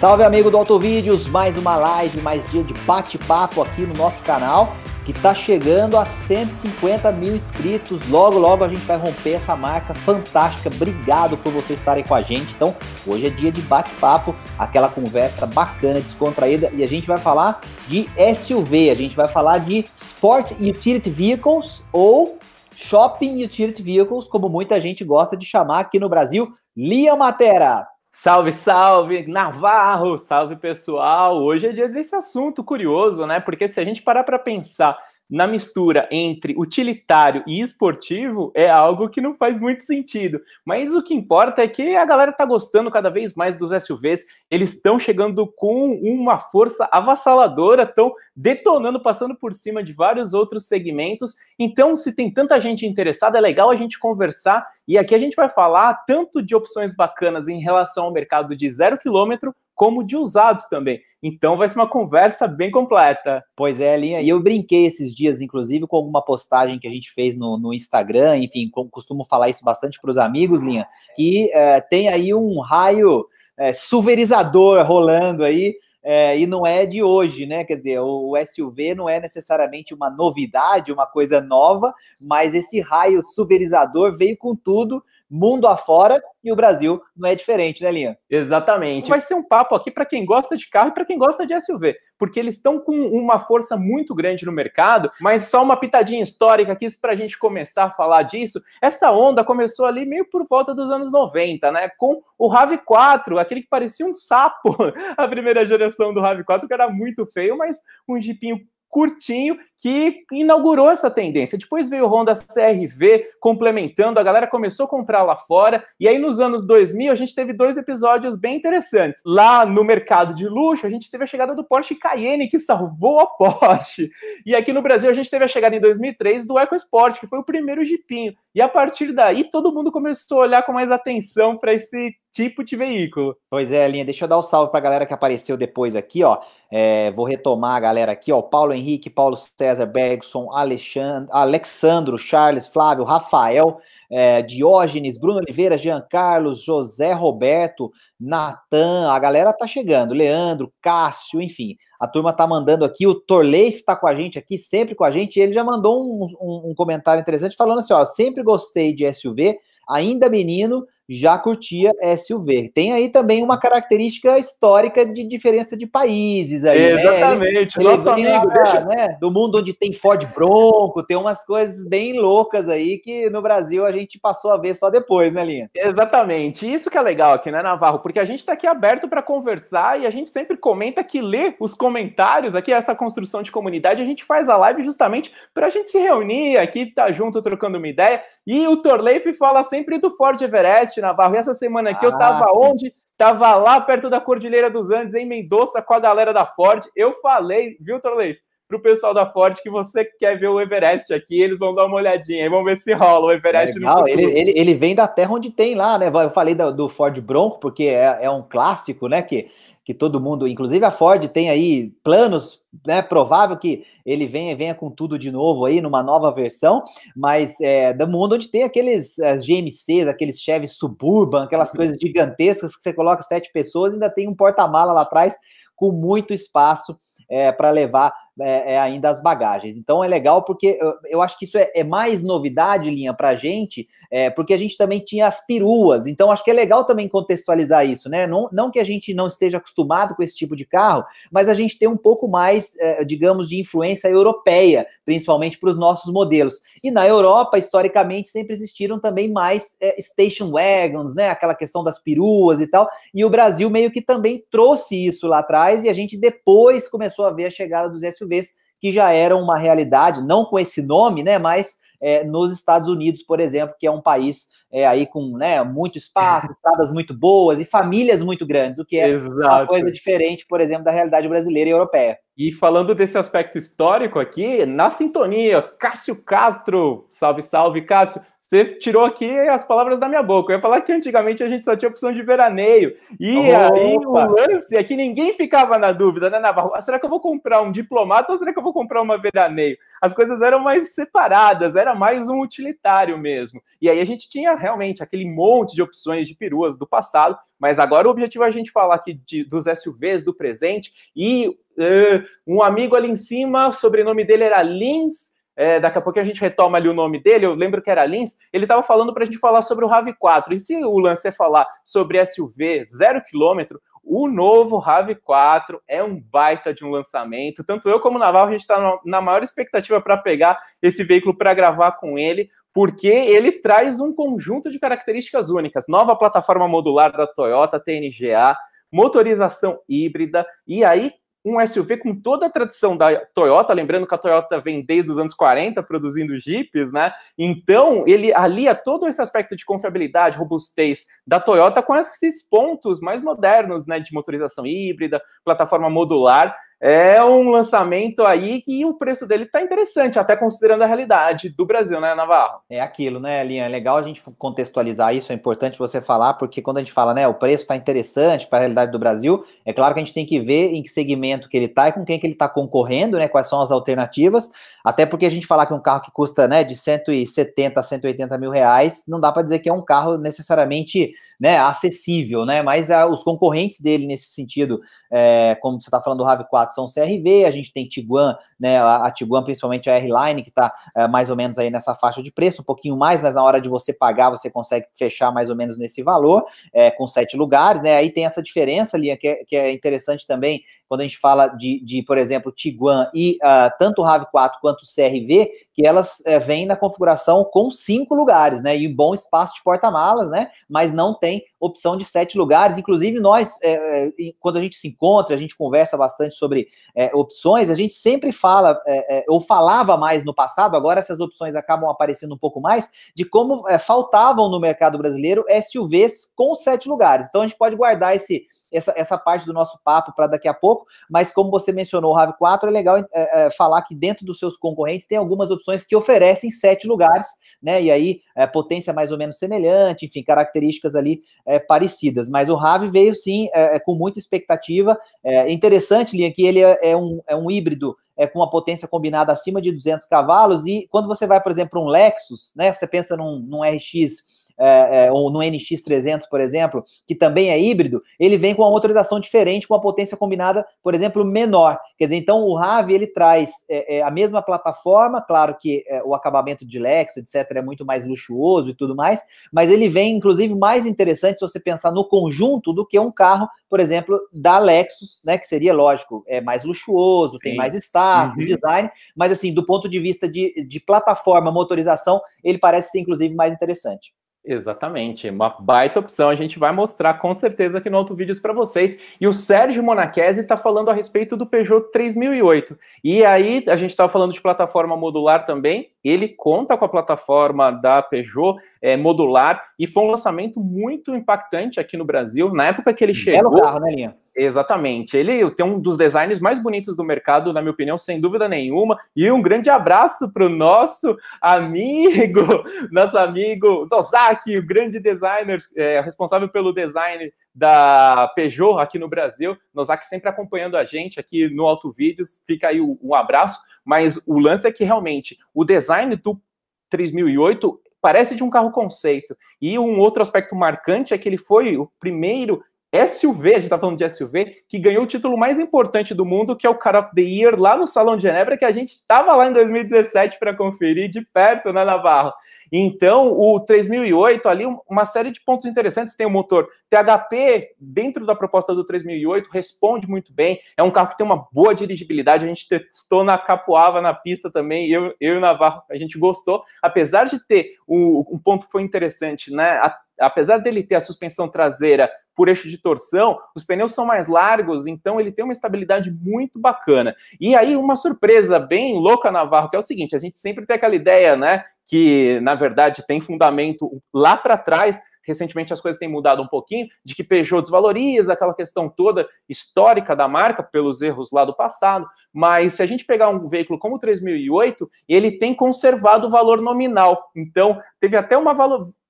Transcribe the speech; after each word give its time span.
Salve 0.00 0.24
amigo 0.24 0.50
do 0.50 0.56
Autovídeos, 0.56 1.28
mais 1.28 1.58
uma 1.58 1.76
live, 1.76 2.22
mais 2.22 2.50
dia 2.50 2.64
de 2.64 2.72
bate-papo 2.84 3.60
aqui 3.60 3.82
no 3.82 3.92
nosso 3.92 4.22
canal, 4.22 4.74
que 5.04 5.10
está 5.10 5.34
chegando 5.34 5.98
a 5.98 6.06
150 6.06 7.12
mil 7.12 7.36
inscritos. 7.36 8.08
Logo, 8.08 8.38
logo 8.38 8.64
a 8.64 8.68
gente 8.70 8.80
vai 8.86 8.96
romper 8.96 9.32
essa 9.32 9.54
marca 9.54 9.92
fantástica. 9.92 10.74
Obrigado 10.74 11.36
por 11.36 11.52
vocês 11.52 11.78
estarem 11.78 12.02
com 12.02 12.14
a 12.14 12.22
gente. 12.22 12.54
Então, 12.54 12.74
hoje 13.06 13.26
é 13.26 13.28
dia 13.28 13.52
de 13.52 13.60
bate-papo, 13.60 14.34
aquela 14.58 14.88
conversa 14.88 15.44
bacana, 15.44 16.00
descontraída, 16.00 16.70
e 16.72 16.82
a 16.82 16.88
gente 16.88 17.06
vai 17.06 17.18
falar 17.18 17.60
de 17.86 18.08
SUV, 18.34 18.88
a 18.88 18.94
gente 18.94 19.14
vai 19.14 19.28
falar 19.28 19.58
de 19.58 19.84
Sport 19.94 20.52
Utility 20.52 21.10
Vehicles 21.10 21.82
ou 21.92 22.38
Shopping 22.74 23.44
Utility 23.44 23.82
Vehicles, 23.82 24.26
como 24.28 24.48
muita 24.48 24.80
gente 24.80 25.04
gosta 25.04 25.36
de 25.36 25.44
chamar 25.44 25.80
aqui 25.80 25.98
no 25.98 26.08
Brasil. 26.08 26.50
Lia 26.74 27.14
Matera, 27.16 27.84
Salve, 28.12 28.52
salve, 28.52 29.26
Navarro! 29.26 30.18
Salve, 30.18 30.56
pessoal! 30.56 31.40
Hoje 31.42 31.68
é 31.68 31.72
dia 31.72 31.88
desse 31.88 32.14
assunto 32.14 32.62
curioso, 32.62 33.24
né? 33.26 33.38
Porque 33.40 33.68
se 33.68 33.80
a 33.80 33.84
gente 33.84 34.02
parar 34.02 34.24
para 34.24 34.38
pensar 34.38 34.98
na 35.30 35.46
mistura 35.46 36.08
entre 36.10 36.54
utilitário 36.58 37.44
e 37.46 37.60
esportivo 37.60 38.50
é 38.54 38.68
algo 38.68 39.08
que 39.08 39.20
não 39.20 39.34
faz 39.34 39.58
muito 39.60 39.82
sentido. 39.82 40.40
Mas 40.64 40.94
o 40.94 41.02
que 41.02 41.14
importa 41.14 41.62
é 41.62 41.68
que 41.68 41.94
a 41.94 42.04
galera 42.04 42.32
está 42.32 42.44
gostando 42.44 42.90
cada 42.90 43.08
vez 43.08 43.34
mais 43.34 43.56
dos 43.56 43.70
SUVs, 43.82 44.24
eles 44.50 44.74
estão 44.74 44.98
chegando 44.98 45.46
com 45.46 45.92
uma 46.02 46.38
força 46.38 46.88
avassaladora, 46.90 47.84
estão 47.84 48.12
detonando, 48.34 49.00
passando 49.00 49.36
por 49.36 49.54
cima 49.54 49.84
de 49.84 49.92
vários 49.92 50.34
outros 50.34 50.66
segmentos. 50.66 51.36
Então, 51.58 51.94
se 51.94 52.14
tem 52.14 52.32
tanta 52.32 52.58
gente 52.58 52.84
interessada, 52.84 53.38
é 53.38 53.40
legal 53.40 53.70
a 53.70 53.76
gente 53.76 53.98
conversar. 53.98 54.66
E 54.88 54.98
aqui 54.98 55.14
a 55.14 55.18
gente 55.18 55.36
vai 55.36 55.48
falar 55.48 56.04
tanto 56.06 56.42
de 56.42 56.56
opções 56.56 56.94
bacanas 56.94 57.46
em 57.46 57.60
relação 57.60 58.04
ao 58.04 58.12
mercado 58.12 58.56
de 58.56 58.68
zero 58.68 58.98
quilômetro, 58.98 59.54
como 59.80 60.04
de 60.04 60.14
usados 60.14 60.66
também. 60.66 61.00
Então 61.22 61.56
vai 61.56 61.66
ser 61.66 61.78
uma 61.78 61.88
conversa 61.88 62.46
bem 62.46 62.70
completa. 62.70 63.42
Pois 63.56 63.80
é, 63.80 63.96
Linha. 63.96 64.20
E 64.20 64.28
eu 64.28 64.38
brinquei 64.38 64.84
esses 64.84 65.14
dias, 65.14 65.40
inclusive, 65.40 65.86
com 65.86 65.96
alguma 65.96 66.22
postagem 66.22 66.78
que 66.78 66.86
a 66.86 66.90
gente 66.90 67.10
fez 67.10 67.34
no, 67.34 67.56
no 67.56 67.72
Instagram, 67.72 68.36
enfim, 68.36 68.70
costumo 68.90 69.24
falar 69.24 69.48
isso 69.48 69.64
bastante 69.64 69.98
para 69.98 70.10
os 70.10 70.18
amigos, 70.18 70.62
Linha, 70.62 70.86
que 71.16 71.50
é, 71.54 71.80
tem 71.80 72.10
aí 72.10 72.34
um 72.34 72.60
raio 72.60 73.24
é, 73.56 73.72
suverizador 73.72 74.84
rolando 74.84 75.44
aí. 75.44 75.74
É, 76.02 76.38
e 76.38 76.46
não 76.46 76.66
é 76.66 76.84
de 76.84 77.02
hoje, 77.02 77.46
né? 77.46 77.64
Quer 77.64 77.76
dizer, 77.76 78.00
o, 78.00 78.34
SUV 78.46 78.94
não 78.94 79.08
é 79.08 79.18
necessariamente 79.18 79.94
uma 79.94 80.10
novidade, 80.10 80.92
uma 80.92 81.06
coisa 81.06 81.40
nova, 81.40 81.94
mas 82.20 82.54
esse 82.54 82.80
raio 82.80 83.22
suverizador 83.22 84.14
veio 84.14 84.36
com 84.36 84.54
tudo 84.54 85.02
mundo 85.30 85.68
afora, 85.68 86.20
e 86.42 86.50
o 86.50 86.56
Brasil 86.56 87.00
não 87.16 87.28
é 87.28 87.34
diferente, 87.34 87.82
né, 87.82 87.92
Linha? 87.92 88.18
Exatamente. 88.28 89.08
Vai 89.08 89.20
ser 89.20 89.34
um 89.34 89.42
papo 89.42 89.74
aqui 89.74 89.90
para 89.90 90.06
quem 90.06 90.24
gosta 90.24 90.56
de 90.56 90.68
carro 90.68 90.88
e 90.88 90.94
para 90.94 91.04
quem 91.04 91.18
gosta 91.18 91.46
de 91.46 91.58
SUV, 91.60 91.94
porque 92.18 92.40
eles 92.40 92.56
estão 92.56 92.80
com 92.80 92.92
uma 92.92 93.38
força 93.38 93.76
muito 93.76 94.14
grande 94.14 94.44
no 94.44 94.52
mercado, 94.52 95.10
mas 95.20 95.44
só 95.44 95.62
uma 95.62 95.76
pitadinha 95.76 96.22
histórica 96.22 96.72
aqui 96.72 96.86
para 97.00 97.12
a 97.12 97.16
gente 97.16 97.38
começar 97.38 97.84
a 97.84 97.90
falar 97.90 98.22
disso. 98.22 98.60
Essa 98.82 99.12
onda 99.12 99.44
começou 99.44 99.86
ali 99.86 100.04
meio 100.04 100.28
por 100.28 100.46
volta 100.48 100.74
dos 100.74 100.90
anos 100.90 101.12
90, 101.12 101.70
né, 101.70 101.90
com 101.96 102.20
o 102.38 102.50
RAV4, 102.50 103.38
aquele 103.38 103.62
que 103.62 103.68
parecia 103.68 104.06
um 104.06 104.14
sapo, 104.14 104.74
a 105.16 105.28
primeira 105.28 105.64
geração 105.64 106.12
do 106.12 106.20
RAV4, 106.20 106.66
que 106.66 106.74
era 106.74 106.88
muito 106.88 107.26
feio, 107.26 107.56
mas 107.56 107.76
um 108.08 108.20
jipinho 108.20 108.58
curtinho 108.90 109.56
que 109.78 110.24
inaugurou 110.30 110.90
essa 110.90 111.10
tendência. 111.10 111.56
Depois 111.56 111.88
veio 111.88 112.04
o 112.04 112.08
Honda 112.08 112.34
CRV 112.34 113.30
complementando, 113.40 114.20
a 114.20 114.22
galera 114.22 114.46
começou 114.46 114.84
a 114.84 114.88
comprar 114.88 115.22
lá 115.22 115.36
fora, 115.36 115.82
e 115.98 116.06
aí 116.06 116.18
nos 116.18 116.38
anos 116.38 116.66
2000 116.66 117.10
a 117.10 117.14
gente 117.14 117.34
teve 117.34 117.54
dois 117.54 117.78
episódios 117.78 118.36
bem 118.36 118.56
interessantes. 118.56 119.22
Lá 119.24 119.64
no 119.64 119.82
mercado 119.82 120.34
de 120.34 120.46
luxo, 120.46 120.86
a 120.86 120.90
gente 120.90 121.10
teve 121.10 121.24
a 121.24 121.26
chegada 121.26 121.54
do 121.54 121.64
Porsche 121.64 121.94
Cayenne, 121.94 122.48
que 122.48 122.58
salvou 122.58 123.20
a 123.20 123.26
Porsche. 123.26 124.10
E 124.44 124.54
aqui 124.54 124.70
no 124.70 124.82
Brasil 124.82 125.08
a 125.08 125.14
gente 125.14 125.30
teve 125.30 125.46
a 125.46 125.48
chegada 125.48 125.74
em 125.74 125.80
2003 125.80 126.46
do 126.46 126.58
EcoSport, 126.58 127.18
que 127.18 127.26
foi 127.26 127.38
o 127.38 127.44
primeiro 127.44 127.82
jipinho. 127.82 128.34
E 128.54 128.60
a 128.60 128.68
partir 128.68 129.12
daí 129.12 129.48
todo 129.48 129.72
mundo 129.72 129.90
começou 129.90 130.40
a 130.40 130.42
olhar 130.42 130.62
com 130.62 130.72
mais 130.72 130.90
atenção 130.90 131.56
para 131.56 131.72
esse 131.72 132.14
tipo 132.32 132.64
de 132.64 132.76
veículo. 132.76 133.34
Pois 133.48 133.72
é, 133.72 133.86
Linha, 133.88 134.04
deixa 134.04 134.24
eu 134.24 134.28
dar 134.28 134.36
o 134.36 134.40
um 134.40 134.42
salve 134.42 134.70
para 134.70 134.78
a 134.78 134.82
galera 134.82 135.06
que 135.06 135.14
apareceu 135.14 135.56
depois 135.56 135.96
aqui, 135.96 136.22
ó. 136.22 136.38
É, 136.70 137.10
vou 137.10 137.26
retomar 137.26 137.76
a 137.76 137.80
galera 137.80 138.12
aqui, 138.12 138.32
ó. 138.32 138.40
Paulo 138.40 138.72
Henrique, 138.72 139.10
Paulo 139.10 139.36
César 139.36 139.86
Bergson, 139.86 140.50
Alexandre, 140.52 141.28
Alexandro, 141.32 142.18
Charles, 142.18 142.66
Flávio, 142.66 143.04
Rafael, 143.04 143.78
é, 144.10 144.42
Diógenes, 144.42 145.18
Bruno 145.18 145.38
Oliveira, 145.38 145.78
Jean 145.78 146.00
Carlos, 146.00 146.62
José 146.62 147.12
Roberto, 147.12 147.92
Natan, 148.18 149.10
a 149.10 149.18
galera 149.18 149.52
tá 149.52 149.66
chegando, 149.66 150.12
Leandro, 150.12 150.72
Cássio, 150.82 151.40
enfim, 151.40 151.76
a 151.98 152.08
turma 152.08 152.32
tá 152.32 152.46
mandando 152.46 152.84
aqui, 152.84 153.06
o 153.06 153.14
Torleif 153.14 153.84
tá 153.84 153.94
com 153.94 154.08
a 154.08 154.14
gente 154.14 154.38
aqui, 154.38 154.58
sempre 154.58 154.94
com 154.94 155.04
a 155.04 155.10
gente, 155.10 155.38
ele 155.38 155.52
já 155.52 155.62
mandou 155.62 156.02
um, 156.02 156.26
um, 156.40 156.70
um 156.70 156.74
comentário 156.74 157.20
interessante 157.20 157.56
falando 157.56 157.78
assim, 157.78 157.92
ó, 157.92 158.04
sempre 158.04 158.42
gostei 158.42 158.92
de 158.92 159.10
SUV, 159.12 159.56
ainda 159.88 160.28
menino, 160.28 160.86
já 161.10 161.36
curtia 161.36 161.90
SUV. 162.16 162.70
Tem 162.72 162.92
aí 162.92 163.08
também 163.08 163.42
uma 163.42 163.58
característica 163.58 164.38
histórica 164.38 165.04
de 165.04 165.24
diferença 165.26 165.76
de 165.76 165.86
países 165.86 166.64
aí, 166.64 166.78
né? 166.78 167.00
Exatamente. 167.00 167.78
Né? 167.78 167.84
Nosso 167.84 168.10
amigo, 168.10 168.28
lá, 168.28 168.54
deixa... 168.54 168.80
né? 168.82 169.18
Do 169.20 169.30
mundo 169.30 169.58
onde 169.58 169.74
tem 169.74 169.92
Ford 169.92 170.24
Bronco, 170.32 171.04
tem 171.04 171.16
umas 171.16 171.44
coisas 171.44 171.88
bem 171.88 172.20
loucas 172.20 172.68
aí 172.68 172.98
que 172.98 173.28
no 173.28 173.42
Brasil 173.42 173.84
a 173.84 173.90
gente 173.90 174.20
passou 174.20 174.52
a 174.52 174.56
ver 174.56 174.74
só 174.74 174.88
depois, 174.88 175.32
né, 175.32 175.44
Linha? 175.44 175.70
Exatamente. 175.74 176.72
Isso 176.72 176.88
que 176.88 176.96
é 176.96 177.02
legal 177.02 177.32
aqui, 177.32 177.50
né, 177.50 177.60
Navarro? 177.60 177.98
Porque 177.98 178.20
a 178.20 178.24
gente 178.24 178.38
está 178.38 178.52
aqui 178.52 178.66
aberto 178.66 179.08
para 179.08 179.22
conversar 179.22 180.00
e 180.00 180.06
a 180.06 180.10
gente 180.10 180.30
sempre 180.30 180.56
comenta 180.56 181.02
que 181.02 181.20
lê 181.20 181.54
os 181.58 181.74
comentários 181.74 182.54
aqui, 182.54 182.72
essa 182.72 182.94
construção 182.94 183.42
de 183.42 183.50
comunidade, 183.50 184.02
a 184.02 184.06
gente 184.06 184.24
faz 184.24 184.48
a 184.48 184.56
live 184.56 184.84
justamente 184.84 185.32
para 185.52 185.66
a 185.66 185.70
gente 185.70 185.88
se 185.88 185.98
reunir 185.98 186.56
aqui, 186.56 186.86
tá 186.86 187.10
junto, 187.10 187.42
trocando 187.42 187.78
uma 187.78 187.88
ideia. 187.88 188.22
E 188.46 188.66
o 188.68 188.76
Torleif 188.76 189.32
fala 189.34 189.62
sempre 189.64 189.98
do 189.98 190.10
Ford 190.10 190.40
Everest, 190.40 190.99
Navarro. 191.00 191.34
E 191.34 191.38
essa 191.38 191.54
semana 191.54 191.90
aqui 191.90 192.04
ah, 192.04 192.08
eu 192.08 192.18
tava 192.18 192.52
onde? 192.52 192.94
Tava 193.16 193.54
lá 193.54 193.80
perto 193.80 194.08
da 194.08 194.18
Cordilheira 194.18 194.70
dos 194.70 194.90
Andes, 194.90 195.14
em 195.14 195.26
Mendoza, 195.26 195.82
com 195.82 195.92
a 195.92 196.00
galera 196.00 196.32
da 196.32 196.46
Ford. 196.46 196.82
Eu 196.96 197.12
falei, 197.12 197.76
viu, 197.80 198.00
Torleif? 198.00 198.40
Pro 198.66 198.80
pessoal 198.80 199.12
da 199.12 199.26
Ford 199.26 199.58
que 199.60 199.68
você 199.68 200.04
quer 200.04 200.38
ver 200.38 200.48
o 200.48 200.60
Everest 200.60 201.12
aqui, 201.12 201.40
eles 201.42 201.58
vão 201.58 201.74
dar 201.74 201.86
uma 201.86 201.96
olhadinha, 201.96 202.44
aí 202.44 202.48
vamos 202.48 202.64
ver 202.64 202.76
se 202.76 202.94
rola 202.94 203.26
o 203.26 203.32
Everest 203.32 203.76
Legal. 203.76 204.02
no 204.02 204.08
ele, 204.08 204.22
ele, 204.22 204.52
ele 204.54 204.74
vem 204.74 204.94
da 204.94 205.08
terra 205.08 205.32
onde 205.32 205.50
tem 205.50 205.74
lá, 205.74 205.98
né? 205.98 206.06
Eu 206.06 206.30
falei 206.30 206.54
do, 206.54 206.72
do 206.72 206.88
Ford 206.88 207.20
Bronco, 207.20 207.58
porque 207.58 207.84
é, 207.84 208.20
é 208.22 208.30
um 208.30 208.42
clássico, 208.42 209.08
né? 209.08 209.22
Que 209.22 209.50
que 209.84 209.94
todo 209.94 210.20
mundo, 210.20 210.46
inclusive 210.46 210.84
a 210.84 210.90
Ford 210.90 211.26
tem 211.28 211.48
aí 211.48 211.92
planos, 212.04 212.60
né? 212.86 213.02
Provável 213.02 213.56
que 213.56 213.84
ele 214.04 214.26
venha, 214.26 214.54
venha 214.54 214.74
com 214.74 214.90
tudo 214.90 215.18
de 215.18 215.30
novo 215.30 215.64
aí, 215.64 215.80
numa 215.80 216.02
nova 216.02 216.30
versão, 216.30 216.82
mas 217.16 217.60
é, 217.60 217.92
do 217.92 218.06
mundo 218.06 218.34
onde 218.34 218.48
tem 218.48 218.62
aqueles 218.62 219.16
uh, 219.18 219.38
GMCs, 219.40 220.06
aqueles 220.06 220.40
Chevy 220.40 220.68
Suburban, 220.68 221.44
aquelas 221.44 221.72
coisas 221.72 221.96
gigantescas 222.00 222.76
que 222.76 222.82
você 222.82 222.92
coloca 222.92 223.22
sete 223.22 223.50
pessoas 223.52 223.94
ainda 223.94 224.10
tem 224.10 224.28
um 224.28 224.34
porta-mala 224.34 224.92
lá 224.92 225.02
atrás 225.02 225.36
com 225.74 225.90
muito 225.90 226.34
espaço 226.34 226.98
é, 227.28 227.50
para 227.50 227.70
levar 227.70 228.12
é, 228.38 228.74
é, 228.74 228.78
ainda 228.78 229.10
as 229.10 229.22
bagagens. 229.22 229.76
Então 229.76 230.02
é 230.02 230.08
legal 230.08 230.42
porque 230.42 230.78
eu, 230.80 230.94
eu 231.06 231.22
acho 231.22 231.38
que 231.38 231.44
isso 231.44 231.58
é, 231.58 231.70
é 231.74 231.84
mais 231.84 232.22
novidade, 232.22 232.90
linha, 232.90 233.12
para 233.12 233.30
a 233.30 233.36
gente, 233.36 233.88
é, 234.10 234.30
porque 234.30 234.54
a 234.54 234.58
gente 234.58 234.76
também 234.76 235.00
tinha 235.00 235.26
as 235.26 235.44
peruas. 235.46 236.06
Então 236.06 236.30
acho 236.30 236.44
que 236.44 236.50
é 236.50 236.54
legal 236.54 236.84
também 236.84 237.08
contextualizar 237.08 237.86
isso, 237.86 238.08
né? 238.08 238.26
Não, 238.26 238.48
não 238.52 238.70
que 238.70 238.78
a 238.78 238.84
gente 238.84 239.12
não 239.12 239.26
esteja 239.26 239.58
acostumado 239.58 240.14
com 240.14 240.22
esse 240.22 240.34
tipo 240.34 240.56
de 240.56 240.64
carro, 240.64 241.04
mas 241.30 241.48
a 241.48 241.54
gente 241.54 241.78
tem 241.78 241.88
um 241.88 241.96
pouco 241.96 242.28
mais, 242.28 242.76
é, 242.78 243.04
digamos, 243.04 243.48
de 243.48 243.60
influência 243.60 244.08
europeia, 244.08 244.86
principalmente 245.04 245.58
para 245.58 245.70
os 245.70 245.76
nossos 245.76 246.12
modelos. 246.12 246.60
E 246.82 246.90
na 246.90 247.06
Europa, 247.06 247.58
historicamente, 247.58 248.28
sempre 248.28 248.54
existiram 248.54 248.98
também 248.98 249.30
mais 249.30 249.76
é, 249.80 250.00
station 250.00 250.52
wagons, 250.52 251.14
né? 251.14 251.30
Aquela 251.30 251.54
questão 251.54 251.84
das 251.84 251.98
peruas 251.98 252.60
e 252.60 252.66
tal. 252.66 252.88
E 253.14 253.24
o 253.24 253.30
Brasil 253.30 253.68
meio 253.68 253.90
que 253.90 254.00
também 254.00 254.44
trouxe 254.50 255.06
isso 255.06 255.26
lá 255.26 255.40
atrás 255.40 255.84
e 255.84 255.88
a 255.88 255.92
gente 255.92 256.16
depois 256.16 256.88
começou 256.88 257.26
a 257.26 257.30
ver 257.30 257.46
a 257.46 257.50
chegada 257.50 257.88
dos 257.88 258.02
SUVs 258.02 258.19
SUVs 258.20 258.48
que 258.80 258.92
já 258.92 259.12
eram 259.12 259.42
uma 259.42 259.58
realidade, 259.58 260.22
não 260.22 260.44
com 260.44 260.58
esse 260.58 260.80
nome, 260.80 261.22
né, 261.22 261.38
mas 261.38 261.76
é, 262.02 262.24
nos 262.24 262.52
Estados 262.52 262.88
Unidos, 262.88 263.22
por 263.22 263.40
exemplo, 263.40 263.76
que 263.78 263.86
é 263.86 263.90
um 263.90 264.00
país 264.00 264.48
é, 264.72 264.86
aí 264.86 265.06
com 265.06 265.36
né, 265.36 265.62
muito 265.62 265.98
espaço, 265.98 266.46
estradas 266.50 266.90
muito 266.90 267.12
boas 267.12 267.60
e 267.60 267.64
famílias 267.64 268.22
muito 268.22 268.46
grandes, 268.46 268.78
o 268.78 268.84
que 268.84 268.98
é 268.98 269.10
Exato. 269.10 269.34
uma 269.34 269.66
coisa 269.66 269.92
diferente, 269.92 270.46
por 270.48 270.60
exemplo, 270.60 270.84
da 270.84 270.90
realidade 270.90 271.28
brasileira 271.28 271.68
e 271.68 271.72
europeia. 271.72 272.18
E 272.38 272.52
falando 272.52 272.94
desse 272.94 273.18
aspecto 273.18 273.58
histórico 273.58 274.18
aqui, 274.18 274.64
na 274.64 274.88
sintonia, 274.88 275.60
Cássio 275.60 276.24
Castro, 276.24 277.06
salve, 277.10 277.42
salve, 277.42 277.82
Cássio, 277.82 278.22
você 278.50 278.64
tirou 278.64 279.04
aqui 279.04 279.30
as 279.48 279.64
palavras 279.64 280.00
da 280.00 280.08
minha 280.08 280.24
boca. 280.24 280.52
Eu 280.52 280.56
ia 280.56 280.60
falar 280.60 280.80
que 280.80 280.90
antigamente 280.90 281.40
a 281.40 281.48
gente 281.48 281.64
só 281.64 281.76
tinha 281.76 281.88
opção 281.88 282.12
de 282.12 282.20
veraneio. 282.20 282.96
E 283.20 283.38
Opa. 283.38 283.74
aí 283.74 283.96
o 283.96 284.10
lance 284.10 284.76
é 284.76 284.82
que 284.82 284.96
ninguém 284.96 285.32
ficava 285.34 285.78
na 285.78 285.92
dúvida, 285.92 286.28
né, 286.28 286.40
Navarro? 286.40 286.74
Ah, 286.74 286.80
será 286.80 286.98
que 286.98 287.06
eu 287.06 287.10
vou 287.10 287.20
comprar 287.20 287.62
um 287.62 287.70
diplomata 287.70 288.32
ou 288.32 288.36
será 288.36 288.52
que 288.52 288.58
eu 288.58 288.62
vou 288.62 288.72
comprar 288.72 289.02
uma 289.02 289.16
veraneio? 289.16 289.78
As 290.02 290.12
coisas 290.12 290.42
eram 290.42 290.58
mais 290.58 290.96
separadas, 290.96 291.76
era 291.76 291.94
mais 291.94 292.28
um 292.28 292.40
utilitário 292.40 293.16
mesmo. 293.16 293.62
E 293.80 293.88
aí 293.88 294.00
a 294.00 294.04
gente 294.04 294.28
tinha 294.28 294.56
realmente 294.56 295.00
aquele 295.00 295.32
monte 295.32 295.76
de 295.76 295.82
opções 295.82 296.26
de 296.26 296.34
peruas 296.34 296.76
do 296.76 296.88
passado, 296.88 297.38
mas 297.56 297.78
agora 297.78 298.08
o 298.08 298.10
objetivo 298.10 298.42
é 298.42 298.48
a 298.48 298.50
gente 298.50 298.72
falar 298.72 298.96
aqui 298.96 299.14
de, 299.14 299.44
dos 299.44 299.66
SUVs 299.66 300.24
do 300.24 300.34
presente 300.34 300.90
e 301.14 301.46
uh, 301.46 302.24
um 302.44 302.60
amigo 302.64 302.96
ali 302.96 303.08
em 303.08 303.14
cima, 303.14 303.68
o 303.68 303.72
sobrenome 303.72 304.24
dele 304.24 304.42
era 304.42 304.60
Lins 304.60 305.38
é, 305.60 305.78
daqui 305.78 305.98
a 305.98 306.00
pouco 306.00 306.18
a 306.18 306.24
gente 306.24 306.40
retoma 306.40 306.78
ali 306.78 306.88
o 306.88 306.94
nome 306.94 307.22
dele, 307.22 307.44
eu 307.44 307.52
lembro 307.52 307.82
que 307.82 307.90
era 307.90 308.06
Lins, 308.06 308.34
ele 308.50 308.64
estava 308.64 308.82
falando 308.82 309.12
para 309.12 309.24
a 309.24 309.26
gente 309.26 309.36
falar 309.36 309.60
sobre 309.60 309.84
o 309.84 309.88
RAV4. 309.88 310.52
E 310.52 310.58
se 310.58 310.74
o 310.82 310.98
lance 310.98 311.28
é 311.28 311.30
falar 311.30 311.66
sobre 311.84 312.24
SUV 312.24 312.86
zero 312.86 313.22
quilômetro, 313.22 313.78
o 314.02 314.26
novo 314.26 314.80
RAV4 314.80 315.78
é 315.86 316.02
um 316.02 316.18
baita 316.18 316.72
de 316.72 316.82
um 316.82 316.90
lançamento. 316.90 317.62
Tanto 317.62 317.90
eu 317.90 318.00
como 318.00 318.16
o 318.16 318.18
Naval, 318.18 318.46
a 318.46 318.50
gente 318.50 318.62
está 318.62 318.98
na 319.04 319.20
maior 319.20 319.42
expectativa 319.42 320.00
para 320.00 320.16
pegar 320.16 320.58
esse 320.80 321.04
veículo 321.04 321.36
para 321.36 321.52
gravar 321.52 321.92
com 321.92 322.18
ele, 322.18 322.48
porque 322.72 323.08
ele 323.08 323.52
traz 323.52 324.00
um 324.00 324.14
conjunto 324.14 324.70
de 324.70 324.78
características 324.78 325.50
únicas. 325.50 325.84
Nova 325.86 326.16
plataforma 326.16 326.66
modular 326.66 327.12
da 327.12 327.26
Toyota 327.26 327.78
TNGA, 327.78 328.56
motorização 328.90 329.78
híbrida, 329.86 330.46
e 330.66 330.82
aí 330.82 331.12
um 331.44 331.64
SUV 331.66 331.96
com 331.98 332.14
toda 332.14 332.46
a 332.46 332.50
tradição 332.50 332.96
da 332.96 333.16
Toyota, 333.34 333.72
lembrando 333.72 334.06
que 334.06 334.14
a 334.14 334.18
Toyota 334.18 334.60
vem 334.60 334.84
desde 334.84 335.10
os 335.10 335.18
anos 335.18 335.34
40 335.34 335.82
produzindo 335.82 336.38
Jeeps, 336.38 336.92
né? 336.92 337.12
Então, 337.38 338.04
ele 338.06 338.32
alia 338.32 338.74
todo 338.74 339.08
esse 339.08 339.20
aspecto 339.20 339.56
de 339.56 339.64
confiabilidade, 339.64 340.36
robustez 340.36 341.06
da 341.26 341.40
Toyota 341.40 341.82
com 341.82 341.96
esses 341.96 342.46
pontos 342.46 343.00
mais 343.00 343.22
modernos, 343.22 343.86
né, 343.86 344.00
de 344.00 344.12
motorização 344.12 344.66
híbrida, 344.66 345.20
plataforma 345.44 345.88
modular, 345.88 346.56
é 346.80 347.22
um 347.22 347.50
lançamento 347.50 348.24
aí 348.24 348.62
que 348.62 348.86
o 348.86 348.94
preço 348.94 349.26
dele 349.26 349.44
está 349.44 349.60
interessante, 349.60 350.18
até 350.18 350.34
considerando 350.34 350.82
a 350.82 350.86
realidade 350.86 351.50
do 351.50 351.66
Brasil, 351.66 352.00
né, 352.00 352.14
Navarro? 352.14 352.60
É 352.70 352.80
aquilo, 352.80 353.20
né, 353.20 353.44
Linha? 353.44 353.66
É 353.66 353.68
legal 353.68 353.98
a 353.98 354.02
gente 354.02 354.22
contextualizar 354.38 355.14
isso, 355.14 355.30
é 355.30 355.34
importante 355.34 355.78
você 355.78 356.00
falar, 356.00 356.34
porque 356.34 356.62
quando 356.62 356.78
a 356.78 356.80
gente 356.80 356.92
fala, 356.92 357.12
né, 357.12 357.28
o 357.28 357.34
preço 357.34 357.64
está 357.64 357.76
interessante 357.76 358.46
para 358.46 358.58
a 358.58 358.60
realidade 358.60 358.90
do 358.90 358.98
Brasil, 358.98 359.44
é 359.66 359.74
claro 359.74 359.92
que 359.92 360.00
a 360.00 360.04
gente 360.04 360.14
tem 360.14 360.24
que 360.24 360.40
ver 360.40 360.72
em 360.72 360.82
que 360.82 360.88
segmento 360.88 361.50
que 361.50 361.56
ele 361.58 361.66
está 361.66 361.88
e 361.88 361.92
com 361.92 362.02
quem 362.02 362.18
que 362.18 362.26
ele 362.26 362.32
está 362.32 362.48
concorrendo, 362.48 363.18
né, 363.18 363.28
quais 363.28 363.46
são 363.46 363.60
as 363.60 363.70
alternativas, 363.70 364.48
até 364.82 365.04
porque 365.04 365.26
a 365.26 365.30
gente 365.30 365.46
falar 365.46 365.66
que 365.66 365.74
um 365.74 365.82
carro 365.82 366.00
que 366.00 366.10
custa, 366.10 366.48
né, 366.48 366.64
de 366.64 366.76
170 366.76 367.78
a 367.78 367.82
180 367.82 368.38
mil 368.38 368.50
reais, 368.50 369.04
não 369.06 369.20
dá 369.20 369.30
para 369.30 369.42
dizer 369.42 369.58
que 369.58 369.68
é 369.68 369.72
um 369.72 369.84
carro 369.84 370.16
necessariamente, 370.16 371.12
né, 371.38 371.58
acessível, 371.58 372.46
né, 372.46 372.62
mas 372.62 372.90
a, 372.90 373.06
os 373.06 373.22
concorrentes 373.22 373.80
dele 373.82 374.06
nesse 374.06 374.30
sentido, 374.30 374.80
é, 375.10 375.54
como 375.60 375.78
você 375.78 375.88
está 375.88 376.00
falando 376.00 376.20
do 376.20 376.24
RAV4, 376.24 376.69
são 376.74 376.86
CRV, 376.86 377.44
a 377.44 377.50
gente 377.50 377.72
tem 377.72 377.86
Tiguan, 377.86 378.36
né, 378.58 378.80
a, 378.80 379.10
Tiguan, 379.10 379.42
principalmente 379.42 379.88
a 379.88 379.94
R-Line, 379.96 380.42
que 380.42 380.50
está 380.50 380.72
é, 380.96 381.08
mais 381.08 381.30
ou 381.30 381.36
menos 381.36 381.58
aí 381.58 381.70
nessa 381.70 381.94
faixa 381.94 382.22
de 382.22 382.30
preço, 382.30 382.62
um 382.62 382.64
pouquinho 382.64 382.96
mais, 382.96 383.22
mas 383.22 383.34
na 383.34 383.42
hora 383.42 383.60
de 383.60 383.68
você 383.68 383.92
pagar, 383.92 384.30
você 384.30 384.50
consegue 384.50 384.86
fechar 384.94 385.32
mais 385.32 385.50
ou 385.50 385.56
menos 385.56 385.78
nesse 385.78 386.02
valor, 386.02 386.44
é, 386.72 386.90
com 386.90 387.06
sete 387.06 387.36
lugares, 387.36 387.82
né, 387.82 387.96
aí 387.96 388.10
tem 388.10 388.24
essa 388.24 388.42
diferença 388.42 388.96
ali, 388.96 389.16
que 389.16 389.28
é, 389.28 389.44
que 389.44 389.56
é 389.56 389.72
interessante 389.72 390.26
também, 390.26 390.62
quando 390.90 391.02
a 391.02 391.04
gente 391.04 391.18
fala 391.18 391.46
de, 391.46 391.80
de 391.84 392.02
por 392.02 392.18
exemplo, 392.18 392.50
Tiguan 392.50 393.08
e 393.14 393.38
uh, 393.44 393.70
tanto 393.78 394.02
o 394.02 394.04
RAV4 394.04 394.54
quanto 394.60 394.82
o 394.82 394.86
CRV, 394.86 395.48
que 395.72 395.86
elas 395.86 396.20
é, 396.26 396.38
vêm 396.38 396.66
na 396.66 396.74
configuração 396.74 397.44
com 397.44 397.70
cinco 397.70 398.14
lugares, 398.14 398.60
né? 398.60 398.76
E 398.76 398.88
bom 398.88 399.14
espaço 399.14 399.54
de 399.54 399.62
porta-malas, 399.62 400.30
né? 400.30 400.50
Mas 400.68 400.92
não 400.92 401.14
tem 401.14 401.44
opção 401.60 401.96
de 401.96 402.04
sete 402.04 402.36
lugares. 402.36 402.76
Inclusive, 402.76 403.20
nós, 403.20 403.56
é, 403.62 404.10
quando 404.40 404.56
a 404.56 404.60
gente 404.60 404.76
se 404.76 404.88
encontra, 404.88 405.36
a 405.36 405.38
gente 405.38 405.56
conversa 405.56 405.96
bastante 405.96 406.34
sobre 406.34 406.59
é, 406.94 407.10
opções, 407.14 407.70
a 407.70 407.74
gente 407.74 407.94
sempre 407.94 408.32
fala, 408.32 408.80
é, 408.86 409.18
é, 409.18 409.24
ou 409.28 409.40
falava 409.40 409.96
mais 409.96 410.24
no 410.24 410.34
passado, 410.34 410.76
agora 410.76 411.00
essas 411.00 411.20
opções 411.20 411.54
acabam 411.54 411.88
aparecendo 411.90 412.34
um 412.34 412.38
pouco 412.38 412.60
mais, 412.60 412.88
de 413.14 413.24
como 413.24 413.64
faltavam 413.78 414.48
no 414.48 414.60
mercado 414.60 414.98
brasileiro 414.98 415.44
SUVs 415.70 416.32
com 416.34 416.54
sete 416.54 416.88
lugares. 416.88 417.26
Então 417.28 417.42
a 417.42 417.46
gente 417.46 417.58
pode 417.58 417.76
guardar 417.76 418.14
esse 418.14 418.46
essa, 418.72 418.92
essa 418.96 419.18
parte 419.18 419.46
do 419.46 419.52
nosso 419.52 419.78
papo 419.84 420.12
para 420.14 420.26
daqui 420.26 420.48
a 420.48 420.54
pouco, 420.54 420.86
mas 421.08 421.32
como 421.32 421.50
você 421.50 421.72
mencionou 421.72 422.14
o 422.14 422.16
RAV4, 422.16 422.68
é 422.68 422.70
legal 422.70 422.98
é, 422.98 423.06
é, 423.12 423.50
falar 423.50 423.82
que 423.82 423.94
dentro 423.94 424.24
dos 424.24 424.38
seus 424.38 424.56
concorrentes 424.56 425.06
tem 425.06 425.18
algumas 425.18 425.50
opções 425.50 425.84
que 425.84 425.96
oferecem 425.96 426.50
sete 426.50 426.86
lugares, 426.86 427.26
né? 427.62 427.82
E 427.82 427.90
aí, 427.90 428.20
é, 428.36 428.46
potência 428.46 428.92
mais 428.92 429.10
ou 429.12 429.18
menos 429.18 429.38
semelhante, 429.38 430.06
enfim, 430.06 430.22
características 430.22 430.94
ali 430.94 431.22
é, 431.46 431.58
parecidas. 431.58 432.28
Mas 432.28 432.48
o 432.48 432.54
RAV 432.54 432.90
veio 432.90 433.14
sim 433.14 433.48
é, 433.54 433.76
é, 433.76 433.78
com 433.78 433.94
muita 433.94 434.18
expectativa. 434.18 434.98
É 435.22 435.50
interessante, 435.50 436.16
Linha, 436.16 436.32
que 436.32 436.44
ele 436.44 436.60
é, 436.60 436.96
um, 436.96 437.20
é 437.26 437.36
um 437.36 437.50
híbrido 437.50 437.96
é, 438.16 438.26
com 438.26 438.38
uma 438.38 438.50
potência 438.50 438.86
combinada 438.86 439.32
acima 439.32 439.60
de 439.62 439.72
200 439.72 440.04
cavalos, 440.04 440.66
e 440.66 440.86
quando 440.90 441.08
você 441.08 441.26
vai, 441.26 441.40
por 441.40 441.50
exemplo, 441.50 441.82
um 441.82 441.86
Lexus, 441.86 442.52
né? 442.54 442.74
Você 442.74 442.86
pensa 442.86 443.16
num, 443.16 443.38
num 443.38 443.62
RX 443.62 444.26
é, 444.60 445.06
é, 445.06 445.12
ou 445.12 445.30
no 445.30 445.38
NX300, 445.38 446.24
por 446.30 446.40
exemplo, 446.40 446.84
que 447.06 447.14
também 447.14 447.50
é 447.50 447.58
híbrido, 447.58 448.02
ele 448.18 448.36
vem 448.36 448.54
com 448.54 448.62
uma 448.62 448.70
motorização 448.70 449.18
diferente, 449.18 449.66
com 449.66 449.74
uma 449.74 449.80
potência 449.80 450.16
combinada, 450.16 450.66
por 450.82 450.94
exemplo, 450.94 451.24
menor. 451.24 451.78
Quer 451.96 452.04
dizer, 452.04 452.16
então 452.16 452.44
o 452.44 452.54
RAV 452.54 452.90
ele 452.90 453.06
traz 453.06 453.50
é, 453.68 453.96
é 453.96 454.02
a 454.02 454.10
mesma 454.10 454.42
plataforma, 454.42 455.22
claro 455.22 455.56
que 455.58 455.82
é, 455.88 456.02
o 456.04 456.14
acabamento 456.14 456.66
de 456.66 456.78
Lexus, 456.78 457.18
etc., 457.18 457.56
é 457.56 457.62
muito 457.62 457.86
mais 457.86 458.06
luxuoso 458.06 458.70
e 458.70 458.74
tudo 458.74 458.94
mais, 458.94 459.22
mas 459.50 459.70
ele 459.70 459.88
vem, 459.88 460.16
inclusive, 460.16 460.54
mais 460.54 460.84
interessante 460.84 461.38
se 461.38 461.48
você 461.48 461.58
pensar 461.58 461.90
no 461.90 462.06
conjunto 462.06 462.72
do 462.72 462.86
que 462.86 462.98
um 462.98 463.10
carro, 463.10 463.48
por 463.68 463.80
exemplo, 463.80 464.20
da 464.32 464.58
Lexus, 464.58 465.22
né? 465.24 465.38
Que 465.38 465.46
seria, 465.46 465.72
lógico, 465.72 466.22
é 466.26 466.40
mais 466.40 466.64
luxuoso, 466.64 467.34
Sim. 467.34 467.44
tem 467.44 467.56
mais 467.56 467.74
status, 467.74 468.36
uhum. 468.36 468.44
design, 468.44 468.90
mas 469.16 469.32
assim, 469.32 469.54
do 469.54 469.64
ponto 469.64 469.88
de 469.88 469.98
vista 469.98 470.28
de, 470.28 470.66
de 470.66 470.80
plataforma, 470.80 471.50
motorização, 471.50 472.20
ele 472.44 472.58
parece 472.58 472.90
ser, 472.90 473.00
inclusive, 473.00 473.34
mais 473.34 473.52
interessante. 473.52 474.12
Exatamente, 474.42 475.28
uma 475.28 475.50
baita 475.50 476.00
opção. 476.00 476.30
A 476.30 476.34
gente 476.34 476.58
vai 476.58 476.72
mostrar 476.72 477.14
com 477.14 477.32
certeza 477.34 477.76
aqui 477.76 477.90
no 477.90 477.98
Auto 477.98 478.14
Vídeos 478.14 478.40
para 478.40 478.54
vocês. 478.54 478.98
E 479.20 479.28
o 479.28 479.32
Sérgio 479.32 479.82
Monachese 479.82 480.40
está 480.40 480.56
falando 480.56 480.88
a 480.88 480.94
respeito 480.94 481.36
do 481.36 481.46
Peugeot 481.46 481.90
3008. 481.92 482.78
E 483.04 483.22
aí, 483.22 483.62
a 483.68 483.76
gente 483.76 483.90
estava 483.90 484.08
falando 484.08 484.32
de 484.32 484.40
plataforma 484.40 484.96
modular 484.96 485.44
também. 485.44 485.90
Ele 486.02 486.26
conta 486.26 486.76
com 486.78 486.84
a 486.86 486.88
plataforma 486.88 487.70
da 487.70 488.00
Peugeot 488.02 488.56
é, 488.80 488.96
modular 488.96 489.62
e 489.78 489.86
foi 489.86 490.04
um 490.04 490.10
lançamento 490.10 490.58
muito 490.58 491.14
impactante 491.14 491.78
aqui 491.78 491.98
no 491.98 492.04
Brasil. 492.04 492.50
Na 492.52 492.64
época 492.66 492.94
que 492.94 493.04
ele 493.04 493.14
chegou. 493.14 493.50
Belo 493.50 493.62
carro, 493.62 493.80
né, 493.80 493.90
Linha? 493.90 494.16
Exatamente. 494.42 495.18
Ele 495.18 495.50
tem 495.50 495.66
um 495.66 495.78
dos 495.78 495.98
designs 495.98 496.40
mais 496.40 496.58
bonitos 496.58 496.96
do 496.96 497.04
mercado, 497.04 497.52
na 497.52 497.60
minha 497.60 497.72
opinião, 497.72 497.98
sem 497.98 498.18
dúvida 498.18 498.48
nenhuma. 498.48 498.96
E 499.14 499.30
um 499.30 499.42
grande 499.42 499.68
abraço 499.68 500.32
para 500.32 500.46
o 500.46 500.48
nosso 500.48 501.14
amigo, 501.42 502.40
nosso 502.90 503.18
amigo 503.18 503.86
Dozaki, 503.90 504.56
o 504.56 504.66
grande 504.66 504.98
designer, 504.98 505.60
é, 505.76 506.00
responsável 506.00 506.48
pelo 506.48 506.72
design 506.72 507.30
da 507.54 508.32
Peugeot 508.34 508.80
aqui 508.80 508.98
no 508.98 509.08
Brasil. 509.08 509.54
Nozaki 509.74 510.06
sempre 510.06 510.30
acompanhando 510.30 510.78
a 510.78 510.84
gente 510.86 511.20
aqui 511.20 511.46
no 511.50 511.66
Auto 511.66 511.92
Vídeos. 511.92 512.42
Fica 512.46 512.68
aí 512.68 512.80
um 512.80 513.14
abraço. 513.14 513.60
Mas 513.84 514.18
o 514.26 514.38
lance 514.38 514.66
é 514.66 514.72
que 514.72 514.84
realmente 514.84 515.36
o 515.52 515.64
design 515.64 516.16
do 516.16 516.40
3008 516.88 517.78
parece 518.00 518.34
de 518.34 518.42
um 518.42 518.50
carro 518.50 518.70
conceito. 518.70 519.36
E 519.60 519.78
um 519.78 519.98
outro 519.98 520.22
aspecto 520.22 520.56
marcante 520.56 521.12
é 521.12 521.18
que 521.18 521.28
ele 521.28 521.38
foi 521.38 521.76
o 521.76 521.90
primeiro 522.00 522.62
SUV, 522.92 523.50
a 523.50 523.54
gente 523.54 523.64
está 523.64 523.78
falando 523.78 523.96
de 523.96 524.08
SUV, 524.08 524.64
que 524.68 524.78
ganhou 524.78 525.04
o 525.04 525.06
título 525.06 525.38
mais 525.38 525.60
importante 525.60 526.12
do 526.12 526.24
mundo, 526.24 526.56
que 526.56 526.66
é 526.66 526.70
o 526.70 526.74
Car 526.74 526.96
of 526.96 527.14
the 527.14 527.22
Year, 527.22 527.58
lá 527.58 527.76
no 527.76 527.86
Salão 527.86 528.16
de 528.16 528.22
Genebra, 528.22 528.58
que 528.58 528.64
a 528.64 528.72
gente 528.72 528.88
estava 528.88 529.34
lá 529.36 529.48
em 529.48 529.52
2017 529.52 530.38
para 530.38 530.56
conferir 530.56 531.08
de 531.08 531.20
perto, 531.20 531.72
né, 531.72 531.84
Navarro? 531.84 532.32
Então, 532.72 533.32
o 533.32 533.60
3008 533.60 534.48
ali, 534.48 534.64
uma 534.88 535.04
série 535.04 535.30
de 535.30 535.40
pontos 535.40 535.66
interessantes, 535.66 536.16
tem 536.16 536.26
o 536.26 536.30
motor 536.30 536.68
THP 536.88 537.76
dentro 537.78 538.26
da 538.26 538.34
proposta 538.34 538.74
do 538.74 538.84
3008, 538.84 539.48
responde 539.50 540.08
muito 540.08 540.32
bem, 540.32 540.60
é 540.76 540.82
um 540.82 540.90
carro 540.90 541.10
que 541.10 541.16
tem 541.16 541.24
uma 541.24 541.46
boa 541.52 541.72
dirigibilidade, 541.72 542.44
a 542.44 542.48
gente 542.48 542.68
testou 542.68 543.22
na 543.22 543.38
Capoava, 543.38 544.00
na 544.00 544.12
pista 544.12 544.50
também, 544.50 544.90
eu, 544.90 545.14
eu 545.20 545.34
e 545.34 545.36
o 545.36 545.40
Navarro, 545.40 545.82
a 545.88 545.96
gente 545.96 546.18
gostou, 546.18 546.64
apesar 546.82 547.24
de 547.24 547.38
ter 547.46 547.74
um, 547.86 548.24
um 548.32 548.38
ponto 548.38 548.66
que 548.66 548.72
foi 548.72 548.82
interessante, 548.82 549.52
né, 549.52 549.78
a, 549.78 549.96
apesar 550.20 550.58
dele 550.58 550.82
ter 550.82 550.96
a 550.96 551.00
suspensão 551.00 551.48
traseira 551.48 552.10
por 552.34 552.48
eixo 552.48 552.68
de 552.68 552.78
torção, 552.78 553.38
os 553.54 553.64
pneus 553.64 553.92
são 553.92 554.06
mais 554.06 554.26
largos, 554.26 554.86
então 554.86 555.20
ele 555.20 555.32
tem 555.32 555.44
uma 555.44 555.52
estabilidade 555.52 556.10
muito 556.10 556.58
bacana. 556.58 557.14
E 557.40 557.54
aí, 557.54 557.76
uma 557.76 557.96
surpresa 557.96 558.58
bem 558.58 558.98
louca, 558.98 559.30
Navarro, 559.30 559.68
que 559.68 559.76
é 559.76 559.78
o 559.78 559.82
seguinte: 559.82 560.14
a 560.14 560.18
gente 560.18 560.38
sempre 560.38 560.64
tem 560.64 560.76
aquela 560.76 560.94
ideia, 560.94 561.36
né? 561.36 561.64
Que 561.84 562.40
na 562.40 562.54
verdade 562.54 563.04
tem 563.06 563.20
fundamento 563.20 564.00
lá 564.14 564.36
para 564.36 564.56
trás 564.56 565.00
recentemente 565.30 565.72
as 565.72 565.80
coisas 565.80 565.98
têm 565.98 566.08
mudado 566.08 566.42
um 566.42 566.46
pouquinho, 566.46 566.88
de 567.04 567.14
que 567.14 567.24
Peugeot 567.24 567.62
desvaloriza 567.62 568.32
aquela 568.32 568.54
questão 568.54 568.88
toda 568.88 569.28
histórica 569.48 570.14
da 570.16 570.26
marca 570.26 570.62
pelos 570.62 571.00
erros 571.00 571.30
lá 571.30 571.44
do 571.44 571.54
passado, 571.54 572.06
mas 572.32 572.74
se 572.74 572.82
a 572.82 572.86
gente 572.86 573.04
pegar 573.04 573.28
um 573.28 573.48
veículo 573.48 573.78
como 573.78 573.96
o 573.96 573.98
3008, 573.98 574.90
ele 575.08 575.32
tem 575.32 575.54
conservado 575.54 576.26
o 576.26 576.30
valor 576.30 576.60
nominal. 576.60 577.30
Então, 577.36 577.80
teve 577.98 578.16
até 578.16 578.36
uma 578.36 578.52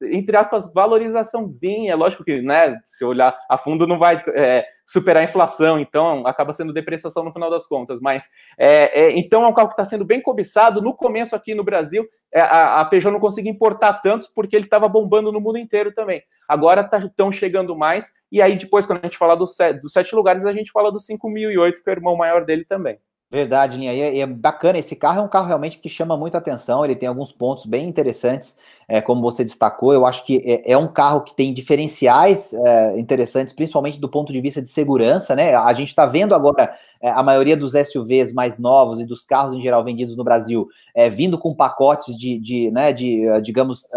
entre 0.02 0.37
aspas, 0.37 0.73
valorizaçãozinha. 0.73 1.97
Lógico 1.97 2.25
que, 2.25 2.40
né, 2.42 2.78
se 2.85 3.04
olhar 3.04 3.37
a 3.49 3.57
fundo, 3.57 3.87
não 3.87 3.99
vai 3.99 4.23
é, 4.35 4.64
superar 4.87 5.23
a 5.23 5.25
inflação, 5.25 5.78
então 5.78 6.26
acaba 6.26 6.52
sendo 6.52 6.73
depreciação 6.73 7.23
no 7.25 7.33
final 7.33 7.50
das 7.50 7.66
contas. 7.66 8.00
Mas 8.00 8.25
é, 8.59 9.02
é, 9.02 9.19
então 9.19 9.45
é 9.45 9.49
um 9.49 9.54
carro 9.54 9.69
que 9.69 9.75
está 9.75 9.85
sendo 9.85 10.04
bem 10.04 10.21
cobiçado. 10.21 10.83
No 10.83 10.95
começo, 10.95 11.37
aqui 11.37 11.54
no 11.54 11.64
Brasil, 11.64 12.07
é, 12.33 12.40
a, 12.40 12.80
a 12.80 12.85
Peugeot 12.85 13.12
não 13.12 13.21
conseguia 13.21 13.50
importar 13.50 13.95
tantos 13.95 14.28
porque 14.28 14.57
ele 14.57 14.64
estava 14.64 14.88
bombando 14.88 15.30
no 15.30 15.40
mundo 15.40 15.59
inteiro 15.59 15.92
também. 15.92 16.23
Agora 16.49 16.80
estão 16.80 17.30
tá, 17.30 17.33
chegando 17.33 17.76
mais, 17.76 18.12
e 18.33 18.42
aí 18.42 18.57
depois, 18.57 18.85
quando 18.85 18.99
a 18.99 19.07
gente 19.07 19.19
fala 19.19 19.37
dos 19.37 19.54
sete, 19.54 19.80
dos 19.80 19.92
sete 19.92 20.14
lugares, 20.14 20.45
a 20.45 20.52
gente 20.52 20.73
fala 20.73 20.90
do 20.90 20.99
5008, 20.99 21.83
que 21.83 21.88
é 21.88 21.92
o 21.92 21.97
irmão 21.97 22.16
maior 22.16 22.45
dele 22.45 22.64
também. 22.64 22.99
Verdade, 23.33 23.79
Linha. 23.79 23.95
E 23.95 24.01
é, 24.01 24.19
é, 24.19 24.27
bacana. 24.27 24.79
Esse 24.79 24.97
carro 24.97 25.21
é 25.21 25.23
um 25.23 25.29
carro 25.29 25.47
realmente 25.47 25.79
que 25.79 25.89
chama 25.89 26.17
muita 26.17 26.39
atenção. 26.39 26.85
Ele 26.85 26.97
tem 26.97 27.09
alguns 27.09 27.31
pontos 27.31 27.65
bem 27.65 27.89
interessantes, 27.89 28.57
é, 28.89 29.01
como 29.01 29.23
você 29.23 29.45
destacou. 29.45 29.95
Eu 29.95 30.05
acho 30.05 30.27
que 30.27 30.43
é, 30.45 30.73
é 30.73 30.77
um 30.77 30.89
carro 30.89 31.21
que 31.21 31.33
tem 31.33 31.55
diferenciais 31.55 32.53
é, 32.53 32.99
interessantes, 32.99 33.55
principalmente 33.55 34.01
do 34.01 34.09
ponto 34.09 34.33
de 34.33 34.41
vista 34.41 34.61
de 34.61 34.69
segurança, 34.69 35.37
né? 35.37 35.55
A 35.55 35.73
gente 35.73 35.91
está 35.91 36.07
vendo 36.07 36.35
agora 36.35 36.65
é, 36.65 36.75
a 37.02 37.23
maioria 37.23 37.57
dos 37.57 37.73
SUVs 37.73 38.33
mais 38.33 38.59
novos 38.59 39.00
e 39.00 39.04
dos 39.04 39.25
carros 39.25 39.54
em 39.54 39.61
geral 39.61 39.85
vendidos 39.85 40.16
no 40.16 40.25
Brasil 40.25 40.66
é, 40.95 41.09
vindo 41.09 41.38
com 41.38 41.54
pacotes 41.54 42.16
de, 42.16 42.38
de, 42.38 42.71
né, 42.71 42.92
de 42.92 43.23
digamos, 43.42 43.88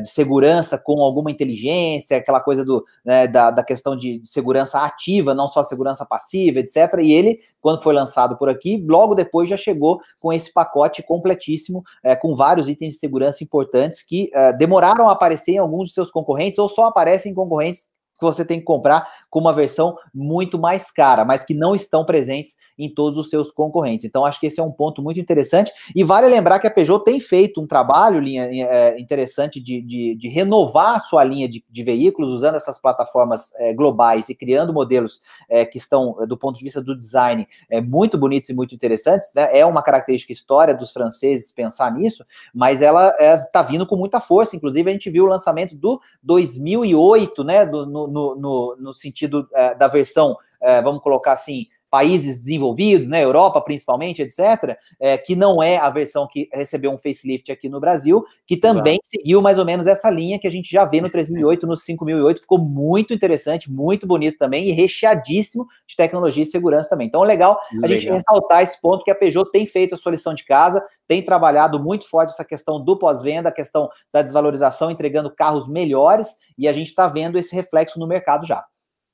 de 0.00 0.08
segurança 0.08 0.78
com 0.78 1.02
alguma 1.02 1.30
inteligência, 1.30 2.16
aquela 2.16 2.40
coisa 2.40 2.64
do, 2.64 2.84
né, 3.04 3.26
da, 3.26 3.50
da 3.50 3.64
questão 3.64 3.96
de 3.96 4.20
segurança 4.24 4.80
ativa, 4.80 5.34
não 5.34 5.48
só 5.48 5.62
segurança 5.62 6.06
passiva, 6.06 6.60
etc. 6.60 7.00
E 7.02 7.12
ele, 7.12 7.40
quando 7.60 7.82
foi 7.82 7.92
lançado 7.92 8.36
por 8.36 8.48
aqui 8.48 8.58
aqui, 8.58 8.84
logo 8.86 9.14
depois 9.14 9.48
já 9.48 9.56
chegou 9.56 10.00
com 10.20 10.32
esse 10.32 10.52
pacote 10.52 11.02
completíssimo, 11.02 11.82
é, 12.02 12.14
com 12.14 12.36
vários 12.36 12.68
itens 12.68 12.94
de 12.94 13.00
segurança 13.00 13.42
importantes 13.42 14.02
que 14.02 14.30
é, 14.34 14.52
demoraram 14.52 15.08
a 15.08 15.12
aparecer 15.12 15.52
em 15.52 15.58
alguns 15.58 15.88
de 15.88 15.94
seus 15.94 16.10
concorrentes 16.10 16.58
ou 16.58 16.68
só 16.68 16.86
aparecem 16.86 17.32
em 17.32 17.34
concorrentes 17.34 17.88
que 18.18 18.24
você 18.24 18.44
tem 18.44 18.58
que 18.58 18.64
comprar 18.64 19.08
com 19.30 19.38
uma 19.38 19.52
versão 19.52 19.96
muito 20.14 20.58
mais 20.58 20.90
cara, 20.90 21.24
mas 21.24 21.44
que 21.44 21.54
não 21.54 21.74
estão 21.74 22.04
presentes 22.04 22.56
em 22.78 22.88
todos 22.88 23.18
os 23.18 23.28
seus 23.28 23.50
concorrentes. 23.50 24.04
Então, 24.04 24.24
acho 24.24 24.38
que 24.38 24.46
esse 24.46 24.60
é 24.60 24.62
um 24.62 24.70
ponto 24.70 25.02
muito 25.02 25.18
interessante. 25.18 25.72
E 25.94 26.04
vale 26.04 26.28
lembrar 26.28 26.58
que 26.58 26.66
a 26.66 26.70
Peugeot 26.70 27.02
tem 27.04 27.18
feito 27.18 27.60
um 27.60 27.66
trabalho 27.66 28.20
linha, 28.20 28.44
é, 28.44 28.98
interessante 29.00 29.60
de, 29.60 29.82
de, 29.82 30.14
de, 30.14 30.28
renovar 30.28 30.96
a 30.96 31.00
sua 31.00 31.24
linha 31.24 31.48
de, 31.48 31.64
de 31.68 31.82
veículos, 31.82 32.30
usando 32.30 32.54
essas 32.54 32.80
plataformas 32.80 33.52
é, 33.56 33.72
globais 33.72 34.28
e 34.28 34.34
criando 34.34 34.72
modelos 34.72 35.20
é, 35.48 35.64
que 35.64 35.78
estão, 35.78 36.16
do 36.26 36.36
ponto 36.36 36.58
de 36.58 36.64
vista 36.64 36.80
do 36.80 36.96
design, 36.96 37.46
é, 37.68 37.80
muito 37.80 38.16
bonitos 38.16 38.50
e 38.50 38.54
muito 38.54 38.74
interessantes. 38.74 39.32
Né? 39.34 39.58
É 39.58 39.66
uma 39.66 39.82
característica 39.82 40.32
história 40.32 40.74
dos 40.74 40.92
franceses 40.92 41.50
pensar 41.50 41.92
nisso, 41.92 42.24
mas 42.54 42.80
ela 42.80 43.14
está 43.18 43.62
vindo 43.62 43.86
com 43.86 43.96
muita 43.96 44.20
força. 44.20 44.54
Inclusive, 44.54 44.88
a 44.88 44.92
gente 44.92 45.10
viu 45.10 45.24
o 45.24 45.28
lançamento 45.28 45.74
do 45.74 46.00
2008, 46.22 47.42
né? 47.42 47.66
Do, 47.66 47.86
no, 47.86 48.06
no, 48.06 48.36
no, 48.36 48.76
no 48.78 48.94
sentido 48.94 49.48
da 49.78 49.88
versão, 49.88 50.36
vamos 50.82 51.00
colocar 51.00 51.32
assim, 51.32 51.66
países 51.90 52.38
desenvolvidos, 52.40 53.08
né, 53.08 53.24
Europa 53.24 53.60
principalmente, 53.60 54.22
etc., 54.22 54.76
é, 55.00 55.16
que 55.16 55.34
não 55.34 55.62
é 55.62 55.78
a 55.78 55.88
versão 55.88 56.26
que 56.26 56.48
recebeu 56.52 56.90
um 56.90 56.98
facelift 56.98 57.50
aqui 57.50 57.68
no 57.68 57.80
Brasil, 57.80 58.24
que 58.46 58.56
também 58.56 58.94
Exato. 58.94 59.08
seguiu 59.10 59.42
mais 59.42 59.58
ou 59.58 59.64
menos 59.64 59.86
essa 59.86 60.10
linha 60.10 60.38
que 60.38 60.46
a 60.46 60.50
gente 60.50 60.70
já 60.70 60.84
vê 60.84 61.00
no 61.00 61.10
3008, 61.10 61.66
no 61.66 61.76
5008, 61.76 62.40
ficou 62.40 62.58
muito 62.58 63.14
interessante, 63.14 63.70
muito 63.70 64.06
bonito 64.06 64.38
também 64.38 64.68
e 64.68 64.72
recheadíssimo 64.72 65.66
de 65.86 65.96
tecnologia 65.96 66.42
e 66.42 66.46
segurança 66.46 66.90
também. 66.90 67.06
Então, 67.06 67.22
legal, 67.22 67.58
legal. 67.72 67.84
a 67.84 67.88
gente 67.88 68.08
ressaltar 68.08 68.62
esse 68.62 68.80
ponto 68.80 69.04
que 69.04 69.10
a 69.10 69.14
Peugeot 69.14 69.50
tem 69.50 69.66
feito 69.66 69.94
a 69.94 69.98
sua 69.98 70.12
lição 70.12 70.34
de 70.34 70.44
casa, 70.44 70.84
tem 71.06 71.22
trabalhado 71.22 71.82
muito 71.82 72.08
forte 72.08 72.30
essa 72.30 72.44
questão 72.44 72.82
do 72.82 72.98
pós-venda, 72.98 73.48
a 73.48 73.52
questão 73.52 73.88
da 74.12 74.22
desvalorização, 74.22 74.90
entregando 74.90 75.34
carros 75.34 75.66
melhores, 75.66 76.36
e 76.56 76.68
a 76.68 76.72
gente 76.72 76.88
está 76.88 77.08
vendo 77.08 77.38
esse 77.38 77.54
reflexo 77.54 77.98
no 77.98 78.06
mercado 78.06 78.46
já. 78.46 78.64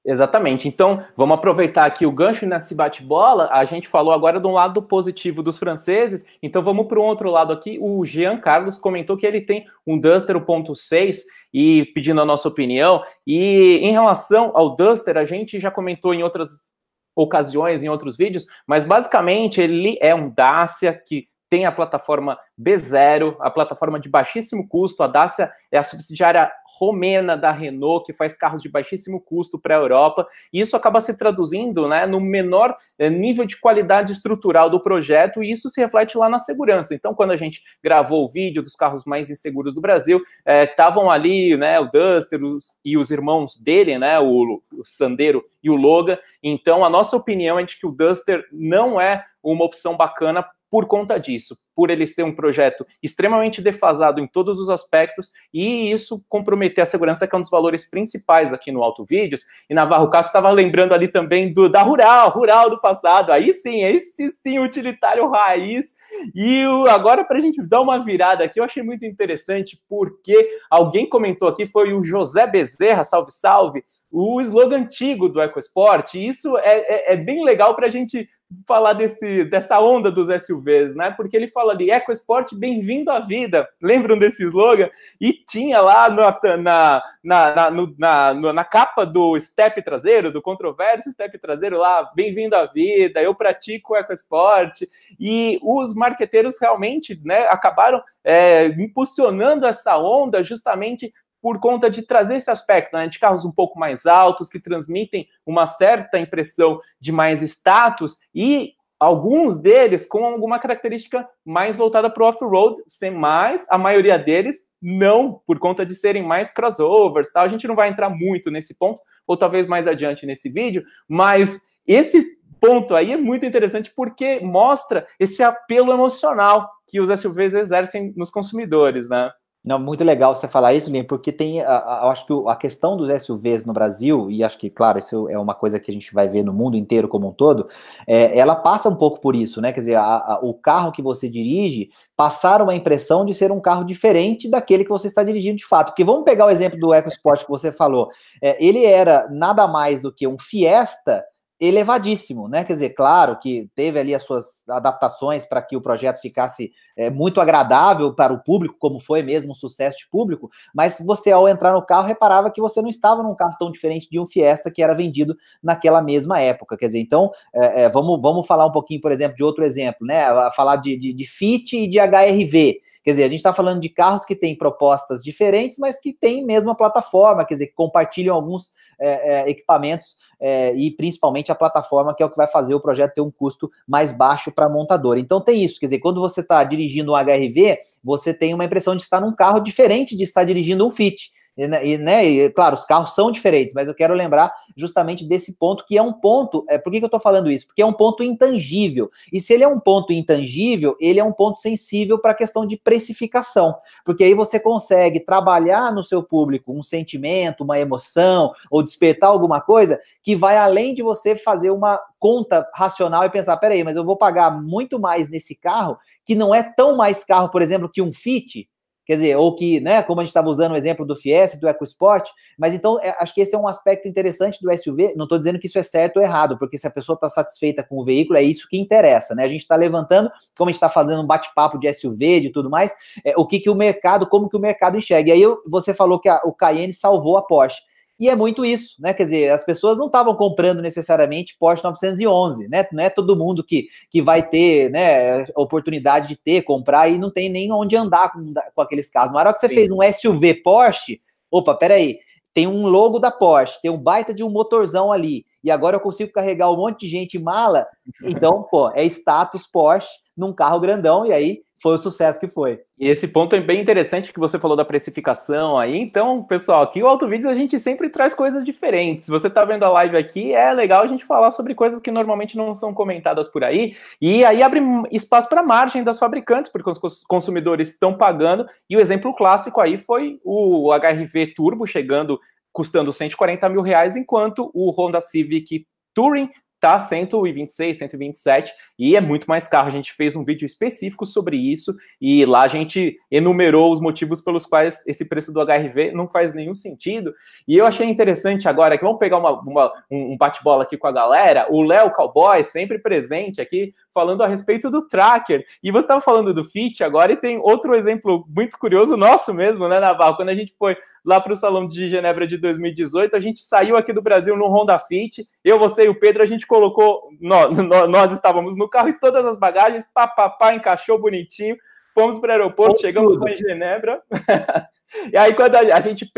Exatamente. 0.06 0.68
Então, 0.68 1.02
vamos 1.16 1.38
aproveitar 1.38 1.86
aqui 1.86 2.04
o 2.04 2.12
gancho 2.12 2.44
nesse 2.44 2.74
bate-bola. 2.74 3.48
A 3.50 3.64
gente 3.64 3.88
falou 3.88 4.12
agora 4.12 4.38
de 4.38 4.46
um 4.46 4.52
lado 4.52 4.82
positivo 4.82 5.42
dos 5.42 5.56
franceses, 5.56 6.26
então 6.42 6.62
vamos 6.62 6.86
para 6.86 6.98
o 6.98 7.02
outro 7.02 7.30
lado 7.30 7.54
aqui. 7.54 7.78
O 7.80 8.04
Jean 8.04 8.36
Carlos 8.38 8.76
comentou 8.76 9.16
que 9.16 9.26
ele 9.26 9.40
tem 9.40 9.64
um 9.86 9.98
Duster 9.98 10.36
1.6 10.36 11.22
e 11.54 11.86
pedindo 11.94 12.20
a 12.20 12.24
nossa 12.24 12.48
opinião. 12.48 13.02
E 13.26 13.78
em 13.82 13.92
relação 13.92 14.52
ao 14.54 14.76
Duster, 14.76 15.16
a 15.16 15.24
gente 15.24 15.58
já 15.58 15.70
comentou 15.70 16.12
em 16.12 16.22
outras 16.22 16.74
ocasiões, 17.16 17.82
em 17.82 17.88
outros 17.88 18.16
vídeos, 18.16 18.44
mas 18.66 18.84
basicamente 18.84 19.60
ele 19.60 19.96
é 20.02 20.14
um 20.14 20.28
Dacia 20.28 20.92
que 20.92 21.28
tem 21.48 21.66
a 21.66 21.72
plataforma 21.72 22.38
B0, 22.60 23.36
a 23.40 23.50
plataforma 23.50 24.00
de 24.00 24.08
baixíssimo 24.08 24.68
custo. 24.68 25.02
A 25.02 25.06
Dacia 25.06 25.50
é 25.70 25.78
a 25.78 25.84
subsidiária 25.84 26.50
romena 26.78 27.36
da 27.36 27.52
Renault, 27.52 28.04
que 28.04 28.12
faz 28.12 28.36
carros 28.36 28.60
de 28.60 28.68
baixíssimo 28.68 29.20
custo 29.20 29.58
para 29.58 29.76
a 29.76 29.78
Europa, 29.78 30.26
e 30.52 30.60
isso 30.60 30.76
acaba 30.76 31.00
se 31.00 31.16
traduzindo 31.16 31.88
né, 31.88 32.06
no 32.06 32.20
menor 32.20 32.76
eh, 32.98 33.08
nível 33.08 33.44
de 33.44 33.58
qualidade 33.60 34.12
estrutural 34.12 34.68
do 34.68 34.80
projeto, 34.80 35.42
e 35.42 35.52
isso 35.52 35.70
se 35.70 35.80
reflete 35.80 36.18
lá 36.18 36.28
na 36.28 36.38
segurança. 36.38 36.94
Então, 36.94 37.14
quando 37.14 37.30
a 37.30 37.36
gente 37.36 37.62
gravou 37.82 38.24
o 38.24 38.28
vídeo 38.28 38.62
dos 38.62 38.74
carros 38.74 39.04
mais 39.04 39.30
inseguros 39.30 39.74
do 39.74 39.80
Brasil, 39.80 40.20
estavam 40.46 41.12
eh, 41.12 41.14
ali 41.14 41.56
né, 41.56 41.78
o 41.78 41.84
Duster 41.84 42.42
os, 42.42 42.76
e 42.84 42.98
os 42.98 43.10
irmãos 43.10 43.56
dele, 43.56 43.96
né, 43.98 44.18
o, 44.18 44.60
o 44.72 44.84
Sandero 44.84 45.44
e 45.62 45.70
o 45.70 45.76
Logan. 45.76 46.18
Então, 46.42 46.84
a 46.84 46.90
nossa 46.90 47.16
opinião 47.16 47.58
é 47.58 47.62
de 47.62 47.78
que 47.78 47.86
o 47.86 47.92
Duster 47.92 48.44
não 48.52 49.00
é 49.00 49.24
uma 49.42 49.64
opção 49.64 49.96
bacana 49.96 50.44
por 50.74 50.86
conta 50.86 51.20
disso, 51.20 51.56
por 51.72 51.88
ele 51.88 52.04
ser 52.04 52.24
um 52.24 52.34
projeto 52.34 52.84
extremamente 53.00 53.62
defasado 53.62 54.20
em 54.20 54.26
todos 54.26 54.58
os 54.58 54.68
aspectos 54.68 55.30
e 55.52 55.92
isso 55.92 56.20
comprometer 56.28 56.82
a 56.82 56.86
segurança, 56.86 57.28
que 57.28 57.32
é 57.36 57.38
um 57.38 57.42
dos 57.42 57.48
valores 57.48 57.88
principais 57.88 58.52
aqui 58.52 58.72
no 58.72 58.82
Auto 58.82 59.04
Vídeos. 59.04 59.42
E 59.70 59.72
Navarro 59.74 60.10
Castro 60.10 60.30
estava 60.30 60.50
lembrando 60.50 60.92
ali 60.92 61.06
também 61.06 61.52
do 61.52 61.68
da 61.68 61.80
Rural, 61.80 62.28
Rural 62.30 62.70
do 62.70 62.80
passado. 62.80 63.30
Aí 63.30 63.52
sim, 63.52 63.84
esse 63.84 64.32
sim, 64.32 64.58
utilitário 64.58 65.30
raiz. 65.30 65.94
E 66.34 66.66
o, 66.66 66.88
agora, 66.88 67.24
para 67.24 67.38
a 67.38 67.40
gente 67.40 67.62
dar 67.62 67.80
uma 67.80 68.02
virada 68.02 68.42
aqui, 68.42 68.58
eu 68.58 68.64
achei 68.64 68.82
muito 68.82 69.04
interessante, 69.04 69.80
porque 69.88 70.58
alguém 70.68 71.08
comentou 71.08 71.46
aqui, 71.46 71.68
foi 71.68 71.92
o 71.92 72.02
José 72.02 72.48
Bezerra, 72.48 73.04
salve, 73.04 73.30
salve, 73.30 73.84
o 74.10 74.40
slogan 74.40 74.78
antigo 74.78 75.28
do 75.28 75.40
EcoSport. 75.40 76.14
E 76.14 76.26
isso 76.26 76.58
é, 76.58 77.12
é, 77.12 77.12
é 77.12 77.16
bem 77.16 77.44
legal 77.44 77.76
para 77.76 77.86
a 77.86 77.90
gente 77.90 78.28
falar 78.66 78.92
desse, 78.94 79.44
dessa 79.44 79.80
onda 79.80 80.10
dos 80.10 80.28
SUVs, 80.42 80.94
né? 80.94 81.10
Porque 81.10 81.36
ele 81.36 81.48
fala 81.48 81.72
ali, 81.72 81.90
EcoSport, 81.90 82.54
bem-vindo 82.54 83.10
à 83.10 83.20
vida. 83.20 83.68
Lembram 83.80 84.18
desse 84.18 84.44
slogan? 84.44 84.90
E 85.20 85.32
tinha 85.32 85.80
lá 85.80 86.08
na, 86.08 86.40
na, 86.56 87.02
na, 87.22 87.70
na, 87.98 88.52
na, 88.52 88.64
capa 88.64 89.04
do 89.04 89.38
step 89.40 89.82
traseiro, 89.82 90.30
do 90.30 90.42
controverso 90.42 91.10
step 91.10 91.38
traseiro 91.38 91.78
lá, 91.78 92.10
bem-vindo 92.14 92.56
à 92.56 92.66
vida, 92.66 93.22
eu 93.22 93.34
pratico 93.34 93.96
EcoSport. 93.96 94.82
E 95.18 95.58
os 95.62 95.94
marqueteiros 95.94 96.60
realmente 96.60 97.20
né, 97.24 97.46
acabaram 97.48 98.02
é, 98.24 98.66
impulsionando 98.66 99.66
essa 99.66 99.98
onda 99.98 100.42
justamente 100.42 101.12
por 101.44 101.60
conta 101.60 101.90
de 101.90 102.00
trazer 102.00 102.36
esse 102.36 102.50
aspecto 102.50 102.96
né, 102.96 103.06
de 103.06 103.18
carros 103.18 103.44
um 103.44 103.52
pouco 103.52 103.78
mais 103.78 104.06
altos, 104.06 104.48
que 104.48 104.58
transmitem 104.58 105.28
uma 105.44 105.66
certa 105.66 106.18
impressão 106.18 106.80
de 106.98 107.12
mais 107.12 107.42
status 107.42 108.16
e 108.34 108.72
alguns 108.98 109.58
deles 109.58 110.06
com 110.06 110.24
alguma 110.24 110.58
característica 110.58 111.28
mais 111.44 111.76
voltada 111.76 112.08
para 112.08 112.22
o 112.22 112.26
off-road, 112.26 112.82
sem 112.86 113.10
mais, 113.10 113.66
a 113.68 113.76
maioria 113.76 114.18
deles 114.18 114.56
não, 114.80 115.42
por 115.46 115.58
conta 115.58 115.84
de 115.84 115.94
serem 115.94 116.22
mais 116.22 116.50
crossovers, 116.50 117.30
tá? 117.30 117.42
A 117.42 117.48
gente 117.48 117.68
não 117.68 117.74
vai 117.74 117.90
entrar 117.90 118.08
muito 118.08 118.50
nesse 118.50 118.72
ponto, 118.72 119.02
ou 119.26 119.36
talvez 119.36 119.66
mais 119.66 119.86
adiante 119.86 120.24
nesse 120.24 120.48
vídeo, 120.48 120.82
mas 121.06 121.60
esse 121.86 122.38
ponto 122.58 122.94
aí 122.94 123.12
é 123.12 123.18
muito 123.18 123.44
interessante 123.44 123.92
porque 123.94 124.40
mostra 124.40 125.06
esse 125.20 125.42
apelo 125.42 125.92
emocional 125.92 126.70
que 126.88 127.02
os 127.02 127.10
SUVs 127.20 127.52
exercem 127.52 128.14
nos 128.16 128.30
consumidores, 128.30 129.10
né? 129.10 129.30
Não, 129.64 129.78
muito 129.78 130.04
legal 130.04 130.34
você 130.34 130.46
falar 130.46 130.74
isso, 130.74 130.90
Linha, 130.90 131.04
porque 131.04 131.32
tem, 131.32 131.62
a, 131.62 131.78
a, 131.78 132.00
eu 132.04 132.10
acho 132.10 132.26
que 132.26 132.32
a 132.46 132.54
questão 132.54 132.98
dos 132.98 133.08
SUVs 133.22 133.64
no 133.64 133.72
Brasil, 133.72 134.30
e 134.30 134.44
acho 134.44 134.58
que, 134.58 134.68
claro, 134.68 134.98
isso 134.98 135.26
é 135.30 135.38
uma 135.38 135.54
coisa 135.54 135.80
que 135.80 135.90
a 135.90 135.94
gente 135.94 136.12
vai 136.12 136.28
ver 136.28 136.42
no 136.42 136.52
mundo 136.52 136.76
inteiro 136.76 137.08
como 137.08 137.28
um 137.28 137.32
todo, 137.32 137.66
é, 138.06 138.38
ela 138.38 138.54
passa 138.54 138.90
um 138.90 138.94
pouco 138.94 139.22
por 139.22 139.34
isso, 139.34 139.62
né? 139.62 139.72
Quer 139.72 139.80
dizer, 139.80 139.96
a, 139.96 140.38
o 140.42 140.52
carro 140.52 140.92
que 140.92 141.00
você 141.00 141.30
dirige 141.30 141.88
passar 142.14 142.60
uma 142.60 142.74
impressão 142.74 143.24
de 143.24 143.32
ser 143.32 143.50
um 143.50 143.60
carro 143.60 143.84
diferente 143.84 144.50
daquele 144.50 144.84
que 144.84 144.90
você 144.90 145.06
está 145.06 145.22
dirigindo 145.22 145.56
de 145.56 145.66
fato. 145.66 145.88
Porque 145.88 146.04
vamos 146.04 146.24
pegar 146.24 146.44
o 146.44 146.50
exemplo 146.50 146.78
do 146.78 146.92
EcoSport 146.92 147.42
que 147.42 147.50
você 147.50 147.72
falou. 147.72 148.10
É, 148.42 148.62
ele 148.62 148.84
era 148.84 149.26
nada 149.30 149.66
mais 149.66 150.02
do 150.02 150.12
que 150.12 150.26
um 150.28 150.38
Fiesta 150.38 151.24
elevadíssimo, 151.66 152.48
né? 152.48 152.64
Quer 152.64 152.74
dizer, 152.74 152.90
claro 152.90 153.38
que 153.38 153.68
teve 153.74 153.98
ali 153.98 154.14
as 154.14 154.22
suas 154.22 154.68
adaptações 154.68 155.46
para 155.46 155.62
que 155.62 155.76
o 155.76 155.80
projeto 155.80 156.20
ficasse 156.20 156.72
é, 156.96 157.10
muito 157.10 157.40
agradável 157.40 158.14
para 158.14 158.32
o 158.32 158.42
público, 158.42 158.76
como 158.78 159.00
foi 159.00 159.22
mesmo 159.22 159.52
um 159.52 159.54
sucesso 159.54 159.98
de 159.98 160.08
público, 160.08 160.50
mas 160.74 160.98
você, 161.04 161.30
ao 161.30 161.48
entrar 161.48 161.72
no 161.72 161.84
carro, 161.84 162.06
reparava 162.06 162.50
que 162.50 162.60
você 162.60 162.80
não 162.80 162.88
estava 162.88 163.22
num 163.22 163.34
carro 163.34 163.56
tão 163.58 163.70
diferente 163.70 164.08
de 164.10 164.18
um 164.20 164.26
Fiesta 164.26 164.70
que 164.70 164.82
era 164.82 164.94
vendido 164.94 165.36
naquela 165.62 166.02
mesma 166.02 166.40
época. 166.40 166.76
Quer 166.76 166.86
dizer, 166.86 167.00
então, 167.00 167.30
é, 167.54 167.82
é, 167.82 167.88
vamos, 167.88 168.20
vamos 168.20 168.46
falar 168.46 168.66
um 168.66 168.72
pouquinho, 168.72 169.00
por 169.00 169.12
exemplo, 169.12 169.36
de 169.36 169.44
outro 169.44 169.64
exemplo, 169.64 170.06
né? 170.06 170.24
Falar 170.56 170.76
de, 170.76 170.96
de, 170.96 171.12
de 171.12 171.26
Fit 171.26 171.76
e 171.76 171.88
de 171.88 171.98
HRV. 171.98 172.83
Quer 173.04 173.10
dizer, 173.10 173.24
a 173.24 173.28
gente 173.28 173.40
está 173.40 173.52
falando 173.52 173.82
de 173.82 173.90
carros 173.90 174.24
que 174.24 174.34
têm 174.34 174.56
propostas 174.56 175.22
diferentes, 175.22 175.76
mas 175.78 176.00
que 176.00 176.10
têm 176.10 176.44
mesma 176.44 176.74
plataforma, 176.74 177.44
quer 177.44 177.54
dizer, 177.54 177.66
que 177.66 177.74
compartilham 177.74 178.34
alguns 178.34 178.72
é, 178.98 179.42
é, 179.42 179.50
equipamentos 179.50 180.16
é, 180.40 180.74
e 180.74 180.90
principalmente 180.90 181.52
a 181.52 181.54
plataforma, 181.54 182.14
que 182.14 182.22
é 182.22 182.26
o 182.26 182.30
que 182.30 182.36
vai 182.36 182.46
fazer 182.46 182.74
o 182.74 182.80
projeto 182.80 183.12
ter 183.12 183.20
um 183.20 183.30
custo 183.30 183.70
mais 183.86 184.10
baixo 184.10 184.50
para 184.50 184.64
a 184.64 184.70
montadora. 184.70 185.20
Então 185.20 185.38
tem 185.38 185.62
isso, 185.62 185.78
quer 185.78 185.86
dizer, 185.86 185.98
quando 185.98 186.18
você 186.18 186.40
está 186.40 186.64
dirigindo 186.64 187.12
um 187.12 187.14
HRV, 187.14 187.78
você 188.02 188.32
tem 188.32 188.54
uma 188.54 188.64
impressão 188.64 188.96
de 188.96 189.02
estar 189.02 189.20
num 189.20 189.34
carro 189.34 189.60
diferente 189.60 190.16
de 190.16 190.22
estar 190.22 190.44
dirigindo 190.44 190.86
um 190.86 190.90
Fit. 190.90 191.30
E, 191.56 191.68
né, 191.68 191.86
e, 191.86 191.98
né, 191.98 192.24
e, 192.24 192.50
claro, 192.50 192.74
os 192.74 192.84
carros 192.84 193.14
são 193.14 193.30
diferentes, 193.30 193.74
mas 193.74 193.86
eu 193.86 193.94
quero 193.94 194.12
lembrar 194.12 194.52
justamente 194.76 195.24
desse 195.24 195.52
ponto, 195.54 195.84
que 195.86 195.96
é 195.96 196.02
um 196.02 196.12
ponto. 196.12 196.64
É, 196.68 196.78
por 196.78 196.90
que, 196.90 196.98
que 196.98 197.04
eu 197.04 197.08
estou 197.08 197.20
falando 197.20 197.50
isso? 197.50 197.66
Porque 197.68 197.82
é 197.82 197.86
um 197.86 197.92
ponto 197.92 198.24
intangível. 198.24 199.10
E 199.32 199.40
se 199.40 199.52
ele 199.52 199.62
é 199.62 199.68
um 199.68 199.78
ponto 199.78 200.12
intangível, 200.12 200.96
ele 201.00 201.20
é 201.20 201.24
um 201.24 201.32
ponto 201.32 201.60
sensível 201.60 202.18
para 202.18 202.32
a 202.32 202.34
questão 202.34 202.66
de 202.66 202.76
precificação. 202.76 203.76
Porque 204.04 204.24
aí 204.24 204.34
você 204.34 204.58
consegue 204.58 205.20
trabalhar 205.20 205.92
no 205.92 206.02
seu 206.02 206.22
público 206.22 206.72
um 206.72 206.82
sentimento, 206.82 207.62
uma 207.62 207.78
emoção, 207.78 208.52
ou 208.70 208.82
despertar 208.82 209.30
alguma 209.30 209.60
coisa 209.60 210.00
que 210.22 210.34
vai 210.34 210.56
além 210.56 210.94
de 210.94 211.02
você 211.02 211.36
fazer 211.36 211.70
uma 211.70 212.00
conta 212.18 212.68
racional 212.74 213.24
e 213.24 213.30
pensar: 213.30 213.56
peraí, 213.58 213.84
mas 213.84 213.96
eu 213.96 214.04
vou 214.04 214.16
pagar 214.16 214.50
muito 214.50 214.98
mais 214.98 215.28
nesse 215.28 215.54
carro, 215.54 215.98
que 216.24 216.34
não 216.34 216.54
é 216.54 216.62
tão 216.62 216.96
mais 216.96 217.22
carro, 217.24 217.48
por 217.48 217.62
exemplo, 217.62 217.88
que 217.88 218.02
um 218.02 218.12
Fit 218.12 218.68
Quer 219.06 219.16
dizer, 219.16 219.36
ou 219.36 219.54
que, 219.54 219.80
né, 219.80 220.02
como 220.02 220.20
a 220.20 220.24
gente 220.24 220.30
estava 220.30 220.48
usando 220.48 220.72
o 220.72 220.76
exemplo 220.76 221.04
do 221.04 221.14
Fiesta, 221.14 221.58
do 221.58 221.68
EcoSport, 221.68 222.28
mas 222.58 222.74
então 222.74 222.98
é, 223.02 223.14
acho 223.20 223.34
que 223.34 223.40
esse 223.42 223.54
é 223.54 223.58
um 223.58 223.68
aspecto 223.68 224.08
interessante 224.08 224.62
do 224.62 224.72
SUV. 224.72 225.14
Não 225.14 225.24
estou 225.24 225.36
dizendo 225.36 225.58
que 225.58 225.66
isso 225.66 225.78
é 225.78 225.82
certo 225.82 226.16
ou 226.16 226.22
errado, 226.22 226.56
porque 226.58 226.78
se 226.78 226.86
a 226.86 226.90
pessoa 226.90 227.14
está 227.14 227.28
satisfeita 227.28 227.82
com 227.82 227.98
o 227.98 228.04
veículo, 228.04 228.38
é 228.38 228.42
isso 228.42 228.66
que 228.68 228.78
interessa, 228.78 229.34
né? 229.34 229.44
A 229.44 229.48
gente 229.48 229.60
está 229.60 229.76
levantando, 229.76 230.30
como 230.56 230.68
a 230.68 230.72
gente 230.72 230.76
está 230.76 230.88
fazendo 230.88 231.22
um 231.22 231.26
bate-papo 231.26 231.78
de 231.78 231.92
SUV, 231.92 232.40
de 232.40 232.50
tudo 232.50 232.70
mais, 232.70 232.94
é, 233.24 233.34
o 233.36 233.46
que, 233.46 233.60
que 233.60 233.68
o 233.68 233.74
mercado, 233.74 234.26
como 234.26 234.48
que 234.48 234.56
o 234.56 234.60
mercado 234.60 234.96
enxerga. 234.96 235.30
E 235.30 235.32
aí 235.32 235.56
você 235.68 235.92
falou 235.92 236.18
que 236.18 236.28
a, 236.28 236.40
o 236.44 236.52
Cayenne 236.52 236.92
salvou 236.92 237.36
a 237.36 237.42
Porsche. 237.42 237.82
E 238.18 238.28
é 238.28 238.36
muito 238.36 238.64
isso, 238.64 238.94
né? 239.00 239.12
Quer 239.12 239.24
dizer, 239.24 239.50
as 239.50 239.64
pessoas 239.64 239.98
não 239.98 240.06
estavam 240.06 240.36
comprando 240.36 240.80
necessariamente 240.80 241.56
Porsche 241.58 241.82
911, 241.82 242.68
né? 242.68 242.86
Não 242.92 243.02
é 243.02 243.10
todo 243.10 243.36
mundo 243.36 243.64
que, 243.64 243.88
que 244.08 244.22
vai 244.22 244.48
ter, 244.48 244.88
né, 244.90 245.44
oportunidade 245.56 246.28
de 246.28 246.36
ter, 246.36 246.62
comprar 246.62 247.08
e 247.08 247.18
não 247.18 247.30
tem 247.30 247.48
nem 247.48 247.72
onde 247.72 247.96
andar 247.96 248.32
com, 248.32 248.46
com 248.74 248.80
aqueles 248.80 249.10
carros. 249.10 249.32
Na 249.32 249.40
hora 249.40 249.52
que 249.52 249.58
você 249.58 249.68
Sim. 249.68 249.74
fez 249.74 249.90
um 249.90 249.98
SUV 250.00 250.54
Porsche, 250.62 251.20
opa, 251.50 251.74
peraí, 251.74 252.20
tem 252.52 252.68
um 252.68 252.86
logo 252.86 253.18
da 253.18 253.32
Porsche, 253.32 253.82
tem 253.82 253.90
um 253.90 254.00
baita 254.00 254.32
de 254.32 254.44
um 254.44 254.50
motorzão 254.50 255.12
ali, 255.12 255.44
e 255.62 255.70
agora 255.70 255.96
eu 255.96 256.00
consigo 256.00 256.32
carregar 256.32 256.70
um 256.70 256.76
monte 256.76 257.00
de 257.00 257.08
gente 257.08 257.36
em 257.36 257.42
mala, 257.42 257.84
então, 258.22 258.62
pô, 258.62 258.92
é 258.92 259.04
status 259.04 259.66
Porsche 259.66 260.23
num 260.36 260.52
carro 260.52 260.80
grandão, 260.80 261.24
e 261.24 261.32
aí 261.32 261.62
foi 261.84 261.96
o 261.96 261.98
sucesso 261.98 262.40
que 262.40 262.48
foi. 262.48 262.80
E 262.98 263.06
esse 263.08 263.28
ponto 263.28 263.54
é 263.54 263.60
bem 263.60 263.78
interessante 263.78 264.32
que 264.32 264.40
você 264.40 264.58
falou 264.58 264.74
da 264.74 264.86
precificação 264.86 265.78
aí. 265.78 265.98
Então, 265.98 266.42
pessoal, 266.42 266.82
aqui 266.82 267.02
o 267.02 267.06
Auto 267.06 267.28
Vídeos 267.28 267.52
a 267.52 267.54
gente 267.54 267.78
sempre 267.78 268.08
traz 268.08 268.32
coisas 268.32 268.64
diferentes. 268.64 269.28
Você 269.28 269.48
está 269.48 269.66
vendo 269.66 269.84
a 269.84 269.90
live 269.90 270.16
aqui, 270.16 270.54
é 270.54 270.72
legal 270.72 271.02
a 271.02 271.06
gente 271.06 271.26
falar 271.26 271.50
sobre 271.50 271.74
coisas 271.74 272.00
que 272.00 272.10
normalmente 272.10 272.56
não 272.56 272.74
são 272.74 272.94
comentadas 272.94 273.48
por 273.48 273.62
aí. 273.62 273.96
E 274.18 274.42
aí 274.46 274.62
abre 274.62 274.80
espaço 275.12 275.46
para 275.46 275.62
margem 275.62 276.02
das 276.02 276.18
fabricantes, 276.18 276.72
porque 276.72 276.88
os 276.88 277.22
consumidores 277.24 277.90
estão 277.90 278.14
pagando. 278.14 278.66
E 278.88 278.96
o 278.96 279.00
exemplo 279.00 279.34
clássico 279.34 279.78
aí 279.78 279.98
foi 279.98 280.40
o 280.42 280.90
HRV 280.90 281.48
Turbo 281.54 281.86
chegando 281.86 282.40
custando 282.72 283.12
140 283.12 283.68
mil 283.68 283.82
reais, 283.82 284.16
enquanto 284.16 284.70
o 284.74 284.90
Honda 284.90 285.20
Civic 285.20 285.86
Touring 286.14 286.48
tá 286.84 286.98
126, 286.98 287.96
127 287.96 288.74
e 288.98 289.16
é 289.16 289.20
muito 289.20 289.46
mais 289.46 289.66
caro. 289.66 289.88
A 289.88 289.90
gente 289.90 290.12
fez 290.12 290.36
um 290.36 290.44
vídeo 290.44 290.66
específico 290.66 291.24
sobre 291.24 291.56
isso 291.56 291.96
e 292.20 292.44
lá 292.44 292.64
a 292.64 292.68
gente 292.68 293.16
enumerou 293.30 293.90
os 293.90 294.02
motivos 294.02 294.42
pelos 294.42 294.66
quais 294.66 295.02
esse 295.06 295.26
preço 295.26 295.50
do 295.50 295.62
HRV 295.64 296.12
não 296.12 296.28
faz 296.28 296.52
nenhum 296.52 296.74
sentido. 296.74 297.32
E 297.66 297.74
eu 297.74 297.86
achei 297.86 298.06
interessante 298.06 298.68
agora 298.68 298.98
que 298.98 299.04
vamos 299.04 299.18
pegar 299.18 299.38
uma, 299.38 299.58
uma 299.62 299.92
um 300.10 300.36
bate-bola 300.36 300.82
aqui 300.82 300.98
com 300.98 301.06
a 301.06 301.12
galera. 301.12 301.66
O 301.70 301.82
Léo 301.82 302.10
Cowboy, 302.10 302.62
sempre 302.62 302.98
presente 302.98 303.62
aqui, 303.62 303.94
falando 304.12 304.42
a 304.42 304.46
respeito 304.46 304.90
do 304.90 305.08
tracker. 305.08 305.64
E 305.82 305.90
você 305.90 306.04
estava 306.04 306.20
falando 306.20 306.52
do 306.52 306.66
Fit 306.66 307.02
agora 307.02 307.32
e 307.32 307.36
tem 307.36 307.58
outro 307.58 307.94
exemplo 307.94 308.46
muito 308.54 308.78
curioso 308.78 309.16
nosso 309.16 309.54
mesmo, 309.54 309.88
né, 309.88 309.98
Naval? 309.98 310.36
Quando 310.36 310.50
a 310.50 310.54
gente 310.54 310.74
foi 310.78 310.98
lá 311.24 311.40
para 311.40 311.52
o 311.52 311.56
Salão 311.56 311.88
de 311.88 312.08
Genebra 312.08 312.46
de 312.46 312.58
2018. 312.58 313.34
A 313.34 313.40
gente 313.40 313.60
saiu 313.60 313.96
aqui 313.96 314.12
do 314.12 314.20
Brasil 314.20 314.56
no 314.56 314.66
Honda 314.66 314.98
Fit. 314.98 315.48
Eu, 315.64 315.78
você 315.78 316.04
e 316.04 316.08
o 316.08 316.14
Pedro, 316.14 316.42
a 316.42 316.46
gente 316.46 316.66
colocou. 316.74 317.28
Nós, 317.40 317.70
nós 318.08 318.32
estávamos 318.32 318.76
no 318.76 318.88
carro 318.88 319.08
e 319.08 319.18
todas 319.20 319.46
as 319.46 319.56
bagagens, 319.56 320.04
papapá, 320.12 320.74
encaixou 320.74 321.20
bonitinho. 321.20 321.76
Fomos 322.12 322.38
para 322.40 322.48
o 322.48 322.52
aeroporto, 322.52 323.00
chegamos 323.00 323.38
lá 323.38 323.50
em 323.50 323.56
Genebra. 323.56 324.20
E 325.32 325.36
aí, 325.36 325.54
quando 325.54 325.76
a, 325.76 326.00
gente 326.00 326.30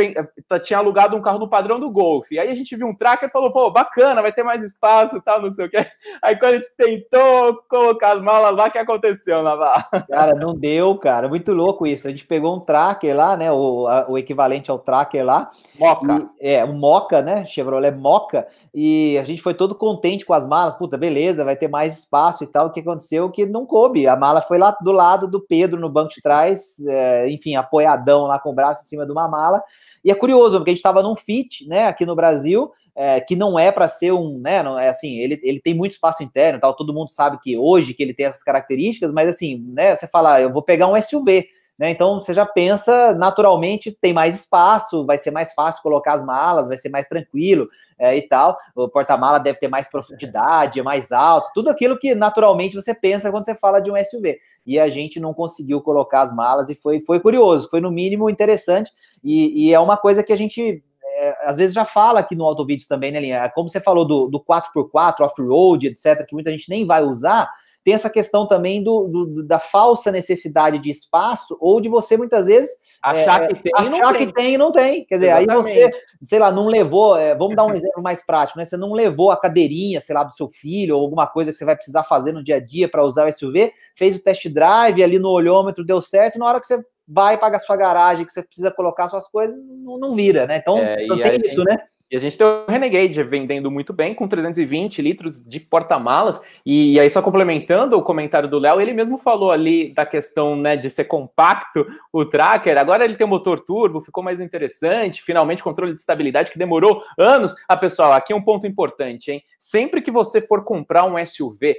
tinha 0.63 0.79
alugado 0.79 1.17
um 1.17 1.23
carro 1.23 1.39
no 1.39 1.49
padrão 1.49 1.79
do 1.79 1.91
Golf, 1.91 2.27
aí 2.33 2.49
a 2.51 2.55
gente 2.55 2.77
viu 2.77 2.87
um 2.87 2.95
tracker 2.95 3.29
e 3.29 3.33
falou, 3.33 3.53
pô, 3.53 3.71
bacana, 3.71 4.23
vai 4.23 4.33
ter 4.33 4.43
mais 4.43 4.63
espaço 4.63 5.21
tal, 5.23 5.41
não 5.43 5.51
sei 5.51 5.67
o 5.67 5.71
quê. 5.71 5.87
Aí 6.23 6.39
quando 6.39 6.53
a 6.53 6.57
gente 6.57 6.71
tentou 6.77 7.63
colocar 7.69 8.17
as 8.17 8.23
malas 8.23 8.57
lá, 8.57 8.67
o 8.67 8.71
que 8.71 8.79
aconteceu, 8.79 9.43
Navarro? 9.43 9.85
Cara, 10.09 10.35
não 10.35 10.55
deu, 10.55 10.97
cara. 10.97 11.29
Muito 11.29 11.53
louco 11.53 11.87
isso. 11.87 12.07
A 12.07 12.11
gente 12.11 12.27
pegou 12.27 12.57
um 12.57 12.61
tracker 12.61 13.15
lá, 13.15 13.37
né? 13.37 13.51
O, 13.53 13.87
a, 13.87 14.07
o 14.09 14.19
equivalente 14.19 14.71
ao 14.71 14.79
tracker 14.79 15.25
lá. 15.25 15.51
Moca. 15.79 16.29
E, 16.41 16.51
é, 16.51 16.65
um 16.65 16.79
Moca, 16.79 17.23
né? 17.23 17.45
Chevrolet 17.45 17.93
Moca. 17.93 18.47
E 18.75 19.19
a 19.19 19.25
gente 19.25 19.43
foi 19.43 19.55
todo 19.55 19.75
contente 19.75 20.25
com 20.25 20.33
as 20.33 20.47
malas. 20.47 20.75
Puta, 20.75 20.97
beleza, 20.97 21.45
vai 21.45 21.57
ter 21.57 21.69
mais 21.69 21.99
espaço 21.99 22.45
e 22.45 22.47
tal. 22.47 22.67
O 22.67 22.71
que 22.71 22.81
aconteceu? 22.81 23.31
Que 23.31 23.47
não 23.47 23.67
coube. 23.67 24.07
A 24.07 24.17
mala 24.17 24.41
foi 24.41 24.59
lá 24.59 24.77
do 24.81 24.93
lado 24.93 25.27
do 25.27 25.41
Pedro, 25.41 25.81
no 25.81 25.89
banco 25.89 26.15
de 26.15 26.23
trás, 26.23 26.79
é, 26.87 27.29
enfim, 27.29 27.57
apoiadão 27.57 28.23
lá 28.23 28.39
com 28.39 28.51
o 28.51 28.55
braço 28.55 28.66
em 28.73 28.89
cima 28.89 29.05
de 29.05 29.13
uma 29.13 29.29
mala. 29.29 29.63
E 30.05 30.11
é 30.11 30.15
curioso, 30.15 30.57
porque 30.57 30.71
a 30.71 30.73
gente 30.73 30.79
estava 30.79 31.03
num 31.03 31.17
fit, 31.17 31.67
né, 31.67 31.87
aqui 31.87 32.07
no 32.07 32.15
Brasil, 32.15 32.71
é, 32.95 33.21
que 33.21 33.37
não 33.37 33.59
é 33.59 33.71
para 33.71 33.89
ser 33.89 34.13
um, 34.13 34.39
né, 34.39 34.63
não 34.63 34.79
é 34.79 34.89
assim, 34.89 35.19
ele, 35.19 35.39
ele 35.43 35.61
tem 35.61 35.75
muito 35.75 35.93
espaço 35.93 36.23
interno, 36.23 36.59
tal, 36.59 36.75
todo 36.75 36.95
mundo 36.95 37.11
sabe 37.11 37.39
que 37.43 37.59
hoje 37.59 37.93
que 37.93 38.03
ele 38.03 38.15
tem 38.15 38.27
essas 38.27 38.43
características, 38.43 39.13
mas 39.13 39.29
assim, 39.29 39.59
né, 39.69 39.95
você 39.95 40.07
fala, 40.07 40.35
ah, 40.35 40.41
eu 40.41 40.53
vou 40.53 40.63
pegar 40.63 40.89
um 40.89 41.01
SUV, 41.01 41.47
né, 41.79 41.91
então 41.91 42.21
você 42.21 42.33
já 42.33 42.47
pensa 42.47 43.15
naturalmente 43.15 43.97
tem 44.01 44.13
mais 44.13 44.35
espaço, 44.35 45.05
vai 45.05 45.19
ser 45.19 45.31
mais 45.31 45.53
fácil 45.53 45.83
colocar 45.83 46.15
as 46.15 46.25
malas, 46.25 46.69
vai 46.69 46.77
ser 46.77 46.89
mais 46.89 47.07
tranquilo 47.07 47.69
é, 47.99 48.17
e 48.17 48.23
tal. 48.23 48.57
O 48.75 48.89
porta-mala 48.89 49.39
deve 49.39 49.59
ter 49.59 49.69
mais 49.69 49.89
profundidade, 49.91 50.81
é 50.81 50.83
mais 50.83 51.13
alto, 51.13 51.51
tudo 51.55 51.69
aquilo 51.69 51.99
que 51.99 52.15
naturalmente 52.15 52.75
você 52.75 52.95
pensa 52.95 53.31
quando 53.31 53.45
você 53.45 53.55
fala 53.55 53.81
de 53.81 53.91
um 53.91 53.97
SUV 53.97 54.39
e 54.67 54.79
a 54.81 54.89
gente 54.89 55.21
não 55.21 55.33
conseguiu 55.33 55.81
colocar 55.81 56.23
as 56.23 56.35
malas 56.35 56.69
e 56.71 56.75
foi, 56.75 57.01
foi 57.01 57.21
curioso, 57.21 57.69
foi 57.71 57.81
no 57.81 57.91
mínimo 57.91 58.29
interessante 58.31 58.91
e, 59.23 59.67
e 59.69 59.75
é 59.75 59.79
uma 59.79 59.97
coisa 59.97 60.23
que 60.23 60.33
a 60.33 60.37
gente 60.37 60.83
é, 61.19 61.49
às 61.49 61.57
vezes 61.57 61.75
já 61.75 61.85
fala 61.85 62.21
aqui 62.21 62.35
no 62.35 62.45
Autovídeos 62.45 62.89
também, 62.89 63.13
né, 63.13 63.21
Linha? 63.21 63.49
Como 63.55 63.69
você 63.69 63.81
falou 63.81 64.05
do, 64.05 64.27
do 64.27 64.41
4x4, 64.41 65.21
off-road, 65.21 65.87
etc., 65.87 66.27
que 66.27 66.35
muita 66.35 66.51
gente 66.51 66.69
nem 66.69 66.85
vai 66.85 67.05
usar, 67.05 67.49
tem 67.87 67.95
essa 67.95 68.11
questão 68.11 68.49
também 68.49 68.83
do, 68.83 69.07
do, 69.07 69.45
da 69.45 69.61
falsa 69.61 70.11
necessidade 70.11 70.81
de 70.81 70.91
espaço 70.91 71.57
ou 71.61 71.81
de 71.81 71.89
você 71.89 72.17
muitas 72.17 72.47
vezes 72.47 72.69
Achar 73.01 73.45
é, 73.45 73.47
que 73.47 73.63
tem 73.63 73.73
achar 73.73 74.13
não 74.13 74.13
que 74.15 74.33
tem. 74.33 74.55
e 74.55 74.59
não 74.59 74.73
tem. 74.73 75.05
Quer 75.05 75.15
dizer, 75.15 75.27
Exatamente. 75.29 75.73
aí 75.73 75.83
você, 75.83 76.01
sei 76.25 76.39
lá, 76.41 76.51
não 76.51 76.67
levou. 76.67 77.17
É, 77.17 77.37
vamos 77.37 77.55
dar 77.55 77.65
um 77.65 77.71
exemplo 77.73 78.03
mais 78.03 78.27
prático, 78.27 78.59
né? 78.59 78.65
Você 78.65 78.77
não 78.77 78.93
levou 78.93 79.31
a 79.31 79.37
cadeirinha, 79.37 80.01
sei 80.01 80.13
lá, 80.13 80.25
do 80.25 80.35
seu 80.35 80.49
filho, 80.49 80.97
ou 80.97 81.03
alguma 81.03 81.25
coisa 81.25 81.53
que 81.53 81.57
você 81.57 81.65
vai 81.65 81.77
precisar 81.77 82.03
fazer 82.03 82.33
no 82.33 82.43
dia 82.43 82.57
a 82.57 82.61
dia 82.61 82.89
para 82.89 83.05
usar 83.05 83.29
o 83.29 83.33
SUV, 83.33 83.73
fez 83.95 84.17
o 84.17 84.25
test 84.25 84.49
drive 84.49 85.05
ali 85.05 85.21
no 85.21 85.29
olhômetro, 85.29 85.85
deu 85.85 86.01
certo, 86.01 86.35
e 86.35 86.39
na 86.41 86.47
hora 86.47 86.59
que 86.59 86.67
você 86.67 86.85
vai 87.07 87.39
pagar 87.39 87.61
sua 87.61 87.77
garagem, 87.77 88.27
que 88.27 88.33
você 88.33 88.43
precisa 88.43 88.73
colocar 88.73 89.07
suas 89.07 89.29
coisas, 89.29 89.55
não, 89.85 89.99
não 89.99 90.15
vira, 90.17 90.45
né? 90.49 90.57
Então, 90.57 90.79
é, 90.79 90.97
tem 90.97 91.41
isso, 91.45 91.63
né? 91.63 91.79
E 92.09 92.17
a 92.17 92.21
gente 92.21 92.39
tem 92.39 92.47
o 92.47 92.65
Renegade 92.69 93.21
vendendo 93.25 93.69
muito 93.69 93.93
bem, 93.93 94.15
com 94.15 94.29
320 94.29 95.03
litros 95.03 95.43
de 95.43 95.59
porta-malas. 95.59 96.41
E, 96.65 97.01
aí, 97.01 97.11
só 97.11 97.21
complementando 97.21 97.99
o 97.99 98.03
comentário 98.03 98.49
do 98.49 98.61
Léo, 98.61 98.81
ele 98.81 98.93
mesmo 98.93 99.19
falou 99.19 99.51
ali 99.51 99.93
da 99.93 100.07
questão 100.07 100.55
né, 100.55 100.77
de 100.77 100.89
ser 100.89 101.05
compacto 101.05 101.85
o 102.13 102.25
tracker. 102.25 102.79
Agora 102.79 103.05
ele 103.05 103.17
tem 103.17 103.27
motor 103.27 103.59
turbo, 103.59 104.01
ficou 104.01 104.23
mais 104.23 104.41
interessante. 104.41 105.21
Finalmente, 105.21 105.65
controle 105.65 105.93
de 105.93 105.99
estabilidade 105.99 106.53
que 106.53 106.59
demorou 106.59 107.03
anos. 107.19 107.55
Ah, 107.69 107.77
pessoal, 107.77 108.13
aqui 108.13 108.33
é 108.33 108.37
um 108.37 108.43
ponto 108.43 108.69
importante, 108.69 109.33
hein? 109.33 109.43
Sempre 109.59 110.01
que 110.01 110.13
você 110.13 110.41
for 110.41 110.63
comprar 110.63 111.05
um 111.05 111.19
SUV, 111.27 111.75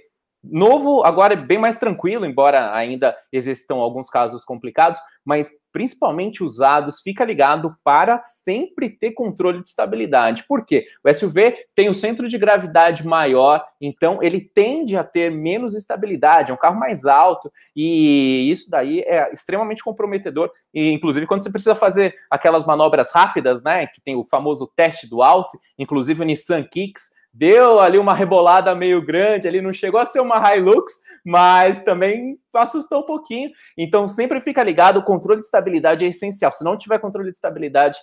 Novo 0.52 1.04
agora 1.04 1.34
é 1.34 1.38
bem 1.38 1.58
mais 1.58 1.78
tranquilo, 1.78 2.26
embora 2.26 2.74
ainda 2.74 3.16
existam 3.32 3.76
alguns 3.76 4.10
casos 4.10 4.44
complicados, 4.44 5.00
mas 5.26 5.50
principalmente 5.72 6.44
usados, 6.44 7.02
fica 7.02 7.24
ligado 7.24 7.76
para 7.84 8.18
sempre 8.20 8.90
ter 8.90 9.12
controle 9.12 9.62
de 9.62 9.68
estabilidade. 9.68 10.44
Por 10.48 10.66
quê? 10.66 10.88
O 11.04 11.14
SUV 11.14 11.56
tem 11.76 11.88
o 11.88 11.94
centro 11.94 12.28
de 12.28 12.38
gravidade 12.38 13.06
maior, 13.06 13.64
então 13.80 14.18
ele 14.24 14.42
tende 14.42 14.98
a 14.98 15.04
ter 15.04 15.30
menos 15.30 15.76
estabilidade, 15.76 16.50
é 16.50 16.54
um 16.54 16.58
carro 16.58 16.80
mais 16.80 17.06
alto, 17.06 17.52
e 17.76 18.50
isso 18.50 18.72
daí 18.72 19.02
é 19.02 19.32
extremamente 19.32 19.84
comprometedor, 19.84 20.50
e 20.74 20.92
inclusive 20.92 21.28
quando 21.28 21.44
você 21.44 21.52
precisa 21.52 21.76
fazer 21.76 22.16
aquelas 22.32 22.66
manobras 22.66 23.12
rápidas, 23.12 23.62
né, 23.62 23.86
que 23.86 24.02
tem 24.02 24.16
o 24.16 24.24
famoso 24.24 24.72
teste 24.76 25.08
do 25.08 25.22
alce, 25.22 25.60
inclusive 25.78 26.22
o 26.22 26.26
Nissan 26.26 26.64
Kicks, 26.64 27.17
deu 27.38 27.80
ali 27.80 28.00
uma 28.00 28.16
rebolada 28.16 28.74
meio 28.74 29.00
grande, 29.06 29.48
ali 29.48 29.62
não 29.62 29.72
chegou 29.72 30.00
a 30.00 30.06
ser 30.06 30.20
uma 30.20 30.56
Hilux, 30.56 30.94
mas 31.24 31.84
também 31.84 32.36
assustou 32.54 33.02
um 33.02 33.06
pouquinho. 33.06 33.52
Então 33.78 34.08
sempre 34.08 34.42
fica 34.42 34.64
ligado, 34.64 34.98
o 34.98 35.04
controle 35.04 35.40
de 35.40 35.46
estabilidade 35.46 36.04
é 36.04 36.08
essencial. 36.08 36.52
Se 36.52 36.64
não 36.64 36.78
tiver 36.78 37.00
controle 37.00 37.30
de 37.30 37.38
estabilidade, 37.38 38.00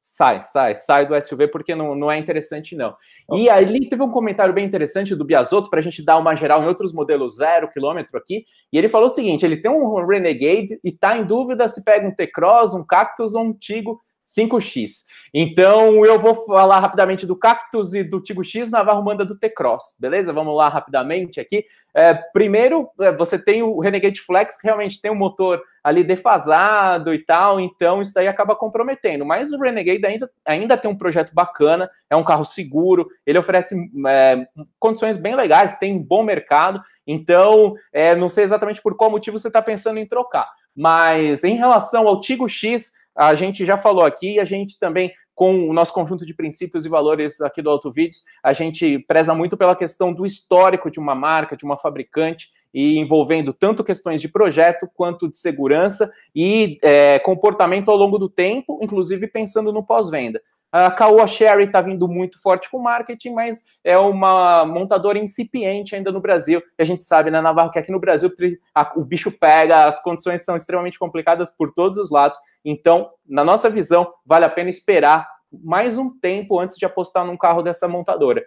sai, 0.00 0.42
sai, 0.42 0.74
sai 0.74 1.06
do 1.06 1.20
SUV 1.20 1.48
porque 1.48 1.74
não, 1.74 1.94
não 1.94 2.10
é 2.10 2.18
interessante 2.18 2.74
não. 2.74 2.96
E 3.34 3.48
ali 3.50 3.88
teve 3.88 4.02
um 4.02 4.10
comentário 4.10 4.54
bem 4.54 4.64
interessante 4.64 5.14
do 5.14 5.24
Biasotto 5.24 5.68
para 5.68 5.78
a 5.78 5.82
gente 5.82 6.02
dar 6.02 6.18
uma 6.18 6.34
geral 6.34 6.62
em 6.62 6.66
outros 6.66 6.94
modelos 6.94 7.36
zero 7.36 7.70
quilômetro 7.70 8.18
aqui, 8.18 8.44
e 8.72 8.78
ele 8.78 8.88
falou 8.88 9.06
o 9.06 9.10
seguinte, 9.10 9.44
ele 9.44 9.58
tem 9.58 9.70
um 9.70 10.04
Renegade 10.04 10.80
e 10.82 10.88
está 10.88 11.16
em 11.16 11.24
dúvida 11.24 11.68
se 11.68 11.84
pega 11.84 12.08
um 12.08 12.14
T-Cross, 12.14 12.74
um 12.74 12.84
Cactus 12.84 13.34
ou 13.34 13.44
um 13.44 13.52
Tigo, 13.52 14.00
5X. 14.26 15.06
Então, 15.34 16.04
eu 16.04 16.18
vou 16.18 16.34
falar 16.34 16.78
rapidamente 16.78 17.26
do 17.26 17.34
Cactus 17.34 17.94
e 17.94 18.04
do 18.04 18.20
Tigo 18.20 18.44
X, 18.44 18.70
Navarro 18.70 19.02
manda 19.02 19.24
do 19.24 19.38
T-Cross, 19.38 19.96
beleza? 19.98 20.32
Vamos 20.32 20.54
lá 20.54 20.68
rapidamente 20.68 21.40
aqui. 21.40 21.64
É, 21.94 22.12
primeiro, 22.14 22.88
é, 23.00 23.12
você 23.12 23.38
tem 23.38 23.62
o 23.62 23.80
Renegade 23.80 24.20
Flex, 24.20 24.58
que 24.58 24.66
realmente 24.66 25.00
tem 25.00 25.10
um 25.10 25.16
motor 25.16 25.62
ali 25.82 26.04
defasado 26.04 27.12
e 27.12 27.18
tal, 27.18 27.58
então 27.58 28.00
isso 28.00 28.12
daí 28.14 28.28
acaba 28.28 28.54
comprometendo. 28.54 29.24
Mas 29.24 29.52
o 29.52 29.58
Renegade 29.58 30.04
ainda, 30.04 30.30
ainda 30.44 30.76
tem 30.76 30.90
um 30.90 30.96
projeto 30.96 31.34
bacana, 31.34 31.90
é 32.08 32.16
um 32.16 32.24
carro 32.24 32.44
seguro, 32.44 33.08
ele 33.26 33.38
oferece 33.38 33.74
é, 34.06 34.46
condições 34.78 35.16
bem 35.16 35.34
legais, 35.34 35.78
tem 35.78 35.94
um 35.94 36.02
bom 36.02 36.22
mercado, 36.22 36.80
então 37.06 37.74
é, 37.92 38.14
não 38.14 38.28
sei 38.28 38.44
exatamente 38.44 38.80
por 38.80 38.96
qual 38.96 39.10
motivo 39.10 39.38
você 39.38 39.48
está 39.48 39.60
pensando 39.60 39.98
em 39.98 40.06
trocar. 40.06 40.48
Mas 40.74 41.44
em 41.44 41.56
relação 41.56 42.06
ao 42.06 42.20
Tigo 42.20 42.48
X, 42.48 42.92
a 43.14 43.34
gente 43.34 43.64
já 43.64 43.76
falou 43.76 44.04
aqui, 44.04 44.38
a 44.40 44.44
gente 44.44 44.78
também, 44.78 45.12
com 45.34 45.68
o 45.68 45.72
nosso 45.72 45.92
conjunto 45.92 46.24
de 46.26 46.34
princípios 46.34 46.84
e 46.84 46.88
valores 46.88 47.40
aqui 47.40 47.62
do 47.62 47.70
Auto 47.70 47.90
Vídeos, 47.90 48.22
a 48.42 48.52
gente 48.52 48.98
preza 49.00 49.34
muito 49.34 49.56
pela 49.56 49.76
questão 49.76 50.12
do 50.12 50.26
histórico 50.26 50.90
de 50.90 50.98
uma 50.98 51.14
marca, 51.14 51.56
de 51.56 51.64
uma 51.64 51.76
fabricante, 51.76 52.50
e 52.74 52.98
envolvendo 52.98 53.52
tanto 53.52 53.84
questões 53.84 54.20
de 54.20 54.28
projeto 54.28 54.88
quanto 54.94 55.28
de 55.28 55.36
segurança 55.36 56.10
e 56.34 56.78
é, 56.82 57.18
comportamento 57.18 57.90
ao 57.90 57.96
longo 57.96 58.18
do 58.18 58.30
tempo, 58.30 58.78
inclusive 58.82 59.26
pensando 59.26 59.72
no 59.72 59.84
pós-venda. 59.84 60.40
A 60.72 60.90
Caoa 60.90 61.26
Sherry 61.26 61.64
está 61.64 61.82
vindo 61.82 62.08
muito 62.08 62.40
forte 62.40 62.70
com 62.70 62.78
marketing, 62.78 63.34
mas 63.34 63.62
é 63.84 63.98
uma 63.98 64.64
montadora 64.64 65.18
incipiente 65.18 65.94
ainda 65.94 66.10
no 66.10 66.18
Brasil. 66.18 66.62
E 66.78 66.82
a 66.82 66.84
gente 66.86 67.04
sabe, 67.04 67.30
né, 67.30 67.42
Navarro, 67.42 67.70
que 67.70 67.78
aqui 67.78 67.92
no 67.92 68.00
Brasil 68.00 68.32
a, 68.74 68.90
o 68.96 69.04
bicho 69.04 69.30
pega, 69.30 69.86
as 69.86 70.02
condições 70.02 70.42
são 70.46 70.56
extremamente 70.56 70.98
complicadas 70.98 71.50
por 71.50 71.70
todos 71.72 71.98
os 71.98 72.10
lados. 72.10 72.38
Então, 72.64 73.10
na 73.28 73.44
nossa 73.44 73.68
visão, 73.68 74.10
vale 74.24 74.46
a 74.46 74.50
pena 74.50 74.70
esperar 74.70 75.28
mais 75.52 75.98
um 75.98 76.08
tempo 76.18 76.58
antes 76.58 76.78
de 76.78 76.86
apostar 76.86 77.26
num 77.26 77.36
carro 77.36 77.60
dessa 77.60 77.86
montadora. 77.86 78.42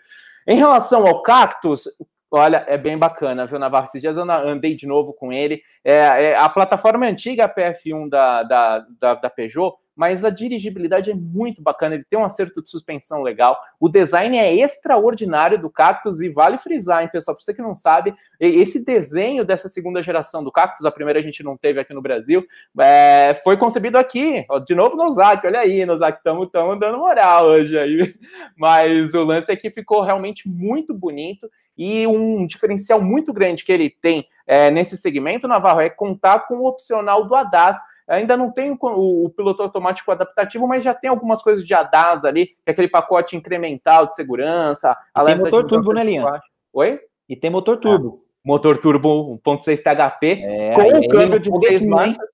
Em 0.47 0.57
relação 0.57 1.05
ao 1.05 1.21
Cactus, 1.21 1.88
olha, 2.31 2.65
é 2.67 2.77
bem 2.77 2.97
bacana, 2.97 3.45
viu, 3.45 3.59
Navarro? 3.59 3.85
Esses 3.85 4.01
dias 4.01 4.17
eu 4.17 4.29
andei 4.29 4.75
de 4.75 4.88
novo 4.88 5.13
com 5.13 5.31
ele. 5.31 5.61
É, 5.83 5.93
é 5.93 6.35
a 6.35 6.49
plataforma 6.49 7.05
antiga, 7.05 7.45
a 7.45 7.53
PF1 7.53 8.09
da, 8.09 8.43
da, 8.43 8.85
da, 8.99 9.13
da 9.15 9.29
Peugeot, 9.29 9.75
mas 9.95 10.25
a 10.25 10.29
dirigibilidade 10.29 11.09
é 11.09 11.15
muito 11.15 11.61
bacana, 11.61 11.95
ele 11.95 12.03
tem 12.03 12.19
um 12.19 12.25
acerto 12.25 12.61
de 12.61 12.69
suspensão 12.69 13.21
legal, 13.21 13.57
o 13.79 13.88
design 13.88 14.38
é 14.38 14.53
extraordinário 14.53 15.57
do 15.57 15.69
Cactus 15.69 16.21
e 16.21 16.29
vale 16.29 16.57
frisar, 16.57 17.01
hein, 17.01 17.09
pessoal, 17.11 17.35
para 17.35 17.43
você 17.43 17.53
que 17.53 17.61
não 17.61 17.73
sabe, 17.73 18.13
esse 18.39 18.83
desenho 18.83 19.45
dessa 19.45 19.69
segunda 19.69 20.03
geração 20.03 20.43
do 20.43 20.51
Cactus, 20.51 20.85
a 20.85 20.91
primeira 20.91 21.19
a 21.19 21.23
gente 21.23 21.43
não 21.43 21.55
teve 21.55 21.79
aqui 21.79 21.93
no 21.93 22.01
Brasil, 22.01 22.45
é, 22.79 23.33
foi 23.43 23.55
concebido 23.57 23.97
aqui, 23.97 24.45
ó, 24.49 24.59
de 24.59 24.75
novo 24.75 24.97
no 24.97 25.09
Zac, 25.09 25.45
olha 25.47 25.61
aí, 25.61 25.85
no 25.85 25.95
Zac, 25.95 26.17
estamos 26.17 26.49
dando 26.51 26.97
moral 26.97 27.45
hoje 27.45 27.77
aí, 27.77 28.13
mas 28.57 29.13
o 29.13 29.23
lance 29.23 29.51
aqui 29.51 29.71
ficou 29.71 30.01
realmente 30.01 30.47
muito 30.47 30.93
bonito 30.93 31.49
e 31.77 32.05
um 32.07 32.45
diferencial 32.45 33.01
muito 33.01 33.33
grande 33.33 33.65
que 33.65 33.71
ele 33.71 33.89
tem 33.89 34.27
é, 34.47 34.69
nesse 34.69 34.97
segmento, 34.97 35.47
Navarro, 35.47 35.81
é 35.81 35.89
contar 35.89 36.47
com 36.47 36.57
o 36.57 36.67
opcional 36.67 37.25
do 37.25 37.35
ADAS, 37.35 37.77
Ainda 38.07 38.38
não 38.38 38.51
tem 38.51 38.71
o, 38.71 38.77
o, 38.79 39.29
piloto 39.31 39.63
automático 39.63 40.11
adaptativo, 40.11 40.67
mas 40.67 40.83
já 40.83 40.93
tem 40.93 41.09
algumas 41.09 41.41
coisas 41.41 41.65
de 41.65 41.73
ADAS 41.73 42.23
ali, 42.23 42.51
é 42.65 42.71
aquele 42.71 42.88
pacote 42.88 43.35
incremental 43.35 44.05
de 44.05 44.13
segurança. 44.13 44.95
E 45.17 45.25
tem 45.25 45.35
motor 45.35 45.65
turbo, 45.65 45.91
né, 45.91 46.03
Linha? 46.03 46.41
Oi? 46.71 46.99
E 47.27 47.35
tem 47.35 47.49
motor 47.49 47.77
turbo. 47.77 48.21
É, 48.21 48.47
motor 48.47 48.77
turbo 48.77 49.39
1.6 49.43 49.81
THP, 49.81 50.43
é, 50.43 50.75
com 50.75 50.99
o 50.99 51.09
câmbio 51.09 51.38
é 51.38 51.55
um 51.55 51.59
de 51.59 51.67
6 51.67 51.85
marchas. 51.85 52.27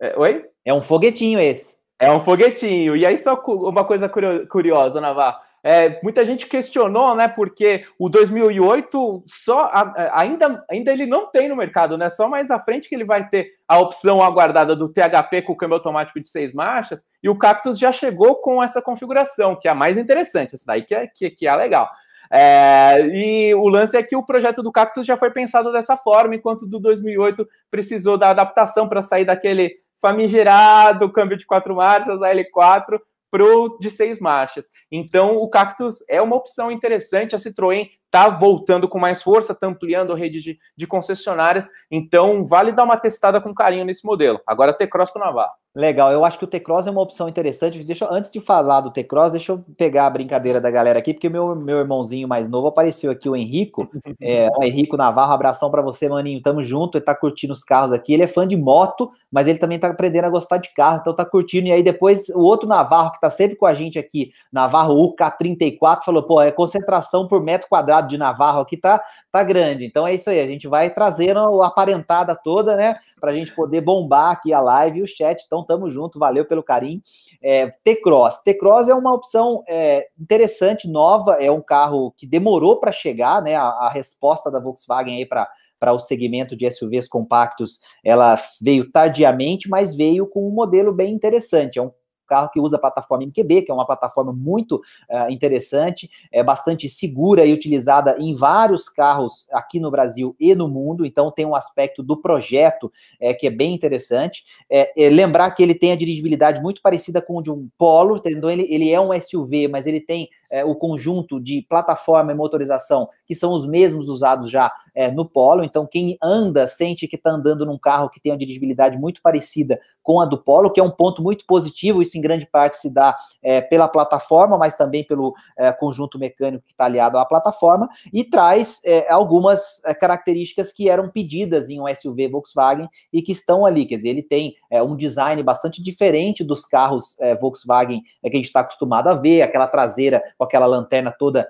É, 0.00 0.16
oi? 0.16 0.44
É 0.64 0.72
um 0.72 0.80
foguetinho 0.80 1.40
esse. 1.40 1.76
É 1.98 2.12
um 2.12 2.24
foguetinho. 2.24 2.94
E 2.96 3.04
aí, 3.04 3.18
só 3.18 3.34
uma 3.34 3.84
coisa 3.84 4.08
curiosa, 4.08 5.00
Navarro. 5.00 5.40
É, 5.64 6.00
muita 6.02 6.24
gente 6.24 6.46
questionou, 6.46 7.14
né? 7.14 7.28
Porque 7.28 7.84
o 7.98 8.08
2008 8.08 9.22
só 9.24 9.70
ainda, 10.12 10.64
ainda 10.68 10.92
ele 10.92 11.06
não 11.06 11.30
tem 11.30 11.48
no 11.48 11.54
mercado, 11.54 11.96
né? 11.96 12.08
Só 12.08 12.28
mais 12.28 12.50
à 12.50 12.58
frente 12.58 12.88
que 12.88 12.94
ele 12.94 13.04
vai 13.04 13.28
ter 13.28 13.52
a 13.68 13.78
opção 13.78 14.20
aguardada 14.20 14.74
do 14.74 14.88
THP 14.88 15.42
com 15.42 15.52
o 15.52 15.56
câmbio 15.56 15.76
automático 15.76 16.20
de 16.20 16.28
seis 16.28 16.52
marchas. 16.52 17.06
E 17.22 17.28
o 17.28 17.38
Cactus 17.38 17.78
já 17.78 17.92
chegou 17.92 18.36
com 18.36 18.62
essa 18.62 18.82
configuração, 18.82 19.54
que 19.54 19.68
é 19.68 19.70
a 19.70 19.74
mais 19.74 19.96
interessante, 19.96 20.54
essa 20.54 20.64
daí 20.66 20.82
que 20.82 20.94
é, 20.94 21.06
que, 21.06 21.30
que 21.30 21.46
é 21.46 21.54
legal. 21.54 21.88
É, 22.34 23.06
e 23.12 23.54
o 23.54 23.68
lance 23.68 23.94
é 23.94 24.02
que 24.02 24.16
o 24.16 24.24
projeto 24.24 24.62
do 24.62 24.72
Cactus 24.72 25.04
já 25.04 25.18
foi 25.18 25.30
pensado 25.30 25.70
dessa 25.70 25.98
forma, 25.98 26.34
enquanto 26.34 26.66
do 26.66 26.80
2008 26.80 27.46
precisou 27.70 28.16
da 28.16 28.30
adaptação 28.30 28.88
para 28.88 29.02
sair 29.02 29.26
daquele 29.26 29.76
famigerado 30.00 31.12
câmbio 31.12 31.36
de 31.36 31.46
quatro 31.46 31.76
marchas, 31.76 32.20
a 32.22 32.34
L4, 32.34 32.98
pro 33.32 33.78
de 33.80 33.90
seis 33.90 34.20
marchas. 34.20 34.66
Então, 34.90 35.36
o 35.36 35.48
Cactus 35.48 36.04
é 36.08 36.20
uma 36.20 36.36
opção 36.36 36.70
interessante. 36.70 37.34
A 37.34 37.38
Citroën 37.38 37.88
está 38.04 38.28
voltando 38.28 38.86
com 38.86 38.98
mais 38.98 39.22
força, 39.22 39.52
está 39.52 39.66
ampliando 39.66 40.12
a 40.12 40.16
rede 40.16 40.40
de, 40.40 40.58
de, 40.76 40.86
concessionárias. 40.86 41.66
Então, 41.90 42.44
vale 42.44 42.72
dar 42.72 42.84
uma 42.84 42.98
testada 42.98 43.40
com 43.40 43.54
carinho 43.54 43.86
nesse 43.86 44.04
modelo. 44.04 44.38
Agora, 44.46 44.74
T-Cross 44.74 45.10
com 45.10 45.18
Navarro. 45.18 45.61
Legal, 45.74 46.12
eu 46.12 46.22
acho 46.22 46.38
que 46.38 46.44
o 46.44 46.48
T-Cross 46.48 46.86
é 46.86 46.90
uma 46.90 47.00
opção 47.00 47.30
interessante. 47.30 47.82
Deixa, 47.82 48.06
antes 48.12 48.30
de 48.30 48.40
falar 48.40 48.82
do 48.82 48.90
T-Cross, 48.90 49.32
deixa 49.32 49.52
eu 49.52 49.64
pegar 49.74 50.04
a 50.04 50.10
brincadeira 50.10 50.60
da 50.60 50.70
galera 50.70 50.98
aqui, 50.98 51.14
porque 51.14 51.30
meu, 51.30 51.56
meu 51.56 51.78
irmãozinho 51.78 52.28
mais 52.28 52.46
novo 52.46 52.66
apareceu 52.66 53.10
aqui, 53.10 53.28
o 53.28 53.36
Henrico. 53.36 53.88
É, 54.24 54.48
o 54.56 54.62
Henrico 54.62 54.96
Navarro, 54.96 55.32
abração 55.32 55.68
para 55.68 55.82
você, 55.82 56.08
maninho. 56.08 56.40
Tamo 56.40 56.62
junto, 56.62 56.96
ele 56.96 57.04
tá 57.04 57.14
curtindo 57.14 57.52
os 57.52 57.64
carros 57.64 57.92
aqui. 57.92 58.12
Ele 58.12 58.22
é 58.22 58.26
fã 58.28 58.46
de 58.46 58.56
moto, 58.56 59.10
mas 59.32 59.48
ele 59.48 59.58
também 59.58 59.78
tá 59.78 59.88
aprendendo 59.88 60.26
a 60.26 60.30
gostar 60.30 60.58
de 60.58 60.72
carro, 60.72 60.98
então 61.00 61.14
tá 61.14 61.24
curtindo. 61.24 61.66
E 61.66 61.72
aí 61.72 61.82
depois 61.82 62.28
o 62.28 62.40
outro 62.40 62.68
Navarro, 62.68 63.10
que 63.12 63.20
tá 63.20 63.30
sempre 63.30 63.56
com 63.56 63.66
a 63.66 63.74
gente 63.74 63.98
aqui, 63.98 64.32
Navarro 64.52 64.94
UK34, 64.94 66.04
falou: 66.04 66.22
pô, 66.22 66.40
é 66.40 66.52
concentração 66.52 67.26
por 67.26 67.42
metro 67.42 67.68
quadrado 67.68 68.06
de 68.06 68.16
Navarro 68.16 68.60
aqui, 68.60 68.76
tá, 68.76 69.02
tá 69.32 69.42
grande. 69.42 69.84
Então 69.84 70.06
é 70.06 70.14
isso 70.14 70.30
aí, 70.30 70.38
a 70.38 70.46
gente 70.46 70.68
vai 70.68 70.90
trazendo 70.90 71.60
a 71.62 71.66
aparentada 71.66 72.36
toda, 72.36 72.76
né? 72.76 72.94
para 73.22 73.30
a 73.30 73.34
gente 73.34 73.54
poder 73.54 73.80
bombar 73.80 74.32
aqui 74.32 74.52
a 74.52 74.60
live 74.60 74.98
e 74.98 75.02
o 75.04 75.06
chat. 75.06 75.44
Então, 75.46 75.61
tamo 75.62 75.90
junto, 75.90 76.18
valeu 76.18 76.44
pelo 76.44 76.62
carinho. 76.62 77.02
É, 77.42 77.68
T-Cross. 77.84 78.42
T-Cross 78.42 78.88
é 78.88 78.94
uma 78.94 79.12
opção 79.12 79.62
é, 79.68 80.08
interessante, 80.18 80.88
nova, 80.88 81.34
é 81.34 81.50
um 81.50 81.62
carro 81.62 82.12
que 82.16 82.26
demorou 82.26 82.78
para 82.78 82.92
chegar, 82.92 83.42
né? 83.42 83.54
A, 83.54 83.64
a, 83.64 83.90
resposta 83.90 84.50
da 84.50 84.60
Volkswagen 84.60 85.18
aí 85.18 85.26
para 85.26 85.48
para 85.82 85.92
o 85.92 85.98
segmento 85.98 86.54
de 86.54 86.70
SUVs 86.70 87.08
compactos, 87.08 87.80
ela 88.04 88.38
veio 88.60 88.88
tardiamente, 88.88 89.68
mas 89.68 89.96
veio 89.96 90.28
com 90.28 90.46
um 90.46 90.54
modelo 90.54 90.92
bem 90.92 91.12
interessante. 91.12 91.76
É 91.76 91.82
um 91.82 91.90
carro 92.32 92.48
que 92.48 92.58
usa 92.58 92.76
a 92.76 92.80
plataforma 92.80 93.26
MQB, 93.26 93.62
que 93.62 93.70
é 93.70 93.74
uma 93.74 93.84
plataforma 93.84 94.32
muito 94.32 94.76
uh, 94.76 95.30
interessante, 95.30 96.10
é 96.32 96.42
bastante 96.42 96.88
segura 96.88 97.44
e 97.44 97.52
utilizada 97.52 98.16
em 98.18 98.34
vários 98.34 98.88
carros 98.88 99.46
aqui 99.52 99.78
no 99.78 99.90
Brasil 99.90 100.34
e 100.40 100.54
no 100.54 100.66
mundo, 100.66 101.04
então 101.04 101.30
tem 101.30 101.44
um 101.44 101.54
aspecto 101.54 102.02
do 102.02 102.16
projeto 102.16 102.90
é, 103.20 103.34
que 103.34 103.46
é 103.46 103.50
bem 103.50 103.74
interessante. 103.74 104.44
É, 104.70 104.90
é, 104.96 105.10
lembrar 105.10 105.50
que 105.50 105.62
ele 105.62 105.74
tem 105.74 105.92
a 105.92 105.96
dirigibilidade 105.96 106.62
muito 106.62 106.80
parecida 106.80 107.20
com 107.20 107.36
o 107.36 107.42
de 107.42 107.50
um 107.50 107.68
Polo, 107.76 108.22
então 108.24 108.48
ele, 108.48 108.66
ele 108.70 108.90
é 108.90 108.98
um 108.98 109.10
SUV, 109.20 109.68
mas 109.68 109.86
ele 109.86 110.00
tem 110.00 110.28
o 110.66 110.74
conjunto 110.74 111.40
de 111.40 111.64
plataforma 111.66 112.30
e 112.30 112.34
motorização 112.34 113.08
que 113.26 113.34
são 113.34 113.52
os 113.52 113.66
mesmos 113.66 114.08
usados 114.08 114.50
já 114.50 114.70
no 115.14 115.26
Polo, 115.26 115.64
então 115.64 115.86
quem 115.86 116.18
anda 116.22 116.66
sente 116.66 117.08
que 117.08 117.16
está 117.16 117.30
andando 117.30 117.64
num 117.64 117.78
carro 117.78 118.10
que 118.10 118.20
tem 118.20 118.32
uma 118.32 118.38
dirigibilidade 118.38 118.98
muito 118.98 119.22
parecida 119.22 119.80
com 120.02 120.20
a 120.20 120.24
do 120.24 120.38
Polo, 120.38 120.70
que 120.70 120.80
é 120.80 120.82
um 120.82 120.90
ponto 120.90 121.22
muito 121.22 121.46
positivo, 121.46 122.02
isso 122.02 122.18
em 122.18 122.20
grande 122.20 122.46
parte 122.46 122.76
se 122.76 122.92
dá 122.92 123.16
é, 123.42 123.60
pela 123.60 123.88
plataforma, 123.88 124.58
mas 124.58 124.74
também 124.74 125.04
pelo 125.04 125.34
é, 125.56 125.72
conjunto 125.72 126.18
mecânico 126.18 126.64
que 126.66 126.72
está 126.72 126.86
aliado 126.86 127.18
à 127.18 127.24
plataforma, 127.24 127.88
e 128.12 128.24
traz 128.24 128.80
é, 128.84 129.10
algumas 129.10 129.82
é, 129.84 129.94
características 129.94 130.72
que 130.72 130.88
eram 130.88 131.08
pedidas 131.08 131.68
em 131.68 131.80
um 131.80 131.86
SUV 131.94 132.28
Volkswagen 132.28 132.88
e 133.12 133.22
que 133.22 133.32
estão 133.32 133.64
ali, 133.64 133.84
quer 133.84 133.96
dizer, 133.96 134.10
ele 134.10 134.22
tem 134.22 134.54
é, 134.70 134.82
um 134.82 134.96
design 134.96 135.42
bastante 135.42 135.82
diferente 135.82 136.44
dos 136.44 136.66
carros 136.66 137.16
é, 137.20 137.34
Volkswagen 137.34 138.02
que 138.22 138.28
a 138.28 138.36
gente 138.36 138.46
está 138.46 138.60
acostumado 138.60 139.08
a 139.08 139.14
ver, 139.14 139.42
aquela 139.42 139.66
traseira 139.66 140.22
com 140.38 140.44
aquela 140.44 140.66
lanterna 140.66 141.10
toda 141.10 141.48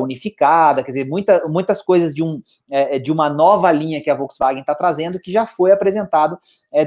unificada, 0.00 0.82
quer 0.82 0.90
dizer, 0.90 1.08
muita, 1.08 1.42
muitas 1.46 1.80
coisas 1.80 2.14
de, 2.14 2.22
um, 2.22 2.42
de 3.02 3.12
uma 3.12 3.30
nova 3.30 3.70
linha 3.70 4.02
que 4.02 4.10
a 4.10 4.14
Volkswagen 4.14 4.60
está 4.60 4.74
trazendo 4.74 5.20
que 5.20 5.30
já 5.30 5.46
foi 5.46 5.70
apresentado 5.70 6.38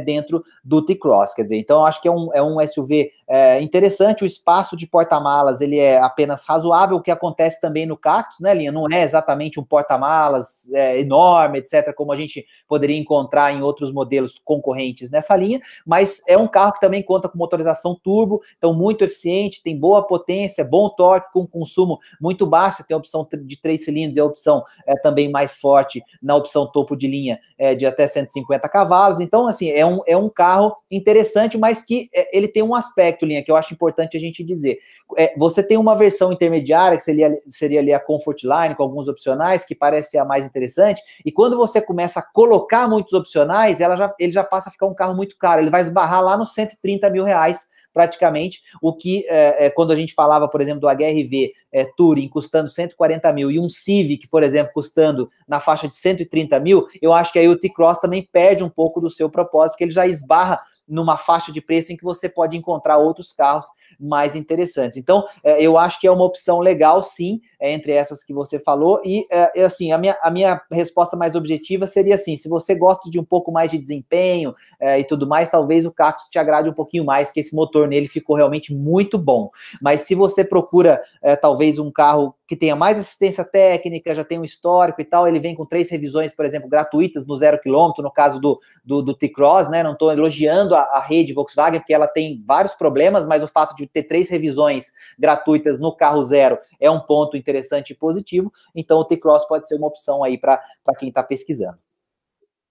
dentro 0.06 0.44
do 0.64 0.84
T-Cross, 1.02 1.34
quer 1.34 1.44
dizer, 1.44 1.58
então 1.58 1.86
acho 1.86 2.02
que 2.02 2.08
é 2.08 2.12
um, 2.12 2.30
é 2.34 2.42
um 2.42 2.66
SUV 2.66 3.12
é 3.34 3.62
interessante, 3.62 4.26
o 4.26 4.28
espaço 4.28 4.76
de 4.76 4.86
porta-malas 4.86 5.62
ele 5.62 5.80
é 5.80 6.00
apenas 6.02 6.44
razoável, 6.44 6.98
o 6.98 7.02
que 7.02 7.10
acontece 7.10 7.62
também 7.62 7.86
no 7.86 7.96
Cactus, 7.96 8.42
né, 8.42 8.54
Linha? 8.54 8.74
Não 8.74 8.88
é 8.92 9.04
exatamente 9.04 9.58
um 9.58 9.64
porta-malas 9.64 10.70
é, 10.74 11.00
enorme, 11.00 11.60
etc., 11.60 11.94
como 11.96 12.12
a 12.12 12.16
gente 12.18 12.46
poderia 12.68 12.98
encontrar 12.98 13.54
em 13.54 13.62
outros 13.62 13.90
modelos 13.90 14.38
concorrentes 14.44 15.10
nessa 15.10 15.34
linha, 15.34 15.62
mas 15.86 16.22
é 16.28 16.38
um 16.38 16.46
carro 16.46 16.74
que 16.74 16.82
também 16.82 17.02
conta 17.02 17.30
com 17.30 17.38
motorização 17.38 17.96
turbo, 17.96 18.42
então 18.58 18.74
muito 18.74 19.06
eficiente, 19.06 19.64
tem 19.64 19.80
boa 19.80 20.06
potência, 20.06 20.66
bom 20.66 20.90
torque, 20.90 21.32
com 21.32 21.48
consumo 21.48 22.00
muito 22.20 22.46
baixo, 22.46 22.84
tem 22.86 22.96
a 22.96 22.98
opção 22.98 23.26
de 23.46 23.62
três 23.62 23.86
cilindros 23.86 24.18
e 24.18 24.20
a 24.20 24.26
opção 24.26 24.62
é, 24.86 24.98
também 24.98 25.32
mais 25.32 25.56
forte 25.56 26.04
na 26.22 26.36
opção 26.36 26.70
topo 26.70 26.98
de 26.98 27.08
linha 27.08 27.40
é, 27.58 27.76
de 27.76 27.86
até 27.86 28.08
150 28.08 28.68
cavalos. 28.68 29.20
Então, 29.22 29.48
assim, 29.48 29.70
é 29.70 29.86
um, 29.86 30.00
é 30.06 30.18
um 30.18 30.28
carro 30.28 30.76
interessante, 30.90 31.58
mas 31.58 31.86
que 31.86 32.10
é, 32.14 32.36
ele 32.36 32.50
tem 32.50 32.62
um 32.62 32.76
aspecto 32.76 33.21
linha, 33.26 33.44
que 33.44 33.52
eu 33.52 33.56
acho 33.56 33.74
importante 33.74 34.18
a 34.18 34.20
gente 34.20 34.44
dizer. 34.44 34.80
É, 35.18 35.34
você 35.38 35.62
tem 35.62 35.78
uma 35.78 35.96
versão 35.96 36.32
intermediária, 36.32 36.98
que 36.98 37.04
seria, 37.04 37.38
seria 37.50 37.80
ali 37.80 37.94
a 37.94 38.00
Comfort 38.00 38.44
Line, 38.44 38.76
com 38.76 38.84
alguns 38.84 39.08
opcionais, 39.08 39.66
que 39.66 39.76
parece 39.76 40.18
a 40.18 40.26
mais 40.26 40.46
interessante, 40.46 41.02
e 41.26 41.32
quando 41.32 41.58
você 41.58 41.82
começa 41.82 42.20
a 42.20 42.24
colocar 42.24 42.88
muitos 42.88 43.14
opcionais, 43.14 43.82
ela 43.82 43.96
já, 43.96 44.14
ele 44.20 44.32
já 44.32 44.44
passa 44.44 44.70
a 44.70 44.72
ficar 44.72 44.88
um 44.88 44.94
carro 44.94 45.16
muito 45.16 45.38
caro, 45.38 45.62
ele 45.62 45.70
vai 45.70 45.82
esbarrar 45.82 46.24
lá 46.24 46.38
nos 46.38 46.54
130 46.54 47.10
mil 47.10 47.24
reais, 47.24 47.70
praticamente, 47.94 48.62
o 48.82 48.94
que 48.94 49.26
é, 49.28 49.66
é, 49.66 49.70
quando 49.70 49.92
a 49.92 49.96
gente 49.96 50.14
falava, 50.14 50.48
por 50.48 50.62
exemplo, 50.62 50.82
do 50.82 50.88
HRV 50.88 51.52
é, 51.72 51.86
Touring 51.98 52.28
custando 52.30 52.70
140 52.70 53.32
mil 53.34 53.52
e 53.52 53.60
um 53.60 53.70
Civic, 53.70 54.28
por 54.30 54.44
exemplo, 54.44 54.74
custando 54.74 55.30
na 55.48 55.60
faixa 55.60 55.88
de 55.88 55.96
130 55.96 56.60
mil, 56.60 56.88
eu 57.02 57.14
acho 57.14 57.34
que 57.34 57.40
aí 57.40 57.48
o 57.48 57.60
T-Cross 57.60 58.00
também 58.00 58.28
perde 58.32 58.64
um 58.64 58.70
pouco 58.70 59.02
do 59.02 59.10
seu 59.10 59.30
propósito, 59.30 59.74
porque 59.74 59.84
ele 59.84 59.92
já 59.92 60.08
esbarra 60.08 60.60
numa 60.92 61.18
faixa 61.18 61.52
de 61.52 61.62
preço 61.62 61.94
em 61.94 61.98
que 61.98 62.04
você 62.04 62.28
pode 62.28 62.58
encontrar 62.58 62.98
outros 62.98 63.32
carros 63.32 63.68
mais 64.00 64.36
interessantes. 64.36 64.98
Então, 64.98 65.26
é, 65.44 65.62
eu 65.62 65.78
acho 65.78 66.00
que 66.00 66.08
é 66.08 66.12
uma 66.12 66.26
opção 66.26 66.60
legal, 66.60 67.04
sim, 67.04 67.40
é, 67.60 67.72
entre 67.72 67.94
essas 67.94 68.24
que 68.24 68.34
você 68.34 68.60
falou. 68.60 69.02
E, 69.06 69.26
é, 69.32 69.64
assim, 69.64 69.92
a 69.92 69.98
minha, 69.98 70.18
a 70.22 70.30
minha 70.30 70.62
resposta 70.72 71.16
mais 71.16 71.36
objetiva 71.36 71.88
seria 71.88 72.16
assim: 72.16 72.36
se 72.36 72.50
você 72.50 72.76
gosta 72.76 73.10
de 73.10 73.20
um 73.20 73.24
pouco 73.24 73.52
mais 73.52 73.72
de 73.72 73.78
desempenho 73.78 74.54
e 74.98 75.04
tudo 75.04 75.28
mais, 75.28 75.50
talvez 75.50 75.86
o 75.86 75.92
Cactus 75.92 76.28
te 76.28 76.40
agrade 76.40 76.68
um 76.68 76.74
pouquinho 76.74 77.06
mais, 77.06 77.32
que 77.32 77.40
esse 77.40 77.56
motor 77.56 77.88
nele 77.88 78.08
ficou 78.08 78.36
realmente 78.36 78.74
muito 78.74 79.18
bom. 79.18 79.50
Mas 79.82 80.02
se 80.02 80.16
você 80.16 80.44
procura, 80.44 81.02
talvez, 81.40 81.78
um 81.78 81.92
carro 81.92 82.36
que 82.48 82.56
tenha 82.56 82.76
mais 82.76 82.98
assistência 82.98 83.46
técnica, 83.46 84.14
já 84.14 84.24
tem 84.26 84.40
um 84.40 84.44
histórico 84.44 85.00
e 85.00 85.06
tal, 85.06 85.28
ele 85.28 85.40
vem 85.40 85.56
com 85.56 85.66
três 85.66 85.90
revisões, 85.90 86.34
por 86.34 86.46
exemplo, 86.46 86.68
gratuitas 86.68 87.26
no 87.26 87.38
zero 87.38 87.58
quilômetro, 87.62 88.04
no 88.04 88.12
caso 88.12 88.42
do, 88.42 88.60
do, 88.84 89.02
do 89.02 89.14
T-Cross, 89.14 89.70
né? 89.70 89.84
Não 89.84 89.94
estou 89.94 90.12
elogiando 90.12 90.76
a, 90.76 90.81
a 90.82 91.00
rede 91.00 91.34
Volkswagen, 91.34 91.80
porque 91.80 91.94
ela 91.94 92.08
tem 92.08 92.42
vários 92.46 92.74
problemas, 92.74 93.26
mas 93.26 93.44
o 93.44 93.48
fato 93.48 93.76
de 93.76 93.88
ter 93.88 94.04
três 94.04 94.30
revisões 94.30 94.88
gratuitas 95.18 95.80
no 95.80 95.96
carro 95.96 96.24
zero 96.24 96.60
é 96.80 96.90
um 96.90 97.00
ponto 97.00 97.38
interessante 97.38 97.92
e 97.92 97.96
positivo. 97.96 98.52
Então, 98.76 99.00
o 99.00 99.06
T-Cross 99.06 99.48
pode 99.48 99.68
ser 99.68 99.76
uma 99.76 99.88
opção 99.88 100.24
aí 100.24 100.38
para 100.38 100.62
quem 100.98 101.10
está 101.10 101.24
pesquisando. 101.24 101.78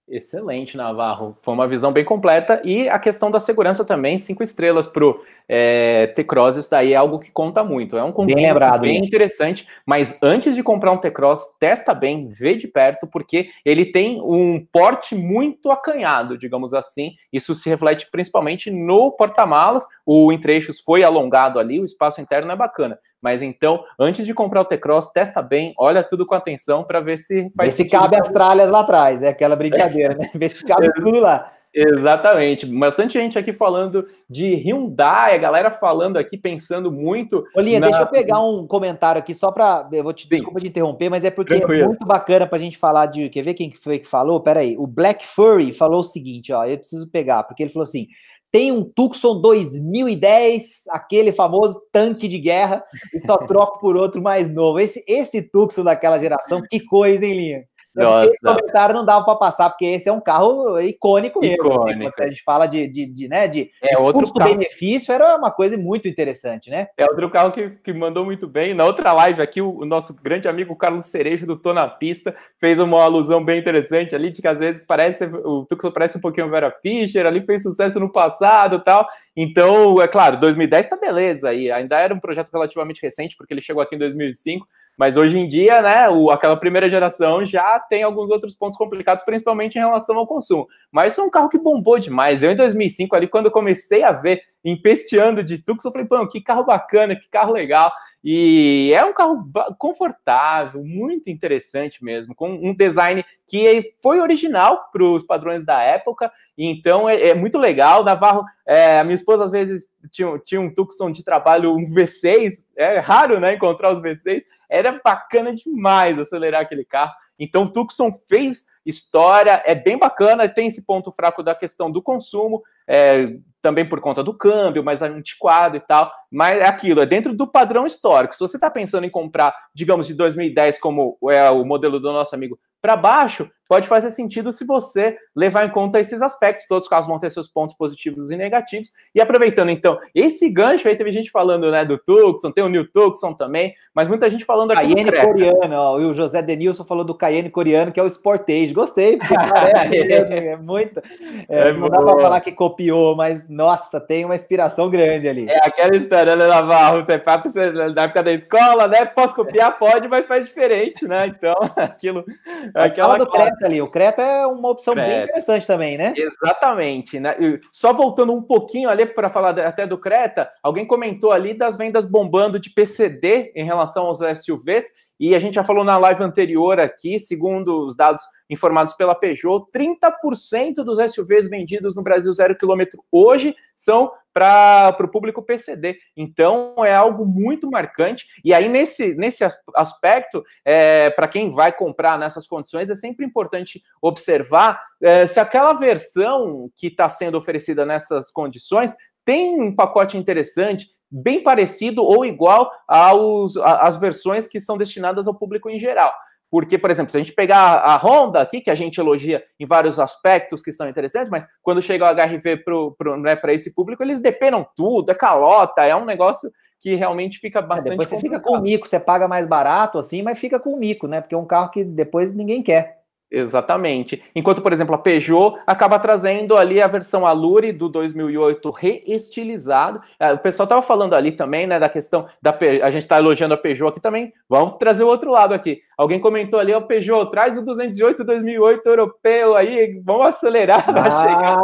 Excelente, 0.07 0.75
Navarro. 0.75 1.37
Foi 1.41 1.53
uma 1.53 1.67
visão 1.67 1.91
bem 1.91 2.03
completa. 2.03 2.61
E 2.65 2.89
a 2.89 2.99
questão 2.99 3.31
da 3.31 3.39
segurança 3.39 3.85
também, 3.85 4.17
cinco 4.17 4.43
estrelas 4.43 4.85
para 4.85 5.05
o 5.05 5.21
é, 5.47 6.07
T-Cross, 6.07 6.57
isso 6.57 6.69
daí 6.69 6.91
é 6.91 6.97
algo 6.97 7.17
que 7.17 7.31
conta 7.31 7.63
muito. 7.63 7.97
É 7.97 8.03
um 8.03 8.11
conjunto 8.11 8.35
bem, 8.35 8.47
lembrado, 8.47 8.81
bem 8.81 9.05
interessante. 9.05 9.65
Mas 9.85 10.17
antes 10.21 10.53
de 10.53 10.61
comprar 10.63 10.91
um 10.91 10.97
T-Cross, 10.97 11.55
testa 11.59 11.93
bem, 11.93 12.27
vê 12.27 12.55
de 12.55 12.67
perto, 12.67 13.07
porque 13.07 13.51
ele 13.63 13.85
tem 13.85 14.21
um 14.21 14.65
porte 14.71 15.15
muito 15.15 15.71
acanhado, 15.71 16.37
digamos 16.37 16.73
assim. 16.73 17.13
Isso 17.31 17.55
se 17.55 17.69
reflete 17.69 18.09
principalmente 18.11 18.69
no 18.69 19.11
porta-malas. 19.11 19.85
O 20.05 20.33
entre-eixos 20.33 20.81
foi 20.81 21.03
alongado 21.03 21.57
ali, 21.57 21.79
o 21.79 21.85
espaço 21.85 22.19
interno 22.19 22.51
é 22.51 22.55
bacana. 22.55 22.99
Mas 23.21 23.41
então, 23.41 23.83
antes 23.99 24.25
de 24.25 24.33
comprar 24.33 24.61
o 24.61 24.65
T-Cross, 24.65 25.11
testa 25.11 25.41
bem, 25.41 25.73
olha 25.77 26.03
tudo 26.03 26.25
com 26.25 26.33
atenção 26.33 26.83
para 26.83 26.99
ver 26.99 27.17
se 27.17 27.49
faz. 27.55 27.77
Vê 27.77 27.83
se 27.83 27.89
cabe 27.89 28.15
as 28.15 28.29
tralhas 28.29 28.69
lá 28.69 28.79
atrás, 28.79 29.21
é 29.21 29.29
aquela 29.29 29.55
brincadeira, 29.55 30.15
né? 30.15 30.29
Vê 30.33 30.49
se 30.49 30.65
cabe 30.65 30.91
tudo 30.95 31.19
lá. 31.19 31.51
Exatamente. 31.73 32.65
Bastante 32.65 33.13
gente 33.13 33.39
aqui 33.39 33.53
falando 33.53 34.05
de 34.29 34.55
Hyundai, 34.55 35.35
a 35.35 35.37
galera 35.37 35.71
falando 35.71 36.17
aqui, 36.17 36.37
pensando 36.37 36.91
muito. 36.91 37.45
Olinha, 37.55 37.79
na... 37.79 37.87
deixa 37.87 38.01
eu 38.01 38.07
pegar 38.07 38.41
um 38.41 38.67
comentário 38.67 39.19
aqui 39.19 39.33
só 39.33 39.51
para. 39.51 39.87
Eu 39.91 40.03
vou 40.03 40.13
te 40.13 40.23
Sim. 40.23 40.35
desculpa 40.35 40.59
de 40.59 40.67
interromper, 40.67 41.09
mas 41.09 41.23
é 41.23 41.31
porque 41.31 41.55
Tranquilo. 41.55 41.83
é 41.83 41.87
muito 41.87 42.05
bacana 42.05 42.45
para 42.45 42.57
a 42.57 42.61
gente 42.61 42.77
falar 42.77 43.05
de. 43.05 43.29
Quer 43.29 43.43
ver 43.43 43.53
quem 43.53 43.71
foi 43.71 43.99
que 43.99 44.07
falou? 44.07 44.41
Pera 44.41 44.59
aí. 44.59 44.75
O 44.77 44.85
Black 44.85 45.25
Furry 45.25 45.71
falou 45.71 46.01
o 46.01 46.03
seguinte, 46.03 46.51
ó. 46.51 46.65
Eu 46.65 46.77
preciso 46.77 47.09
pegar, 47.09 47.43
porque 47.43 47.63
ele 47.63 47.71
falou 47.71 47.83
assim: 47.83 48.07
tem 48.51 48.71
um 48.71 48.83
Tucson 48.83 49.39
2010, 49.39 50.83
aquele 50.89 51.31
famoso 51.31 51.81
tanque 51.91 52.27
de 52.27 52.37
guerra, 52.37 52.83
e 53.13 53.25
só 53.25 53.37
troco 53.37 53.79
por 53.79 53.95
outro 53.95 54.21
mais 54.21 54.51
novo. 54.53 54.79
Esse, 54.79 55.03
esse 55.07 55.41
Tucson 55.41 55.83
daquela 55.83 56.19
geração, 56.19 56.61
que 56.69 56.81
coisa, 56.81 57.25
hein, 57.25 57.33
Linha? 57.33 57.63
Nossa. 57.93 58.29
Esse 58.29 58.37
comentário 58.39 58.95
não 58.95 59.05
dava 59.05 59.25
para 59.25 59.35
passar, 59.35 59.69
porque 59.69 59.85
esse 59.85 60.07
é 60.07 60.13
um 60.13 60.21
carro 60.21 60.79
icônico 60.79 61.41
mesmo. 61.41 61.63
Né? 61.63 61.69
Icônico. 61.69 61.99
Né? 61.99 62.11
Quando 62.11 62.25
a 62.25 62.29
gente 62.29 62.43
fala 62.43 62.65
de, 62.65 62.87
de, 62.87 63.05
de 63.05 63.27
né, 63.27 63.47
de, 63.47 63.69
é, 63.81 63.89
de 63.89 64.13
custo-benefício, 64.13 65.13
era 65.13 65.35
uma 65.35 65.51
coisa 65.51 65.77
muito 65.77 66.07
interessante, 66.07 66.69
né? 66.69 66.87
É 66.97 67.05
outro 67.05 67.29
carro 67.29 67.51
que, 67.51 67.69
que 67.69 67.91
mandou 67.91 68.23
muito 68.23 68.47
bem. 68.47 68.73
Na 68.73 68.85
outra 68.85 69.11
live 69.11 69.41
aqui, 69.41 69.61
o, 69.61 69.79
o 69.79 69.85
nosso 69.85 70.13
grande 70.13 70.47
amigo 70.47 70.75
Carlos 70.75 71.07
Cerejo, 71.07 71.45
do 71.45 71.57
Tô 71.57 71.73
na 71.73 71.87
Pista, 71.87 72.33
fez 72.59 72.79
uma 72.79 73.01
alusão 73.01 73.43
bem 73.43 73.59
interessante 73.59 74.15
ali, 74.15 74.31
de 74.31 74.41
que 74.41 74.47
às 74.47 74.59
vezes 74.59 74.85
parece, 74.85 75.25
o 75.25 75.65
Tucson 75.65 75.91
parece 75.91 76.17
um 76.17 76.21
pouquinho 76.21 76.49
Vera 76.49 76.71
Fischer, 76.81 77.25
ali 77.25 77.41
fez 77.45 77.61
sucesso 77.61 77.99
no 77.99 78.11
passado 78.11 78.79
tal. 78.79 79.05
Então, 79.35 80.01
é 80.01 80.07
claro, 80.07 80.39
2010 80.39 80.87
tá 80.87 80.95
beleza, 80.95 81.49
aí 81.49 81.71
ainda 81.71 81.97
era 81.99 82.13
um 82.13 82.19
projeto 82.19 82.51
relativamente 82.51 83.01
recente, 83.01 83.35
porque 83.37 83.53
ele 83.53 83.61
chegou 83.61 83.81
aqui 83.81 83.95
em 83.95 83.99
2005, 83.99 84.67
mas 84.97 85.17
hoje 85.17 85.37
em 85.37 85.47
dia, 85.47 85.81
né, 85.81 86.09
o, 86.09 86.29
aquela 86.29 86.55
primeira 86.55 86.89
geração 86.89 87.43
já 87.45 87.79
tem 87.79 88.03
alguns 88.03 88.29
outros 88.29 88.53
pontos 88.53 88.77
complicados, 88.77 89.23
principalmente 89.23 89.75
em 89.75 89.79
relação 89.79 90.17
ao 90.17 90.27
consumo. 90.27 90.67
Mas 90.91 91.13
isso 91.13 91.21
é 91.21 91.23
um 91.23 91.29
carro 91.29 91.49
que 91.49 91.57
bombou 91.57 91.97
demais. 91.97 92.43
Eu, 92.43 92.51
em 92.51 92.55
2005, 92.55 93.15
ali, 93.15 93.27
quando 93.27 93.49
comecei 93.49 94.03
a 94.03 94.11
ver 94.11 94.41
empesteando 94.63 95.43
de 95.43 95.57
Tucson, 95.57 95.89
eu 95.89 95.91
falei, 95.91 96.07
pô, 96.07 96.27
que 96.27 96.41
carro 96.41 96.63
bacana, 96.63 97.15
que 97.15 97.27
carro 97.29 97.53
legal. 97.53 97.91
E 98.23 98.93
é 98.93 99.03
um 99.03 99.13
carro 99.13 99.43
confortável, 99.79 100.83
muito 100.83 101.29
interessante 101.29 102.03
mesmo, 102.03 102.35
com 102.35 102.51
um 102.51 102.73
design 102.73 103.25
que 103.47 103.93
foi 104.01 104.19
original 104.19 104.89
para 104.93 105.03
os 105.03 105.23
padrões 105.23 105.65
da 105.65 105.81
época, 105.81 106.31
então 106.55 107.09
é, 107.09 107.29
é 107.29 107.33
muito 107.33 107.57
legal. 107.57 108.03
Navarro, 108.03 108.43
é, 108.65 108.99
a 108.99 109.03
minha 109.03 109.15
esposa 109.15 109.45
às 109.45 109.51
vezes 109.51 109.87
tinha, 110.11 110.37
tinha 110.39 110.61
um 110.61 110.71
Tucson 110.71 111.11
de 111.11 111.23
trabalho, 111.23 111.75
um 111.75 111.83
V6, 111.83 112.51
é 112.77 112.99
raro 112.99 113.39
né, 113.39 113.55
encontrar 113.55 113.91
os 113.91 114.01
V6, 114.01 114.43
era 114.69 115.01
bacana 115.03 115.53
demais 115.53 116.19
acelerar 116.19 116.61
aquele 116.61 116.85
carro. 116.85 117.13
Então, 117.39 117.67
Tucson 117.67 118.11
fez 118.29 118.67
história, 118.85 119.63
é 119.65 119.73
bem 119.73 119.97
bacana, 119.97 120.47
tem 120.47 120.67
esse 120.67 120.85
ponto 120.85 121.11
fraco 121.11 121.41
da 121.41 121.55
questão 121.55 121.91
do 121.91 122.01
consumo, 122.01 122.61
é, 122.87 123.35
também 123.61 123.87
por 123.87 124.01
conta 124.01 124.23
do 124.23 124.33
câmbio, 124.33 124.83
mais 124.83 125.01
antiquado 125.01 125.77
e 125.77 125.79
tal, 125.79 126.11
mas 126.31 126.59
é 126.59 126.65
aquilo, 126.65 127.01
é 127.01 127.05
dentro 127.05 127.35
do 127.35 127.47
padrão 127.47 127.85
histórico. 127.85 128.33
Se 128.33 128.39
você 128.39 128.57
está 128.57 128.69
pensando 128.69 129.05
em 129.05 129.09
comprar, 129.09 129.55
digamos, 129.73 130.07
de 130.07 130.13
2010, 130.13 130.79
como 130.79 131.17
é 131.29 131.49
o 131.49 131.63
modelo 131.63 131.99
do 131.99 132.11
nosso 132.11 132.33
amigo 132.35 132.59
para 132.81 132.97
baixo, 132.97 133.49
pode 133.71 133.87
fazer 133.87 134.11
sentido 134.11 134.51
se 134.51 134.65
você 134.65 135.15
levar 135.33 135.65
em 135.65 135.69
conta 135.69 135.97
esses 135.97 136.21
aspectos. 136.21 136.67
Todos 136.67 136.83
os 136.83 136.89
carros 136.89 137.07
vão 137.07 137.17
ter 137.17 137.31
seus 137.31 137.47
pontos 137.47 137.73
positivos 137.73 138.29
e 138.29 138.35
negativos. 138.35 138.89
E 139.15 139.21
aproveitando, 139.21 139.69
então, 139.69 139.97
esse 140.13 140.49
gancho 140.49 140.89
aí, 140.89 140.97
teve 140.97 141.09
gente 141.09 141.31
falando 141.31 141.71
né, 141.71 141.85
do 141.85 141.97
Tucson, 141.97 142.51
tem 142.51 142.65
o 142.65 142.67
New 142.67 142.85
Tucson 142.91 143.33
também, 143.33 143.73
mas 143.95 144.09
muita 144.09 144.29
gente 144.29 144.43
falando 144.43 144.71
aqui 144.71 144.93
Cayenne 144.93 145.11
coreano, 145.13 145.75
ó, 145.77 145.99
e 146.01 146.03
o 146.03 146.13
José 146.13 146.41
Denilson 146.41 146.83
falou 146.83 147.05
do 147.05 147.15
Cayenne 147.15 147.49
coreano, 147.49 147.93
que 147.93 147.99
é 148.01 148.03
o 148.03 148.09
Sportage. 148.09 148.73
Gostei, 148.73 149.15
porque 149.15 149.35
parece 149.35 149.95
é, 150.11 150.47
é 150.47 150.57
muito... 150.57 151.01
É, 151.47 151.69
é 151.69 151.71
não 151.71 151.87
dá 151.87 152.01
para 152.01 152.19
falar 152.19 152.41
que 152.41 152.51
copiou, 152.51 153.15
mas, 153.15 153.47
nossa, 153.47 154.01
tem 154.01 154.25
uma 154.25 154.35
inspiração 154.35 154.89
grande 154.89 155.29
ali. 155.29 155.49
É 155.49 155.65
aquela 155.65 155.95
história, 155.95 156.35
né, 156.35 156.45
Navarro? 156.45 157.05
Tem 157.05 157.17
papo 157.17 157.49
da 157.49 158.03
época 158.03 158.21
da 158.21 158.33
escola, 158.33 158.89
né? 158.89 159.05
Posso 159.05 159.33
copiar? 159.33 159.79
Pode, 159.79 160.09
mas 160.09 160.25
faz 160.25 160.45
diferente, 160.45 161.07
né? 161.07 161.27
Então, 161.27 161.55
aquilo 161.77 162.25
Mas 162.73 162.91
Aquela 162.91 163.17
Creta 163.61 163.65
ali, 163.65 163.81
o 163.81 163.87
Creta 163.87 164.21
é 164.21 164.47
uma 164.47 164.69
opção 164.69 164.93
Creta. 164.93 165.09
bem 165.09 165.23
interessante 165.23 165.67
também, 165.67 165.97
né? 165.97 166.13
Exatamente, 166.15 167.19
né? 167.19 167.35
Só 167.71 167.93
voltando 167.93 168.33
um 168.33 168.41
pouquinho 168.41 168.89
ali 168.89 169.05
para 169.05 169.29
falar 169.29 169.57
até 169.59 169.85
do 169.85 169.97
Creta, 169.97 170.49
alguém 170.63 170.85
comentou 170.85 171.31
ali 171.31 171.53
das 171.53 171.77
vendas 171.77 172.05
bombando 172.05 172.59
de 172.59 172.69
PCD 172.69 173.51
em 173.55 173.65
relação 173.65 174.05
aos 174.07 174.19
SUVs, 174.19 174.85
e 175.19 175.35
a 175.35 175.39
gente 175.39 175.53
já 175.53 175.63
falou 175.63 175.83
na 175.83 175.99
live 175.99 176.23
anterior 176.23 176.79
aqui, 176.79 177.19
segundo 177.19 177.85
os 177.85 177.95
dados 177.95 178.23
informados 178.49 178.95
pela 178.95 179.13
Peugeot, 179.13 179.65
30% 179.71 180.83
dos 180.83 180.97
SUVs 181.11 181.47
vendidos 181.47 181.95
no 181.95 182.01
Brasil 182.01 182.33
zero 182.33 182.57
quilômetro 182.57 183.03
hoje 183.11 183.55
são 183.71 184.11
para 184.33 184.95
o 184.99 185.07
público 185.07 185.41
PCD. 185.41 185.97
Então 186.15 186.73
é 186.85 186.93
algo 186.93 187.25
muito 187.25 187.69
marcante. 187.69 188.25
E 188.43 188.53
aí, 188.53 188.69
nesse, 188.69 189.13
nesse 189.15 189.43
aspecto, 189.75 190.43
é, 190.63 191.09
para 191.09 191.27
quem 191.27 191.49
vai 191.49 191.71
comprar 191.71 192.17
nessas 192.17 192.47
condições, 192.47 192.89
é 192.89 192.95
sempre 192.95 193.25
importante 193.25 193.81
observar 194.01 194.81
é, 195.01 195.25
se 195.25 195.39
aquela 195.39 195.73
versão 195.73 196.69
que 196.75 196.87
está 196.87 197.09
sendo 197.09 197.37
oferecida 197.37 197.85
nessas 197.85 198.31
condições 198.31 198.95
tem 199.23 199.61
um 199.61 199.75
pacote 199.75 200.17
interessante, 200.17 200.87
bem 201.11 201.43
parecido 201.43 202.03
ou 202.03 202.25
igual 202.25 202.71
aos, 202.87 203.57
às 203.57 203.97
versões 203.97 204.47
que 204.47 204.59
são 204.59 204.77
destinadas 204.77 205.27
ao 205.27 205.35
público 205.35 205.69
em 205.69 205.77
geral. 205.77 206.13
Porque, 206.51 206.77
por 206.77 206.91
exemplo, 206.91 207.09
se 207.09 207.17
a 207.17 207.19
gente 207.21 207.31
pegar 207.31 207.75
a 207.75 207.95
Honda 207.95 208.41
aqui, 208.41 208.59
que 208.59 208.69
a 208.69 208.75
gente 208.75 208.99
elogia 208.99 209.41
em 209.57 209.65
vários 209.65 209.97
aspectos 209.97 210.61
que 210.61 210.73
são 210.73 210.89
interessantes, 210.89 211.29
mas 211.29 211.47
quando 211.61 211.81
chega 211.81 212.05
o 212.05 212.13
HRV 212.13 212.57
para 212.97 213.17
né, 213.17 213.39
esse 213.53 213.73
público, 213.73 214.03
eles 214.03 214.19
depenam 214.19 214.67
tudo, 214.75 215.09
é 215.09 215.15
calota, 215.15 215.81
é 215.83 215.95
um 215.95 216.03
negócio 216.03 216.51
que 216.81 216.93
realmente 216.93 217.39
fica 217.39 217.61
bastante. 217.61 217.87
É, 217.87 217.91
depois 217.91 218.09
você 218.09 218.15
complicado. 218.15 218.39
fica 218.41 218.51
com 218.51 218.57
o 218.57 218.61
mico, 218.61 218.85
você 218.85 218.99
paga 218.99 219.29
mais 219.29 219.47
barato, 219.47 219.97
assim, 219.97 220.21
mas 220.21 220.37
fica 220.37 220.59
com 220.59 220.73
o 220.73 220.77
mico, 220.77 221.07
né? 221.07 221.21
Porque 221.21 221.35
é 221.35 221.37
um 221.37 221.45
carro 221.45 221.69
que 221.69 221.85
depois 221.85 222.35
ninguém 222.35 222.61
quer. 222.61 223.00
Exatamente. 223.31 224.21
Enquanto, 224.35 224.61
por 224.61 224.73
exemplo, 224.73 224.93
a 224.93 224.97
Peugeot 224.97 225.57
acaba 225.65 225.97
trazendo 225.97 226.57
ali 226.57 226.81
a 226.81 226.87
versão 226.87 227.25
Allure 227.25 227.71
do 227.71 227.87
2008 227.87 228.69
reestilizado. 228.71 230.01
É, 230.19 230.33
o 230.33 230.37
pessoal 230.37 230.65
estava 230.65 230.81
falando 230.81 231.15
ali 231.15 231.31
também, 231.31 231.65
né, 231.65 231.79
da 231.79 231.87
questão 231.87 232.27
da 232.41 232.51
a 232.83 232.91
gente 232.91 233.03
está 233.03 233.17
elogiando 233.17 233.53
a 233.53 233.57
Peugeot 233.57 233.89
aqui 233.89 234.01
também. 234.01 234.33
Vamos 234.49 234.75
trazer 234.77 235.03
o 235.03 235.07
outro 235.07 235.31
lado 235.31 235.53
aqui. 235.53 235.81
Alguém 235.97 236.19
comentou 236.19 236.59
ali, 236.59 236.73
o 236.73 236.81
Peugeot 236.81 237.29
traz 237.29 237.57
o 237.57 237.63
208 237.63 238.23
2008 238.23 238.89
europeu 238.89 239.55
aí, 239.55 240.01
vamos 240.03 240.25
acelerar 240.27 240.83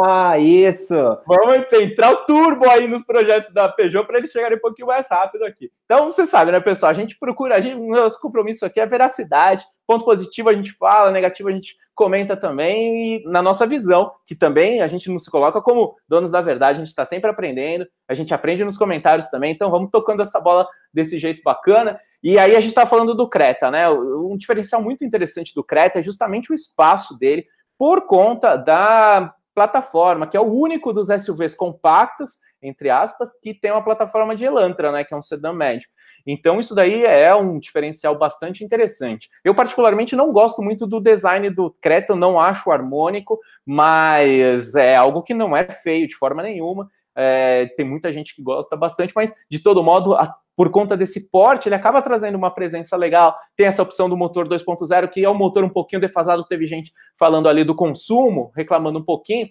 Ah, 0.06 0.38
isso. 0.38 0.94
Vamos 1.26 1.70
entrar 1.72 2.12
o 2.12 2.24
turbo 2.24 2.68
aí 2.70 2.88
nos 2.88 3.02
projetos 3.02 3.52
da 3.52 3.68
Peugeot 3.68 4.06
para 4.06 4.18
eles 4.18 4.30
chegarem 4.30 4.56
um 4.56 4.60
pouquinho 4.60 4.88
mais 4.88 5.06
rápido 5.10 5.44
aqui. 5.44 5.70
Então, 5.84 6.06
você 6.06 6.24
sabe, 6.24 6.50
né, 6.50 6.60
pessoal? 6.60 6.90
A 6.90 6.94
gente 6.94 7.18
procura, 7.18 7.56
a 7.56 7.60
gente, 7.60 7.78
nosso 7.78 8.20
compromisso 8.20 8.64
aqui 8.64 8.80
é 8.80 8.86
veracidade 8.86 9.64
Ponto 9.88 10.04
positivo 10.04 10.50
a 10.50 10.52
gente 10.52 10.72
fala, 10.72 11.10
negativo 11.10 11.48
a 11.48 11.52
gente 11.52 11.74
comenta 11.94 12.36
também, 12.36 13.16
e 13.16 13.24
na 13.24 13.40
nossa 13.40 13.66
visão, 13.66 14.12
que 14.26 14.34
também 14.34 14.82
a 14.82 14.86
gente 14.86 15.08
não 15.08 15.18
se 15.18 15.30
coloca 15.30 15.62
como 15.62 15.96
donos 16.06 16.30
da 16.30 16.42
verdade, 16.42 16.76
a 16.76 16.80
gente 16.80 16.90
está 16.90 17.06
sempre 17.06 17.30
aprendendo, 17.30 17.86
a 18.06 18.12
gente 18.12 18.34
aprende 18.34 18.62
nos 18.62 18.76
comentários 18.76 19.30
também, 19.30 19.50
então 19.50 19.70
vamos 19.70 19.88
tocando 19.90 20.20
essa 20.20 20.38
bola 20.38 20.68
desse 20.92 21.18
jeito 21.18 21.40
bacana. 21.42 21.98
E 22.22 22.38
aí 22.38 22.54
a 22.54 22.60
gente 22.60 22.68
está 22.68 22.84
falando 22.84 23.14
do 23.14 23.26
Creta, 23.26 23.70
né? 23.70 23.88
Um 23.88 24.36
diferencial 24.36 24.82
muito 24.82 25.06
interessante 25.06 25.54
do 25.54 25.64
Creta 25.64 26.00
é 26.00 26.02
justamente 26.02 26.52
o 26.52 26.54
espaço 26.54 27.18
dele, 27.18 27.46
por 27.78 28.06
conta 28.06 28.56
da 28.56 29.32
plataforma, 29.54 30.26
que 30.26 30.36
é 30.36 30.40
o 30.40 30.52
único 30.52 30.92
dos 30.92 31.08
SUVs 31.08 31.54
compactos, 31.54 32.32
entre 32.60 32.90
aspas, 32.90 33.40
que 33.40 33.54
tem 33.54 33.72
uma 33.72 33.82
plataforma 33.82 34.36
de 34.36 34.44
Elantra, 34.44 34.92
né? 34.92 35.02
Que 35.02 35.14
é 35.14 35.16
um 35.16 35.22
sedã 35.22 35.50
médio. 35.50 35.88
Então, 36.30 36.60
isso 36.60 36.74
daí 36.74 37.06
é 37.06 37.34
um 37.34 37.58
diferencial 37.58 38.14
bastante 38.14 38.62
interessante. 38.62 39.30
Eu, 39.42 39.54
particularmente, 39.54 40.14
não 40.14 40.30
gosto 40.30 40.60
muito 40.60 40.86
do 40.86 41.00
design 41.00 41.48
do 41.48 41.74
Creta, 41.80 42.14
não 42.14 42.38
acho 42.38 42.70
harmônico, 42.70 43.40
mas 43.64 44.74
é 44.74 44.94
algo 44.94 45.22
que 45.22 45.32
não 45.32 45.56
é 45.56 45.70
feio 45.70 46.06
de 46.06 46.14
forma 46.14 46.42
nenhuma. 46.42 46.86
É, 47.16 47.66
tem 47.78 47.86
muita 47.86 48.12
gente 48.12 48.36
que 48.36 48.42
gosta 48.42 48.76
bastante, 48.76 49.14
mas 49.16 49.32
de 49.50 49.58
todo 49.58 49.82
modo, 49.82 50.14
a, 50.14 50.36
por 50.54 50.70
conta 50.70 50.98
desse 50.98 51.30
porte, 51.30 51.66
ele 51.66 51.74
acaba 51.74 52.02
trazendo 52.02 52.36
uma 52.36 52.50
presença 52.50 52.94
legal. 52.94 53.34
Tem 53.56 53.66
essa 53.66 53.80
opção 53.80 54.06
do 54.06 54.16
motor 54.16 54.46
2.0, 54.46 55.08
que 55.08 55.24
é 55.24 55.30
um 55.30 55.34
motor 55.34 55.64
um 55.64 55.68
pouquinho 55.70 56.00
defasado. 56.00 56.44
Teve 56.44 56.66
gente 56.66 56.92
falando 57.18 57.48
ali 57.48 57.64
do 57.64 57.74
consumo, 57.74 58.52
reclamando 58.54 58.98
um 58.98 59.04
pouquinho, 59.04 59.48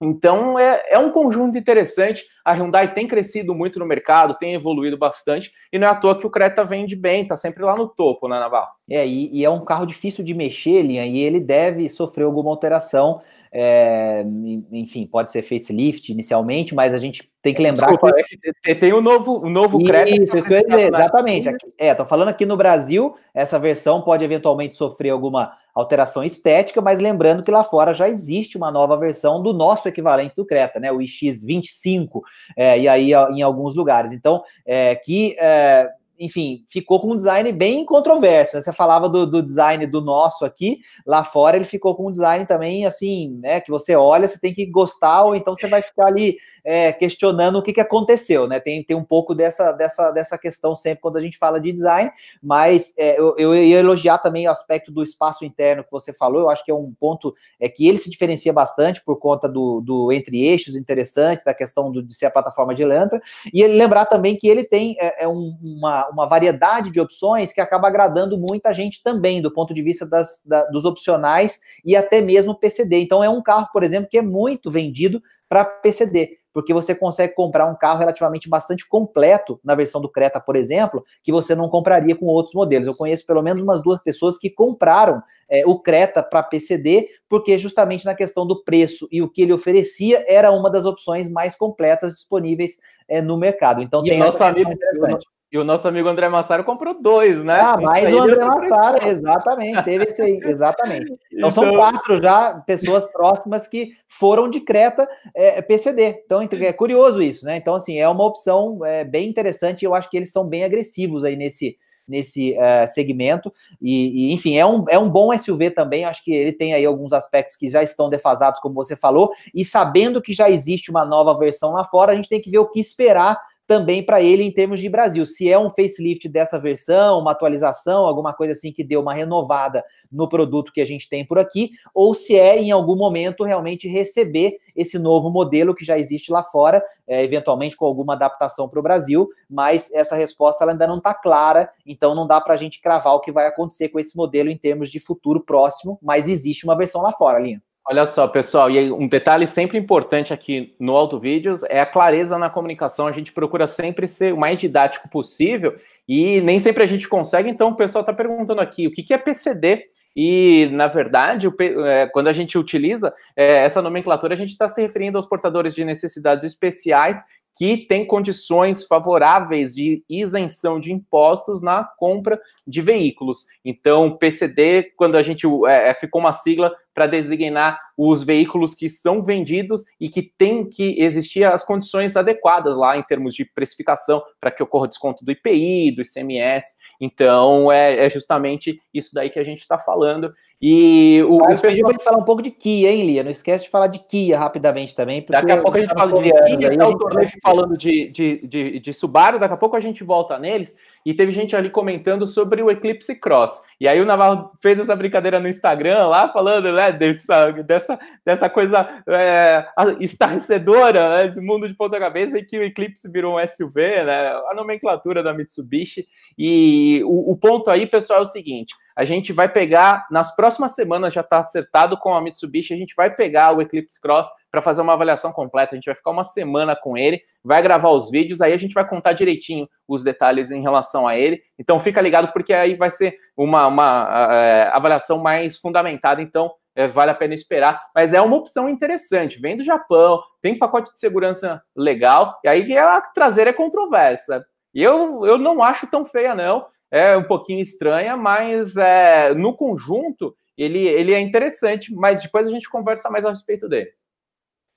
então 0.00 0.58
é, 0.58 0.82
é 0.90 0.98
um 0.98 1.10
conjunto 1.10 1.58
interessante. 1.58 2.24
A 2.44 2.52
Hyundai 2.52 2.92
tem 2.94 3.06
crescido 3.06 3.54
muito 3.54 3.78
no 3.78 3.84
mercado, 3.84 4.38
tem 4.38 4.54
evoluído 4.54 4.96
bastante, 4.96 5.52
e 5.70 5.78
não 5.78 5.86
é 5.86 5.90
à 5.90 5.94
toa 5.94 6.16
que 6.16 6.26
o 6.26 6.30
Creta 6.30 6.64
vende 6.64 6.96
bem, 6.96 7.26
tá 7.26 7.36
sempre 7.36 7.62
lá 7.62 7.76
no 7.76 7.86
topo, 7.86 8.26
né, 8.26 8.38
Navarro? 8.38 8.70
É, 8.88 9.06
e, 9.06 9.30
e 9.32 9.44
é 9.44 9.50
um 9.50 9.64
carro 9.64 9.84
difícil 9.84 10.24
de 10.24 10.32
mexer, 10.32 10.82
Linha, 10.82 11.04
e 11.06 11.18
ele 11.18 11.38
deve 11.38 11.88
sofrer 11.88 12.24
alguma 12.24 12.50
alteração. 12.50 13.20
É, 13.52 14.24
enfim, 14.70 15.06
pode 15.06 15.32
ser 15.32 15.42
facelift 15.42 16.12
inicialmente, 16.12 16.72
mas 16.72 16.94
a 16.94 16.98
gente 16.98 17.28
tem 17.42 17.52
que 17.52 17.60
lembrar 17.60 17.88
Desculpa, 17.88 18.14
que... 18.22 18.70
É 18.70 18.74
tem 18.74 18.92
o 18.92 18.98
um 18.98 19.00
novo, 19.00 19.44
um 19.44 19.50
novo 19.50 19.82
Creta. 19.82 20.10
Isso, 20.10 20.36
isso 20.36 20.46
que 20.46 20.54
eu 20.54 20.58
ia 20.58 20.64
dizer, 20.64 20.94
exatamente. 20.94 21.48
Aqui, 21.48 21.66
é, 21.76 21.94
tô 21.94 22.04
falando 22.04 22.28
aqui 22.28 22.46
no 22.46 22.56
Brasil, 22.56 23.16
essa 23.34 23.58
versão 23.58 24.02
pode 24.02 24.24
eventualmente 24.24 24.76
sofrer 24.76 25.10
alguma 25.10 25.52
alteração 25.74 26.22
estética, 26.22 26.80
mas 26.80 27.00
lembrando 27.00 27.42
que 27.42 27.50
lá 27.50 27.64
fora 27.64 27.92
já 27.92 28.08
existe 28.08 28.56
uma 28.56 28.70
nova 28.70 28.96
versão 28.96 29.42
do 29.42 29.52
nosso 29.52 29.88
equivalente 29.88 30.36
do 30.36 30.46
Creta, 30.46 30.78
né? 30.78 30.92
O 30.92 30.98
iX25, 30.98 32.20
é, 32.56 32.78
e 32.78 32.86
aí 32.86 33.12
em 33.12 33.42
alguns 33.42 33.74
lugares. 33.74 34.12
Então, 34.12 34.42
é, 34.64 34.94
que 34.94 35.34
é, 35.40 35.88
enfim, 36.20 36.62
ficou 36.68 37.00
com 37.00 37.12
um 37.12 37.16
design 37.16 37.50
bem 37.50 37.82
controverso. 37.86 38.56
Né? 38.56 38.62
Você 38.62 38.72
falava 38.74 39.08
do, 39.08 39.26
do, 39.26 39.42
design 39.42 39.86
do 39.86 40.02
nosso 40.02 40.44
aqui, 40.44 40.80
lá 41.06 41.24
fora 41.24 41.56
ele 41.56 41.64
ficou 41.64 41.96
com 41.96 42.08
um 42.08 42.12
design 42.12 42.44
também, 42.44 42.84
assim, 42.84 43.38
né, 43.40 43.58
que 43.58 43.70
você 43.70 43.96
olha, 43.96 44.28
você 44.28 44.38
tem 44.38 44.52
que 44.52 44.66
gostar, 44.66 45.24
ou 45.24 45.34
então 45.34 45.54
você 45.54 45.66
vai 45.66 45.80
ficar 45.80 46.08
ali 46.08 46.36
é, 46.62 46.92
questionando 46.92 47.56
o 47.56 47.62
que, 47.62 47.72
que 47.72 47.80
aconteceu, 47.80 48.46
né? 48.46 48.60
Tem, 48.60 48.84
tem 48.84 48.94
um 48.94 49.04
pouco 49.04 49.34
dessa, 49.34 49.72
dessa, 49.72 50.10
dessa 50.10 50.36
questão 50.36 50.76
sempre 50.76 51.00
quando 51.00 51.16
a 51.16 51.20
gente 51.20 51.38
fala 51.38 51.58
de 51.58 51.72
design, 51.72 52.10
mas 52.42 52.92
é, 52.98 53.18
eu, 53.18 53.34
eu 53.38 53.54
ia 53.54 53.78
elogiar 53.78 54.18
também 54.18 54.46
o 54.46 54.50
aspecto 54.50 54.92
do 54.92 55.02
espaço 55.02 55.44
interno 55.44 55.82
que 55.82 55.90
você 55.90 56.12
falou, 56.12 56.42
eu 56.42 56.50
acho 56.50 56.64
que 56.64 56.70
é 56.70 56.74
um 56.74 56.92
ponto 56.98 57.34
é 57.58 57.68
que 57.68 57.88
ele 57.88 57.96
se 57.96 58.10
diferencia 58.10 58.52
bastante 58.52 59.02
por 59.02 59.18
conta 59.18 59.48
do, 59.48 59.80
do 59.80 60.12
entre 60.12 60.46
eixos 60.46 60.76
interessante, 60.76 61.44
da 61.44 61.54
questão 61.54 61.90
do, 61.90 62.02
de 62.02 62.14
ser 62.14 62.26
a 62.26 62.30
plataforma 62.30 62.74
de 62.74 62.82
Elantra, 62.82 63.20
e 63.54 63.62
ele 63.62 63.74
lembrar 63.74 64.04
também 64.04 64.36
que 64.36 64.48
ele 64.48 64.64
tem 64.64 64.96
é, 65.00 65.24
é 65.24 65.28
um, 65.28 65.56
uma, 65.62 66.09
uma 66.10 66.26
variedade 66.26 66.90
de 66.90 67.00
opções 67.00 67.52
que 67.52 67.60
acaba 67.60 67.88
agradando 67.88 68.38
muita 68.38 68.72
gente 68.72 69.02
também, 69.02 69.40
do 69.40 69.52
ponto 69.52 69.72
de 69.72 69.82
vista 69.82 70.06
das, 70.06 70.42
da, 70.44 70.64
dos 70.66 70.84
opcionais 70.84 71.60
e 71.84 71.96
até 71.96 72.20
mesmo 72.20 72.58
PCD. 72.58 73.00
Então 73.00 73.22
é 73.22 73.28
um 73.28 73.42
carro, 73.42 73.68
por 73.72 73.82
exemplo, 73.82 74.08
que 74.08 74.18
é 74.18 74.22
muito 74.22 74.70
vendido 74.70 75.22
para 75.48 75.64
PCD 75.64 76.40
porque 76.52 76.74
você 76.74 76.94
consegue 76.94 77.34
comprar 77.34 77.66
um 77.66 77.76
carro 77.76 77.98
relativamente 77.98 78.48
bastante 78.48 78.88
completo 78.88 79.60
na 79.64 79.74
versão 79.74 80.00
do 80.00 80.08
Creta, 80.08 80.40
por 80.40 80.56
exemplo, 80.56 81.04
que 81.22 81.30
você 81.30 81.54
não 81.54 81.68
compraria 81.68 82.16
com 82.16 82.26
outros 82.26 82.54
modelos. 82.54 82.88
Eu 82.88 82.94
conheço 82.94 83.24
pelo 83.24 83.42
menos 83.42 83.62
umas 83.62 83.82
duas 83.82 84.02
pessoas 84.02 84.36
que 84.36 84.50
compraram 84.50 85.22
é, 85.48 85.64
o 85.64 85.78
Creta 85.78 86.22
para 86.22 86.42
PCD, 86.42 87.08
porque 87.28 87.56
justamente 87.56 88.04
na 88.04 88.14
questão 88.14 88.46
do 88.46 88.62
preço 88.64 89.08
e 89.12 89.22
o 89.22 89.28
que 89.28 89.42
ele 89.42 89.52
oferecia 89.52 90.24
era 90.28 90.50
uma 90.50 90.70
das 90.70 90.84
opções 90.84 91.30
mais 91.30 91.56
completas 91.56 92.12
disponíveis 92.12 92.78
é, 93.08 93.22
no 93.22 93.36
mercado. 93.36 93.80
Então 93.80 94.04
e 94.04 94.10
tem 94.10 94.18
nosso 94.18 94.42
amigo 94.42 94.72
interessante. 94.72 95.26
E 95.52 95.58
o 95.58 95.64
nosso 95.64 95.88
amigo 95.88 96.08
André 96.08 96.28
Massaro 96.28 96.62
comprou 96.62 97.00
dois, 97.00 97.42
né? 97.42 97.60
Ah, 97.60 97.76
mais 97.80 98.12
o 98.12 98.20
André 98.20 98.44
Massaro, 98.44 99.08
exatamente, 99.08 99.84
teve 99.84 100.04
esse 100.04 100.22
aí, 100.22 100.40
exatamente. 100.44 101.12
Então, 101.12 101.20
então, 101.32 101.50
são 101.50 101.74
quatro 101.74 102.22
já 102.22 102.54
pessoas 102.54 103.10
próximas 103.10 103.66
que 103.66 103.92
foram 104.06 104.48
de 104.48 104.60
Creta 104.60 105.08
é, 105.34 105.60
PCD. 105.60 106.22
Então 106.24 106.40
é 106.40 106.72
curioso 106.72 107.20
isso, 107.20 107.44
né? 107.44 107.56
Então, 107.56 107.74
assim, 107.74 107.98
é 107.98 108.08
uma 108.08 108.24
opção 108.24 108.84
é, 108.84 109.04
bem 109.04 109.28
interessante 109.28 109.84
eu 109.84 109.94
acho 109.94 110.08
que 110.08 110.16
eles 110.16 110.30
são 110.30 110.46
bem 110.46 110.64
agressivos 110.64 111.24
aí 111.24 111.34
nesse, 111.34 111.76
nesse 112.06 112.52
uh, 112.52 112.86
segmento. 112.86 113.52
E, 113.80 114.28
e, 114.30 114.32
enfim, 114.32 114.56
é 114.56 114.66
um, 114.66 114.84
é 114.88 114.98
um 114.98 115.10
bom 115.10 115.36
SUV 115.36 115.70
também. 115.70 116.04
Acho 116.04 116.24
que 116.24 116.32
ele 116.32 116.52
tem 116.52 116.74
aí 116.74 116.84
alguns 116.84 117.12
aspectos 117.12 117.56
que 117.56 117.68
já 117.68 117.82
estão 117.82 118.08
defasados, 118.08 118.60
como 118.60 118.74
você 118.74 118.94
falou. 118.96 119.32
E 119.54 119.64
sabendo 119.64 120.20
que 120.20 120.32
já 120.32 120.50
existe 120.50 120.90
uma 120.90 121.04
nova 121.04 121.36
versão 121.38 121.72
lá 121.72 121.84
fora, 121.84 122.12
a 122.12 122.14
gente 122.14 122.28
tem 122.28 122.40
que 122.40 122.50
ver 122.50 122.58
o 122.58 122.68
que 122.68 122.80
esperar 122.80 123.40
também 123.70 124.02
para 124.02 124.20
ele 124.20 124.42
em 124.42 124.50
termos 124.50 124.80
de 124.80 124.88
Brasil. 124.88 125.24
Se 125.24 125.48
é 125.48 125.56
um 125.56 125.70
facelift 125.70 126.28
dessa 126.28 126.58
versão, 126.58 127.20
uma 127.20 127.30
atualização, 127.30 128.04
alguma 128.04 128.34
coisa 128.34 128.52
assim 128.52 128.72
que 128.72 128.82
deu 128.82 129.00
uma 129.00 129.14
renovada 129.14 129.84
no 130.10 130.28
produto 130.28 130.72
que 130.72 130.80
a 130.80 130.84
gente 130.84 131.08
tem 131.08 131.24
por 131.24 131.38
aqui, 131.38 131.70
ou 131.94 132.12
se 132.12 132.34
é 132.36 132.58
em 132.58 132.72
algum 132.72 132.96
momento 132.96 133.44
realmente 133.44 133.86
receber 133.86 134.58
esse 134.76 134.98
novo 134.98 135.30
modelo 135.30 135.72
que 135.72 135.84
já 135.84 135.96
existe 135.96 136.32
lá 136.32 136.42
fora, 136.42 136.84
é, 137.06 137.22
eventualmente 137.22 137.76
com 137.76 137.86
alguma 137.86 138.14
adaptação 138.14 138.68
para 138.68 138.80
o 138.80 138.82
Brasil, 138.82 139.28
mas 139.48 139.88
essa 139.92 140.16
resposta 140.16 140.68
ainda 140.68 140.88
não 140.88 140.98
está 140.98 141.14
clara, 141.14 141.70
então 141.86 142.12
não 142.12 142.26
dá 142.26 142.40
para 142.40 142.54
a 142.54 142.56
gente 142.56 142.80
cravar 142.80 143.14
o 143.14 143.20
que 143.20 143.30
vai 143.30 143.46
acontecer 143.46 143.90
com 143.90 144.00
esse 144.00 144.16
modelo 144.16 144.50
em 144.50 144.56
termos 144.56 144.90
de 144.90 144.98
futuro 144.98 145.44
próximo, 145.44 145.96
mas 146.02 146.28
existe 146.28 146.64
uma 146.64 146.76
versão 146.76 147.02
lá 147.02 147.12
fora, 147.12 147.38
Linha. 147.38 147.62
Olha 147.88 148.06
só, 148.06 148.28
pessoal, 148.28 148.70
e 148.70 148.92
um 148.92 149.08
detalhe 149.08 149.46
sempre 149.46 149.78
importante 149.78 150.32
aqui 150.32 150.74
no 150.78 150.94
Auto 150.94 151.18
Vídeos 151.18 151.62
é 151.64 151.80
a 151.80 151.86
clareza 151.86 152.36
na 152.38 152.50
comunicação. 152.50 153.06
A 153.06 153.12
gente 153.12 153.32
procura 153.32 153.66
sempre 153.66 154.06
ser 154.06 154.34
o 154.34 154.36
mais 154.36 154.58
didático 154.58 155.08
possível 155.08 155.74
e 156.06 156.40
nem 156.42 156.58
sempre 156.60 156.84
a 156.84 156.86
gente 156.86 157.08
consegue. 157.08 157.48
Então, 157.48 157.70
o 157.70 157.76
pessoal 157.76 158.02
está 158.02 158.12
perguntando 158.12 158.60
aqui 158.60 158.86
o 158.86 158.92
que, 158.92 159.12
é 159.12 159.18
PCD 159.18 159.86
E, 160.14 160.68
na 160.72 160.88
verdade, 160.88 161.48
é, 161.86 162.06
quando 162.12 162.28
a 162.28 162.32
gente 162.32 162.58
utiliza 162.58 163.14
é, 163.34 163.64
essa 163.64 163.80
nomenclatura, 163.80 164.34
a 164.34 164.36
gente 164.36 164.50
está 164.50 164.68
se 164.68 164.82
referindo 164.82 165.16
aos 165.16 165.26
portadores 165.26 165.74
de 165.74 165.84
necessidades 165.84 166.44
especiais 166.44 167.24
que 167.56 167.76
têm 167.76 168.06
condições 168.06 168.84
favoráveis 168.84 169.74
de 169.74 170.02
isenção 170.08 170.80
de 170.80 170.92
impostos 170.92 171.60
na 171.60 171.84
compra 171.84 172.40
de 172.66 172.80
veículos. 172.80 173.46
Então, 173.64 174.16
PCD, 174.16 174.92
quando 174.96 175.16
a 175.16 175.22
gente 175.22 175.46
é, 175.66 175.92
ficou 175.94 176.20
uma 176.20 176.32
sigla 176.32 176.74
para 176.94 177.06
designar 177.06 177.78
os 177.96 178.22
veículos 178.22 178.74
que 178.74 178.88
são 178.88 179.22
vendidos 179.22 179.84
e 180.00 180.08
que 180.08 180.22
tem 180.22 180.68
que 180.68 181.00
existir 181.00 181.44
as 181.44 181.64
condições 181.64 182.16
adequadas 182.16 182.74
lá 182.74 182.96
em 182.96 183.02
termos 183.02 183.34
de 183.34 183.44
precificação 183.44 184.22
para 184.40 184.50
que 184.50 184.62
ocorra 184.62 184.88
desconto 184.88 185.24
do 185.24 185.30
IPI, 185.30 185.92
do 185.92 186.02
ICMS. 186.02 186.74
Então, 187.00 187.70
é, 187.70 188.06
é 188.06 188.10
justamente 188.10 188.80
isso 188.92 189.14
daí 189.14 189.30
que 189.30 189.38
a 189.38 189.44
gente 189.44 189.60
está 189.60 189.78
falando. 189.78 190.32
E 190.62 191.22
o, 191.22 191.38
Mas 191.38 191.58
o 191.58 191.62
pessoal... 191.62 191.94
falar 192.00 192.18
um 192.18 192.24
pouco 192.24 192.42
de 192.42 192.50
Kia, 192.50 192.90
hein, 192.90 193.06
Lia? 193.06 193.24
Não 193.24 193.30
esquece 193.30 193.64
de 193.64 193.70
falar 193.70 193.86
de 193.86 193.98
Kia 193.98 194.38
rapidamente 194.38 194.94
também. 194.94 195.24
Daqui 195.26 195.50
a 195.50 195.62
pouco 195.62 195.78
a 195.78 195.80
gente 195.80 195.94
fala 195.94 196.12
de 196.12 196.30
Kia, 196.30 196.76
tá 196.76 196.88
o 196.88 196.98
Torneio 196.98 197.30
falando 197.42 197.78
de, 197.78 198.08
de, 198.08 198.46
de, 198.46 198.78
de 198.78 198.92
Subaru, 198.92 199.38
daqui 199.38 199.54
a 199.54 199.56
pouco 199.56 199.74
a 199.74 199.80
gente 199.80 200.04
volta 200.04 200.38
neles. 200.38 200.76
E 201.04 201.14
teve 201.14 201.32
gente 201.32 201.56
ali 201.56 201.70
comentando 201.70 202.26
sobre 202.26 202.62
o 202.62 202.70
Eclipse 202.70 203.18
Cross. 203.18 203.62
E 203.80 203.88
aí 203.88 203.98
o 204.02 204.04
Navarro 204.04 204.50
fez 204.60 204.78
essa 204.78 204.94
brincadeira 204.94 205.40
no 205.40 205.48
Instagram 205.48 206.08
lá, 206.08 206.30
falando 206.30 206.70
né, 206.70 206.92
dessa, 206.92 207.50
dessa, 207.52 207.98
dessa 208.22 208.50
coisa 208.50 208.86
é, 209.08 209.66
estarrecedora, 209.98 211.08
né, 211.08 211.26
esse 211.28 211.40
mundo 211.40 211.66
de 211.66 211.72
ponta 211.72 211.98
cabeça, 211.98 212.38
e 212.38 212.44
que 212.44 212.58
o 212.58 212.62
Eclipse 212.62 213.10
virou 213.10 213.38
um 213.38 213.46
SUV, 213.46 214.04
né, 214.04 214.28
a 214.50 214.52
nomenclatura 214.54 215.22
da 215.22 215.32
Mitsubishi. 215.32 216.06
E 216.36 217.02
o, 217.04 217.32
o 217.32 217.36
ponto 217.38 217.70
aí, 217.70 217.86
pessoal, 217.86 218.18
é 218.18 218.22
o 218.22 218.26
seguinte: 218.26 218.74
a 218.96 219.04
gente 219.04 219.32
vai 219.32 219.48
pegar, 219.48 220.06
nas 220.10 220.34
próximas 220.34 220.74
semanas 220.74 221.12
já 221.12 221.20
está 221.20 221.38
acertado 221.38 221.96
com 221.98 222.14
a 222.14 222.20
Mitsubishi, 222.20 222.74
a 222.74 222.76
gente 222.76 222.94
vai 222.94 223.14
pegar 223.14 223.56
o 223.56 223.60
Eclipse 223.60 224.00
Cross 224.00 224.26
para 224.50 224.60
fazer 224.60 224.80
uma 224.82 224.92
avaliação 224.92 225.32
completa. 225.32 225.74
A 225.74 225.76
gente 225.76 225.86
vai 225.86 225.94
ficar 225.94 226.10
uma 226.10 226.24
semana 226.24 226.76
com 226.76 226.96
ele, 226.96 227.22
vai 227.42 227.62
gravar 227.62 227.90
os 227.90 228.10
vídeos, 228.10 228.40
aí 228.40 228.52
a 228.52 228.56
gente 228.56 228.74
vai 228.74 228.86
contar 228.86 229.12
direitinho 229.12 229.68
os 229.86 230.02
detalhes 230.02 230.50
em 230.50 230.60
relação 230.60 231.06
a 231.06 231.16
ele. 231.16 231.40
Então 231.58 231.78
fica 231.78 232.00
ligado, 232.00 232.32
porque 232.32 232.52
aí 232.52 232.74
vai 232.74 232.90
ser 232.90 233.16
uma, 233.36 233.66
uma 233.66 234.28
é, 234.32 234.70
avaliação 234.72 235.18
mais 235.18 235.56
fundamentada. 235.58 236.20
Então 236.20 236.52
é, 236.74 236.88
vale 236.88 237.10
a 237.10 237.14
pena 237.14 237.34
esperar. 237.34 237.82
Mas 237.94 238.12
é 238.12 238.20
uma 238.20 238.36
opção 238.36 238.68
interessante. 238.68 239.40
Vem 239.40 239.56
do 239.56 239.62
Japão, 239.62 240.20
tem 240.42 240.58
pacote 240.58 240.92
de 240.92 240.98
segurança 240.98 241.62
legal, 241.76 242.38
e 242.44 242.48
aí 242.48 242.76
a 242.76 243.00
traseira 243.00 243.50
é 243.50 243.54
controversa. 243.54 244.44
Eu, 244.74 245.24
eu 245.26 245.36
não 245.36 245.62
acho 245.62 245.86
tão 245.86 246.04
feia, 246.04 246.34
não 246.34 246.66
é 246.90 247.16
um 247.16 247.24
pouquinho 247.24 247.60
estranha, 247.60 248.16
mas 248.16 248.76
é, 248.76 249.32
no 249.34 249.54
conjunto 249.54 250.34
ele, 250.56 250.80
ele 250.80 251.14
é 251.14 251.20
interessante, 251.20 251.94
mas 251.94 252.22
depois 252.22 252.46
a 252.46 252.50
gente 252.50 252.68
conversa 252.68 253.08
mais 253.08 253.24
a 253.24 253.30
respeito 253.30 253.68
dele. 253.68 253.90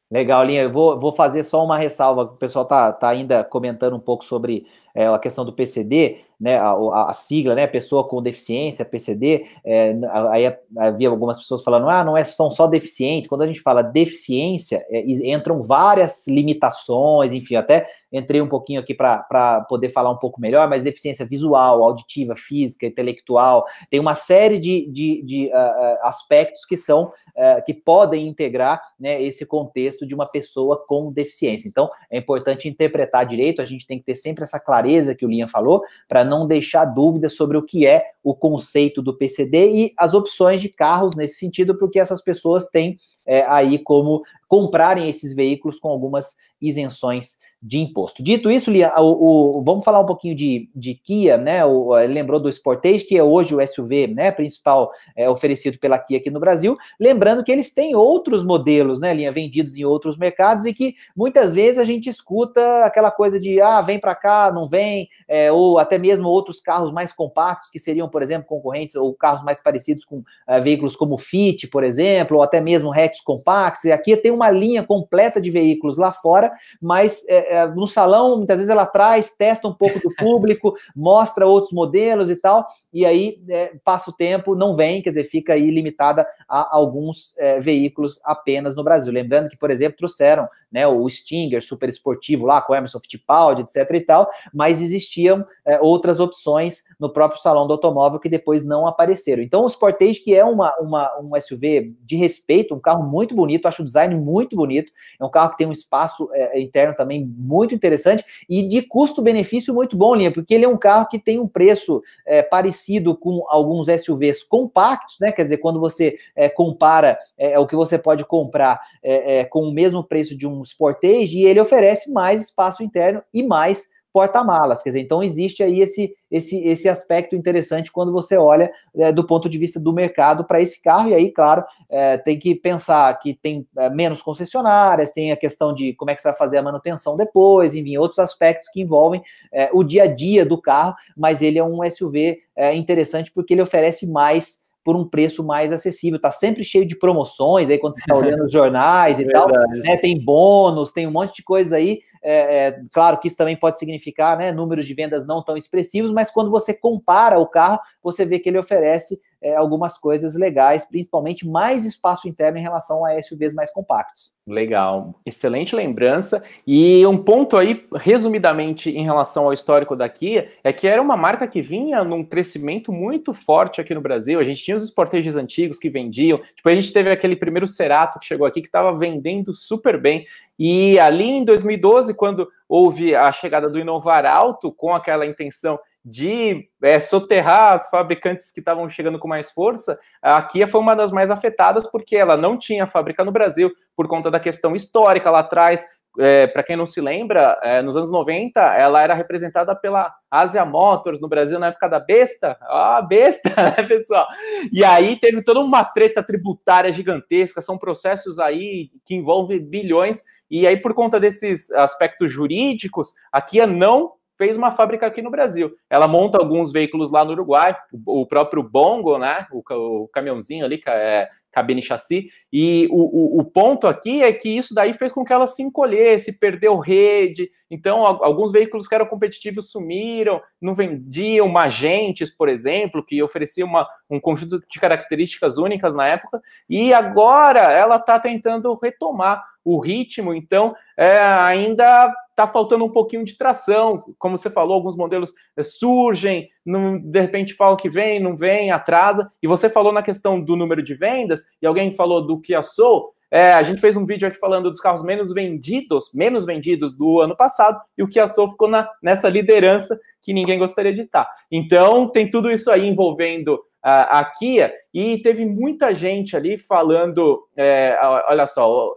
Legal, 0.09 0.43
Linha. 0.45 0.61
Eu 0.61 0.71
vou, 0.71 0.99
vou 0.99 1.11
fazer 1.11 1.43
só 1.43 1.63
uma 1.65 1.77
ressalva. 1.77 2.21
O 2.21 2.37
pessoal 2.37 2.63
está 2.63 2.93
tá 2.93 3.09
ainda 3.09 3.43
comentando 3.43 3.95
um 3.95 3.99
pouco 3.99 4.23
sobre 4.23 4.67
é, 4.93 5.07
a 5.07 5.19
questão 5.19 5.43
do 5.43 5.53
PCD 5.53 6.23
né, 6.43 6.57
a, 6.57 6.73
a, 7.09 7.13
sigla, 7.13 7.55
né, 7.55 7.65
pessoa 7.65 8.05
com 8.05 8.21
deficiência, 8.21 8.83
PCD, 8.83 9.45
é, 9.65 9.95
aí 10.29 10.53
havia 10.77 11.07
algumas 11.07 11.37
pessoas 11.37 11.63
falando, 11.63 11.87
ah, 11.87 12.03
não 12.03 12.17
é, 12.17 12.23
são 12.25 12.51
só 12.51 12.67
deficientes, 12.67 13.29
quando 13.29 13.43
a 13.43 13.47
gente 13.47 13.61
fala 13.61 13.81
deficiência, 13.81 14.77
é, 14.89 15.05
entram 15.07 15.61
várias 15.61 16.27
limitações, 16.27 17.31
enfim, 17.31 17.55
até 17.55 17.87
entrei 18.11 18.41
um 18.41 18.47
pouquinho 18.47 18.81
aqui 18.81 18.93
para 18.93 19.65
poder 19.69 19.89
falar 19.89 20.11
um 20.11 20.17
pouco 20.17 20.39
melhor, 20.41 20.69
mas 20.69 20.83
deficiência 20.83 21.25
visual, 21.25 21.81
auditiva, 21.81 22.35
física, 22.35 22.85
intelectual, 22.85 23.65
tem 23.89 23.99
uma 23.99 24.13
série 24.13 24.59
de, 24.59 24.87
de, 24.91 25.23
de 25.23 25.45
uh, 25.47 25.97
aspectos 26.03 26.63
que 26.65 26.77
são, 26.77 27.05
uh, 27.05 27.63
que 27.65 27.73
podem 27.73 28.27
integrar, 28.27 28.81
né, 28.99 29.19
esse 29.23 29.45
contexto 29.45 30.05
de 30.05 30.13
uma 30.13 30.29
pessoa 30.29 30.83
com 30.85 31.11
deficiência, 31.11 31.67
então 31.67 31.89
é 32.11 32.17
importante 32.17 32.67
interpretar 32.67 33.25
direito, 33.25 33.61
a 33.61 33.65
gente 33.65 33.87
tem 33.87 33.97
que 33.97 34.05
ter 34.05 34.15
sempre 34.15 34.43
essa 34.43 34.59
clareza 34.59 34.82
que 35.15 35.25
o 35.25 35.29
Liam 35.29 35.47
falou, 35.47 35.81
para 36.07 36.23
não 36.23 36.47
deixar 36.47 36.85
dúvidas 36.85 37.35
sobre 37.35 37.57
o 37.57 37.63
que 37.63 37.85
é 37.85 38.03
o 38.23 38.35
conceito 38.35 39.01
do 39.01 39.15
PCD 39.15 39.73
e 39.73 39.93
as 39.97 40.13
opções 40.13 40.61
de 40.61 40.69
carros 40.69 41.15
nesse 41.15 41.39
sentido, 41.39 41.77
porque 41.77 41.99
essas 41.99 42.21
pessoas 42.21 42.69
têm 42.69 42.97
é, 43.25 43.45
aí 43.47 43.79
como 43.79 44.23
comprarem 44.53 45.09
esses 45.09 45.33
veículos 45.33 45.79
com 45.79 45.89
algumas 45.89 46.35
isenções 46.61 47.39
de 47.65 47.79
imposto. 47.79 48.21
Dito 48.21 48.51
isso, 48.51 48.69
Lia, 48.69 48.91
o, 48.97 49.59
o, 49.59 49.63
vamos 49.63 49.85
falar 49.85 50.01
um 50.01 50.05
pouquinho 50.05 50.35
de, 50.35 50.69
de 50.75 50.93
Kia, 50.95 51.37
né? 51.37 51.63
O, 51.63 51.95
lembrou 52.05 52.37
do 52.37 52.51
Sportage, 52.51 53.05
que 53.05 53.17
é 53.17 53.23
hoje 53.23 53.55
o 53.55 53.65
SUV 53.65 54.07
né, 54.07 54.31
principal 54.31 54.91
é, 55.15 55.29
oferecido 55.29 55.79
pela 55.79 55.97
Kia 55.97 56.17
aqui 56.17 56.29
no 56.29 56.41
Brasil. 56.41 56.75
Lembrando 56.99 57.41
que 57.41 57.51
eles 57.53 57.73
têm 57.73 57.95
outros 57.95 58.43
modelos, 58.43 58.99
né, 58.99 59.13
Linha, 59.13 59.31
vendidos 59.31 59.77
em 59.77 59.85
outros 59.85 60.17
mercados 60.17 60.65
e 60.65 60.73
que 60.73 60.95
muitas 61.15 61.53
vezes 61.53 61.79
a 61.79 61.85
gente 61.85 62.09
escuta 62.09 62.83
aquela 62.83 63.09
coisa 63.09 63.39
de 63.39 63.61
ah, 63.61 63.81
vem 63.81 63.97
para 63.97 64.13
cá, 64.13 64.51
não 64.53 64.67
vem, 64.67 65.07
é, 65.25 65.49
ou 65.49 65.79
até 65.79 65.97
mesmo 65.97 66.27
outros 66.27 66.59
carros 66.59 66.91
mais 66.91 67.13
compactos 67.13 67.69
que 67.69 67.79
seriam, 67.79 68.09
por 68.09 68.21
exemplo, 68.21 68.45
concorrentes 68.45 68.97
ou 68.97 69.15
carros 69.15 69.41
mais 69.41 69.63
parecidos 69.63 70.03
com 70.03 70.21
é, 70.45 70.59
veículos 70.59 70.97
como 70.97 71.17
Fit, 71.17 71.67
por 71.67 71.85
exemplo, 71.85 72.37
ou 72.37 72.43
até 72.43 72.59
mesmo 72.59 72.91
hatch 72.91 73.23
compactos. 73.23 73.85
E 73.85 73.91
aqui 73.93 74.17
tem 74.17 74.31
uma 74.31 74.42
linha 74.51 74.83
completa 74.83 75.41
de 75.41 75.49
veículos 75.49 75.97
lá 75.97 76.11
fora, 76.11 76.51
mas 76.81 77.23
é, 77.27 77.57
é, 77.57 77.67
no 77.67 77.87
salão, 77.87 78.37
muitas 78.37 78.57
vezes 78.57 78.69
ela 78.69 78.85
traz, 78.85 79.31
testa 79.35 79.67
um 79.67 79.73
pouco 79.73 79.99
do 79.99 80.13
público, 80.17 80.75
mostra 80.95 81.45
outros 81.45 81.73
modelos 81.73 82.29
e 82.29 82.35
tal, 82.35 82.67
e 82.93 83.05
aí 83.05 83.41
é, 83.49 83.73
passa 83.83 84.11
o 84.11 84.13
tempo, 84.13 84.55
não 84.55 84.75
vem, 84.75 85.01
quer 85.01 85.09
dizer, 85.09 85.23
fica 85.25 85.53
aí 85.53 85.69
limitada 85.71 86.27
a 86.47 86.75
alguns 86.75 87.33
é, 87.37 87.59
veículos 87.59 88.19
apenas 88.23 88.75
no 88.75 88.83
Brasil. 88.83 89.11
Lembrando 89.11 89.49
que, 89.49 89.57
por 89.57 89.71
exemplo, 89.71 89.97
trouxeram 89.97 90.47
né, 90.73 90.87
o 90.87 91.07
Stinger 91.07 91.63
super 91.63 91.87
esportivo 91.87 92.47
lá 92.47 92.59
com 92.59 92.73
Emerson 92.73 92.99
Fittipaldi, 92.99 93.61
etc 93.61 93.89
e 93.93 94.01
tal, 94.01 94.29
mas 94.51 94.81
existiam 94.81 95.45
é, 95.63 95.79
outras 95.79 96.19
opções 96.19 96.83
no 96.99 97.11
próprio 97.13 97.39
salão 97.39 97.67
do 97.67 97.73
automóvel 97.73 98.19
que 98.19 98.27
depois 98.27 98.63
não 98.63 98.87
apareceram. 98.87 99.43
Então 99.43 99.63
o 99.63 99.69
Sportage, 99.69 100.19
que 100.21 100.33
é 100.33 100.43
uma, 100.43 100.75
uma, 100.79 101.19
um 101.19 101.39
SUV 101.39 101.85
de 102.01 102.15
respeito, 102.15 102.73
um 102.73 102.79
carro 102.79 103.07
muito 103.07 103.35
bonito, 103.35 103.67
acho 103.67 103.83
o 103.83 103.85
design 103.85 104.15
muito 104.15 104.55
bonito, 104.55 104.91
é 105.19 105.23
um 105.23 105.29
carro 105.29 105.51
que 105.51 105.57
tem 105.57 105.67
um 105.67 105.71
espaço 105.71 106.27
é, 106.33 106.59
interno 106.59 106.95
também 106.95 107.27
muito 107.37 107.75
interessante 107.75 108.25
e 108.49 108.67
de 108.67 108.81
custo-benefício 108.81 109.73
muito 109.73 109.95
bom, 109.95 110.15
Linha, 110.15 110.33
porque 110.33 110.55
ele 110.55 110.65
é 110.65 110.69
um 110.69 110.77
carro 110.77 111.07
que 111.07 111.19
tem 111.19 111.39
um 111.39 111.47
preço 111.47 112.01
é, 112.25 112.41
parecido 112.83 113.15
com 113.15 113.45
alguns 113.47 113.87
SUVs 113.87 114.43
compactos, 114.43 115.17
né, 115.19 115.31
quer 115.31 115.43
dizer, 115.43 115.57
quando 115.57 115.79
você 115.79 116.17
é, 116.35 116.49
compara 116.49 117.17
é, 117.37 117.57
o 117.57 117.65
que 117.65 117.75
você 117.75 117.97
pode 117.97 118.25
comprar 118.25 118.79
é, 119.01 119.45
com 119.45 119.63
o 119.63 119.73
mesmo 119.73 120.03
preço 120.03 120.37
de 120.37 120.45
um 120.45 120.63
Sportage 120.63 121.39
e 121.39 121.45
ele 121.45 121.61
oferece 121.61 122.11
mais 122.11 122.43
espaço 122.43 122.83
interno 122.83 123.23
e 123.33 123.41
mais 123.41 123.87
porta-malas, 124.13 124.83
quer 124.83 124.91
dizer, 124.91 125.01
então 125.01 125.23
existe 125.23 125.63
aí 125.63 125.79
esse, 125.79 126.15
esse, 126.29 126.59
esse 126.59 126.87
aspecto 126.87 127.35
interessante 127.35 127.91
quando 127.91 128.11
você 128.11 128.37
olha 128.37 128.71
é, 128.95 129.11
do 129.11 129.25
ponto 129.25 129.49
de 129.49 129.57
vista 129.57 129.79
do 129.79 129.91
mercado 129.91 130.45
para 130.45 130.61
esse 130.61 130.79
carro, 130.79 131.09
e 131.09 131.15
aí, 131.15 131.31
claro, 131.31 131.65
é, 131.89 132.17
tem 132.17 132.37
que 132.37 132.53
pensar 132.53 133.19
que 133.19 133.33
tem 133.33 133.67
é, 133.75 133.89
menos 133.89 134.21
concessionárias, 134.21 135.11
tem 135.11 135.31
a 135.31 135.35
questão 135.35 135.73
de 135.73 135.93
como 135.95 136.11
é 136.11 136.15
que 136.15 136.21
você 136.21 136.27
vai 136.27 136.37
fazer 136.37 136.59
a 136.59 136.63
manutenção 136.63 137.17
depois, 137.17 137.73
enfim, 137.73 137.97
outros 137.97 138.19
aspectos 138.19 138.69
que 138.69 138.81
envolvem 138.81 139.23
é, 139.51 139.69
o 139.73 139.83
dia 139.83 140.03
a 140.03 140.07
dia 140.07 140.45
do 140.45 140.61
carro, 140.61 140.95
mas 141.17 141.41
ele 141.41 141.57
é 141.57 141.63
um 141.63 141.79
SUV 141.89 142.39
é, 142.55 142.75
interessante 142.75 143.31
porque 143.33 143.53
ele 143.53 143.63
oferece 143.63 144.05
mais 144.05 144.62
por 144.83 144.95
um 144.95 145.07
preço 145.07 145.43
mais 145.43 145.71
acessível. 145.71 146.19
Tá 146.19 146.31
sempre 146.31 146.63
cheio 146.63 146.85
de 146.85 146.97
promoções 146.97 147.69
aí 147.69 147.77
quando 147.77 147.95
você 147.95 148.01
está 148.01 148.15
olhando 148.17 148.43
os 148.45 148.51
jornais 148.51 149.19
e 149.19 149.27
tal. 149.29 149.47
Né, 149.47 149.97
tem 149.97 150.19
bônus, 150.19 150.91
tem 150.91 151.07
um 151.07 151.11
monte 151.11 151.35
de 151.37 151.43
coisa 151.43 151.77
aí. 151.77 152.01
É, 152.25 152.67
é, 152.67 152.81
claro 152.93 153.19
que 153.19 153.27
isso 153.27 153.35
também 153.35 153.55
pode 153.55 153.77
significar 153.77 154.37
né, 154.37 154.49
números 154.51 154.85
de 154.85 154.93
vendas 154.93 155.27
não 155.27 155.43
tão 155.43 155.57
expressivos, 155.57 156.09
mas 156.11 156.31
quando 156.31 156.49
você 156.49 156.73
compara 156.73 157.37
o 157.37 157.45
carro, 157.45 157.79
você 158.01 158.23
vê 158.23 158.39
que 158.39 158.47
ele 158.47 158.57
oferece 158.57 159.19
é, 159.43 159.55
algumas 159.55 159.97
coisas 159.97 160.35
legais, 160.35 160.85
principalmente 160.85 161.47
mais 161.47 161.85
espaço 161.85 162.27
interno 162.27 162.57
em 162.57 162.61
relação 162.61 163.05
a 163.05 163.21
SUVs 163.21 163.53
mais 163.53 163.71
compactos. 163.71 164.33
Legal, 164.47 165.19
excelente 165.25 165.75
lembrança. 165.75 166.43
E 166.65 167.05
um 167.05 167.17
ponto 167.17 167.57
aí, 167.57 167.85
resumidamente, 167.95 168.89
em 168.89 169.03
relação 169.03 169.45
ao 169.45 169.53
histórico 169.53 169.95
da 169.95 170.07
Kia, 170.07 170.49
é 170.63 170.71
que 170.71 170.87
era 170.87 171.01
uma 171.01 171.17
marca 171.17 171.47
que 171.47 171.61
vinha 171.61 172.03
num 172.03 172.23
crescimento 172.23 172.91
muito 172.91 173.33
forte 173.33 173.79
aqui 173.79 173.93
no 173.93 174.01
Brasil. 174.01 174.39
A 174.39 174.43
gente 174.43 174.63
tinha 174.63 174.77
os 174.77 174.83
Sportages 174.83 175.35
antigos 175.35 175.77
que 175.77 175.89
vendiam, 175.89 176.39
tipo, 176.55 176.67
a 176.67 176.75
gente 176.75 176.91
teve 176.91 177.11
aquele 177.11 177.35
primeiro 177.35 177.67
Cerato 177.67 178.19
que 178.19 178.25
chegou 178.25 178.47
aqui 178.47 178.61
que 178.61 178.67
estava 178.67 178.97
vendendo 178.97 179.53
super 179.53 179.99
bem. 179.99 180.25
E 180.57 180.99
ali 180.99 181.29
em 181.29 181.43
2012, 181.43 182.13
quando 182.13 182.47
houve 182.67 183.15
a 183.15 183.31
chegada 183.31 183.69
do 183.69 183.79
Inovar 183.79 184.25
Alto, 184.25 184.71
com 184.71 184.93
aquela 184.93 185.25
intenção 185.25 185.79
de 186.03 186.67
é, 186.81 186.99
soterrar 186.99 187.73
as 187.73 187.89
fabricantes 187.89 188.51
que 188.51 188.59
estavam 188.59 188.89
chegando 188.89 189.17
com 189.17 189.27
mais 189.27 189.51
força, 189.51 189.97
a 190.21 190.41
Kia 190.41 190.67
foi 190.67 190.81
uma 190.81 190.95
das 190.95 191.11
mais 191.11 191.31
afetadas 191.31 191.89
porque 191.89 192.15
ela 192.15 192.35
não 192.35 192.57
tinha 192.57 192.85
fábrica 192.85 193.23
no 193.23 193.31
Brasil 193.31 193.71
por 193.95 194.07
conta 194.07 194.29
da 194.29 194.39
questão 194.39 194.75
histórica 194.75 195.31
lá 195.31 195.39
atrás, 195.39 195.85
é, 196.19 196.45
para 196.45 196.61
quem 196.61 196.75
não 196.75 196.85
se 196.85 197.01
lembra, 197.01 197.59
é, 197.63 197.81
nos 197.81 197.97
anos 197.97 198.11
90, 198.11 198.59
ela 198.59 199.01
era 199.01 199.15
representada 199.15 199.75
pela 199.75 200.13
Asia 200.29 200.63
Motors 200.63 201.19
no 201.19 201.27
Brasil 201.27 201.57
na 201.57 201.67
época 201.67 201.87
da 201.87 201.99
besta. 201.99 202.55
Ah, 202.61 203.01
besta, 203.01 203.49
né, 203.57 203.83
pessoal? 203.83 204.27
E 204.71 204.83
aí 204.83 205.19
teve 205.19 205.43
toda 205.43 205.59
uma 205.59 205.83
treta 205.83 206.21
tributária 206.21 206.91
gigantesca, 206.91 207.61
são 207.61 207.77
processos 207.77 208.37
aí 208.37 208.91
que 209.05 209.15
envolvem 209.15 209.59
bilhões, 209.59 210.21
e 210.51 210.67
aí, 210.67 210.77
por 210.77 210.93
conta 210.93 211.19
desses 211.19 211.71
aspectos 211.71 212.31
jurídicos, 212.31 213.13
a 213.31 213.41
Kia 213.41 213.65
não 213.65 214.11
fez 214.43 214.57
uma 214.57 214.71
fábrica 214.71 215.07
aqui 215.07 215.21
no 215.21 215.31
Brasil. 215.31 215.73
Ela 215.89 216.05
monta 216.05 216.37
alguns 216.37 216.73
veículos 216.73 217.09
lá 217.09 217.23
no 217.23 217.31
Uruguai, 217.31 217.73
o, 218.05 218.25
próprio 218.25 218.61
Bongo, 218.61 219.17
né? 219.17 219.47
O, 219.53 219.63
o 220.03 220.07
caminhãozinho 220.09 220.65
ali, 220.65 220.81
é, 220.85 221.29
cabine 221.49 221.81
chassi. 221.81 222.27
E 222.51 222.89
o, 222.91 223.37
o, 223.37 223.39
o, 223.39 223.45
ponto 223.45 223.87
aqui 223.87 224.21
é 224.21 224.33
que 224.33 224.49
isso 224.49 224.75
daí 224.75 224.93
fez 224.93 225.13
com 225.13 225.23
que 225.23 225.31
ela 225.31 225.47
se 225.47 225.63
encolhesse, 225.63 226.37
perdeu 226.37 226.77
rede. 226.77 227.49
Então, 227.71 228.05
alguns 228.05 228.51
veículos 228.51 228.85
que 228.85 228.93
eram 228.93 229.05
competitivos 229.05 229.71
sumiram, 229.71 230.41
não 230.61 230.75
vendiam 230.75 231.47
magentes, 231.47 232.29
por 232.29 232.49
exemplo, 232.49 233.05
que 233.05 233.23
oferecia 233.23 233.63
uma, 233.63 233.87
um 234.09 234.19
conjunto 234.19 234.61
de 234.69 234.79
características 234.79 235.57
únicas 235.57 235.95
na 235.95 236.05
época. 236.05 236.41
E 236.69 236.93
agora 236.93 237.61
ela 237.71 237.95
está 237.95 238.19
tentando 238.19 238.73
retomar 238.73 239.41
o 239.63 239.79
ritmo, 239.79 240.33
então 240.33 240.75
é, 240.97 241.17
ainda 241.17 242.13
está 242.33 242.47
faltando 242.47 242.83
um 242.83 242.89
pouquinho 242.89 243.23
de 243.23 243.37
tração. 243.37 244.03
Como 244.17 244.37
você 244.37 244.49
falou, 244.49 244.73
alguns 244.73 244.97
modelos 244.97 245.31
é, 245.55 245.63
surgem, 245.63 246.49
não, 246.65 246.99
de 246.99 247.21
repente 247.21 247.53
falam 247.53 247.77
que 247.77 247.89
vem, 247.89 248.19
não 248.19 248.35
vem, 248.35 248.71
atrasa. 248.71 249.31
E 249.41 249.47
você 249.47 249.69
falou 249.69 249.93
na 249.93 250.03
questão 250.03 250.41
do 250.41 250.55
número 250.55 250.83
de 250.83 250.93
vendas, 250.93 251.41
e 251.61 251.65
alguém 251.65 251.91
falou 251.91 252.25
do 252.25 252.39
Kia 252.41 252.61
Soul. 252.61 253.13
É, 253.31 253.51
a 253.53 253.63
gente 253.63 253.81
fez 253.81 253.97
um 253.97 254.05
vídeo 254.05 254.27
aqui 254.27 254.37
falando 254.37 254.69
dos 254.69 254.79
carros 254.79 255.03
menos 255.03 255.33
vendidos, 255.33 256.11
menos 256.13 256.45
vendidos 256.45 256.95
do 256.95 257.19
ano 257.19 257.35
passado, 257.35 257.79
e 257.97 258.03
o 258.03 258.07
Kia 258.07 258.27
Soul 258.27 258.51
ficou 258.51 258.67
na, 258.67 258.87
nessa 259.01 259.27
liderança 259.27 259.99
que 260.21 260.33
ninguém 260.33 260.59
gostaria 260.59 260.93
de 260.93 261.01
estar. 261.01 261.27
Então, 261.51 262.09
tem 262.09 262.29
tudo 262.29 262.51
isso 262.51 262.69
aí 262.69 262.87
envolvendo 262.87 263.59
a, 263.83 264.23
Kia, 264.25 264.73
e 264.93 265.17
teve 265.21 265.45
muita 265.45 265.93
gente 265.93 266.37
ali 266.37 266.57
falando, 266.57 267.45
é, 267.57 267.99
olha 268.29 268.47
só, 268.47 268.93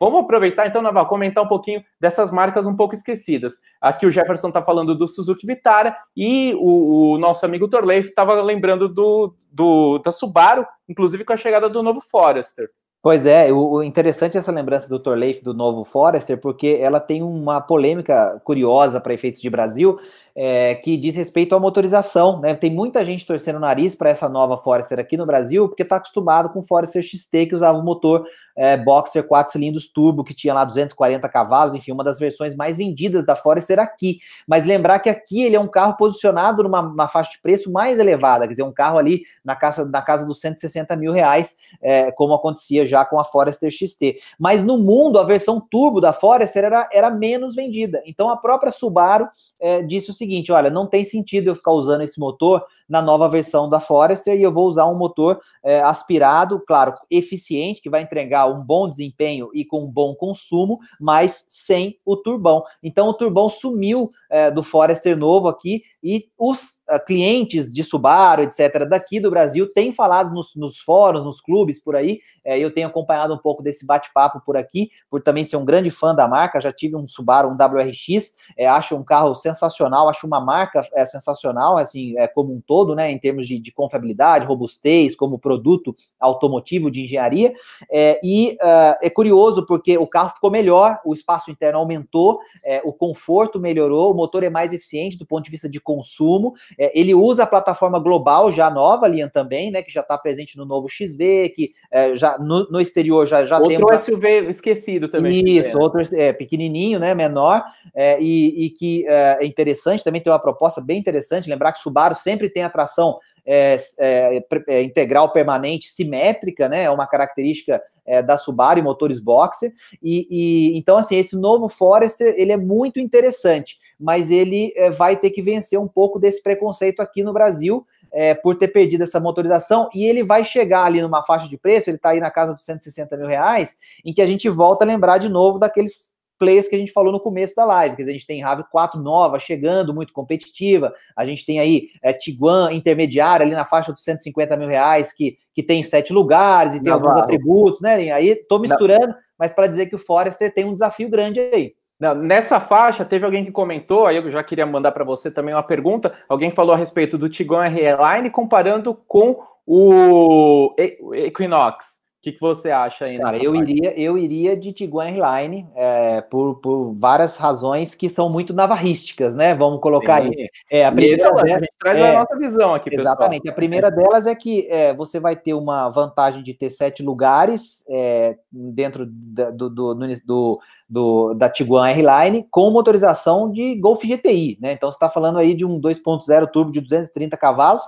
vamos 0.00 0.20
aproveitar 0.20 0.66
então, 0.66 0.82
Naval, 0.82 1.06
comentar 1.06 1.44
um 1.44 1.48
pouquinho 1.48 1.82
dessas 2.00 2.30
marcas 2.32 2.66
um 2.66 2.74
pouco 2.74 2.94
esquecidas. 2.94 3.54
Aqui 3.80 4.04
o 4.04 4.10
Jefferson 4.10 4.48
está 4.48 4.60
falando 4.60 4.96
do 4.96 5.06
Suzuki 5.06 5.46
Vitara 5.46 5.96
e 6.16 6.54
o, 6.56 7.12
o 7.12 7.18
nosso 7.18 7.46
amigo 7.46 7.68
Torleif 7.68 8.08
estava 8.08 8.42
lembrando 8.42 8.88
do, 8.88 9.34
do, 9.50 9.98
da 9.98 10.10
Subaru, 10.10 10.66
inclusive 10.88 11.24
com 11.24 11.32
a 11.32 11.36
chegada 11.36 11.68
do 11.68 11.82
novo 11.82 12.00
Forester. 12.00 12.68
Pois 13.06 13.24
é, 13.24 13.52
o, 13.52 13.84
interessante 13.84 14.36
é 14.36 14.40
essa 14.40 14.50
lembrança 14.50 14.88
do 14.88 14.98
Torleif 14.98 15.40
do 15.40 15.54
novo 15.54 15.84
Forester, 15.84 16.40
porque 16.40 16.78
ela 16.80 16.98
tem 16.98 17.22
uma 17.22 17.60
polêmica 17.60 18.40
curiosa 18.42 19.00
para 19.00 19.14
efeitos 19.14 19.40
de 19.40 19.48
Brasil, 19.48 19.96
é, 20.38 20.74
que 20.74 20.98
diz 20.98 21.16
respeito 21.16 21.54
à 21.54 21.58
motorização. 21.58 22.40
Né? 22.40 22.54
Tem 22.54 22.70
muita 22.70 23.02
gente 23.02 23.26
torcendo 23.26 23.56
o 23.56 23.60
nariz 23.60 23.94
para 23.94 24.10
essa 24.10 24.28
nova 24.28 24.58
Forester 24.58 24.98
aqui 24.98 25.16
no 25.16 25.24
Brasil, 25.24 25.66
porque 25.66 25.82
está 25.82 25.96
acostumado 25.96 26.50
com 26.50 26.60
o 26.60 26.62
Forester 26.62 27.02
XT, 27.02 27.46
que 27.46 27.54
usava 27.54 27.78
o 27.78 27.82
motor 27.82 28.26
é, 28.54 28.76
Boxer 28.76 29.26
4 29.26 29.52
cilindros 29.52 29.86
turbo, 29.86 30.22
que 30.22 30.34
tinha 30.34 30.52
lá 30.52 30.64
240 30.64 31.26
cavalos, 31.28 31.74
enfim, 31.74 31.92
uma 31.92 32.04
das 32.04 32.18
versões 32.18 32.54
mais 32.54 32.76
vendidas 32.76 33.24
da 33.24 33.34
Forester 33.34 33.78
aqui. 33.78 34.18
Mas 34.46 34.66
lembrar 34.66 34.98
que 34.98 35.08
aqui 35.08 35.42
ele 35.42 35.56
é 35.56 35.60
um 35.60 35.68
carro 35.68 35.96
posicionado 35.96 36.62
numa 36.62 37.08
faixa 37.08 37.30
de 37.32 37.40
preço 37.40 37.72
mais 37.72 37.98
elevada, 37.98 38.44
quer 38.44 38.50
dizer, 38.50 38.62
um 38.62 38.72
carro 38.72 38.98
ali 38.98 39.22
na 39.42 39.56
casa, 39.56 39.86
na 39.86 40.02
casa 40.02 40.26
dos 40.26 40.40
160 40.40 40.94
mil 40.96 41.12
reais, 41.12 41.56
é, 41.80 42.12
como 42.12 42.34
acontecia 42.34 42.86
já 42.86 43.06
com 43.06 43.18
a 43.18 43.24
Forester 43.24 43.70
XT. 43.70 44.18
Mas 44.38 44.62
no 44.62 44.76
mundo, 44.76 45.18
a 45.18 45.24
versão 45.24 45.60
turbo 45.60 45.98
da 45.98 46.12
Forester 46.12 46.64
era, 46.64 46.88
era 46.92 47.10
menos 47.10 47.54
vendida. 47.54 48.02
Então 48.06 48.28
a 48.28 48.36
própria 48.36 48.70
Subaru 48.70 49.26
é, 49.60 49.82
disse 49.82 50.10
o 50.10 50.14
seguinte: 50.14 50.52
olha, 50.52 50.70
não 50.70 50.86
tem 50.86 51.04
sentido 51.04 51.48
eu 51.48 51.56
ficar 51.56 51.72
usando 51.72 52.02
esse 52.02 52.18
motor 52.18 52.64
na 52.88 53.02
nova 53.02 53.28
versão 53.28 53.68
da 53.68 53.80
Forester 53.80 54.38
e 54.38 54.42
eu 54.42 54.52
vou 54.52 54.66
usar 54.66 54.86
um 54.86 54.96
motor 54.96 55.40
é, 55.62 55.80
aspirado, 55.80 56.60
claro, 56.66 56.92
eficiente, 57.10 57.80
que 57.82 57.90
vai 57.90 58.02
entregar 58.02 58.46
um 58.46 58.62
bom 58.62 58.88
desempenho 58.88 59.50
e 59.52 59.64
com 59.64 59.84
um 59.84 59.90
bom 59.90 60.14
consumo, 60.14 60.78
mas 61.00 61.44
sem 61.48 61.98
o 62.04 62.16
turbão. 62.16 62.62
Então 62.82 63.08
o 63.08 63.14
turbão 63.14 63.50
sumiu 63.50 64.08
é, 64.30 64.50
do 64.50 64.62
Forester 64.62 65.16
novo 65.16 65.48
aqui 65.48 65.82
e 66.06 66.28
os 66.38 66.82
uh, 66.88 67.04
clientes 67.04 67.72
de 67.72 67.82
Subaru, 67.82 68.44
etc., 68.44 68.86
daqui 68.88 69.18
do 69.18 69.28
Brasil, 69.28 69.68
têm 69.72 69.90
falado 69.90 70.32
nos, 70.32 70.54
nos 70.54 70.78
fóruns, 70.78 71.24
nos 71.24 71.40
clubes 71.40 71.82
por 71.82 71.96
aí. 71.96 72.20
É, 72.44 72.56
eu 72.56 72.72
tenho 72.72 72.86
acompanhado 72.86 73.34
um 73.34 73.38
pouco 73.38 73.60
desse 73.60 73.84
bate-papo 73.84 74.40
por 74.46 74.56
aqui, 74.56 74.88
por 75.10 75.20
também 75.20 75.44
ser 75.44 75.56
um 75.56 75.64
grande 75.64 75.90
fã 75.90 76.14
da 76.14 76.28
marca. 76.28 76.60
Já 76.60 76.72
tive 76.72 76.94
um 76.94 77.08
Subaru, 77.08 77.48
um 77.48 77.56
WRX, 77.56 78.36
é, 78.56 78.68
acho 78.68 78.94
um 78.94 79.02
carro 79.02 79.34
sensacional, 79.34 80.08
acho 80.08 80.28
uma 80.28 80.40
marca 80.40 80.86
é, 80.94 81.04
sensacional, 81.04 81.76
assim, 81.76 82.16
é, 82.18 82.28
como 82.28 82.54
um 82.54 82.60
todo, 82.60 82.75
né, 82.94 83.10
em 83.10 83.18
termos 83.18 83.46
de, 83.46 83.58
de 83.58 83.72
confiabilidade, 83.72 84.46
robustez, 84.46 85.14
como 85.14 85.38
produto 85.38 85.94
automotivo 86.18 86.90
de 86.90 87.04
engenharia. 87.04 87.52
É, 87.90 88.20
e 88.22 88.56
uh, 88.62 88.96
é 89.02 89.10
curioso 89.10 89.64
porque 89.66 89.96
o 89.96 90.06
carro 90.06 90.30
ficou 90.30 90.50
melhor, 90.50 91.00
o 91.04 91.14
espaço 91.14 91.50
interno 91.50 91.78
aumentou, 91.78 92.38
é, 92.64 92.80
o 92.84 92.92
conforto 92.92 93.58
melhorou, 93.58 94.12
o 94.12 94.16
motor 94.16 94.42
é 94.42 94.50
mais 94.50 94.72
eficiente 94.72 95.18
do 95.18 95.26
ponto 95.26 95.44
de 95.44 95.50
vista 95.50 95.68
de 95.68 95.80
consumo. 95.80 96.54
É, 96.78 96.98
ele 96.98 97.14
usa 97.14 97.44
a 97.44 97.46
plataforma 97.46 97.98
global 97.98 98.50
já 98.52 98.70
nova, 98.70 99.08
Lian, 99.08 99.28
também, 99.28 99.70
né? 99.70 99.82
Que 99.82 99.92
já 99.92 100.00
está 100.00 100.16
presente 100.18 100.56
no 100.56 100.64
novo 100.64 100.88
XV, 100.88 101.50
que 101.50 101.70
é, 101.90 102.16
já 102.16 102.38
no, 102.38 102.68
no, 102.70 102.80
exterior 102.80 103.26
já, 103.26 103.44
já 103.44 103.56
outro 103.56 103.68
tem. 103.68 103.78
Outro 103.78 103.98
SUV 103.98 104.48
esquecido 104.48 105.08
também. 105.08 105.44
Isso, 105.46 105.78
outro 105.78 106.02
é, 106.14 106.32
pequenininho, 106.32 106.98
né? 106.98 107.14
Menor, 107.14 107.62
é, 107.94 108.20
e, 108.20 108.66
e, 108.66 108.70
que 108.70 109.06
é, 109.06 109.38
é 109.40 109.46
interessante, 109.46 110.04
também 110.04 110.20
tem 110.20 110.32
uma 110.32 110.38
proposta 110.38 110.80
bem 110.80 110.98
interessante. 110.98 111.48
Lembrar 111.48 111.72
que 111.72 111.80
Subaru 111.80 112.14
sempre 112.14 112.48
tem 112.48 112.62
a 112.66 112.70
tração 112.70 113.18
é, 113.44 113.76
é, 113.98 114.44
é, 114.68 114.82
integral 114.82 115.32
permanente 115.32 115.90
simétrica, 115.90 116.68
né? 116.68 116.84
É 116.84 116.90
uma 116.90 117.06
característica 117.06 117.80
é, 118.04 118.22
da 118.22 118.36
Subaru 118.36 118.80
e 118.80 118.82
motores 118.82 119.20
boxer. 119.20 119.72
E, 120.02 120.26
e, 120.30 120.78
então, 120.78 120.98
assim, 120.98 121.16
esse 121.16 121.36
novo 121.36 121.68
Forester 121.68 122.34
ele 122.36 122.52
é 122.52 122.56
muito 122.56 123.00
interessante 123.00 123.78
mas 123.98 124.30
ele 124.30 124.72
é, 124.76 124.90
vai 124.90 125.16
ter 125.16 125.30
que 125.30 125.42
vencer 125.42 125.78
um 125.78 125.88
pouco 125.88 126.18
desse 126.18 126.42
preconceito 126.42 127.00
aqui 127.00 127.22
no 127.22 127.32
Brasil. 127.32 127.86
É, 128.12 128.34
por 128.34 128.54
ter 128.54 128.68
perdido 128.68 129.02
essa 129.02 129.20
motorização, 129.20 129.90
e 129.92 130.04
ele 130.06 130.22
vai 130.22 130.42
chegar 130.42 130.84
ali 130.84 131.02
numa 131.02 131.22
faixa 131.22 131.46
de 131.48 131.58
preço, 131.58 131.90
ele 131.90 131.96
está 131.96 132.10
aí 132.10 132.20
na 132.20 132.30
casa 132.30 132.54
dos 132.54 132.64
160 132.64 133.14
mil 133.16 133.26
reais, 133.26 133.76
em 134.02 134.14
que 134.14 134.22
a 134.22 134.26
gente 134.26 134.48
volta 134.48 134.84
a 134.84 134.86
lembrar 134.86 135.18
de 135.18 135.28
novo 135.28 135.58
daqueles 135.58 136.15
players 136.38 136.68
que 136.68 136.76
a 136.76 136.78
gente 136.78 136.92
falou 136.92 137.12
no 137.12 137.20
começo 137.20 137.54
da 137.54 137.64
live. 137.64 137.96
Quer 137.96 138.02
dizer, 138.02 138.10
a 138.12 138.14
gente 138.14 138.26
tem 138.26 138.42
RAV4 138.42 138.94
nova 138.96 139.38
chegando, 139.38 139.94
muito 139.94 140.12
competitiva. 140.12 140.94
A 141.16 141.24
gente 141.24 141.44
tem 141.44 141.60
aí 141.60 141.88
é, 142.02 142.12
Tiguan 142.12 142.72
intermediária 142.72 143.44
ali 143.44 143.54
na 143.54 143.64
faixa 143.64 143.92
dos 143.92 144.02
150 144.04 144.56
mil 144.56 144.68
reais, 144.68 145.12
que, 145.12 145.38
que 145.54 145.62
tem 145.62 145.82
sete 145.82 146.12
lugares 146.12 146.74
e 146.74 146.82
tem 146.82 146.92
alguns 146.92 147.16
atributos, 147.20 147.80
né? 147.80 148.10
Aí 148.12 148.34
tô 148.48 148.58
misturando, 148.58 149.08
Não. 149.08 149.16
mas 149.38 149.52
para 149.52 149.66
dizer 149.66 149.86
que 149.86 149.96
o 149.96 149.98
Forester 149.98 150.52
tem 150.52 150.64
um 150.64 150.74
desafio 150.74 151.10
grande 151.10 151.40
aí. 151.40 151.74
Não, 151.98 152.14
nessa 152.14 152.60
faixa, 152.60 153.06
teve 153.06 153.24
alguém 153.24 153.42
que 153.42 153.50
comentou, 153.50 154.06
aí 154.06 154.16
eu 154.16 154.30
já 154.30 154.44
queria 154.44 154.66
mandar 154.66 154.92
para 154.92 155.04
você 155.04 155.30
também 155.30 155.54
uma 155.54 155.62
pergunta. 155.62 156.12
Alguém 156.28 156.50
falou 156.50 156.74
a 156.74 156.76
respeito 156.76 157.16
do 157.16 157.28
Tiguan 157.28 157.64
R-Line 157.66 158.30
comparando 158.30 158.94
com 158.94 159.42
o 159.66 160.74
Equinox 161.12 162.05
que, 162.26 162.32
que 162.32 162.40
você 162.40 162.72
acha 162.72 163.04
aí? 163.04 163.18
Cara, 163.18 163.36
eu 163.36 163.54
iria, 163.54 163.98
eu 163.98 164.18
iria 164.18 164.56
de 164.56 164.72
Tiguan 164.72 165.04
Airline 165.04 165.64
é, 165.76 166.20
por, 166.22 166.56
por 166.56 166.92
várias 166.92 167.36
razões 167.36 167.94
que 167.94 168.08
são 168.08 168.28
muito 168.28 168.52
navarrísticas, 168.52 169.36
né? 169.36 169.54
Vamos 169.54 169.80
colocar 169.80 170.22
Sim. 170.22 170.30
aí. 170.30 170.48
É, 170.68 170.84
a 170.84 170.90
primeira 170.90 171.16
Esse, 171.16 171.26
a 171.26 171.46
gente 171.46 171.72
traz 171.78 171.98
é, 171.98 172.16
a 172.16 172.18
nossa 172.20 172.36
visão 172.36 172.74
aqui, 172.74 172.90
pessoal. 172.90 173.06
Exatamente. 173.06 173.48
A 173.48 173.52
primeira 173.52 173.90
delas 173.90 174.26
é 174.26 174.34
que 174.34 174.66
é, 174.68 174.92
você 174.92 175.20
vai 175.20 175.36
ter 175.36 175.54
uma 175.54 175.88
vantagem 175.88 176.42
de 176.42 176.52
ter 176.52 176.68
sete 176.68 177.00
lugares 177.00 177.84
é, 177.88 178.36
dentro 178.50 179.06
do, 179.06 179.52
do, 179.52 179.94
do, 179.94 180.60
do, 180.88 181.34
da 181.34 181.48
Tiguan 181.48 181.88
R-Line 181.88 182.44
com 182.50 182.70
motorização 182.72 183.52
de 183.52 183.76
Golf 183.76 184.02
GTI, 184.02 184.58
né? 184.60 184.72
Então 184.72 184.90
você 184.90 184.96
está 184.96 185.08
falando 185.08 185.38
aí 185.38 185.54
de 185.54 185.64
um 185.64 185.80
2.0 185.80 186.50
turbo 186.50 186.72
de 186.72 186.80
230 186.80 187.36
cavalos, 187.36 187.82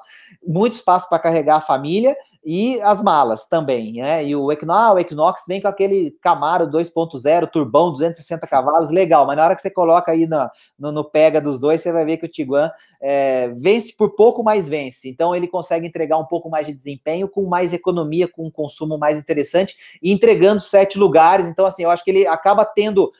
muito 0.46 0.74
espaço 0.74 1.08
para 1.08 1.18
carregar 1.18 1.56
a 1.56 1.60
família 1.60 2.16
e 2.50 2.80
as 2.80 3.02
malas 3.02 3.46
também, 3.46 3.92
né? 3.92 4.24
E 4.24 4.34
o 4.34 4.50
Equinox, 4.50 4.80
ah, 4.80 4.94
o 4.94 4.98
Equinox 4.98 5.42
vem 5.46 5.60
com 5.60 5.68
aquele 5.68 6.16
Camaro 6.22 6.66
2.0, 6.66 7.46
turbão, 7.50 7.92
260 7.92 8.46
cavalos, 8.46 8.90
legal, 8.90 9.26
mas 9.26 9.36
na 9.36 9.44
hora 9.44 9.54
que 9.54 9.60
você 9.60 9.68
coloca 9.68 10.12
aí 10.12 10.26
no, 10.26 10.48
no, 10.78 10.90
no 10.90 11.04
pega 11.04 11.42
dos 11.42 11.58
dois, 11.58 11.82
você 11.82 11.92
vai 11.92 12.06
ver 12.06 12.16
que 12.16 12.24
o 12.24 12.28
Tiguan 12.28 12.70
é, 13.02 13.48
vence 13.48 13.94
por 13.94 14.14
pouco, 14.14 14.42
mais 14.42 14.66
vence. 14.66 15.10
Então 15.10 15.36
ele 15.36 15.46
consegue 15.46 15.86
entregar 15.86 16.16
um 16.16 16.24
pouco 16.24 16.48
mais 16.48 16.66
de 16.66 16.72
desempenho, 16.72 17.28
com 17.28 17.46
mais 17.46 17.74
economia, 17.74 18.26
com 18.26 18.46
um 18.46 18.50
consumo 18.50 18.96
mais 18.96 19.18
interessante, 19.18 19.76
e 20.02 20.10
entregando 20.10 20.62
sete 20.62 20.98
lugares. 20.98 21.50
Então, 21.50 21.66
assim, 21.66 21.82
eu 21.82 21.90
acho 21.90 22.02
que 22.02 22.10
ele 22.10 22.26
acaba 22.26 22.64
tendo 22.64 23.12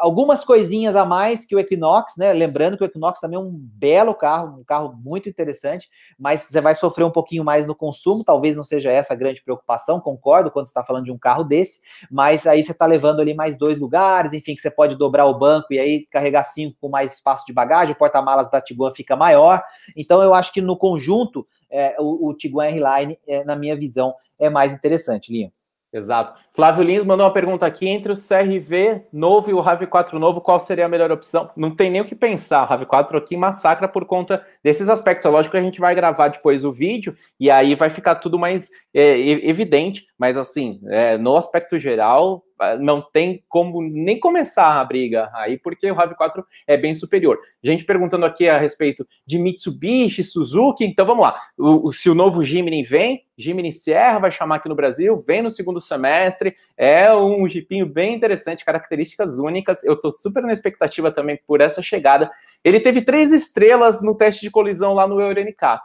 algumas 0.00 0.44
coisinhas 0.44 0.96
a 0.96 1.04
mais 1.04 1.44
que 1.44 1.54
o 1.54 1.58
Equinox, 1.58 2.14
né? 2.16 2.32
Lembrando 2.32 2.76
que 2.76 2.82
o 2.82 2.86
Equinox 2.86 3.20
também 3.20 3.36
é 3.36 3.40
um 3.40 3.50
belo 3.52 4.14
carro, 4.14 4.60
um 4.60 4.64
carro 4.64 4.94
muito 5.02 5.28
interessante, 5.28 5.88
mas 6.18 6.40
você 6.40 6.60
vai 6.60 6.74
sofrer 6.74 7.04
um 7.04 7.10
pouquinho 7.10 7.44
mais 7.44 7.66
no 7.66 7.74
consumo, 7.74 8.24
talvez 8.24 8.56
não 8.56 8.64
seja 8.64 8.90
essa 8.90 9.14
a 9.14 9.16
grande 9.16 9.42
preocupação, 9.42 10.00
concordo 10.00 10.50
quando 10.50 10.66
você 10.66 10.70
está 10.70 10.84
falando 10.84 11.04
de 11.04 11.12
um 11.12 11.18
carro 11.18 11.44
desse, 11.44 11.80
mas 12.10 12.46
aí 12.46 12.62
você 12.62 12.72
está 12.72 12.86
levando 12.86 13.20
ali 13.20 13.34
mais 13.34 13.56
dois 13.56 13.78
lugares, 13.78 14.32
enfim, 14.32 14.54
que 14.54 14.62
você 14.62 14.70
pode 14.70 14.96
dobrar 14.96 15.26
o 15.26 15.38
banco 15.38 15.72
e 15.72 15.78
aí 15.78 16.06
carregar 16.10 16.42
cinco 16.42 16.76
com 16.80 16.88
mais 16.88 17.14
espaço 17.14 17.44
de 17.46 17.52
bagagem, 17.52 17.94
o 17.94 17.98
porta-malas 17.98 18.50
da 18.50 18.60
Tiguan 18.60 18.92
fica 18.94 19.16
maior, 19.16 19.62
então 19.96 20.22
eu 20.22 20.34
acho 20.34 20.52
que 20.52 20.60
no 20.60 20.76
conjunto 20.76 21.46
é, 21.70 21.94
o, 22.00 22.28
o 22.28 22.34
Tiguan 22.34 22.66
R-Line, 22.66 23.18
é, 23.28 23.44
na 23.44 23.54
minha 23.54 23.76
visão, 23.76 24.14
é 24.38 24.50
mais 24.50 24.72
interessante, 24.72 25.32
Linha. 25.32 25.52
Exato. 25.92 26.40
Flávio 26.54 26.84
Lins 26.84 27.04
mandou 27.04 27.26
uma 27.26 27.32
pergunta 27.32 27.66
aqui: 27.66 27.88
entre 27.88 28.12
o 28.12 28.16
CRV 28.16 29.06
novo 29.12 29.50
e 29.50 29.54
o 29.54 29.62
RAV4 29.62 30.12
novo, 30.12 30.40
qual 30.40 30.60
seria 30.60 30.86
a 30.86 30.88
melhor 30.88 31.10
opção? 31.10 31.50
Não 31.56 31.74
tem 31.74 31.90
nem 31.90 32.00
o 32.00 32.04
que 32.04 32.14
pensar. 32.14 32.64
O 32.64 32.68
RAV4 32.68 33.16
aqui 33.16 33.36
massacra 33.36 33.88
por 33.88 34.04
conta 34.04 34.44
desses 34.62 34.88
aspectos. 34.88 35.26
É 35.26 35.28
lógico 35.28 35.52
que 35.52 35.58
a 35.58 35.62
gente 35.62 35.80
vai 35.80 35.94
gravar 35.94 36.28
depois 36.28 36.64
o 36.64 36.70
vídeo 36.70 37.16
e 37.40 37.50
aí 37.50 37.74
vai 37.74 37.90
ficar 37.90 38.16
tudo 38.16 38.38
mais 38.38 38.70
é, 38.94 39.18
evidente, 39.48 40.06
mas 40.16 40.36
assim, 40.36 40.80
é, 40.88 41.18
no 41.18 41.36
aspecto 41.36 41.76
geral, 41.78 42.44
não 42.80 43.00
tem 43.00 43.42
como 43.48 43.82
nem 43.82 44.18
começar 44.18 44.80
a 44.80 44.84
briga 44.84 45.30
aí, 45.34 45.58
porque 45.58 45.90
o 45.90 45.94
RAV4 45.94 46.44
é 46.66 46.76
bem 46.76 46.94
superior. 46.94 47.38
Gente 47.62 47.84
perguntando 47.84 48.26
aqui 48.26 48.48
a 48.48 48.58
respeito 48.58 49.06
de 49.26 49.38
Mitsubishi, 49.38 50.22
Suzuki, 50.22 50.84
então 50.84 51.06
vamos 51.06 51.22
lá. 51.22 51.40
O, 51.56 51.88
o, 51.88 51.92
se 51.92 52.10
o 52.10 52.14
novo 52.14 52.44
Jimny 52.44 52.82
vem, 52.82 53.24
Jimny 53.36 53.72
Sierra 53.72 54.18
vai 54.18 54.30
chamar 54.30 54.56
aqui 54.56 54.68
no 54.68 54.74
Brasil, 54.74 55.16
vem 55.16 55.42
no 55.42 55.50
segundo 55.50 55.80
semestre, 55.80 56.54
é 56.76 57.14
um 57.14 57.48
jipinho 57.48 57.86
bem 57.86 58.14
interessante, 58.14 58.64
características 58.64 59.38
únicas. 59.38 59.82
Eu 59.82 59.94
estou 59.94 60.10
super 60.10 60.42
na 60.42 60.52
expectativa 60.52 61.10
também 61.10 61.38
por 61.46 61.60
essa 61.60 61.80
chegada. 61.80 62.30
Ele 62.62 62.80
teve 62.80 63.02
três 63.02 63.32
estrelas 63.32 64.02
no 64.02 64.14
teste 64.14 64.42
de 64.42 64.50
colisão 64.50 64.92
lá 64.92 65.08
no 65.08 65.20
Euro 65.20 65.40
NCAP. 65.40 65.82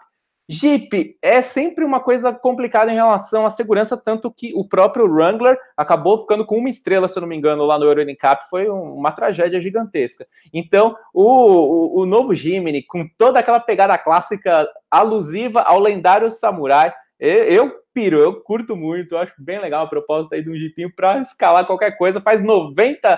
Jeep 0.48 1.18
é 1.22 1.42
sempre 1.42 1.84
uma 1.84 2.00
coisa 2.00 2.32
complicada 2.32 2.92
em 2.92 2.96
relação 2.96 3.46
à 3.46 3.50
segurança, 3.50 3.98
tanto 3.98 4.32
que 4.32 4.54
o 4.56 4.68
próprio 4.68 5.06
Wrangler 5.06 5.58
acabou 5.76 6.20
ficando 6.20 6.46
com 6.46 6.58
uma 6.58 6.70
estrela, 6.70 7.08
se 7.08 7.18
eu 7.18 7.22
não 7.22 7.28
me 7.28 7.36
engano, 7.36 7.66
lá 7.66 7.80
no 7.80 7.86
Euro 7.86 8.04
NCAP, 8.04 8.48
foi 8.50 8.70
uma 8.70 9.12
tragédia 9.12 9.60
gigantesca. 9.60 10.28
Então, 10.54 10.96
o, 11.14 11.24
o, 11.24 12.02
o 12.02 12.06
novo 12.06 12.36
Jimny, 12.36 12.84
com 12.84 13.08
toda 13.18 13.40
aquela 13.40 13.60
pegada 13.60 13.98
clássica 13.98 14.68
alusiva 14.90 15.62
ao 15.62 15.80
lendário 15.80 16.30
Samurai, 16.30 16.94
eu, 17.20 17.44
eu 17.46 17.72
piro, 17.94 18.20
eu 18.20 18.42
curto 18.42 18.76
muito, 18.76 19.18
acho 19.18 19.34
bem 19.40 19.60
legal 19.60 19.86
a 19.86 19.90
proposta 19.90 20.36
aí 20.36 20.44
de 20.44 20.50
um 20.50 20.56
Jeepinho 20.56 20.94
para 20.94 21.20
escalar 21.20 21.66
qualquer 21.66 21.98
coisa, 21.98 22.22
faz 22.22 22.42
90% 22.42 23.18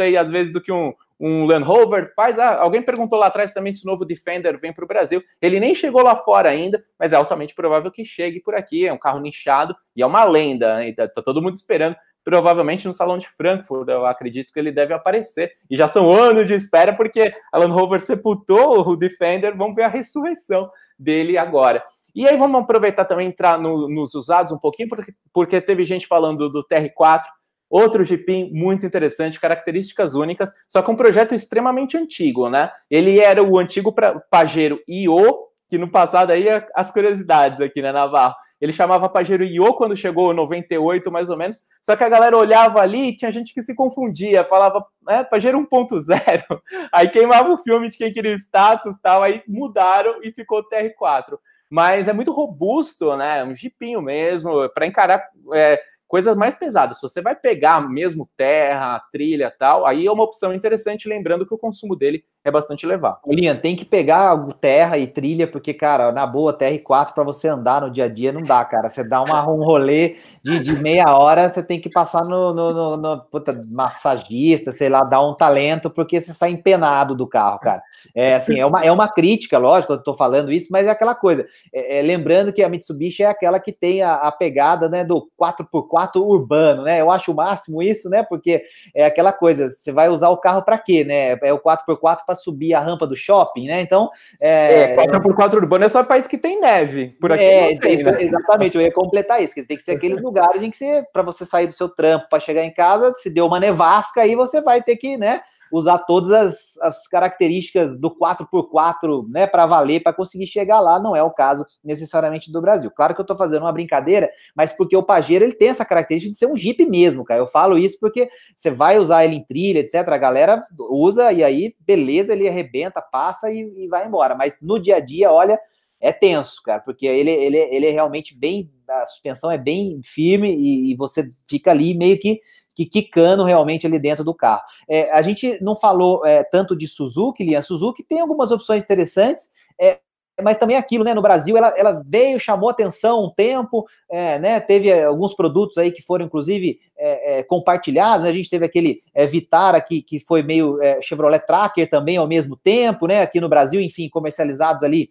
aí, 0.00 0.16
às 0.16 0.30
vezes, 0.30 0.52
do 0.52 0.60
que 0.60 0.70
um, 0.70 0.92
um 1.26 1.46
Land 1.46 1.64
Rover, 1.64 2.12
faz. 2.14 2.38
Ah, 2.38 2.58
alguém 2.60 2.82
perguntou 2.82 3.18
lá 3.18 3.28
atrás 3.28 3.54
também 3.54 3.72
se 3.72 3.82
o 3.86 3.90
novo 3.90 4.04
Defender 4.04 4.60
vem 4.60 4.74
para 4.74 4.84
o 4.84 4.88
Brasil. 4.88 5.22
Ele 5.40 5.58
nem 5.58 5.74
chegou 5.74 6.02
lá 6.02 6.14
fora 6.14 6.50
ainda, 6.50 6.84
mas 6.98 7.14
é 7.14 7.16
altamente 7.16 7.54
provável 7.54 7.90
que 7.90 8.04
chegue 8.04 8.40
por 8.40 8.54
aqui. 8.54 8.86
É 8.86 8.92
um 8.92 8.98
carro 8.98 9.20
nichado 9.20 9.74
e 9.96 10.02
é 10.02 10.06
uma 10.06 10.22
lenda. 10.24 10.76
Né? 10.76 10.92
Tá, 10.92 11.08
tá 11.08 11.22
todo 11.22 11.40
mundo 11.40 11.54
esperando. 11.54 11.96
Provavelmente 12.22 12.86
no 12.86 12.92
Salão 12.92 13.16
de 13.16 13.26
Frankfurt, 13.26 13.88
eu 13.88 14.04
acredito 14.04 14.52
que 14.52 14.58
ele 14.58 14.70
deve 14.70 14.92
aparecer. 14.92 15.52
E 15.70 15.76
já 15.78 15.86
são 15.86 16.10
anos 16.10 16.46
de 16.46 16.52
espera, 16.52 16.94
porque 16.94 17.32
a 17.50 17.58
Land 17.58 17.72
Rover 17.72 18.00
sepultou 18.00 18.86
o 18.86 18.94
Defender. 18.94 19.56
Vamos 19.56 19.76
ver 19.76 19.84
a 19.84 19.88
ressurreição 19.88 20.70
dele 20.98 21.38
agora. 21.38 21.82
E 22.14 22.28
aí 22.28 22.36
vamos 22.36 22.60
aproveitar 22.60 23.06
também 23.06 23.28
entrar 23.28 23.58
no, 23.58 23.88
nos 23.88 24.14
usados 24.14 24.52
um 24.52 24.58
pouquinho, 24.58 24.90
porque, 24.90 25.12
porque 25.32 25.60
teve 25.60 25.84
gente 25.84 26.06
falando 26.06 26.50
do 26.50 26.62
TR4 26.62 27.22
Outro 27.68 28.04
Jeepinho 28.04 28.50
muito 28.52 28.86
interessante, 28.86 29.40
características 29.40 30.14
únicas, 30.14 30.50
só 30.68 30.82
que 30.82 30.90
um 30.90 30.96
projeto 30.96 31.34
extremamente 31.34 31.96
antigo, 31.96 32.48
né? 32.48 32.70
Ele 32.90 33.18
era 33.18 33.42
o 33.42 33.58
antigo 33.58 33.94
Pajero 34.30 34.80
IO, 34.88 35.48
que 35.68 35.78
no 35.78 35.90
passado 35.90 36.30
aí 36.30 36.46
as 36.74 36.90
curiosidades 36.90 37.60
aqui, 37.60 37.82
né, 37.82 37.90
Navarro? 37.90 38.34
Ele 38.60 38.72
chamava 38.72 39.08
Pajero 39.08 39.44
IO 39.44 39.74
quando 39.74 39.96
chegou 39.96 40.32
em 40.32 40.36
98, 40.36 41.10
mais 41.10 41.28
ou 41.28 41.36
menos. 41.36 41.58
Só 41.82 41.94
que 41.96 42.04
a 42.04 42.08
galera 42.08 42.36
olhava 42.36 42.80
ali 42.80 43.08
e 43.08 43.16
tinha 43.16 43.30
gente 43.30 43.52
que 43.52 43.60
se 43.60 43.74
confundia, 43.74 44.44
falava, 44.44 44.82
é, 45.08 45.22
Pajero 45.22 45.58
1.0. 45.60 46.60
Aí 46.90 47.08
queimava 47.10 47.50
o 47.50 47.58
filme 47.58 47.88
de 47.88 47.98
quem 47.98 48.10
queria 48.10 48.32
o 48.32 48.38
status 48.38 48.96
tal, 49.02 49.22
aí 49.22 49.42
mudaram 49.46 50.22
e 50.22 50.32
ficou 50.32 50.66
TR4. 50.66 51.36
Mas 51.68 52.08
é 52.08 52.12
muito 52.12 52.32
robusto, 52.32 53.16
né? 53.16 53.44
Um 53.44 53.54
jipinho 53.54 54.00
mesmo, 54.00 54.68
para 54.70 54.86
encarar. 54.86 55.22
É, 55.52 55.78
coisas 56.14 56.36
mais 56.36 56.54
pesadas. 56.54 56.98
Se 56.98 57.02
você 57.02 57.20
vai 57.20 57.34
pegar 57.34 57.80
mesmo 57.80 58.30
terra, 58.36 59.00
trilha 59.10 59.50
tal, 59.50 59.84
aí 59.84 60.06
é 60.06 60.12
uma 60.12 60.22
opção 60.22 60.54
interessante, 60.54 61.08
lembrando 61.08 61.44
que 61.44 61.52
o 61.52 61.58
consumo 61.58 61.96
dele 61.96 62.24
é 62.44 62.50
bastante 62.50 62.84
elevado. 62.84 63.18
Linha, 63.26 63.54
tem 63.54 63.74
que 63.74 63.86
pegar 63.86 64.36
terra 64.60 64.98
e 64.98 65.06
trilha, 65.06 65.46
porque, 65.46 65.72
cara, 65.72 66.12
na 66.12 66.26
boa, 66.26 66.52
terra 66.52 66.74
e 66.74 66.78
quatro 66.78 67.14
para 67.14 67.24
você 67.24 67.48
andar 67.48 67.80
no 67.80 67.90
dia 67.90 68.04
a 68.04 68.08
dia 68.08 68.32
não 68.32 68.42
dá, 68.42 68.62
cara. 68.66 68.90
Você 68.90 69.02
dá 69.02 69.22
uma, 69.22 69.48
um 69.50 69.64
rolê 69.64 70.16
de, 70.42 70.60
de 70.60 70.72
meia 70.82 71.06
hora, 71.16 71.48
você 71.48 71.62
tem 71.62 71.80
que 71.80 71.88
passar 71.88 72.22
no, 72.22 72.52
no, 72.52 72.72
no, 72.72 72.96
no 72.98 73.24
puta, 73.24 73.58
massagista, 73.70 74.72
sei 74.72 74.90
lá, 74.90 75.00
dar 75.00 75.26
um 75.26 75.34
talento, 75.34 75.88
porque 75.88 76.20
você 76.20 76.34
sai 76.34 76.50
empenado 76.50 77.14
do 77.14 77.26
carro, 77.26 77.58
cara. 77.60 77.82
É 78.14 78.34
assim, 78.34 78.60
é 78.60 78.66
uma, 78.66 78.84
é 78.84 78.92
uma 78.92 79.08
crítica, 79.08 79.56
lógico, 79.56 79.94
eu 79.94 80.02
tô 80.02 80.14
falando 80.14 80.52
isso, 80.52 80.68
mas 80.70 80.86
é 80.86 80.90
aquela 80.90 81.14
coisa. 81.14 81.46
É, 81.72 82.00
é, 82.00 82.02
lembrando 82.02 82.52
que 82.52 82.62
a 82.62 82.68
Mitsubishi 82.68 83.22
é 83.22 83.26
aquela 83.26 83.58
que 83.58 83.72
tem 83.72 84.02
a, 84.02 84.16
a 84.16 84.30
pegada 84.30 84.86
né, 84.90 85.02
do 85.02 85.30
4x4 85.40 86.16
urbano, 86.16 86.82
né? 86.82 87.00
Eu 87.00 87.10
acho 87.10 87.32
o 87.32 87.34
máximo 87.34 87.82
isso, 87.82 88.10
né? 88.10 88.22
Porque 88.22 88.62
é 88.94 89.06
aquela 89.06 89.32
coisa, 89.32 89.70
você 89.70 89.90
vai 89.90 90.10
usar 90.10 90.28
o 90.28 90.36
carro 90.36 90.62
para 90.62 90.76
quê, 90.76 91.04
né? 91.04 91.38
É 91.42 91.52
o 91.54 91.58
4x4 91.58 92.18
para 92.26 92.33
para 92.34 92.42
subir 92.42 92.74
a 92.74 92.80
rampa 92.80 93.06
do 93.06 93.16
shopping, 93.16 93.66
né? 93.66 93.80
Então. 93.80 94.10
É, 94.40 94.92
é 94.92 94.96
4x4 94.96 95.54
urbano 95.54 95.84
é 95.84 95.88
só 95.88 96.02
país 96.02 96.26
que 96.26 96.36
tem 96.36 96.60
neve. 96.60 97.16
Por 97.20 97.32
aqui. 97.32 97.42
É, 97.42 97.78
tem, 97.78 97.96
né? 98.02 98.16
exatamente, 98.20 98.76
eu 98.76 98.82
ia 98.82 98.92
completar 98.92 99.42
isso, 99.42 99.54
que 99.54 99.62
tem 99.62 99.76
que 99.76 99.82
ser 99.82 99.92
aqueles 99.92 100.20
lugares 100.22 100.62
em 100.62 100.70
que 100.70 100.76
você, 100.76 101.04
para 101.12 101.22
você 101.22 101.44
sair 101.44 101.66
do 101.66 101.72
seu 101.72 101.88
trampo 101.88 102.26
para 102.28 102.40
chegar 102.40 102.64
em 102.64 102.72
casa, 102.72 103.12
se 103.16 103.30
deu 103.30 103.46
uma 103.46 103.60
nevasca, 103.60 104.20
aí 104.20 104.34
você 104.34 104.60
vai 104.60 104.82
ter 104.82 104.96
que, 104.96 105.16
né? 105.16 105.40
Usar 105.76 105.98
todas 105.98 106.30
as, 106.30 106.78
as 106.80 107.08
características 107.08 107.98
do 107.98 108.08
4x4 108.08 109.26
né, 109.28 109.44
para 109.44 109.66
valer, 109.66 110.00
para 110.00 110.12
conseguir 110.12 110.46
chegar 110.46 110.78
lá. 110.78 111.00
Não 111.00 111.16
é 111.16 111.22
o 111.22 111.32
caso 111.32 111.66
necessariamente 111.82 112.52
do 112.52 112.60
Brasil. 112.60 112.90
Claro 112.92 113.12
que 113.12 113.20
eu 113.20 113.24
estou 113.24 113.36
fazendo 113.36 113.62
uma 113.62 113.72
brincadeira, 113.72 114.30
mas 114.54 114.72
porque 114.72 114.96
o 114.96 115.02
Pajero 115.02 115.44
ele 115.44 115.54
tem 115.54 115.70
essa 115.70 115.84
característica 115.84 116.30
de 116.30 116.38
ser 116.38 116.46
um 116.46 116.56
Jeep 116.56 116.86
mesmo, 116.86 117.24
cara. 117.24 117.40
Eu 117.40 117.48
falo 117.48 117.76
isso 117.76 117.98
porque 117.98 118.28
você 118.54 118.70
vai 118.70 118.98
usar 118.98 119.24
ele 119.24 119.34
em 119.34 119.44
trilha, 119.44 119.80
etc. 119.80 120.08
A 120.08 120.16
galera 120.16 120.60
usa 120.90 121.32
e 121.32 121.42
aí, 121.42 121.74
beleza, 121.80 122.32
ele 122.32 122.48
arrebenta, 122.48 123.02
passa 123.02 123.50
e, 123.50 123.58
e 123.76 123.88
vai 123.88 124.06
embora. 124.06 124.36
Mas 124.36 124.58
no 124.62 124.78
dia 124.78 124.96
a 124.96 125.00
dia, 125.00 125.32
olha, 125.32 125.58
é 126.00 126.12
tenso, 126.12 126.62
cara, 126.62 126.80
porque 126.82 127.06
ele, 127.06 127.30
ele, 127.30 127.56
ele 127.56 127.86
é 127.86 127.90
realmente 127.90 128.36
bem. 128.36 128.70
A 128.88 129.06
suspensão 129.06 129.50
é 129.50 129.58
bem 129.58 130.00
firme 130.04 130.54
e, 130.54 130.92
e 130.92 130.94
você 130.94 131.28
fica 131.48 131.72
ali 131.72 131.96
meio 131.96 132.16
que 132.20 132.40
que 132.74 132.84
quicando 132.84 133.44
realmente 133.44 133.86
ali 133.86 133.98
dentro 133.98 134.24
do 134.24 134.34
carro. 134.34 134.62
É, 134.88 135.10
a 135.12 135.22
gente 135.22 135.58
não 135.62 135.76
falou 135.76 136.24
é, 136.26 136.42
tanto 136.42 136.76
de 136.76 136.88
Suzuki, 136.88 137.44
Lian. 137.44 137.62
Suzuki 137.62 138.02
tem 138.02 138.20
algumas 138.20 138.50
opções 138.50 138.82
interessantes, 138.82 139.50
é, 139.80 139.98
mas 140.42 140.58
também 140.58 140.76
aquilo, 140.76 141.04
né? 141.04 141.14
No 141.14 141.22
Brasil, 141.22 141.56
ela, 141.56 141.72
ela 141.76 142.02
veio, 142.04 142.40
chamou 142.40 142.68
atenção 142.68 143.24
um 143.24 143.30
tempo, 143.30 143.86
é, 144.10 144.38
né? 144.38 144.58
Teve 144.58 144.90
é, 144.90 145.04
alguns 145.04 145.32
produtos 145.32 145.78
aí 145.78 145.92
que 145.92 146.02
foram, 146.02 146.26
inclusive, 146.26 146.80
é, 146.98 147.38
é, 147.38 147.42
compartilhados. 147.44 148.24
Né? 148.24 148.30
A 148.30 148.32
gente 148.32 148.50
teve 148.50 148.64
aquele 148.64 149.00
é, 149.14 149.26
Vitara 149.26 149.80
que, 149.80 150.02
que 150.02 150.18
foi 150.18 150.42
meio 150.42 150.82
é, 150.82 151.00
Chevrolet 151.00 151.46
Tracker 151.46 151.88
também 151.88 152.16
ao 152.16 152.26
mesmo 152.26 152.56
tempo, 152.56 153.06
né? 153.06 153.22
Aqui 153.22 153.40
no 153.40 153.48
Brasil, 153.48 153.80
enfim, 153.80 154.08
comercializados 154.08 154.82
ali 154.82 155.08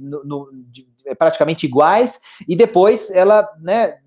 no, 0.00 0.24
no, 0.24 0.50
de, 0.68 0.86
praticamente 1.18 1.66
iguais. 1.66 2.18
E 2.48 2.56
depois 2.56 3.10
ela, 3.10 3.48
né? 3.60 3.98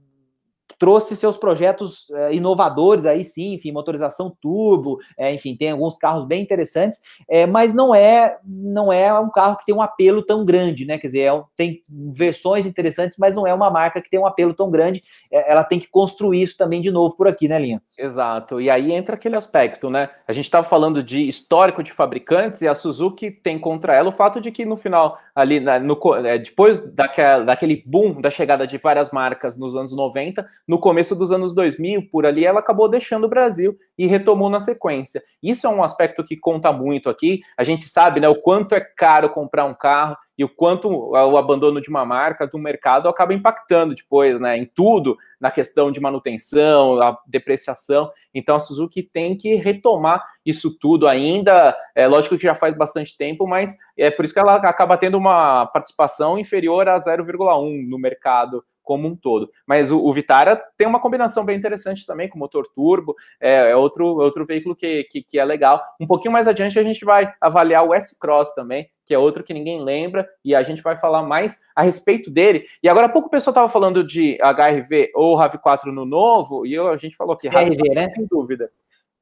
Trouxe 0.80 1.16
seus 1.16 1.38
projetos 1.38 2.10
é, 2.12 2.34
inovadores 2.34 3.06
aí 3.06 3.26
sim, 3.26 3.54
enfim, 3.54 3.72
motorização 3.72 4.36
turbo, 4.42 4.98
é, 5.18 5.34
enfim, 5.34 5.56
tem 5.56 5.72
alguns 5.72 5.98
carros 5.98 6.26
bem 6.26 6.42
interessantes, 6.42 7.02
é, 7.30 7.46
mas 7.46 7.74
não 7.74 7.94
é 7.94 8.38
não 8.46 8.92
é 8.92 9.14
um 9.20 9.30
carro 9.30 9.58
que 9.58 9.66
tem 9.66 9.76
um 9.76 9.82
apelo 9.82 10.24
tão 10.24 10.46
grande, 10.46 10.86
né? 10.86 10.98
Quer 10.98 11.08
dizer, 11.08 11.20
é, 11.20 11.44
tem 11.56 11.82
versões 12.12 12.66
interessantes, 12.66 13.18
mas 13.18 13.36
não 13.36 13.46
é 13.46 13.54
uma 13.54 13.70
marca 13.70 14.02
que 14.02 14.10
tem 14.10 14.20
um 14.20 14.26
apelo 14.26 14.54
tão 14.54 14.72
grande. 14.72 15.02
ela 15.30 15.64
tem 15.64 15.80
que 15.80 15.88
construir 15.88 16.42
isso 16.42 16.58
também 16.58 16.82
de 16.82 16.90
novo 16.90 17.16
por 17.18 17.28
aqui, 17.28 17.48
né, 17.48 17.60
Linha? 17.60 17.82
Exato. 17.98 18.62
E 18.62 18.70
aí 18.70 18.94
entra 18.94 19.16
aquele 19.16 19.36
aspecto, 19.36 19.90
né? 19.90 20.10
A 20.26 20.32
gente 20.32 20.46
estava 20.46 20.66
falando 20.66 21.04
de 21.04 21.28
histórico 21.28 21.84
de 21.84 21.92
fabricantes 21.92 22.62
e 22.62 22.68
a 22.68 22.74
Suzuki 22.74 23.30
tem 23.30 23.60
contra 23.60 23.94
ela 23.94 24.10
o 24.10 24.14
fato 24.14 24.40
de 24.40 24.52
que 24.52 24.66
no 24.66 24.78
final 24.78 25.20
ali, 25.36 25.60
no, 25.60 25.98
depois 26.42 26.80
daquela, 26.94 27.44
daquele 27.44 27.84
boom 27.86 28.22
da 28.22 28.30
chegada 28.30 28.66
de 28.66 28.78
várias 28.78 29.12
marcas 29.12 29.58
nos 29.58 29.76
anos 29.76 29.96
90, 29.96 30.46
no 30.70 30.78
começo 30.78 31.16
dos 31.16 31.32
anos 31.32 31.56
2000, 31.56 32.10
por 32.12 32.28
ali, 32.28 32.46
ela 32.46 32.60
acabou 32.60 32.88
deixando 32.88 33.24
o 33.24 33.28
Brasil 33.28 33.76
e 33.98 34.06
retomou 34.06 34.52
na 34.52 34.60
sequência. 34.60 35.20
Isso 35.42 35.66
é 35.66 35.70
um 35.70 35.82
aspecto 35.82 36.24
que 36.24 36.38
conta 36.38 36.72
muito 36.72 37.10
aqui. 37.10 37.42
A 37.58 37.64
gente 37.64 37.88
sabe, 37.88 38.20
né, 38.20 38.30
o 38.30 38.40
quanto 38.40 38.76
é 38.76 38.80
caro 38.80 39.32
comprar 39.32 39.66
um 39.66 39.74
carro 39.74 40.16
e 40.38 40.44
o 40.44 40.48
quanto 40.48 40.88
o 40.88 41.38
abandono 41.38 41.82
de 41.82 41.90
uma 41.90 42.06
marca 42.06 42.46
do 42.46 42.60
mercado 42.60 43.10
acaba 43.10 43.34
impactando 43.34 43.96
depois, 43.96 44.40
né, 44.40 44.60
em 44.60 44.66
tudo, 44.66 45.18
na 45.42 45.50
questão 45.50 45.92
de 45.92 46.00
manutenção, 46.00 47.02
a 47.02 47.18
depreciação. 47.26 48.12
Então 48.32 48.56
a 48.56 48.60
Suzuki 48.60 49.02
tem 49.02 49.36
que 49.36 49.56
retomar 49.56 50.24
isso 50.46 50.78
tudo 50.80 51.08
ainda. 51.08 51.76
É 51.96 52.08
lógico 52.08 52.38
que 52.38 52.44
já 52.44 52.54
faz 52.54 52.78
bastante 52.78 53.18
tempo, 53.18 53.48
mas 53.48 53.76
é 53.98 54.12
por 54.12 54.24
isso 54.24 54.36
que 54.36 54.40
ela 54.40 54.58
acaba 54.58 54.98
tendo 54.98 55.18
uma 55.18 55.66
participação 55.66 56.38
inferior 56.38 56.88
a 56.88 56.96
0,1 56.98 57.90
no 57.90 57.98
mercado 57.98 58.64
como 58.90 59.08
um 59.08 59.16
todo. 59.16 59.52
Mas 59.68 59.92
o, 59.92 60.04
o 60.04 60.12
Vitara 60.12 60.60
tem 60.76 60.88
uma 60.88 61.00
combinação 61.00 61.46
bem 61.46 61.56
interessante 61.56 62.08
também, 62.08 62.28
com 62.28 62.40
motor 62.40 62.66
turbo, 62.74 63.16
é, 63.40 63.70
é 63.70 63.76
outro, 63.76 64.04
outro 64.04 64.44
veículo 64.44 64.76
que, 64.76 65.04
que, 65.04 65.22
que, 65.22 65.38
é 65.38 65.46
legal. 65.46 65.80
Um 66.02 66.08
pouquinho 66.08 66.32
mais 66.32 66.48
adiante 66.48 66.80
a 66.80 66.82
gente 66.82 67.06
vai 67.06 67.32
avaliar 67.40 67.86
o 67.86 67.94
S-Cross 67.94 68.56
também, 68.56 68.90
que 69.06 69.14
é 69.14 69.20
outro 69.20 69.44
que 69.44 69.54
ninguém 69.54 69.80
lembra, 69.80 70.28
e 70.44 70.56
a 70.56 70.64
gente 70.64 70.82
vai 70.82 70.98
falar 70.98 71.22
mais 71.22 71.60
a 71.76 71.84
respeito 71.84 72.32
dele. 72.32 72.66
E 72.82 72.90
agora 72.90 73.06
há 73.06 73.10
pouco 73.10 73.28
o 73.28 73.32
pessoal 73.32 73.52
estava 73.52 73.70
falando 73.70 74.04
de 74.04 74.40
HRV 74.42 75.12
ou 75.14 75.38
RAV4 75.38 75.92
no 75.94 76.04
novo, 76.04 76.66
e 76.66 76.74
eu, 76.74 76.88
a 76.88 76.98
gente 76.98 77.16
falou 77.16 77.38
que 77.38 77.48
CRV, 77.48 77.76
RAV4, 77.76 77.94
né? 77.94 78.10
Sem 78.16 78.26
dúvida. 78.26 78.72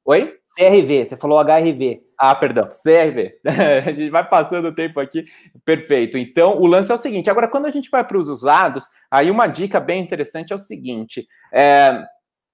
Oi? 0.06 0.34
CRV, 0.56 1.06
você 1.08 1.18
falou 1.18 1.44
HRV. 1.44 2.07
Ah, 2.18 2.34
perdão, 2.34 2.68
CRV. 2.68 3.40
a 3.86 3.92
gente 3.92 4.10
vai 4.10 4.28
passando 4.28 4.70
o 4.70 4.76
tempo 4.76 5.00
aqui. 5.00 5.26
Perfeito. 5.64 6.18
Então, 6.18 6.58
o 6.58 6.66
lance 6.66 6.92
é 6.92 6.96
o 6.96 6.98
seguinte: 6.98 7.30
agora, 7.30 7.48
quando 7.48 7.68
a 7.68 7.70
gente 7.70 7.90
vai 7.92 8.04
para 8.04 8.18
os 8.18 8.28
usados, 8.28 8.86
aí 9.12 9.30
uma 9.30 9.46
dica 9.48 9.80
bem 9.80 10.02
interessante 10.02 10.52
é 10.52 10.56
o 10.56 10.60
seguinte: 10.60 11.28
é, 11.54 12.04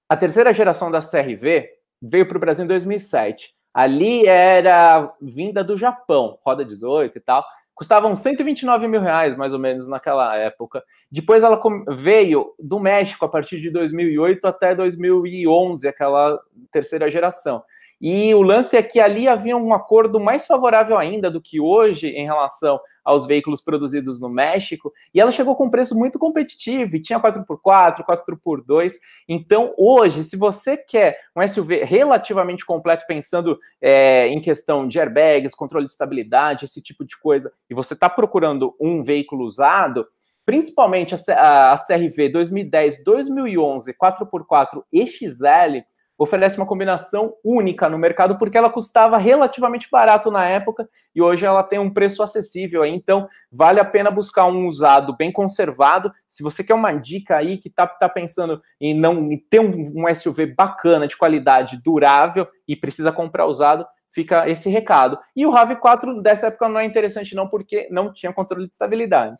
a 0.08 0.16
terceira 0.16 0.52
geração 0.52 0.90
da 0.90 1.00
CRV 1.00 1.68
veio 2.02 2.26
para 2.26 2.36
o 2.36 2.40
Brasil 2.40 2.64
em 2.64 2.68
2007. 2.68 3.54
Ali 3.72 4.26
era 4.26 5.12
vinda 5.20 5.64
do 5.64 5.76
Japão, 5.76 6.38
roda 6.44 6.64
18 6.64 7.16
e 7.16 7.20
tal. 7.20 7.44
Custavam 7.74 8.14
129 8.14 8.86
mil 8.86 9.00
reais, 9.00 9.36
mais 9.36 9.52
ou 9.52 9.58
menos, 9.58 9.88
naquela 9.88 10.36
época. 10.36 10.84
Depois 11.10 11.42
ela 11.42 11.60
veio 11.88 12.54
do 12.56 12.78
México 12.78 13.24
a 13.24 13.28
partir 13.28 13.60
de 13.60 13.70
2008 13.70 14.46
até 14.46 14.76
2011, 14.76 15.88
aquela 15.88 16.38
terceira 16.70 17.10
geração. 17.10 17.64
E 18.00 18.34
o 18.34 18.42
lance 18.42 18.76
é 18.76 18.82
que 18.82 19.00
ali 19.00 19.26
havia 19.28 19.56
um 19.56 19.72
acordo 19.72 20.20
mais 20.20 20.46
favorável 20.46 20.98
ainda 20.98 21.30
do 21.30 21.40
que 21.40 21.60
hoje 21.60 22.08
em 22.08 22.24
relação 22.24 22.80
aos 23.04 23.26
veículos 23.26 23.60
produzidos 23.60 24.20
no 24.20 24.28
México, 24.28 24.92
e 25.12 25.20
ela 25.20 25.30
chegou 25.30 25.54
com 25.54 25.66
um 25.66 25.70
preço 25.70 25.94
muito 25.94 26.18
competitivo, 26.18 26.96
e 26.96 27.02
tinha 27.02 27.20
4x4, 27.20 28.04
4x2. 28.04 28.92
Então, 29.28 29.74
hoje, 29.76 30.24
se 30.24 30.36
você 30.36 30.76
quer 30.76 31.18
um 31.36 31.46
SUV 31.46 31.84
relativamente 31.84 32.64
completo, 32.64 33.04
pensando 33.06 33.58
é, 33.80 34.28
em 34.28 34.40
questão 34.40 34.88
de 34.88 34.98
airbags, 34.98 35.54
controle 35.54 35.86
de 35.86 35.92
estabilidade, 35.92 36.64
esse 36.64 36.82
tipo 36.82 37.04
de 37.04 37.18
coisa, 37.18 37.52
e 37.68 37.74
você 37.74 37.94
está 37.94 38.08
procurando 38.08 38.74
um 38.80 39.02
veículo 39.02 39.44
usado, 39.44 40.06
principalmente 40.46 41.14
a, 41.30 41.72
a 41.72 41.78
CRV 41.78 42.28
2010, 42.30 43.04
2011, 43.04 43.94
4x4 43.94 44.82
EXL, 44.92 45.84
oferece 46.18 46.56
uma 46.56 46.66
combinação 46.66 47.34
única 47.44 47.88
no 47.88 47.98
mercado 47.98 48.38
porque 48.38 48.56
ela 48.56 48.70
custava 48.70 49.18
relativamente 49.18 49.88
barato 49.90 50.30
na 50.30 50.46
época 50.46 50.88
e 51.14 51.20
hoje 51.20 51.44
ela 51.44 51.62
tem 51.62 51.78
um 51.78 51.92
preço 51.92 52.22
acessível 52.22 52.82
aí, 52.82 52.90
então 52.90 53.28
vale 53.52 53.80
a 53.80 53.84
pena 53.84 54.10
buscar 54.10 54.46
um 54.46 54.66
usado 54.66 55.16
bem 55.16 55.30
conservado. 55.30 56.12
Se 56.28 56.42
você 56.42 56.62
quer 56.62 56.74
uma 56.74 56.92
dica 56.92 57.36
aí 57.36 57.58
que 57.58 57.70
tá, 57.70 57.86
tá 57.86 58.08
pensando 58.08 58.60
em 58.80 58.94
não 58.94 59.30
em 59.30 59.38
ter 59.38 59.60
um, 59.60 60.04
um 60.04 60.14
SUV 60.14 60.46
bacana, 60.46 61.06
de 61.06 61.16
qualidade, 61.16 61.80
durável 61.82 62.46
e 62.66 62.76
precisa 62.76 63.12
comprar 63.12 63.46
usado, 63.46 63.86
fica 64.10 64.48
esse 64.48 64.68
recado. 64.68 65.18
E 65.34 65.44
o 65.44 65.50
RAV4 65.50 66.22
dessa 66.22 66.46
época 66.46 66.68
não 66.68 66.80
é 66.80 66.84
interessante 66.84 67.34
não 67.34 67.48
porque 67.48 67.88
não 67.90 68.12
tinha 68.12 68.32
controle 68.32 68.66
de 68.66 68.72
estabilidade. 68.72 69.36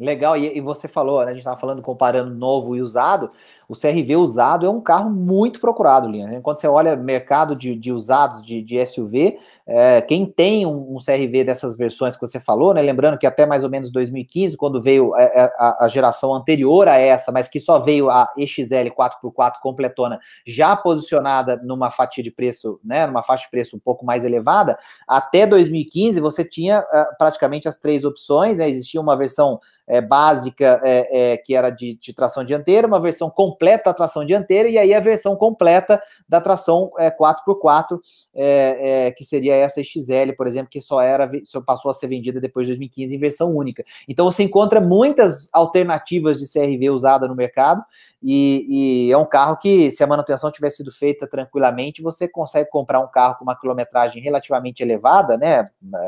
Legal, 0.00 0.36
e, 0.36 0.56
e 0.56 0.60
você 0.60 0.86
falou, 0.86 1.24
né, 1.24 1.26
a 1.26 1.34
gente 1.34 1.40
estava 1.40 1.58
falando 1.58 1.82
comparando 1.82 2.32
novo 2.32 2.76
e 2.76 2.80
usado, 2.80 3.32
o 3.68 3.74
CRV 3.74 4.16
usado 4.16 4.64
é 4.64 4.70
um 4.70 4.80
carro 4.80 5.10
muito 5.10 5.60
procurado, 5.60 6.08
Linha. 6.08 6.40
Quando 6.40 6.58
você 6.58 6.66
olha 6.66 6.96
mercado 6.96 7.54
de, 7.54 7.74
de 7.74 7.92
usados 7.92 8.40
de, 8.40 8.62
de 8.62 8.84
SUV, 8.86 9.38
é, 9.66 10.00
quem 10.00 10.24
tem 10.24 10.64
um, 10.64 10.96
um, 10.96 10.98
CRV 10.98 11.44
dessas 11.44 11.76
versões 11.76 12.16
que 12.16 12.26
você 12.26 12.40
falou, 12.40 12.72
né? 12.72 12.80
Lembrando 12.80 13.18
que 13.18 13.26
até 13.26 13.44
mais 13.44 13.64
ou 13.64 13.70
menos 13.70 13.92
2015, 13.92 14.56
quando 14.56 14.80
veio 14.80 15.14
a, 15.14 15.22
é, 15.22 15.24
é, 15.26 15.52
a, 15.58 15.84
a 15.84 15.88
geração 15.88 16.32
anterior 16.32 16.88
a 16.88 16.96
essa, 16.96 17.30
mas 17.30 17.46
que 17.46 17.60
só 17.60 17.78
veio 17.78 18.08
a 18.08 18.32
EXL 18.38 18.88
4x4 18.98 19.54
completona, 19.60 20.18
já 20.46 20.74
posicionada 20.74 21.58
numa 21.62 21.90
fatia 21.90 22.24
de 22.24 22.30
preço, 22.30 22.80
né? 22.82 23.06
Numa 23.06 23.22
faixa 23.22 23.44
de 23.44 23.50
preço 23.50 23.76
um 23.76 23.80
pouco 23.80 24.06
mais 24.06 24.24
elevada, 24.24 24.78
até 25.06 25.46
2015 25.46 26.20
você 26.20 26.42
tinha 26.42 26.80
uh, 26.80 27.18
praticamente 27.18 27.68
as 27.68 27.76
três 27.76 28.02
opções, 28.04 28.56
né? 28.56 28.70
Existia 28.70 29.00
uma 29.00 29.16
versão 29.16 29.60
é, 29.88 30.00
básica 30.00 30.80
é, 30.84 31.32
é, 31.32 31.36
que 31.38 31.54
era 31.54 31.70
de, 31.70 31.98
de, 32.00 32.12
tração 32.12 32.44
dianteira, 32.44 32.86
uma 32.86 33.00
versão 33.00 33.30
completa 33.30 33.90
da 33.90 33.94
tração 33.94 34.24
dianteira, 34.24 34.68
e 34.68 34.76
aí 34.76 34.94
a 34.94 35.00
versão 35.00 35.34
completa 35.34 36.00
da 36.28 36.40
tração 36.40 36.90
é, 36.98 37.10
4x4, 37.10 37.98
é, 38.34 39.06
é, 39.06 39.10
que 39.12 39.24
seria 39.24 39.54
essa 39.54 39.82
XL, 39.82 40.32
por 40.36 40.46
exemplo, 40.46 40.68
que 40.70 40.80
só 40.80 41.00
era 41.00 41.28
só 41.44 41.60
passou 41.60 41.90
a 41.90 41.94
ser 41.94 42.08
vendida 42.08 42.40
depois 42.40 42.66
de 42.66 42.72
2015 42.72 43.16
em 43.16 43.18
versão 43.18 43.56
única. 43.56 43.82
Então 44.06 44.26
você 44.26 44.42
encontra 44.42 44.80
muitas 44.80 45.48
alternativas 45.52 46.36
de 46.36 46.50
CRV 46.50 46.90
usada 46.90 47.26
no 47.26 47.34
mercado, 47.34 47.82
e, 48.22 49.06
e 49.08 49.12
é 49.12 49.16
um 49.16 49.24
carro 49.24 49.56
que, 49.56 49.90
se 49.90 50.02
a 50.02 50.06
manutenção 50.06 50.50
tivesse 50.50 50.78
sido 50.78 50.92
feita 50.92 51.26
tranquilamente, 51.26 52.02
você 52.02 52.28
consegue 52.28 52.68
comprar 52.68 53.00
um 53.00 53.08
carro 53.08 53.36
com 53.38 53.44
uma 53.44 53.58
quilometragem 53.58 54.22
relativamente 54.22 54.82
elevada, 54.82 55.36
né? 55.36 55.64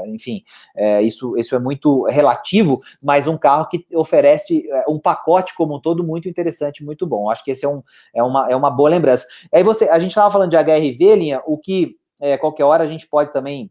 Enfim, 0.09 0.43
é, 0.76 1.01
isso, 1.03 1.37
isso 1.37 1.55
é 1.55 1.59
muito 1.59 2.05
relativo, 2.05 2.81
mas 3.03 3.26
um 3.26 3.39
carro 3.39 3.66
que 3.71 3.87
oferece 3.95 4.68
é, 4.71 4.85
um 4.89 4.99
pacote 4.99 5.55
como 5.55 5.77
um 5.77 5.81
todo 5.81 6.05
muito 6.05 6.29
interessante, 6.29 6.85
muito 6.85 7.07
bom. 7.07 7.31
Acho 7.31 7.45
que 7.45 7.53
esse 7.53 7.64
é, 7.64 7.68
um, 7.68 7.83
é, 8.14 8.23
uma, 8.23 8.51
é 8.51 8.57
uma 8.57 8.71
boa 8.71 8.91
lembrança. 8.91 9.27
Aí 9.53 9.62
você, 9.62 9.89
a 9.89 9.99
gente 9.99 10.11
estava 10.11 10.31
falando 10.31 10.51
de 10.51 10.57
HRV, 10.57 11.16
linha, 11.16 11.43
o 11.47 11.57
que 11.57 11.97
é, 12.21 12.37
qualquer 12.37 12.64
hora 12.64 12.85
a 12.85 12.87
gente 12.87 13.09
pode 13.09 13.33
também 13.33 13.71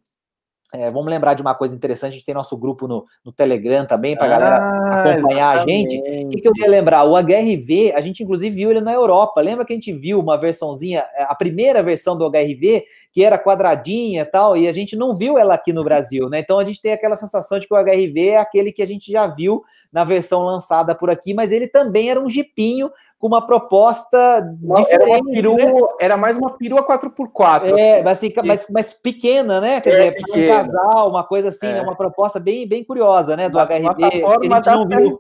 é, 0.71 0.91
vamos 0.91 1.07
lembrar 1.07 1.33
de 1.33 1.41
uma 1.41 1.55
coisa 1.55 1.75
interessante, 1.75 2.11
a 2.11 2.13
gente 2.13 2.25
tem 2.25 2.35
nosso 2.35 2.55
grupo 2.55 2.87
no, 2.87 3.05
no 3.25 3.31
Telegram 3.31 3.85
também, 3.87 4.15
para 4.15 4.25
a 4.25 4.27
ah, 4.27 4.39
galera 4.39 5.11
acompanhar 5.11 5.55
exatamente. 5.55 5.99
a 5.99 6.11
gente. 6.11 6.25
O 6.25 6.29
que, 6.29 6.41
que, 6.41 6.47
eu 6.47 6.53
ia 6.57 6.69
lembrar? 6.69 7.05
O 7.05 7.17
HRV, 7.17 7.93
a 7.95 8.01
gente 8.01 8.21
inclusive 8.21 8.55
viu 8.55 8.69
ele 8.69 8.81
na 8.81 8.93
Europa. 8.93 9.41
Lembra 9.41 9.65
que 9.65 9.73
a 9.73 9.75
gente 9.75 9.91
viu 9.91 10.19
uma 10.19 10.37
versãozinha, 10.37 11.07
é, 11.15 11.23
a 11.23 11.33
primeira 11.33 11.81
versão 11.81 12.15
do 12.15 12.29
HRV, 12.29 12.85
que 13.11 13.23
era 13.23 13.39
quadradinha 13.39 14.21
e 14.21 14.25
tal, 14.25 14.55
e 14.55 14.67
a 14.67 14.73
gente 14.73 14.95
não 14.95 15.15
viu 15.15 15.39
ela 15.39 15.55
aqui 15.55 15.73
no 15.73 15.83
Brasil, 15.83 16.29
né? 16.29 16.39
Então 16.39 16.59
a 16.59 16.65
gente 16.65 16.81
tem 16.81 16.93
aquela 16.93 17.15
sensação 17.15 17.57
de 17.57 17.67
que 17.67 17.73
o 17.73 17.77
HRV 17.77 18.27
é 18.27 18.37
aquele 18.37 18.71
que 18.71 18.83
a 18.83 18.87
gente 18.87 19.11
já 19.11 19.25
viu 19.25 19.63
na 19.91 20.03
versão 20.03 20.43
lançada 20.43 20.93
por 20.93 21.09
aqui, 21.09 21.33
mas 21.33 21.51
ele 21.51 21.67
também 21.67 22.11
era 22.11 22.19
um 22.19 22.29
jipinho 22.29 22.91
com 23.19 23.27
uma 23.27 23.45
proposta 23.45 24.41
diferente. 24.41 24.93
Era, 24.93 25.05
uma 25.05 25.31
perua, 25.31 25.57
né? 25.57 25.87
era 25.99 26.17
mais 26.17 26.37
uma 26.37 26.57
perua 26.57 26.87
4x4. 26.87 27.77
É, 27.77 28.01
assim, 28.09 28.33
mas, 28.45 28.65
mas 28.71 28.93
pequena, 28.93 29.59
né? 29.59 29.81
Quer 29.81 30.07
é, 30.07 30.11
dizer, 30.11 30.49
um 30.53 30.57
casal, 30.57 31.09
uma 31.09 31.23
coisa 31.25 31.49
assim, 31.49 31.67
é. 31.67 31.73
Né? 31.73 31.81
uma 31.81 31.97
proposta 31.97 32.39
bem, 32.39 32.65
bem 32.65 32.81
curiosa, 32.83 33.35
né? 33.35 33.49
Do 33.49 33.55
da 33.55 33.65
HRV. 33.65 33.95
Que 33.95 34.23
a 34.25 34.55
gente 34.55 34.65
não 34.67 34.87
viu. 34.87 35.19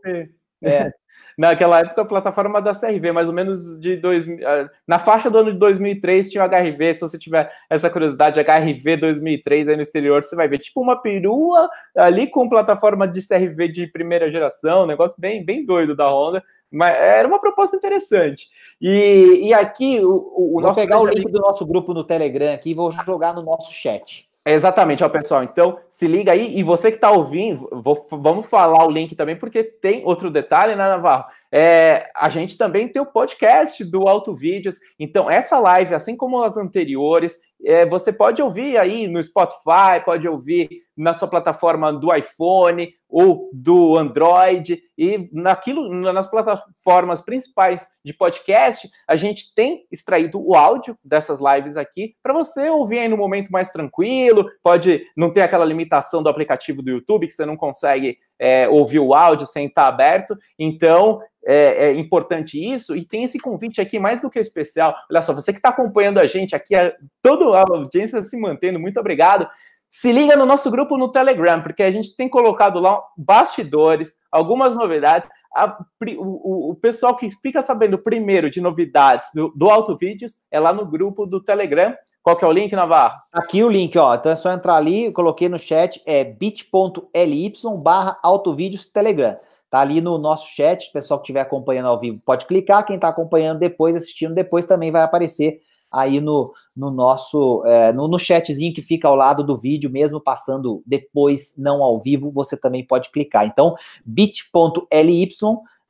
É. 0.63 0.91
Naquela 1.39 1.79
época, 1.79 2.01
a 2.01 2.05
plataforma 2.05 2.61
da 2.61 2.73
CRV, 2.73 3.13
mais 3.13 3.29
ou 3.29 3.33
menos 3.33 3.79
de 3.79 3.95
dois, 3.95 4.27
ah, 4.45 4.69
na 4.85 4.99
faixa 4.99 5.29
do 5.29 5.37
ano 5.37 5.53
de 5.53 5.57
2003 5.57 6.29
tinha 6.29 6.43
o 6.43 6.47
HRV. 6.47 6.93
Se 6.93 6.99
você 6.99 7.17
tiver 7.17 7.49
essa 7.69 7.89
curiosidade, 7.89 8.41
HRV 8.41 8.97
2003 8.97 9.69
aí 9.69 9.75
no 9.77 9.81
exterior, 9.81 10.21
você 10.21 10.35
vai 10.35 10.49
ver 10.49 10.59
tipo 10.59 10.81
uma 10.81 11.01
perua 11.01 11.69
ali 11.95 12.27
com 12.27 12.49
plataforma 12.49 13.07
de 13.07 13.25
CRV 13.25 13.69
de 13.69 13.87
primeira 13.87 14.29
geração, 14.29 14.83
um 14.83 14.87
negócio 14.87 15.15
bem, 15.17 15.43
bem 15.43 15.65
doido 15.65 15.95
da 15.95 16.09
Honda. 16.09 16.43
Mas 16.71 16.95
era 16.95 17.27
uma 17.27 17.39
proposta 17.39 17.75
interessante. 17.75 18.47
E, 18.79 19.47
e 19.47 19.53
aqui 19.53 19.99
o, 19.99 20.33
o 20.35 20.51
vou 20.53 20.61
nosso. 20.61 20.79
pegar 20.79 20.99
o 20.99 21.05
link 21.05 21.31
do 21.31 21.39
nosso 21.39 21.65
grupo 21.65 21.93
no 21.93 22.03
Telegram 22.03 22.53
aqui 22.53 22.71
e 22.71 22.75
vou 22.75 22.91
jogar 22.91 23.33
no 23.33 23.41
nosso 23.41 23.71
chat. 23.73 24.29
Exatamente, 24.45 25.03
ó, 25.03 25.09
pessoal. 25.09 25.43
Então, 25.43 25.77
se 25.87 26.07
liga 26.07 26.31
aí. 26.31 26.57
E 26.57 26.63
você 26.63 26.89
que 26.89 26.97
está 26.97 27.11
ouvindo, 27.11 27.69
vou, 27.71 28.07
vamos 28.11 28.45
falar 28.47 28.85
o 28.85 28.89
link 28.89 29.15
também, 29.15 29.35
porque 29.35 29.63
tem 29.63 30.03
outro 30.05 30.31
detalhe, 30.31 30.75
né, 30.75 30.87
Navarro? 30.87 31.25
É, 31.51 32.09
a 32.15 32.29
gente 32.29 32.57
também 32.57 32.87
tem 32.87 33.01
o 33.01 33.05
podcast 33.05 33.83
do 33.83 34.07
Auto 34.07 34.35
Vídeos. 34.35 34.79
Então, 34.99 35.29
essa 35.29 35.59
live, 35.59 35.95
assim 35.95 36.15
como 36.15 36.43
as 36.43 36.57
anteriores, 36.57 37.39
é, 37.63 37.85
você 37.85 38.13
pode 38.13 38.41
ouvir 38.41 38.77
aí 38.77 39.07
no 39.07 39.21
Spotify, 39.21 40.03
pode 40.05 40.27
ouvir 40.27 40.69
na 40.95 41.13
sua 41.13 41.27
plataforma 41.27 41.91
do 41.91 42.13
iPhone 42.13 42.93
ou 43.09 43.49
do 43.51 43.97
Android 43.97 44.81
e 44.97 45.29
naquilo 45.33 45.89
nas 46.13 46.29
plataformas 46.29 47.21
principais 47.21 47.87
de 48.05 48.13
podcast, 48.13 48.87
a 49.07 49.15
gente 49.15 49.53
tem 49.55 49.85
extraído 49.91 50.39
o 50.39 50.55
áudio 50.55 50.97
dessas 51.03 51.39
lives 51.39 51.75
aqui 51.75 52.13
para 52.21 52.33
você 52.33 52.69
ouvir 52.69 52.99
aí 52.99 53.07
no 53.07 53.17
momento 53.17 53.49
mais 53.49 53.71
tranquilo, 53.71 54.45
pode 54.61 55.03
não 55.17 55.33
ter 55.33 55.41
aquela 55.41 55.65
limitação 55.65 56.21
do 56.21 56.29
aplicativo 56.29 56.81
do 56.83 56.91
YouTube 56.91 57.27
que 57.27 57.33
você 57.33 57.45
não 57.45 57.57
consegue 57.57 58.17
é, 58.39 58.67
ouvir 58.69 58.99
o 58.99 59.13
áudio 59.13 59.45
sem 59.45 59.67
estar 59.67 59.87
aberto. 59.87 60.37
Então, 60.57 61.21
é, 61.45 61.87
é, 61.87 61.93
importante 61.93 62.59
isso, 62.59 62.95
e 62.95 63.03
tem 63.03 63.23
esse 63.23 63.39
convite 63.39 63.81
aqui 63.81 63.97
mais 63.97 64.21
do 64.21 64.29
que 64.29 64.39
especial. 64.39 64.95
Olha 65.09 65.21
só, 65.21 65.33
você 65.33 65.51
que 65.51 65.59
está 65.59 65.69
acompanhando 65.69 66.19
a 66.19 66.27
gente 66.27 66.55
aqui, 66.55 66.75
toda 67.21 67.57
a 67.57 67.61
audiência 67.61 68.21
se 68.21 68.39
mantendo, 68.39 68.79
muito 68.79 68.99
obrigado. 68.99 69.47
Se 69.89 70.11
liga 70.11 70.35
no 70.35 70.45
nosso 70.45 70.69
grupo 70.69 70.97
no 70.97 71.11
Telegram, 71.11 71.61
porque 71.61 71.81
a 71.81 71.91
gente 71.91 72.15
tem 72.15 72.29
colocado 72.29 72.79
lá 72.79 73.01
bastidores, 73.17 74.13
algumas 74.31 74.75
novidades. 74.75 75.27
A, 75.55 75.79
o, 76.19 76.71
o, 76.71 76.75
pessoal 76.75 77.17
que 77.17 77.31
fica 77.41 77.63
sabendo 77.63 77.97
primeiro 77.97 78.51
de 78.51 78.61
novidades 78.61 79.29
do, 79.33 79.51
do 79.55 79.67
Auto 79.67 79.97
Vídeos 79.97 80.43
é 80.51 80.59
lá 80.59 80.71
no 80.71 80.85
grupo 80.85 81.25
do 81.25 81.43
Telegram. 81.43 81.95
Qual 82.21 82.35
que 82.35 82.43
é 82.43 82.47
o 82.47 82.51
link, 82.51 82.73
Navarro? 82.73 83.15
Aqui 83.31 83.63
o 83.63 83.69
link, 83.69 83.97
ó. 83.97 84.15
Então 84.15 84.31
é 84.31 84.35
só 84.35 84.51
entrar 84.51 84.75
ali, 84.75 85.11
coloquei 85.11 85.47
no 85.47 85.57
chat, 85.57 86.01
é 86.05 86.23
bit.ly 86.23 87.53
barra 87.81 88.19
autovídeos 88.21 88.85
Telegram. 88.85 89.37
Tá 89.69 89.79
ali 89.81 90.01
no 90.01 90.17
nosso 90.17 90.47
chat, 90.53 90.89
o 90.89 90.91
pessoal 90.91 91.19
que 91.19 91.25
estiver 91.25 91.41
acompanhando 91.41 91.87
ao 91.87 91.99
vivo 91.99 92.19
pode 92.25 92.45
clicar, 92.45 92.85
quem 92.85 92.95
está 92.95 93.07
acompanhando 93.07 93.59
depois, 93.59 93.95
assistindo 93.95 94.33
depois, 94.33 94.65
também 94.65 94.91
vai 94.91 95.03
aparecer 95.03 95.61
aí 95.91 96.19
no, 96.19 96.51
no 96.75 96.91
nosso 96.91 97.63
é, 97.65 97.91
no, 97.93 98.07
no 98.07 98.19
chatzinho 98.19 98.73
que 98.73 98.81
fica 98.81 99.07
ao 99.07 99.15
lado 99.15 99.43
do 99.43 99.57
vídeo, 99.57 99.89
mesmo 99.89 100.19
passando 100.19 100.83
depois, 100.85 101.53
não 101.57 101.83
ao 101.83 101.99
vivo, 101.99 102.31
você 102.31 102.57
também 102.57 102.85
pode 102.85 103.09
clicar. 103.11 103.45
Então, 103.45 103.75
bit.ly 104.05 105.27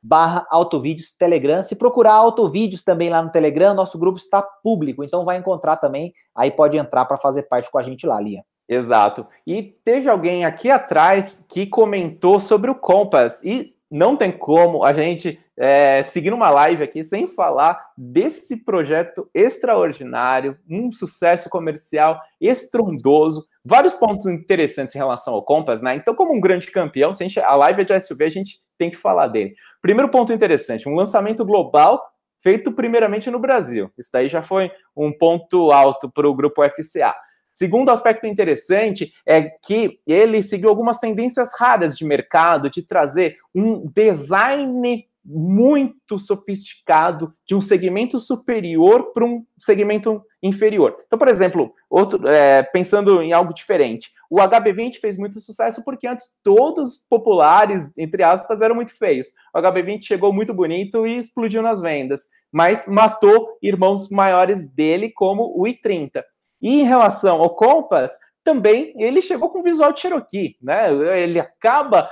barra 0.02 0.46
autovídeos 0.50 1.12
Telegram. 1.16 1.62
Se 1.62 1.76
procurar 1.76 2.14
autovídeos 2.14 2.82
também 2.82 3.10
lá 3.10 3.22
no 3.22 3.30
Telegram, 3.30 3.74
nosso 3.74 3.98
grupo 3.98 4.18
está 4.18 4.42
público, 4.42 5.04
então 5.04 5.24
vai 5.24 5.36
encontrar 5.36 5.76
também, 5.76 6.12
aí 6.34 6.50
pode 6.50 6.76
entrar 6.76 7.04
para 7.04 7.18
fazer 7.18 7.42
parte 7.42 7.70
com 7.70 7.78
a 7.78 7.82
gente 7.82 8.06
lá, 8.06 8.20
Lia. 8.20 8.42
Exato. 8.68 9.26
E 9.46 9.62
teve 9.84 10.08
alguém 10.08 10.44
aqui 10.44 10.70
atrás 10.70 11.44
que 11.48 11.66
comentou 11.66 12.38
sobre 12.38 12.70
o 12.70 12.74
Compass, 12.74 13.42
e 13.42 13.74
não 13.90 14.16
tem 14.16 14.30
como 14.30 14.84
a 14.84 14.92
gente 14.92 15.38
é, 15.58 16.02
seguir 16.04 16.32
uma 16.32 16.48
live 16.48 16.82
aqui 16.82 17.02
sem 17.02 17.26
falar 17.26 17.84
desse 17.98 18.64
projeto 18.64 19.28
extraordinário, 19.34 20.56
um 20.68 20.92
sucesso 20.92 21.50
comercial 21.50 22.20
estrondoso, 22.40 23.46
vários 23.64 23.94
pontos 23.94 24.26
interessantes 24.26 24.94
em 24.94 24.98
relação 24.98 25.34
ao 25.34 25.44
Compass, 25.44 25.82
né? 25.82 25.96
Então, 25.96 26.14
como 26.14 26.32
um 26.32 26.40
grande 26.40 26.70
campeão, 26.70 27.12
se 27.12 27.24
a, 27.24 27.26
gente, 27.26 27.40
a 27.40 27.54
live 27.56 27.82
é 27.82 27.84
de 27.84 28.00
SUV, 28.00 28.24
a 28.24 28.30
gente 28.30 28.60
tem 28.78 28.90
que 28.90 28.96
falar 28.96 29.26
dele. 29.26 29.54
Primeiro 29.82 30.10
ponto 30.10 30.32
interessante, 30.32 30.88
um 30.88 30.94
lançamento 30.94 31.44
global 31.44 32.00
feito 32.42 32.72
primeiramente 32.72 33.30
no 33.30 33.38
Brasil. 33.38 33.90
Isso 33.98 34.10
daí 34.12 34.28
já 34.28 34.42
foi 34.42 34.70
um 34.96 35.12
ponto 35.12 35.70
alto 35.70 36.10
para 36.10 36.28
o 36.28 36.34
grupo 36.34 36.62
FCA. 36.62 37.14
Segundo 37.60 37.90
aspecto 37.90 38.26
interessante 38.26 39.12
é 39.26 39.42
que 39.42 40.00
ele 40.06 40.42
seguiu 40.42 40.70
algumas 40.70 40.96
tendências 40.96 41.50
raras 41.58 41.94
de 41.94 42.06
mercado, 42.06 42.70
de 42.70 42.80
trazer 42.80 43.36
um 43.54 43.86
design 43.94 45.06
muito 45.22 46.18
sofisticado 46.18 47.34
de 47.46 47.54
um 47.54 47.60
segmento 47.60 48.18
superior 48.18 49.12
para 49.12 49.26
um 49.26 49.44
segmento 49.58 50.24
inferior. 50.42 50.96
Então, 51.06 51.18
por 51.18 51.28
exemplo, 51.28 51.74
outro, 51.90 52.26
é, 52.26 52.62
pensando 52.62 53.20
em 53.20 53.34
algo 53.34 53.52
diferente, 53.52 54.10
o 54.30 54.36
HB20 54.36 54.94
fez 54.98 55.18
muito 55.18 55.38
sucesso 55.38 55.84
porque 55.84 56.06
antes 56.06 56.30
todos 56.42 57.06
populares, 57.10 57.92
entre 57.98 58.22
aspas, 58.22 58.62
eram 58.62 58.74
muito 58.74 58.96
feios. 58.96 59.26
O 59.54 59.58
HB20 59.58 60.02
chegou 60.02 60.32
muito 60.32 60.54
bonito 60.54 61.06
e 61.06 61.18
explodiu 61.18 61.60
nas 61.60 61.78
vendas, 61.78 62.22
mas 62.50 62.86
matou 62.88 63.58
irmãos 63.62 64.08
maiores 64.08 64.72
dele, 64.72 65.10
como 65.10 65.52
o 65.54 65.64
i30. 65.64 66.22
E 66.60 66.80
em 66.80 66.84
relação 66.84 67.40
ao 67.40 67.54
Compass, 67.54 68.12
também 68.44 68.92
ele 68.96 69.20
chegou 69.20 69.50
com 69.50 69.62
visual 69.62 69.92
de 69.92 70.00
Cherokee, 70.00 70.56
né? 70.60 70.92
Ele 71.22 71.38
acaba 71.38 72.10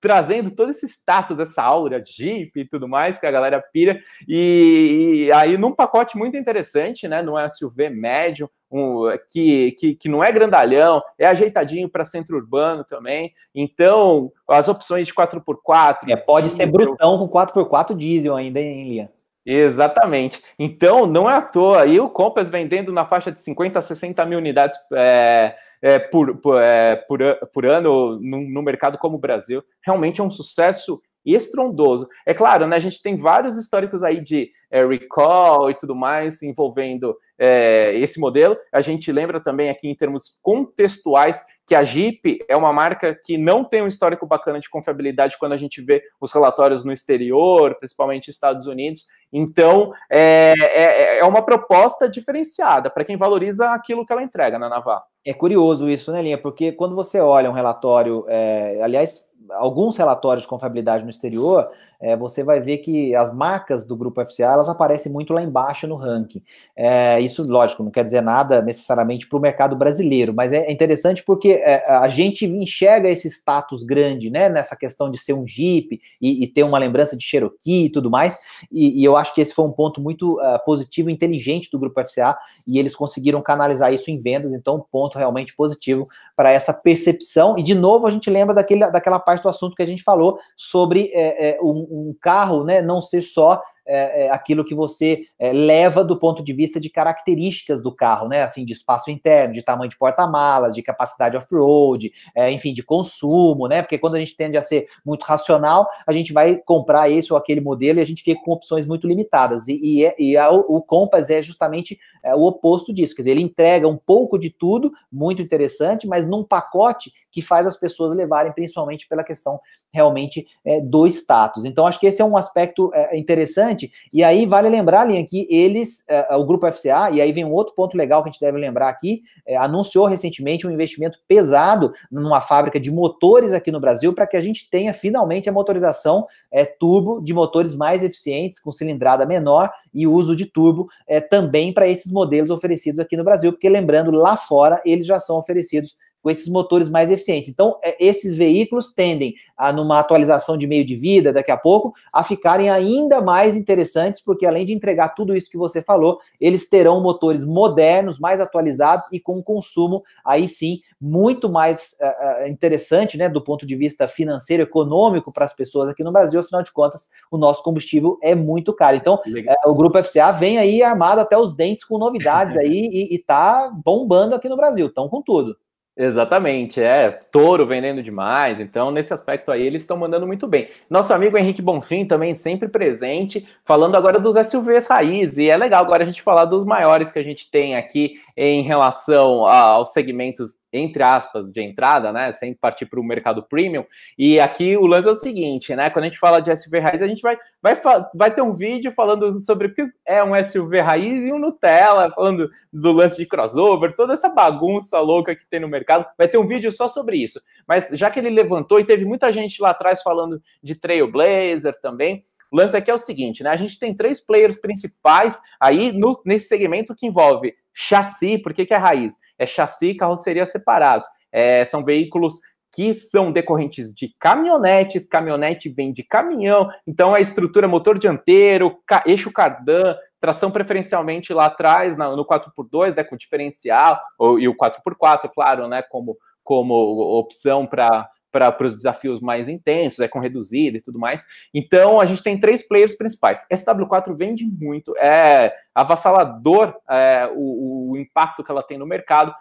trazendo 0.00 0.50
todo 0.50 0.70
esse 0.70 0.86
status, 0.86 1.40
essa 1.40 1.62
aura 1.62 2.02
Jeep 2.04 2.52
e 2.54 2.64
tudo 2.64 2.88
mais 2.88 3.18
que 3.18 3.26
a 3.26 3.30
galera 3.30 3.60
pira. 3.60 4.00
E, 4.28 5.24
e 5.26 5.32
aí, 5.32 5.56
num 5.56 5.72
pacote 5.72 6.16
muito 6.16 6.36
interessante, 6.36 7.08
né? 7.08 7.20
Num 7.22 7.34
SUV 7.48 7.90
médio, 7.90 8.50
um, 8.70 9.04
que, 9.30 9.72
que, 9.72 9.94
que 9.94 10.08
não 10.08 10.22
é 10.22 10.30
grandalhão, 10.30 11.02
é 11.18 11.26
ajeitadinho 11.26 11.88
para 11.88 12.04
centro 12.04 12.36
urbano 12.36 12.84
também. 12.84 13.32
Então, 13.54 14.32
as 14.48 14.68
opções 14.68 15.06
de 15.06 15.14
4x4. 15.14 16.08
É, 16.08 16.16
pode 16.16 16.48
diesel, 16.48 16.66
ser 16.66 16.72
brutão 16.72 17.18
com 17.18 17.28
4x4 17.28 17.96
diesel 17.96 18.36
ainda, 18.36 18.60
hein, 18.60 18.88
Lia? 18.88 19.17
Exatamente. 19.50 20.42
Então, 20.58 21.06
não 21.06 21.28
é 21.28 21.34
à 21.34 21.40
toa. 21.40 21.86
E 21.86 21.98
o 21.98 22.10
Compass 22.10 22.50
vendendo 22.50 22.92
na 22.92 23.06
faixa 23.06 23.32
de 23.32 23.40
50 23.40 23.78
a 23.78 23.82
60 23.82 24.26
mil 24.26 24.38
unidades. 24.38 24.76
É, 24.94 25.56
é, 25.80 25.98
por, 25.98 26.36
por, 26.38 26.60
é, 26.60 26.96
por, 26.96 27.20
por, 27.52 27.64
ano 27.64 28.18
no, 28.20 28.40
no, 28.40 28.62
mercado 28.62 28.98
como 28.98 29.16
o 29.16 29.20
Brasil. 29.20 29.62
Realmente 29.84 30.20
é 30.20 30.24
um 30.24 30.30
sucesso 30.30 31.00
estrondoso. 31.24 32.08
É 32.26 32.34
claro, 32.34 32.66
né, 32.66 32.76
a 32.76 32.80
gente 32.80 33.02
tem 33.02 33.16
vários 33.16 33.56
históricos 33.56 34.02
aí 34.02 34.20
de 34.20 34.50
é, 34.70 34.84
recall 34.84 35.70
e 35.70 35.74
tudo 35.74 35.94
mais 35.94 36.42
envolvendo 36.42 37.16
é, 37.38 37.96
esse 37.98 38.18
modelo. 38.18 38.56
A 38.72 38.80
gente 38.80 39.10
lembra 39.12 39.40
também 39.40 39.70
aqui 39.70 39.88
em 39.88 39.94
termos 39.94 40.38
contextuais 40.42 41.40
que 41.68 41.74
a 41.74 41.84
Jeep 41.84 42.38
é 42.48 42.56
uma 42.56 42.72
marca 42.72 43.14
que 43.14 43.36
não 43.36 43.62
tem 43.62 43.82
um 43.82 43.86
histórico 43.86 44.26
bacana 44.26 44.58
de 44.58 44.70
confiabilidade 44.70 45.36
quando 45.38 45.52
a 45.52 45.56
gente 45.58 45.82
vê 45.82 46.02
os 46.18 46.32
relatórios 46.32 46.82
no 46.82 46.90
exterior, 46.90 47.74
principalmente 47.78 48.30
Estados 48.30 48.66
Unidos. 48.66 49.04
Então, 49.30 49.92
é, 50.10 50.54
é, 50.58 51.18
é 51.18 51.24
uma 51.24 51.42
proposta 51.42 52.08
diferenciada 52.08 52.88
para 52.88 53.04
quem 53.04 53.18
valoriza 53.18 53.68
aquilo 53.68 54.06
que 54.06 54.10
ela 54.10 54.22
entrega 54.22 54.58
na 54.58 54.70
Navarra. 54.70 55.04
É 55.26 55.34
curioso 55.34 55.90
isso, 55.90 56.10
né, 56.10 56.22
Linha? 56.22 56.38
Porque 56.38 56.72
quando 56.72 56.94
você 56.94 57.20
olha 57.20 57.50
um 57.50 57.52
relatório, 57.54 58.24
é, 58.28 58.80
aliás, 58.82 59.27
alguns 59.50 59.96
relatórios 59.96 60.42
de 60.42 60.48
confiabilidade 60.48 61.04
no 61.04 61.10
exterior, 61.10 61.68
é, 62.00 62.16
você 62.16 62.44
vai 62.44 62.60
ver 62.60 62.78
que 62.78 63.14
as 63.14 63.34
marcas 63.34 63.84
do 63.84 63.96
grupo 63.96 64.24
FCA 64.24 64.52
elas 64.52 64.68
aparecem 64.68 65.10
muito 65.10 65.32
lá 65.32 65.42
embaixo 65.42 65.86
no 65.86 65.96
ranking. 65.96 66.40
É, 66.76 67.20
isso, 67.20 67.42
lógico, 67.50 67.82
não 67.82 67.90
quer 67.90 68.04
dizer 68.04 68.20
nada 68.20 68.62
necessariamente 68.62 69.28
para 69.28 69.38
o 69.38 69.42
mercado 69.42 69.74
brasileiro, 69.74 70.32
mas 70.32 70.52
é 70.52 70.70
interessante 70.70 71.24
porque 71.24 71.60
é, 71.64 71.90
a 71.90 72.08
gente 72.08 72.46
enxerga 72.46 73.08
esse 73.08 73.28
status 73.28 73.82
grande, 73.82 74.30
né, 74.30 74.48
nessa 74.48 74.76
questão 74.76 75.10
de 75.10 75.18
ser 75.18 75.32
um 75.32 75.46
Jeep 75.46 76.00
e, 76.22 76.44
e 76.44 76.46
ter 76.46 76.62
uma 76.62 76.78
lembrança 76.78 77.16
de 77.16 77.24
Cherokee 77.24 77.86
e 77.86 77.90
tudo 77.90 78.10
mais, 78.10 78.38
e, 78.70 79.00
e 79.00 79.04
eu 79.04 79.16
acho 79.16 79.34
que 79.34 79.40
esse 79.40 79.52
foi 79.52 79.64
um 79.64 79.72
ponto 79.72 80.00
muito 80.00 80.38
uh, 80.40 80.64
positivo, 80.64 81.10
inteligente 81.10 81.68
do 81.70 81.78
grupo 81.78 82.00
FCA, 82.04 82.36
e 82.66 82.78
eles 82.78 82.94
conseguiram 82.94 83.42
canalizar 83.42 83.92
isso 83.92 84.08
em 84.10 84.18
vendas, 84.18 84.52
então 84.52 84.76
um 84.76 84.84
ponto 84.92 85.18
realmente 85.18 85.54
positivo 85.56 86.04
para 86.36 86.52
essa 86.52 86.72
percepção, 86.72 87.58
e 87.58 87.62
de 87.62 87.74
novo 87.74 88.06
a 88.06 88.10
gente 88.10 88.30
lembra 88.30 88.54
daquele, 88.54 88.88
daquela 88.88 89.18
parte 89.28 89.42
do 89.42 89.48
assunto 89.50 89.76
que 89.76 89.82
a 89.82 89.86
gente 89.86 90.02
falou 90.02 90.38
sobre 90.56 91.10
é, 91.12 91.50
é, 91.50 91.58
um, 91.60 91.86
um 91.90 92.16
carro, 92.18 92.64
né, 92.64 92.80
não 92.80 93.02
ser 93.02 93.20
só 93.20 93.60
é, 93.90 94.26
é, 94.26 94.30
aquilo 94.30 94.66
que 94.66 94.74
você 94.74 95.16
é, 95.38 95.50
leva 95.50 96.04
do 96.04 96.18
ponto 96.18 96.44
de 96.44 96.52
vista 96.52 96.78
de 96.78 96.90
características 96.90 97.82
do 97.82 97.90
carro, 97.90 98.28
né? 98.28 98.42
Assim, 98.42 98.62
de 98.62 98.74
espaço 98.74 99.10
interno, 99.10 99.54
de 99.54 99.62
tamanho 99.62 99.88
de 99.88 99.96
porta-malas, 99.96 100.74
de 100.74 100.82
capacidade 100.82 101.38
off-road, 101.38 102.12
é, 102.36 102.52
enfim, 102.52 102.74
de 102.74 102.82
consumo, 102.82 103.66
né? 103.66 103.80
Porque 103.80 103.96
quando 103.96 104.16
a 104.16 104.18
gente 104.18 104.36
tende 104.36 104.58
a 104.58 104.62
ser 104.62 104.88
muito 105.02 105.22
racional, 105.22 105.88
a 106.06 106.12
gente 106.12 106.34
vai 106.34 106.58
comprar 106.66 107.08
esse 107.08 107.32
ou 107.32 107.38
aquele 107.38 107.62
modelo 107.62 107.98
e 107.98 108.02
a 108.02 108.04
gente 108.04 108.22
fica 108.22 108.38
com 108.44 108.52
opções 108.52 108.84
muito 108.84 109.06
limitadas. 109.06 109.66
E, 109.68 109.80
e, 109.82 110.14
e 110.18 110.36
a, 110.36 110.50
o 110.50 110.82
Compass 110.82 111.30
é 111.30 111.42
justamente 111.42 111.98
o 112.36 112.46
oposto 112.46 112.92
disso, 112.92 113.14
quer 113.14 113.22
dizer, 113.22 113.30
ele 113.30 113.42
entrega 113.42 113.88
um 113.88 113.96
pouco 113.96 114.38
de 114.38 114.50
tudo, 114.50 114.92
muito 115.10 115.40
interessante, 115.40 116.06
mas 116.06 116.28
num 116.28 116.44
pacote 116.44 117.10
que 117.30 117.42
faz 117.42 117.66
as 117.66 117.76
pessoas 117.76 118.16
levarem, 118.16 118.52
principalmente 118.52 119.06
pela 119.08 119.24
questão 119.24 119.60
realmente 119.92 120.46
é, 120.64 120.80
do 120.80 121.06
status. 121.06 121.64
Então, 121.64 121.86
acho 121.86 121.98
que 121.98 122.06
esse 122.06 122.20
é 122.20 122.24
um 122.24 122.36
aspecto 122.36 122.90
é, 122.94 123.16
interessante. 123.16 123.90
E 124.12 124.22
aí 124.22 124.46
vale 124.46 124.68
lembrar, 124.68 125.04
Linha, 125.04 125.24
que 125.26 125.46
eles, 125.50 126.04
é, 126.08 126.34
o 126.36 126.44
Grupo 126.44 126.70
FCA, 126.70 127.10
e 127.10 127.20
aí 127.20 127.32
vem 127.32 127.44
um 127.44 127.52
outro 127.52 127.74
ponto 127.74 127.96
legal 127.96 128.22
que 128.22 128.28
a 128.28 128.32
gente 128.32 128.40
deve 128.40 128.58
lembrar 128.58 128.88
aqui, 128.88 129.22
é, 129.46 129.56
anunciou 129.56 130.06
recentemente 130.06 130.66
um 130.66 130.70
investimento 130.70 131.18
pesado 131.26 131.92
numa 132.10 132.40
fábrica 132.40 132.78
de 132.78 132.90
motores 132.90 133.52
aqui 133.52 133.70
no 133.70 133.80
Brasil 133.80 134.12
para 134.12 134.26
que 134.26 134.36
a 134.36 134.40
gente 134.40 134.68
tenha 134.70 134.92
finalmente 134.92 135.48
a 135.48 135.52
motorização 135.52 136.26
é, 136.50 136.64
turbo 136.64 137.20
de 137.22 137.32
motores 137.32 137.74
mais 137.74 138.04
eficientes, 138.04 138.60
com 138.60 138.70
cilindrada 138.70 139.24
menor 139.26 139.70
e 139.92 140.06
uso 140.06 140.36
de 140.36 140.46
turbo 140.46 140.88
é, 141.06 141.20
também 141.20 141.72
para 141.72 141.88
esses 141.88 142.12
modelos 142.12 142.50
oferecidos 142.50 143.00
aqui 143.00 143.16
no 143.16 143.24
Brasil, 143.24 143.52
porque 143.52 143.68
lembrando, 143.68 144.10
lá 144.10 144.36
fora 144.36 144.80
eles 144.84 145.06
já 145.06 145.18
são 145.18 145.36
oferecidos 145.36 145.96
com 146.22 146.30
esses 146.30 146.48
motores 146.48 146.88
mais 146.88 147.10
eficientes. 147.10 147.48
Então, 147.48 147.78
é, 147.82 147.96
esses 148.04 148.34
veículos 148.34 148.92
tendem 148.92 149.34
a, 149.56 149.72
numa 149.72 149.98
atualização 149.98 150.56
de 150.56 150.66
meio 150.66 150.84
de 150.84 150.94
vida, 150.94 151.32
daqui 151.32 151.50
a 151.50 151.56
pouco, 151.56 151.92
a 152.12 152.22
ficarem 152.22 152.70
ainda 152.70 153.20
mais 153.20 153.56
interessantes, 153.56 154.22
porque 154.22 154.46
além 154.46 154.64
de 154.64 154.72
entregar 154.72 155.10
tudo 155.10 155.36
isso 155.36 155.50
que 155.50 155.58
você 155.58 155.82
falou, 155.82 156.20
eles 156.40 156.68
terão 156.68 157.00
motores 157.02 157.44
modernos, 157.44 158.18
mais 158.18 158.40
atualizados 158.40 159.06
e 159.12 159.18
com 159.18 159.42
consumo, 159.42 160.02
aí 160.24 160.46
sim, 160.46 160.80
muito 161.00 161.48
mais 161.48 161.96
uh, 162.00 162.48
interessante, 162.48 163.16
né, 163.16 163.28
do 163.28 163.42
ponto 163.42 163.66
de 163.66 163.74
vista 163.74 164.06
financeiro, 164.06 164.62
econômico 164.62 165.32
para 165.32 165.44
as 165.44 165.54
pessoas 165.54 165.88
aqui 165.88 166.04
no 166.04 166.12
Brasil, 166.12 166.40
afinal 166.40 166.62
de 166.62 166.72
contas, 166.72 167.10
o 167.30 167.36
nosso 167.36 167.62
combustível 167.62 168.18
é 168.22 168.34
muito 168.34 168.72
caro. 168.72 168.96
Então, 168.96 169.14
uh, 169.14 169.70
o 169.70 169.74
Grupo 169.74 170.02
FCA 170.02 170.30
vem 170.32 170.58
aí 170.58 170.82
armado 170.82 171.20
até 171.20 171.36
os 171.36 171.54
dentes 171.54 171.84
com 171.84 171.98
novidades 171.98 172.56
aí 172.58 172.88
e, 172.92 173.14
está 173.14 173.70
bombando 173.84 174.34
aqui 174.34 174.48
no 174.48 174.56
Brasil, 174.56 174.86
estão 174.86 175.08
com 175.08 175.20
tudo. 175.20 175.56
Exatamente, 176.00 176.80
é 176.80 177.10
touro 177.10 177.66
vendendo 177.66 178.00
demais, 178.00 178.60
então 178.60 178.92
nesse 178.92 179.12
aspecto 179.12 179.50
aí 179.50 179.66
eles 179.66 179.82
estão 179.82 179.96
mandando 179.96 180.28
muito 180.28 180.46
bem. 180.46 180.68
Nosso 180.88 181.12
amigo 181.12 181.36
Henrique 181.36 181.60
Bonfim 181.60 182.06
também 182.06 182.36
sempre 182.36 182.68
presente, 182.68 183.44
falando 183.64 183.96
agora 183.96 184.20
dos 184.20 184.36
SUVs 184.46 184.86
raiz, 184.86 185.36
e 185.36 185.50
é 185.50 185.56
legal 185.56 185.82
agora 185.84 186.04
a 186.04 186.06
gente 186.06 186.22
falar 186.22 186.44
dos 186.44 186.64
maiores 186.64 187.10
que 187.10 187.18
a 187.18 187.22
gente 187.24 187.50
tem 187.50 187.74
aqui 187.74 188.12
em 188.40 188.62
relação 188.62 189.44
aos 189.44 189.92
segmentos 189.92 190.56
entre 190.72 191.02
aspas, 191.02 191.50
de 191.50 191.62
entrada, 191.62 192.12
né? 192.12 192.32
Sem 192.32 192.54
partir 192.54 192.86
para 192.86 193.00
o 193.00 193.04
mercado 193.04 193.42
premium. 193.42 193.84
E 194.18 194.38
aqui 194.38 194.76
o 194.76 194.86
lance 194.86 195.08
é 195.08 195.10
o 195.10 195.14
seguinte, 195.14 195.74
né? 195.74 195.90
Quando 195.90 196.04
a 196.04 196.08
gente 196.08 196.18
fala 196.18 196.40
de 196.40 196.54
SUV 196.54 196.78
raiz, 196.78 197.02
a 197.02 197.08
gente 197.08 197.22
vai, 197.22 197.38
vai, 197.62 197.74
vai 198.14 198.34
ter 198.34 198.42
um 198.42 198.52
vídeo 198.52 198.92
falando 198.92 199.40
sobre 199.40 199.68
o 199.68 199.74
que 199.74 199.86
é 200.06 200.22
um 200.22 200.32
SUV 200.44 200.80
raiz 200.80 201.26
e 201.26 201.32
um 201.32 201.38
Nutella, 201.38 202.10
falando 202.10 202.48
do 202.72 202.92
lance 202.92 203.16
de 203.16 203.26
crossover, 203.26 203.94
toda 203.96 204.12
essa 204.12 204.28
bagunça 204.28 205.00
louca 205.00 205.34
que 205.34 205.48
tem 205.48 205.60
no 205.60 205.68
mercado. 205.68 206.06
Vai 206.16 206.28
ter 206.28 206.38
um 206.38 206.46
vídeo 206.46 206.70
só 206.70 206.86
sobre 206.86 207.16
isso. 207.16 207.40
Mas 207.66 207.88
já 207.92 208.10
que 208.10 208.18
ele 208.20 208.30
levantou 208.30 208.78
e 208.78 208.84
teve 208.84 209.04
muita 209.04 209.32
gente 209.32 209.60
lá 209.62 209.70
atrás 209.70 210.02
falando 210.02 210.40
de 210.62 210.74
Trailblazer 210.74 211.80
também. 211.80 212.22
O 212.50 212.56
lance 212.56 212.74
aqui 212.74 212.90
é 212.90 212.94
o 212.94 212.98
seguinte, 212.98 213.42
né? 213.42 213.50
A 213.50 213.56
gente 213.56 213.78
tem 213.78 213.94
três 213.94 214.22
players 214.22 214.58
principais 214.58 215.38
aí 215.60 215.92
no, 215.92 216.12
nesse 216.24 216.48
segmento 216.48 216.94
que 216.94 217.06
envolve 217.06 217.54
chassi, 217.78 218.36
por 218.38 218.52
que, 218.52 218.66
que 218.66 218.74
é 218.74 218.76
raiz? 218.76 219.14
É 219.38 219.46
chassi 219.46 219.90
e 219.90 219.96
carroceria 219.96 220.44
separados. 220.44 221.06
É, 221.30 221.64
são 221.64 221.84
veículos 221.84 222.34
que 222.74 222.92
são 222.92 223.30
decorrentes 223.30 223.94
de 223.94 224.12
caminhonetes, 224.18 225.06
caminhonete 225.06 225.68
vem 225.68 225.92
de 225.92 226.02
caminhão, 226.02 226.68
então 226.86 227.14
a 227.14 227.20
estrutura 227.20 227.68
motor 227.68 227.98
dianteiro, 227.98 228.76
eixo 229.06 229.32
cardan, 229.32 229.96
tração 230.20 230.50
preferencialmente 230.50 231.32
lá 231.32 231.46
atrás, 231.46 231.96
no 231.96 232.26
4x2, 232.26 232.96
né, 232.96 233.04
com 233.04 233.16
diferencial, 233.16 233.98
ou, 234.18 234.38
e 234.38 234.48
o 234.48 234.56
4x4, 234.56 235.30
claro, 235.32 235.68
né, 235.68 235.80
como, 235.82 236.16
como 236.42 236.74
opção 237.18 237.64
para 237.64 238.08
para 238.30 238.64
os 238.64 238.76
desafios 238.76 239.20
mais 239.20 239.48
intensos, 239.48 240.00
é 240.00 240.08
com 240.08 240.18
reduzido 240.18 240.76
e 240.76 240.80
tudo 240.80 240.98
mais. 240.98 241.24
Então, 241.52 242.00
a 242.00 242.06
gente 242.06 242.22
tem 242.22 242.38
três 242.38 242.66
players 242.66 242.96
principais. 242.96 243.46
SW4 243.52 244.14
vende 244.16 244.44
muito, 244.44 244.94
é 244.98 245.54
avassalador 245.74 246.74
é, 246.88 247.30
o, 247.34 247.92
o, 247.92 247.96
impacto 247.96 248.44
que 248.44 248.50
ela 248.50 248.62
tem 248.62 248.78
no 248.78 248.86
mercado, 248.86 249.34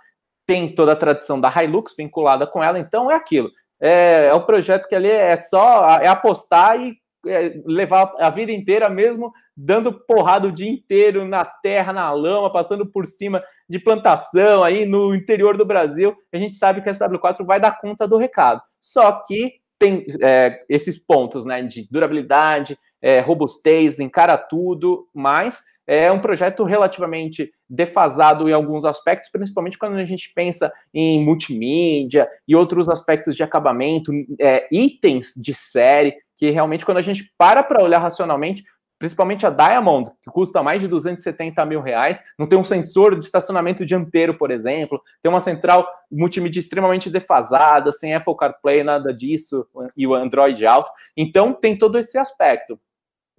tem 0.45 0.73
toda 0.73 0.93
a 0.93 0.95
tradição 0.95 1.39
da 1.39 1.51
Hilux 1.51 1.93
vinculada 1.97 2.47
com 2.47 2.63
ela, 2.63 2.79
então 2.79 3.11
é 3.11 3.15
aquilo. 3.15 3.49
É, 3.79 4.27
é 4.27 4.33
um 4.33 4.45
projeto 4.45 4.87
que 4.87 4.95
ali 4.95 5.09
é 5.09 5.35
só 5.35 5.99
é 5.99 6.07
apostar 6.07 6.79
e 6.79 6.97
é, 7.27 7.61
levar 7.65 8.13
a 8.19 8.29
vida 8.29 8.51
inteira 8.51 8.89
mesmo 8.89 9.33
dando 9.57 9.91
porrada 9.91 10.47
o 10.47 10.51
dia 10.51 10.69
inteiro 10.69 11.27
na 11.27 11.43
terra, 11.43 11.91
na 11.91 12.11
lama, 12.11 12.51
passando 12.53 12.85
por 12.85 13.07
cima 13.07 13.43
de 13.67 13.79
plantação 13.79 14.63
aí 14.63 14.85
no 14.85 15.15
interior 15.15 15.57
do 15.57 15.65
Brasil. 15.65 16.15
A 16.31 16.37
gente 16.37 16.55
sabe 16.55 16.81
que 16.81 16.89
a 16.89 16.93
SW4 16.93 17.43
vai 17.43 17.59
dar 17.59 17.79
conta 17.79 18.07
do 18.07 18.17
recado. 18.17 18.61
Só 18.87 19.21
que 19.27 19.55
tem 19.77 20.05
é, 20.21 20.63
esses 20.69 20.97
pontos 20.97 21.43
né, 21.43 21.61
de 21.61 21.85
durabilidade, 21.91 22.79
é, 23.01 23.19
robustez, 23.19 23.99
encara 23.99 24.37
tudo, 24.37 25.07
mas 25.13 25.59
é 25.85 26.09
um 26.09 26.19
projeto 26.19 26.63
relativamente 26.63 27.51
defasado 27.69 28.47
em 28.47 28.53
alguns 28.53 28.85
aspectos, 28.85 29.29
principalmente 29.29 29.77
quando 29.77 29.97
a 29.97 30.05
gente 30.05 30.31
pensa 30.33 30.71
em 30.93 31.23
multimídia 31.23 32.29
e 32.47 32.55
outros 32.55 32.87
aspectos 32.87 33.35
de 33.35 33.43
acabamento, 33.43 34.11
é, 34.39 34.67
itens 34.71 35.33
de 35.35 35.53
série, 35.53 36.15
que 36.37 36.49
realmente, 36.49 36.85
quando 36.85 36.99
a 36.99 37.01
gente 37.01 37.29
para 37.37 37.63
para 37.63 37.83
olhar 37.83 37.99
racionalmente, 37.99 38.63
principalmente 38.99 39.45
a 39.45 39.49
Diamond, 39.49 40.09
que 40.21 40.29
custa 40.31 40.63
mais 40.63 40.81
de 40.81 40.87
270 40.87 41.65
mil 41.65 41.81
reais, 41.81 42.23
não 42.37 42.47
tem 42.47 42.57
um 42.57 42.63
sensor 42.63 43.17
de 43.17 43.25
estacionamento 43.25 43.85
dianteiro, 43.85 44.37
por 44.37 44.51
exemplo, 44.51 45.01
tem 45.21 45.29
uma 45.29 45.39
central 45.39 45.87
multimídia 46.11 46.59
extremamente 46.59 47.09
defasada, 47.09 47.91
sem 47.91 48.13
Apple 48.13 48.35
CarPlay, 48.35 48.83
nada 48.83 49.13
disso, 49.13 49.67
e 49.95 50.07
o 50.07 50.13
Android 50.13 50.65
Auto. 50.65 50.89
Então, 51.15 51.53
tem 51.53 51.77
todo 51.77 51.97
esse 51.97 52.17
aspecto. 52.17 52.79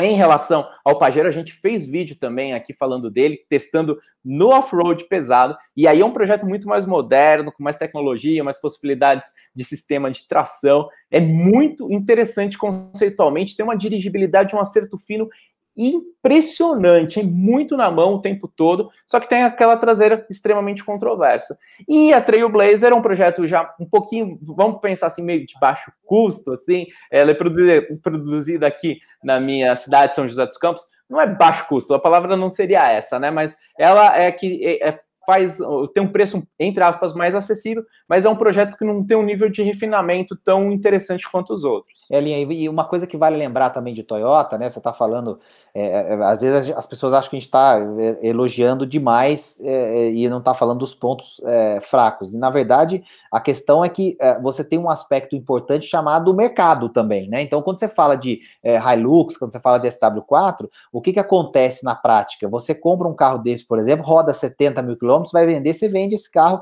Em 0.00 0.14
relação 0.14 0.64
ao 0.84 0.96
Pajero, 0.96 1.28
a 1.28 1.32
gente 1.32 1.52
fez 1.52 1.84
vídeo 1.84 2.16
também 2.16 2.54
aqui 2.54 2.72
falando 2.72 3.10
dele, 3.10 3.44
testando 3.48 3.98
no 4.24 4.50
off-road 4.50 5.04
pesado, 5.08 5.56
e 5.76 5.88
aí 5.88 6.00
é 6.00 6.04
um 6.04 6.12
projeto 6.12 6.46
muito 6.46 6.68
mais 6.68 6.86
moderno, 6.86 7.50
com 7.50 7.64
mais 7.64 7.76
tecnologia, 7.76 8.44
mais 8.44 8.60
possibilidades 8.60 9.26
de 9.52 9.64
sistema 9.64 10.08
de 10.08 10.28
tração. 10.28 10.88
É 11.10 11.18
muito 11.18 11.90
interessante 11.92 12.56
conceitualmente, 12.56 13.56
tem 13.56 13.64
uma 13.64 13.76
dirigibilidade, 13.76 14.54
um 14.54 14.60
acerto 14.60 14.96
fino 14.98 15.28
impressionante, 15.78 17.22
muito 17.22 17.76
na 17.76 17.88
mão 17.88 18.14
o 18.14 18.20
tempo 18.20 18.48
todo, 18.48 18.90
só 19.06 19.20
que 19.20 19.28
tem 19.28 19.44
aquela 19.44 19.76
traseira 19.76 20.26
extremamente 20.28 20.84
controversa. 20.84 21.56
E 21.88 22.12
a 22.12 22.20
Trailblazer 22.20 22.90
é 22.90 22.94
um 22.94 23.00
projeto 23.00 23.46
já 23.46 23.72
um 23.80 23.86
pouquinho, 23.86 24.36
vamos 24.42 24.80
pensar 24.80 25.06
assim, 25.06 25.22
meio 25.22 25.46
de 25.46 25.54
baixo 25.60 25.92
custo, 26.04 26.52
assim, 26.52 26.86
ela 27.10 27.30
é 27.30 27.34
produzida, 27.34 27.86
produzida 28.02 28.66
aqui 28.66 28.98
na 29.22 29.38
minha 29.38 29.74
cidade, 29.76 30.16
São 30.16 30.26
José 30.26 30.44
dos 30.44 30.58
Campos, 30.58 30.82
não 31.08 31.20
é 31.20 31.26
baixo 31.26 31.66
custo, 31.68 31.94
a 31.94 31.98
palavra 31.98 32.36
não 32.36 32.48
seria 32.48 32.90
essa, 32.90 33.18
né? 33.18 33.30
Mas 33.30 33.56
ela 33.78 34.18
é 34.18 34.30
que 34.32 34.64
é, 34.66 34.88
é 34.88 35.00
faz 35.28 35.58
tem 35.92 36.02
um 36.02 36.10
preço 36.10 36.42
entre 36.58 36.82
aspas 36.82 37.12
mais 37.12 37.34
acessível, 37.34 37.84
mas 38.08 38.24
é 38.24 38.30
um 38.30 38.36
projeto 38.36 38.78
que 38.78 38.84
não 38.84 39.06
tem 39.06 39.14
um 39.14 39.22
nível 39.22 39.50
de 39.50 39.62
refinamento 39.62 40.34
tão 40.34 40.72
interessante 40.72 41.30
quanto 41.30 41.52
os 41.52 41.64
outros. 41.64 42.06
É, 42.10 42.18
Linha, 42.18 42.38
e 42.50 42.66
uma 42.66 42.86
coisa 42.86 43.06
que 43.06 43.14
vale 43.14 43.36
lembrar 43.36 43.68
também 43.68 43.92
de 43.92 44.02
Toyota, 44.02 44.56
né? 44.56 44.70
Você 44.70 44.78
está 44.78 44.90
falando, 44.90 45.38
é, 45.74 45.82
é, 45.82 46.14
é, 46.14 46.22
às 46.24 46.40
vezes 46.40 46.74
as 46.74 46.86
pessoas 46.86 47.12
acham 47.12 47.28
que 47.28 47.36
a 47.36 47.38
gente 47.38 47.46
está 47.46 47.78
é, 47.78 48.26
elogiando 48.26 48.86
demais 48.86 49.60
é, 49.62 50.10
e 50.10 50.26
não 50.30 50.38
está 50.38 50.54
falando 50.54 50.78
dos 50.78 50.94
pontos 50.94 51.42
é, 51.44 51.78
fracos. 51.82 52.32
E 52.32 52.38
na 52.38 52.48
verdade 52.48 53.04
a 53.30 53.38
questão 53.38 53.84
é 53.84 53.88
que 53.90 54.16
você 54.40 54.64
tem 54.64 54.78
um 54.78 54.88
aspecto 54.88 55.36
importante 55.36 55.86
chamado 55.86 56.32
mercado 56.32 56.88
também, 56.88 57.28
né? 57.28 57.42
Então 57.42 57.60
quando 57.60 57.78
você 57.78 57.88
fala 57.88 58.16
de 58.16 58.40
Hilux, 58.64 59.36
quando 59.36 59.52
você 59.52 59.60
fala 59.60 59.76
de 59.76 59.88
SW4, 59.88 60.68
o 60.90 61.02
que 61.02 61.12
que 61.12 61.20
acontece 61.20 61.84
na 61.84 61.94
prática? 61.94 62.48
Você 62.48 62.74
compra 62.74 63.06
um 63.06 63.14
carro 63.14 63.38
desse, 63.38 63.66
por 63.66 63.78
exemplo, 63.78 64.06
roda 64.06 64.32
70 64.32 64.80
mil 64.80 64.96
quilômetros 64.96 65.17
quilômetros 65.18 65.32
vai 65.32 65.46
vender, 65.46 65.74
você 65.74 65.88
vende 65.88 66.14
esse 66.14 66.30
carro 66.30 66.60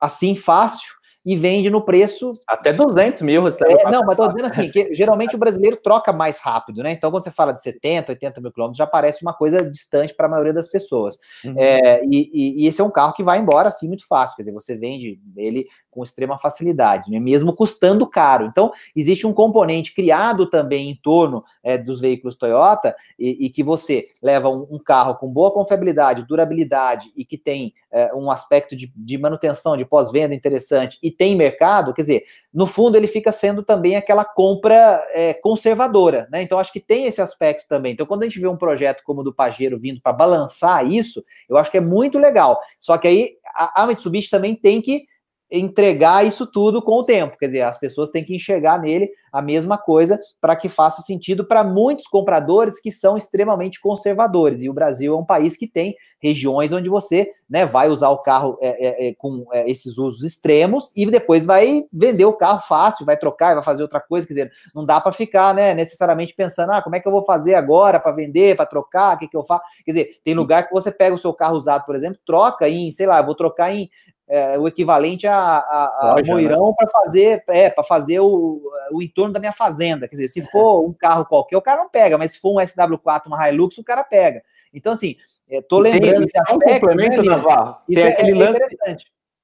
assim 0.00 0.36
fácil 0.36 0.96
e 1.26 1.36
vende 1.36 1.68
no 1.68 1.84
preço. 1.84 2.32
Até 2.46 2.72
200 2.72 3.22
mil. 3.22 3.48
É, 3.48 3.90
não, 3.90 4.02
mas 4.02 4.10
estou 4.12 4.28
dizendo 4.28 4.46
assim, 4.46 4.70
que 4.70 4.94
geralmente 4.94 5.34
o 5.34 5.38
brasileiro 5.38 5.76
troca 5.76 6.12
mais 6.12 6.38
rápido, 6.38 6.84
né? 6.84 6.92
Então, 6.92 7.10
quando 7.10 7.24
você 7.24 7.32
fala 7.32 7.52
de 7.52 7.60
70, 7.60 8.12
80 8.12 8.40
mil 8.40 8.52
quilômetros, 8.52 8.78
já 8.78 8.86
parece 8.86 9.22
uma 9.22 9.34
coisa 9.34 9.68
distante 9.68 10.14
para 10.14 10.26
a 10.26 10.30
maioria 10.30 10.52
das 10.52 10.68
pessoas. 10.68 11.16
Uhum. 11.44 11.56
É, 11.58 12.04
e, 12.04 12.30
e, 12.32 12.62
e, 12.62 12.66
esse 12.68 12.80
é 12.80 12.84
um 12.84 12.90
carro 12.92 13.12
que 13.12 13.24
vai 13.24 13.40
embora 13.40 13.68
assim 13.68 13.88
muito 13.88 14.06
fácil, 14.06 14.36
quer 14.36 14.42
dizer, 14.42 14.52
você 14.52 14.76
vende 14.76 15.18
ele 15.36 15.66
com 15.96 16.04
extrema 16.04 16.36
facilidade, 16.36 17.10
né? 17.10 17.18
mesmo 17.18 17.54
custando 17.54 18.06
caro. 18.06 18.44
Então, 18.44 18.70
existe 18.94 19.26
um 19.26 19.32
componente 19.32 19.94
criado 19.94 20.44
também 20.44 20.90
em 20.90 20.94
torno 20.94 21.42
é, 21.64 21.78
dos 21.78 22.00
veículos 22.00 22.36
Toyota 22.36 22.94
e, 23.18 23.46
e 23.46 23.48
que 23.48 23.62
você 23.62 24.04
leva 24.22 24.50
um, 24.50 24.66
um, 24.70 24.78
carro 24.78 25.14
com 25.14 25.32
boa 25.32 25.50
confiabilidade, 25.50 26.26
durabilidade 26.26 27.10
e 27.16 27.24
que 27.24 27.38
tem 27.38 27.72
é, 27.90 28.14
um 28.14 28.30
aspecto 28.30 28.76
de, 28.76 28.92
de 28.94 29.16
manutenção, 29.16 29.74
de 29.74 29.86
pós-venda 29.86 30.34
interessante 30.34 30.98
e 31.02 31.10
tem 31.10 31.34
mercado, 31.34 31.94
quer 31.94 32.02
dizer, 32.02 32.24
no 32.52 32.66
fundo 32.66 32.96
ele 32.96 33.06
fica 33.06 33.32
sendo 33.32 33.62
também 33.62 33.96
aquela 33.96 34.24
compra 34.24 35.02
é, 35.12 35.32
conservadora, 35.32 36.28
né? 36.30 36.42
Então, 36.42 36.58
acho 36.58 36.72
que 36.72 36.80
tem 36.80 37.06
esse 37.06 37.20
aspecto 37.20 37.66
também. 37.68 37.92
Então, 37.92 38.06
quando 38.06 38.22
a 38.22 38.24
gente 38.24 38.40
vê 38.40 38.48
um 38.48 38.56
projeto 38.56 39.02
como 39.04 39.22
o 39.22 39.24
do 39.24 39.32
Pajero 39.32 39.78
vindo 39.78 40.00
para 40.00 40.12
balançar 40.12 40.86
isso, 40.86 41.24
eu 41.48 41.56
acho 41.56 41.70
que 41.70 41.78
é 41.78 41.80
muito 41.82 42.18
legal. 42.18 42.60
Só 42.78 42.98
que 42.98 43.08
aí 43.08 43.36
a, 43.54 43.82
a 43.82 43.86
Mitsubishi 43.86 44.30
também 44.30 44.54
tem 44.54 44.80
que 44.80 45.06
entregar 45.50 46.26
isso 46.26 46.46
tudo 46.46 46.82
com 46.82 47.00
o 47.00 47.02
tempo. 47.02 47.36
Quer 47.38 47.46
dizer, 47.46 47.62
as 47.62 47.78
pessoas 47.78 48.10
têm 48.10 48.24
que 48.24 48.34
enxergar 48.34 48.80
nele 48.80 49.08
a 49.32 49.42
mesma 49.42 49.76
coisa 49.76 50.18
para 50.40 50.56
que 50.56 50.68
faça 50.68 51.02
sentido 51.02 51.46
para 51.46 51.62
muitos 51.62 52.06
compradores 52.06 52.80
que 52.80 52.90
são 52.90 53.16
extremamente 53.16 53.80
conservadores. 53.80 54.62
E 54.62 54.70
o 54.70 54.72
Brasil 54.72 55.14
é 55.14 55.16
um 55.16 55.24
país 55.24 55.56
que 55.56 55.68
tem 55.68 55.94
regiões 56.20 56.72
onde 56.72 56.88
você 56.88 57.30
né, 57.48 57.64
vai 57.64 57.88
usar 57.88 58.08
o 58.08 58.16
carro 58.16 58.58
é, 58.60 59.06
é, 59.06 59.08
é, 59.08 59.14
com 59.14 59.46
é, 59.52 59.70
esses 59.70 59.98
usos 59.98 60.24
extremos 60.24 60.90
e 60.96 61.08
depois 61.08 61.44
vai 61.44 61.84
vender 61.92 62.24
o 62.24 62.32
carro 62.32 62.60
fácil, 62.60 63.06
vai 63.06 63.16
trocar, 63.16 63.54
vai 63.54 63.62
fazer 63.62 63.82
outra 63.82 64.00
coisa. 64.00 64.26
Quer 64.26 64.32
dizer, 64.32 64.52
não 64.74 64.84
dá 64.84 65.00
para 65.00 65.12
ficar 65.12 65.54
né, 65.54 65.74
necessariamente 65.74 66.34
pensando, 66.34 66.72
ah, 66.72 66.82
como 66.82 66.96
é 66.96 67.00
que 67.00 67.06
eu 67.06 67.12
vou 67.12 67.24
fazer 67.24 67.54
agora 67.54 68.00
para 68.00 68.12
vender, 68.12 68.56
para 68.56 68.66
trocar, 68.66 69.16
o 69.16 69.18
que, 69.18 69.28
que 69.28 69.36
eu 69.36 69.44
faço? 69.44 69.62
Quer 69.84 69.92
dizer, 69.92 70.10
tem 70.24 70.34
lugar 70.34 70.66
que 70.66 70.74
você 70.74 70.90
pega 70.90 71.14
o 71.14 71.18
seu 71.18 71.32
carro 71.32 71.56
usado, 71.56 71.84
por 71.84 71.94
exemplo, 71.94 72.18
troca 72.26 72.68
em, 72.68 72.90
sei 72.90 73.06
lá, 73.06 73.20
vou 73.22 73.34
trocar 73.34 73.72
em 73.72 73.88
é, 74.28 74.58
o 74.58 74.66
equivalente 74.66 75.26
a, 75.26 75.36
a, 75.36 76.12
a 76.12 76.14
né? 76.16 76.22
Moirão 76.26 76.68
né? 76.68 76.74
para 76.76 76.88
fazer 76.88 77.44
é, 77.48 77.70
para 77.70 77.84
fazer 77.84 78.20
o, 78.20 78.60
o 78.92 79.02
entorno 79.02 79.32
da 79.32 79.40
minha 79.40 79.52
fazenda. 79.52 80.08
Quer 80.08 80.16
dizer, 80.16 80.28
se 80.28 80.42
for 80.50 80.84
um 80.84 80.92
carro 80.92 81.24
qualquer, 81.24 81.56
o 81.56 81.62
cara 81.62 81.82
não 81.82 81.88
pega, 81.88 82.18
mas 82.18 82.32
se 82.32 82.40
for 82.40 82.52
um 82.52 82.64
SW4, 82.64 83.26
uma 83.26 83.48
Hilux, 83.48 83.78
o 83.78 83.84
cara 83.84 84.02
pega. 84.02 84.42
Então, 84.72 84.92
assim, 84.92 85.16
estou 85.48 85.78
lembrando 85.78 86.16
tem, 86.16 86.24
esse 86.24 86.38
aspecto. 86.38 86.54
Um 86.54 86.80
complemento, 86.80 87.22
né, 87.22 87.28
Navarro. 87.28 87.76
Tem 87.86 88.02
é, 88.02 88.08
aquele 88.08 88.32
é 88.32 88.34
lance. 88.34 88.60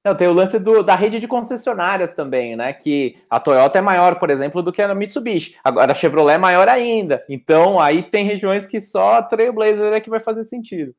Não, 0.03 0.13
tem 0.13 0.27
o 0.27 0.33
lance 0.33 0.59
do, 0.59 0.83
da 0.83 0.95
rede 0.95 1.17
de 1.17 1.29
concessionárias 1.29 2.13
também, 2.13 2.57
né? 2.57 2.73
Que 2.73 3.15
a 3.29 3.39
Toyota 3.39 3.77
é 3.77 3.81
maior, 3.81 4.19
por 4.19 4.29
exemplo, 4.29 4.61
do 4.61 4.71
que 4.71 4.81
a 4.81 4.93
Mitsubishi. 4.93 5.55
Agora 5.63 5.93
a 5.93 5.95
Chevrolet 5.95 6.35
é 6.35 6.37
maior 6.37 6.67
ainda. 6.67 7.23
Então 7.29 7.79
aí 7.79 8.03
tem 8.03 8.25
regiões 8.25 8.67
que 8.67 8.81
só 8.81 9.13
a 9.13 9.23
Trailblazer 9.23 9.93
é 9.93 10.01
que 10.01 10.09
vai 10.09 10.19
fazer 10.19 10.43
sentido. 10.43 10.93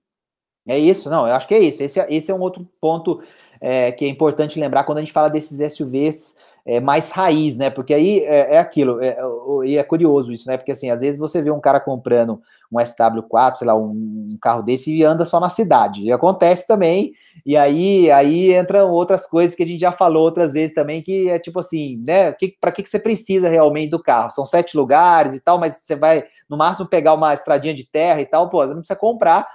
É 0.67 0.79
isso, 0.79 1.11
não, 1.11 1.29
eu 1.29 1.35
acho 1.35 1.47
que 1.47 1.55
é 1.55 1.59
isso. 1.59 1.83
Esse, 1.83 2.01
é, 2.01 2.07
esse 2.09 2.31
é 2.31 2.35
um 2.35 2.41
outro 2.41 2.67
ponto 2.81 3.23
é, 3.65 3.91
que 3.91 4.05
é 4.05 4.09
importante 4.09 4.61
lembrar 4.61 4.85
quando 4.85 4.99
a 4.99 5.01
gente 5.01 5.13
fala 5.13 5.31
desses 5.31 5.73
SUVs 5.73 6.37
é, 6.67 6.81
mais 6.81 7.11
raiz, 7.11 7.57
né? 7.57 7.71
Porque 7.71 7.95
aí 7.95 8.21
é, 8.21 8.57
é 8.57 8.59
aquilo, 8.59 9.03
é, 9.03 9.17
e 9.65 9.79
é, 9.79 9.83
curioso 9.83 10.31
isso, 10.31 10.47
né? 10.47 10.59
Porque 10.59 10.73
assim, 10.73 10.91
às 10.91 11.01
vezes 11.01 11.19
você 11.19 11.41
vê 11.41 11.51
um 11.51 11.61
cara 11.61 11.81
comprando 11.81 12.43
um 12.71 12.77
SW4, 12.77 13.57
sei 13.57 13.67
lá, 13.67 13.75
um, 13.75 13.89
um, 13.91 14.39
carro 14.39 14.61
desse 14.61 14.95
e 14.95 15.03
anda 15.03 15.25
só 15.25 15.41
na 15.41 15.49
cidade. 15.49 16.03
E 16.03 16.13
acontece 16.13 16.67
também, 16.67 17.15
e 17.45 17.57
aí, 17.57 18.11
aí 18.11 18.55
entram 18.55 18.91
outras 18.91 19.27
coisas 19.27 19.57
que 19.57 19.63
a 19.63 19.67
gente 19.67 19.81
já 19.81 19.93
falou 19.93 20.25
outras 20.25 20.53
vezes 20.53 20.75
também, 20.75 21.01
que 21.01 21.31
é 21.31 21.39
tipo 21.39 21.59
assim, 21.59 22.03
né? 22.07 22.33
Que, 22.33 22.55
para 22.61 22.71
que, 22.71 22.83
que 22.83 22.89
você 22.91 22.99
precisa 22.99 23.49
realmente 23.49 23.89
do 23.89 24.03
carro? 24.03 24.31
São 24.31 24.45
sete 24.45 24.77
lugares 24.77 25.35
e 25.35 25.41
tal, 25.41 25.59
mas 25.59 25.77
você 25.77 25.97
vai, 25.97 26.25
no 26.51 26.59
máximo, 26.59 26.87
pegar 26.87 27.15
uma 27.15 27.33
estradinha 27.33 27.73
de 27.73 27.85
terra 27.85 28.21
e 28.21 28.27
tal, 28.27 28.51
pô, 28.51 28.59
você 28.59 28.75
não 28.75 28.81
precisa 28.81 28.99
comprar 28.99 29.47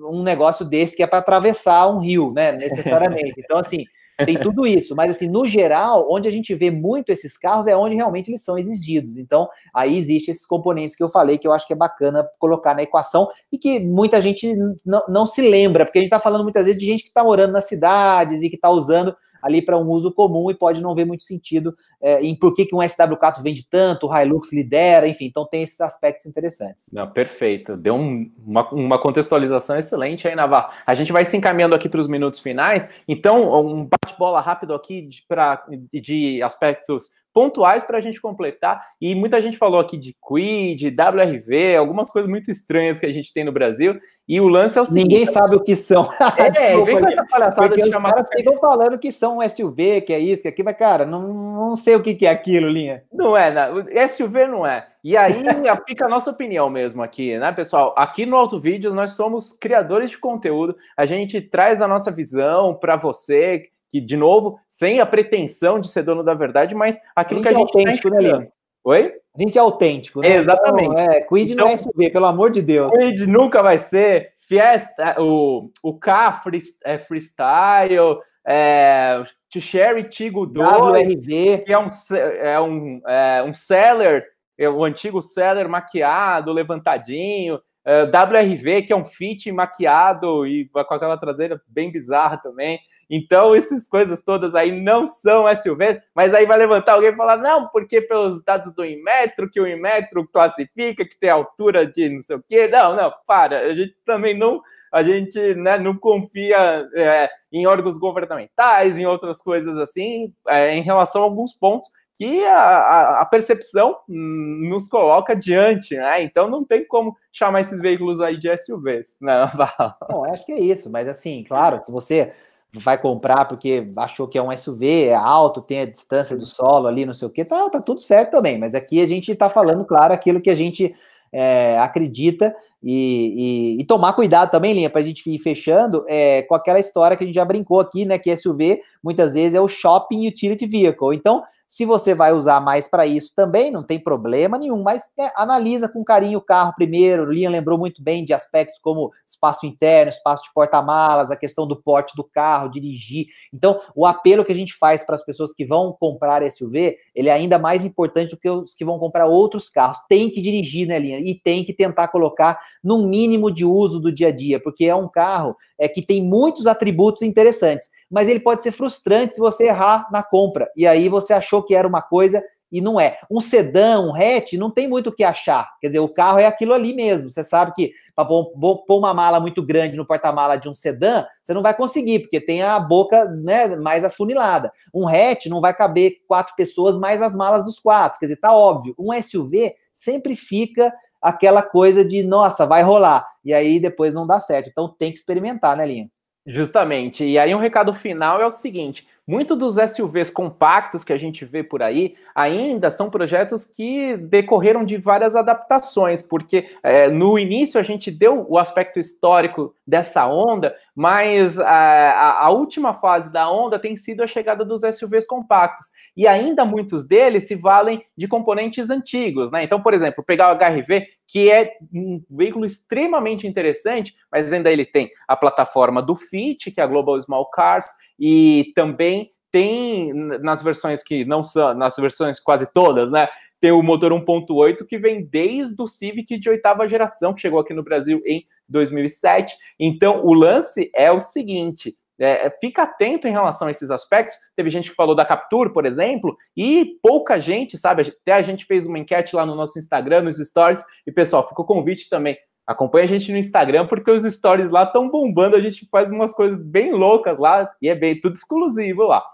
um 0.00 0.22
negócio 0.22 0.64
desse 0.64 0.96
que 0.96 1.02
é 1.02 1.06
para 1.06 1.18
atravessar 1.18 1.88
um 1.88 1.98
rio, 1.98 2.32
né? 2.32 2.52
Necessariamente. 2.52 3.34
Então, 3.38 3.58
assim 3.58 3.84
tem 4.24 4.36
tudo 4.40 4.66
isso, 4.66 4.96
mas 4.96 5.10
assim, 5.10 5.28
no 5.28 5.46
geral, 5.46 6.06
onde 6.10 6.28
a 6.28 6.30
gente 6.30 6.54
vê 6.54 6.70
muito 6.70 7.10
esses 7.10 7.38
carros 7.38 7.66
é 7.66 7.76
onde 7.76 7.94
realmente 7.94 8.30
eles 8.30 8.42
são 8.42 8.58
exigidos. 8.58 9.16
Então, 9.16 9.48
aí 9.72 9.96
existe 9.96 10.30
esses 10.30 10.46
componentes 10.46 10.96
que 10.96 11.02
eu 11.02 11.08
falei 11.08 11.38
que 11.38 11.46
eu 11.46 11.52
acho 11.52 11.66
que 11.66 11.72
é 11.72 11.76
bacana 11.76 12.26
colocar 12.38 12.74
na 12.74 12.82
equação 12.82 13.28
e 13.52 13.58
que 13.58 13.80
muita 13.80 14.20
gente 14.20 14.54
não, 14.84 15.02
não 15.08 15.26
se 15.26 15.42
lembra, 15.42 15.84
porque 15.84 15.98
a 15.98 16.02
gente 16.02 16.08
está 16.08 16.20
falando 16.20 16.42
muitas 16.42 16.64
vezes 16.64 16.80
de 16.80 16.86
gente 16.86 17.02
que 17.02 17.08
está 17.10 17.22
morando 17.22 17.52
nas 17.52 17.68
cidades 17.68 18.42
e 18.42 18.48
que 18.48 18.56
está 18.56 18.70
usando 18.70 19.14
ali 19.42 19.62
para 19.62 19.78
um 19.78 19.88
uso 19.88 20.12
comum 20.12 20.50
e 20.50 20.54
pode 20.54 20.82
não 20.82 20.94
ver 20.94 21.04
muito 21.04 21.22
sentido 21.22 21.74
é, 22.00 22.22
em 22.22 22.34
por 22.34 22.54
que, 22.54 22.66
que 22.66 22.74
um 22.74 22.78
SW4 22.78 23.42
vende 23.42 23.68
tanto, 23.68 24.06
o 24.06 24.16
Hilux 24.16 24.52
lidera, 24.52 25.08
enfim, 25.08 25.26
então 25.26 25.46
tem 25.46 25.62
esses 25.62 25.80
aspectos 25.80 26.26
interessantes. 26.26 26.90
Não, 26.92 27.10
perfeito, 27.10 27.76
deu 27.76 27.94
um, 27.94 28.30
uma, 28.44 28.68
uma, 28.70 28.98
contextualização 29.00 29.76
excelente 29.76 30.28
aí, 30.28 30.34
Navarro. 30.34 30.72
A 30.86 30.94
gente 30.94 31.12
vai 31.12 31.24
se 31.24 31.36
encaminhando 31.36 31.74
aqui 31.74 31.88
para 31.88 32.00
os 32.00 32.06
minutos 32.06 32.40
finais, 32.40 32.94
então 33.06 33.66
um 33.66 33.86
bate-bola 33.86 34.40
rápido 34.40 34.74
aqui 34.74 35.02
de, 35.02 35.24
pra, 35.26 35.64
de 35.92 36.42
aspectos 36.42 37.10
pontuais 37.32 37.84
para 37.84 37.98
a 37.98 38.00
gente 38.00 38.20
completar. 38.20 38.84
E 39.00 39.14
muita 39.14 39.40
gente 39.40 39.56
falou 39.56 39.78
aqui 39.78 39.96
de 39.96 40.16
Quid, 40.26 40.88
WRV, 40.88 41.76
algumas 41.76 42.10
coisas 42.10 42.28
muito 42.28 42.50
estranhas 42.50 42.98
que 42.98 43.06
a 43.06 43.12
gente 43.12 43.32
tem 43.32 43.44
no 43.44 43.52
Brasil. 43.52 43.98
E 44.28 44.40
o 44.40 44.46
lance 44.46 44.78
é 44.78 44.82
o 44.82 44.84
seguinte: 44.84 45.08
ninguém 45.08 45.26
sabe 45.26 45.56
o 45.56 45.60
que 45.60 45.74
são. 45.74 46.08
É, 46.36 46.50
Desculpa, 46.50 46.84
vem 46.84 47.00
com 47.00 47.08
essa 47.08 47.24
palhaçada 47.24 47.76
de 47.76 47.88
chamar. 47.88 48.08
Os 48.08 48.14
caras 48.14 48.28
ficam 48.36 48.56
falando 48.58 48.98
que 48.98 49.10
são 49.10 49.38
um 49.38 49.48
SUV, 49.48 50.02
que 50.02 50.12
é 50.12 50.18
isso, 50.18 50.42
que 50.42 50.48
é 50.48 50.50
aquilo, 50.50 50.66
mas, 50.66 50.76
cara, 50.76 51.06
não, 51.06 51.32
não 51.32 51.76
sei 51.76 51.96
o 51.96 52.02
que, 52.02 52.14
que 52.14 52.26
é 52.26 52.30
aquilo, 52.30 52.68
linha. 52.68 53.02
Não 53.12 53.36
é, 53.36 53.50
não. 53.50 53.84
SUV 54.08 54.46
não 54.46 54.66
é. 54.66 54.86
E 55.02 55.16
aí 55.16 55.34
fica 55.88 56.04
a 56.04 56.08
nossa 56.08 56.30
opinião 56.30 56.68
mesmo 56.68 57.02
aqui, 57.02 57.38
né, 57.38 57.50
pessoal? 57.52 57.94
Aqui 57.96 58.26
no 58.26 58.36
Auto 58.36 58.60
Vídeos 58.60 58.92
nós 58.92 59.12
somos 59.12 59.52
criadores 59.52 60.10
de 60.10 60.18
conteúdo, 60.18 60.76
a 60.96 61.06
gente 61.06 61.40
traz 61.40 61.80
a 61.80 61.88
nossa 61.88 62.10
visão 62.10 62.74
para 62.74 62.96
você 62.96 63.68
que, 63.90 64.00
de 64.00 64.16
novo, 64.16 64.58
sem 64.68 65.00
a 65.00 65.06
pretensão 65.06 65.80
de 65.80 65.88
ser 65.88 66.02
dono 66.02 66.22
da 66.22 66.34
verdade, 66.34 66.74
mas 66.74 66.98
aquilo 67.16 67.40
que 67.40 67.48
a 67.48 67.52
gente 67.52 67.74
é 67.74 67.78
autêntico, 67.78 68.10
tá 68.10 68.16
né, 68.20 68.48
Oi? 68.88 69.12
A 69.36 69.42
gente 69.42 69.58
é 69.58 69.60
autêntico, 69.60 70.22
né? 70.22 70.36
Exatamente. 70.36 70.90
Então, 70.90 71.04
é, 71.04 71.20
Quid 71.20 71.52
então, 71.52 71.66
não 71.66 71.74
é 71.74 71.76
SUV, 71.76 72.08
pelo 72.08 72.24
amor 72.24 72.50
de 72.50 72.62
Deus. 72.62 72.90
Quid 72.96 73.26
nunca 73.26 73.62
vai 73.62 73.78
ser. 73.78 74.32
Fiesta, 74.38 75.14
o, 75.20 75.70
o 75.82 75.98
K 75.98 76.32
free, 76.32 76.62
é 76.82 76.96
freestyle, 76.96 78.18
é, 78.46 79.22
Cherry 79.54 80.04
Tigo 80.04 80.46
2, 80.46 80.66
WRV. 80.66 81.64
que 81.66 81.70
é 81.70 81.78
um, 81.78 81.88
é 82.14 82.60
um, 82.60 83.00
é 83.06 83.42
um 83.42 83.52
seller, 83.52 84.24
é 84.56 84.70
o 84.70 84.82
antigo 84.82 85.20
seller 85.20 85.68
maquiado, 85.68 86.50
levantadinho, 86.50 87.60
é, 87.84 88.04
WRV, 88.04 88.84
que 88.84 88.92
é 88.94 88.96
um 88.96 89.04
fit 89.04 89.52
maquiado 89.52 90.46
e 90.46 90.66
com 90.70 90.78
aquela 90.78 91.18
traseira 91.18 91.60
bem 91.68 91.92
bizarra 91.92 92.38
também. 92.38 92.80
Então, 93.10 93.54
essas 93.54 93.88
coisas 93.88 94.22
todas 94.22 94.54
aí 94.54 94.80
não 94.80 95.06
são 95.06 95.44
SUV, 95.54 96.00
mas 96.14 96.34
aí 96.34 96.44
vai 96.44 96.58
levantar 96.58 96.92
alguém 96.92 97.10
e 97.10 97.16
falar, 97.16 97.38
não, 97.38 97.68
porque 97.68 98.00
pelos 98.00 98.44
dados 98.44 98.72
do 98.74 98.84
Inmetro, 98.84 99.50
que 99.50 99.60
o 99.60 99.66
Inmetro 99.66 100.28
classifica 100.28 101.04
que 101.04 101.18
tem 101.18 101.30
altura 101.30 101.86
de 101.86 102.08
não 102.08 102.20
sei 102.20 102.36
o 102.36 102.44
quê. 102.46 102.68
Não, 102.68 102.94
não, 102.94 103.12
para. 103.26 103.60
A 103.60 103.74
gente 103.74 103.94
também 104.04 104.36
não, 104.36 104.60
a 104.92 105.02
gente 105.02 105.54
né, 105.54 105.78
não 105.78 105.96
confia 105.96 106.86
é, 106.94 107.30
em 107.50 107.66
órgãos 107.66 107.96
governamentais, 107.96 108.98
em 108.98 109.06
outras 109.06 109.40
coisas 109.40 109.78
assim, 109.78 110.32
é, 110.46 110.76
em 110.76 110.82
relação 110.82 111.22
a 111.22 111.24
alguns 111.24 111.54
pontos 111.54 111.88
que 112.18 112.44
a, 112.44 113.20
a, 113.20 113.24
percepção 113.26 113.96
nos 114.08 114.88
coloca 114.88 115.36
diante, 115.36 115.94
né? 115.96 116.20
Então 116.20 116.50
não 116.50 116.64
tem 116.64 116.84
como 116.84 117.16
chamar 117.32 117.60
esses 117.60 117.80
veículos 117.80 118.20
aí 118.20 118.36
de 118.36 118.54
SUVs, 118.56 119.18
né? 119.22 119.48
Não, 120.10 120.24
acho 120.24 120.44
que 120.44 120.50
é 120.50 120.60
isso, 120.60 120.90
mas 120.90 121.06
assim, 121.06 121.44
claro, 121.46 121.80
se 121.80 121.92
você 121.92 122.32
vai 122.72 122.98
comprar 122.98 123.46
porque 123.46 123.86
achou 123.96 124.28
que 124.28 124.36
é 124.36 124.42
um 124.42 124.56
SUV, 124.56 125.06
é 125.06 125.14
alto, 125.14 125.62
tem 125.62 125.80
a 125.80 125.86
distância 125.86 126.36
do 126.36 126.44
solo 126.44 126.86
ali, 126.86 127.06
não 127.06 127.14
sei 127.14 127.26
o 127.26 127.30
que, 127.30 127.44
tá, 127.44 127.68
tá 127.70 127.80
tudo 127.80 128.00
certo 128.00 128.32
também. 128.32 128.58
Mas 128.58 128.74
aqui 128.74 129.00
a 129.00 129.06
gente 129.06 129.32
está 129.32 129.48
falando, 129.48 129.84
claro, 129.84 130.12
aquilo 130.12 130.40
que 130.40 130.50
a 130.50 130.54
gente 130.54 130.94
é, 131.32 131.78
acredita 131.78 132.54
e, 132.82 133.76
e, 133.76 133.82
e, 133.82 133.84
tomar 133.84 134.12
cuidado 134.12 134.50
também, 134.50 134.72
Linha, 134.72 134.88
para 134.88 135.00
a 135.00 135.04
gente 135.04 135.28
ir 135.28 135.38
fechando 135.38 136.04
é, 136.06 136.42
com 136.42 136.54
aquela 136.54 136.78
história 136.78 137.16
que 137.16 137.24
a 137.24 137.26
gente 137.26 137.34
já 137.34 137.44
brincou 137.44 137.80
aqui, 137.80 138.04
né? 138.04 138.18
Que 138.18 138.36
SUV 138.36 138.80
muitas 139.02 139.34
vezes 139.34 139.54
é 139.54 139.60
o 139.60 139.68
shopping 139.68 140.26
utility 140.26 140.66
vehicle. 140.66 141.14
Então, 141.14 141.42
se 141.68 141.84
você 141.84 142.14
vai 142.14 142.32
usar 142.32 142.62
mais 142.62 142.88
para 142.88 143.06
isso 143.06 143.30
também, 143.36 143.70
não 143.70 143.82
tem 143.82 144.02
problema 144.02 144.56
nenhum, 144.56 144.82
mas 144.82 145.02
é, 145.18 145.30
analisa 145.36 145.86
com 145.86 146.02
carinho 146.02 146.38
o 146.38 146.42
carro 146.42 146.72
primeiro. 146.74 147.24
O 147.24 147.30
Liam 147.30 147.52
lembrou 147.52 147.78
muito 147.78 148.02
bem 148.02 148.24
de 148.24 148.32
aspectos 148.32 148.80
como 148.80 149.12
espaço 149.26 149.66
interno, 149.66 150.08
espaço 150.08 150.44
de 150.44 150.54
porta-malas, 150.54 151.30
a 151.30 151.36
questão 151.36 151.66
do 151.66 151.76
porte 151.76 152.16
do 152.16 152.24
carro, 152.24 152.70
dirigir. 152.70 153.26
Então, 153.52 153.78
o 153.94 154.06
apelo 154.06 154.46
que 154.46 154.52
a 154.52 154.54
gente 154.54 154.72
faz 154.72 155.04
para 155.04 155.14
as 155.14 155.22
pessoas 155.22 155.52
que 155.52 155.66
vão 155.66 155.92
comprar 155.92 156.42
SUV, 156.50 156.96
ele 157.14 157.28
é 157.28 157.32
ainda 157.32 157.58
mais 157.58 157.84
importante 157.84 158.30
do 158.30 158.38
que 158.38 158.48
os 158.48 158.74
que 158.74 158.84
vão 158.84 158.98
comprar 158.98 159.26
outros 159.26 159.68
carros. 159.68 159.98
Tem 160.08 160.30
que 160.30 160.40
dirigir, 160.40 160.88
né, 160.88 160.98
Linha? 160.98 161.18
E 161.18 161.34
tem 161.34 161.62
que 161.64 161.74
tentar 161.74 162.08
colocar 162.08 162.58
no 162.82 163.06
mínimo 163.06 163.52
de 163.52 163.66
uso 163.66 164.00
do 164.00 164.10
dia 164.10 164.28
a 164.28 164.32
dia, 164.32 164.58
porque 164.58 164.86
é 164.86 164.94
um 164.94 165.06
carro 165.08 165.54
é, 165.78 165.86
que 165.86 166.00
tem 166.00 166.22
muitos 166.22 166.66
atributos 166.66 167.20
interessantes 167.20 167.90
mas 168.10 168.28
ele 168.28 168.40
pode 168.40 168.62
ser 168.62 168.72
frustrante 168.72 169.34
se 169.34 169.40
você 169.40 169.66
errar 169.66 170.08
na 170.10 170.22
compra. 170.22 170.70
E 170.76 170.86
aí 170.86 171.08
você 171.08 171.32
achou 171.32 171.62
que 171.62 171.74
era 171.74 171.86
uma 171.86 172.02
coisa 172.02 172.42
e 172.70 172.80
não 172.80 173.00
é. 173.00 173.18
Um 173.30 173.40
sedã, 173.40 173.98
um 174.00 174.14
hatch, 174.14 174.52
não 174.54 174.70
tem 174.70 174.86
muito 174.86 175.08
o 175.08 175.12
que 175.14 175.24
achar. 175.24 175.70
Quer 175.80 175.88
dizer, 175.88 176.00
o 176.00 176.08
carro 176.08 176.38
é 176.38 176.46
aquilo 176.46 176.74
ali 176.74 176.94
mesmo. 176.94 177.30
Você 177.30 177.42
sabe 177.42 177.72
que 177.74 177.92
para 178.14 178.26
pôr 178.26 178.84
uma 178.88 179.14
mala 179.14 179.40
muito 179.40 179.62
grande 179.62 179.96
no 179.96 180.06
porta-mala 180.06 180.56
de 180.56 180.68
um 180.68 180.74
sedã, 180.74 181.24
você 181.42 181.54
não 181.54 181.62
vai 181.62 181.74
conseguir, 181.74 182.20
porque 182.20 182.40
tem 182.40 182.62
a 182.62 182.78
boca 182.78 183.24
né, 183.26 183.76
mais 183.76 184.04
afunilada. 184.04 184.70
Um 184.92 185.08
hatch 185.08 185.46
não 185.46 185.60
vai 185.60 185.72
caber 185.72 186.18
quatro 186.26 186.54
pessoas 186.56 186.98
mais 186.98 187.22
as 187.22 187.34
malas 187.34 187.64
dos 187.64 187.80
quatro. 187.80 188.18
Quer 188.18 188.26
dizer, 188.26 188.40
tá 188.40 188.52
óbvio. 188.52 188.94
Um 188.98 189.12
SUV 189.22 189.74
sempre 189.94 190.36
fica 190.36 190.92
aquela 191.22 191.62
coisa 191.62 192.04
de, 192.04 192.22
nossa, 192.22 192.66
vai 192.66 192.82
rolar. 192.82 193.26
E 193.44 193.54
aí 193.54 193.80
depois 193.80 194.12
não 194.12 194.26
dá 194.26 194.38
certo. 194.40 194.68
Então 194.68 194.94
tem 194.98 195.10
que 195.10 195.18
experimentar, 195.18 195.76
né, 195.76 195.86
Linha? 195.86 196.10
Justamente. 196.46 197.24
E 197.24 197.38
aí 197.38 197.54
um 197.54 197.58
recado 197.58 197.92
final 197.92 198.40
é 198.40 198.46
o 198.46 198.50
seguinte: 198.50 199.06
muitos 199.26 199.58
dos 199.58 199.74
SUVs 199.74 200.30
compactos 200.30 201.04
que 201.04 201.12
a 201.12 201.18
gente 201.18 201.44
vê 201.44 201.62
por 201.62 201.82
aí 201.82 202.14
ainda 202.34 202.88
são 202.90 203.10
projetos 203.10 203.66
que 203.66 204.16
decorreram 204.16 204.82
de 204.82 204.96
várias 204.96 205.36
adaptações, 205.36 206.22
porque 206.22 206.70
é, 206.82 207.08
no 207.08 207.38
início 207.38 207.78
a 207.78 207.82
gente 207.82 208.10
deu 208.10 208.46
o 208.48 208.56
aspecto 208.56 208.98
histórico 208.98 209.74
dessa 209.86 210.26
onda, 210.26 210.74
mas 210.94 211.58
a, 211.60 212.38
a, 212.40 212.50
última 212.50 212.94
fase 212.94 213.30
da 213.30 213.50
onda 213.50 213.78
tem 213.78 213.94
sido 213.94 214.22
a 214.22 214.26
chegada 214.26 214.64
dos 214.64 214.80
SUVs 214.80 215.26
compactos. 215.26 215.88
E 216.18 216.26
ainda 216.26 216.64
muitos 216.64 217.06
deles 217.06 217.46
se 217.46 217.54
valem 217.54 218.04
de 218.16 218.26
componentes 218.26 218.90
antigos, 218.90 219.52
né? 219.52 219.62
Então, 219.62 219.80
por 219.80 219.94
exemplo, 219.94 220.24
pegar 220.24 220.52
o 220.52 220.58
HRV, 220.58 221.06
que 221.28 221.48
é 221.48 221.76
um 221.94 222.20
veículo 222.28 222.66
extremamente 222.66 223.46
interessante, 223.46 224.16
mas 224.30 224.52
ainda 224.52 224.68
ele 224.68 224.84
tem 224.84 225.12
a 225.28 225.36
plataforma 225.36 226.02
do 226.02 226.16
Fit, 226.16 226.72
que 226.72 226.80
é 226.80 226.82
a 226.82 226.88
Global 226.88 227.20
Small 227.20 227.48
Cars, 227.48 227.86
e 228.18 228.72
também 228.74 229.30
tem 229.52 230.12
nas 230.12 230.60
versões 230.60 231.04
que 231.04 231.24
não 231.24 231.44
são, 231.44 231.72
nas 231.72 231.94
versões 231.94 232.40
quase 232.40 232.66
todas, 232.72 233.12
né? 233.12 233.28
Tem 233.60 233.70
o 233.70 233.80
motor 233.80 234.12
1.8 234.12 234.84
que 234.88 234.98
vem 234.98 235.24
desde 235.24 235.80
o 235.80 235.86
Civic 235.86 236.36
de 236.36 236.50
oitava 236.50 236.88
geração, 236.88 237.32
que 237.32 237.42
chegou 237.42 237.60
aqui 237.60 237.72
no 237.72 237.84
Brasil 237.84 238.20
em 238.26 238.44
2007. 238.68 239.56
Então, 239.78 240.26
o 240.26 240.34
lance 240.34 240.90
é 240.92 241.12
o 241.12 241.20
seguinte: 241.20 241.96
é, 242.18 242.50
fica 242.60 242.82
atento 242.82 243.28
em 243.28 243.32
relação 243.32 243.68
a 243.68 243.70
esses 243.70 243.90
aspectos. 243.90 244.34
Teve 244.56 244.70
gente 244.70 244.90
que 244.90 244.96
falou 244.96 245.14
da 245.14 245.24
Capture, 245.24 245.72
por 245.72 245.86
exemplo, 245.86 246.36
e 246.56 246.98
pouca 247.02 247.38
gente, 247.38 247.78
sabe? 247.78 248.02
Até 248.02 248.32
a 248.32 248.42
gente 248.42 248.64
fez 248.66 248.84
uma 248.84 248.98
enquete 248.98 249.36
lá 249.36 249.46
no 249.46 249.54
nosso 249.54 249.78
Instagram, 249.78 250.22
nos 250.22 250.36
stories, 250.36 250.82
e 251.06 251.12
pessoal, 251.12 251.48
ficou 251.48 251.64
convite 251.64 252.08
também. 252.08 252.36
Acompanhe 252.66 253.04
a 253.04 253.08
gente 253.08 253.32
no 253.32 253.38
Instagram, 253.38 253.86
porque 253.86 254.10
os 254.10 254.24
stories 254.24 254.70
lá 254.70 254.82
estão 254.82 255.08
bombando, 255.08 255.56
a 255.56 255.60
gente 255.60 255.88
faz 255.90 256.10
umas 256.10 256.34
coisas 256.34 256.60
bem 256.60 256.92
loucas 256.92 257.38
lá, 257.38 257.70
e 257.80 257.88
é 257.88 257.94
bem 257.94 258.20
tudo 258.20 258.34
exclusivo 258.34 259.04
lá. 259.04 259.24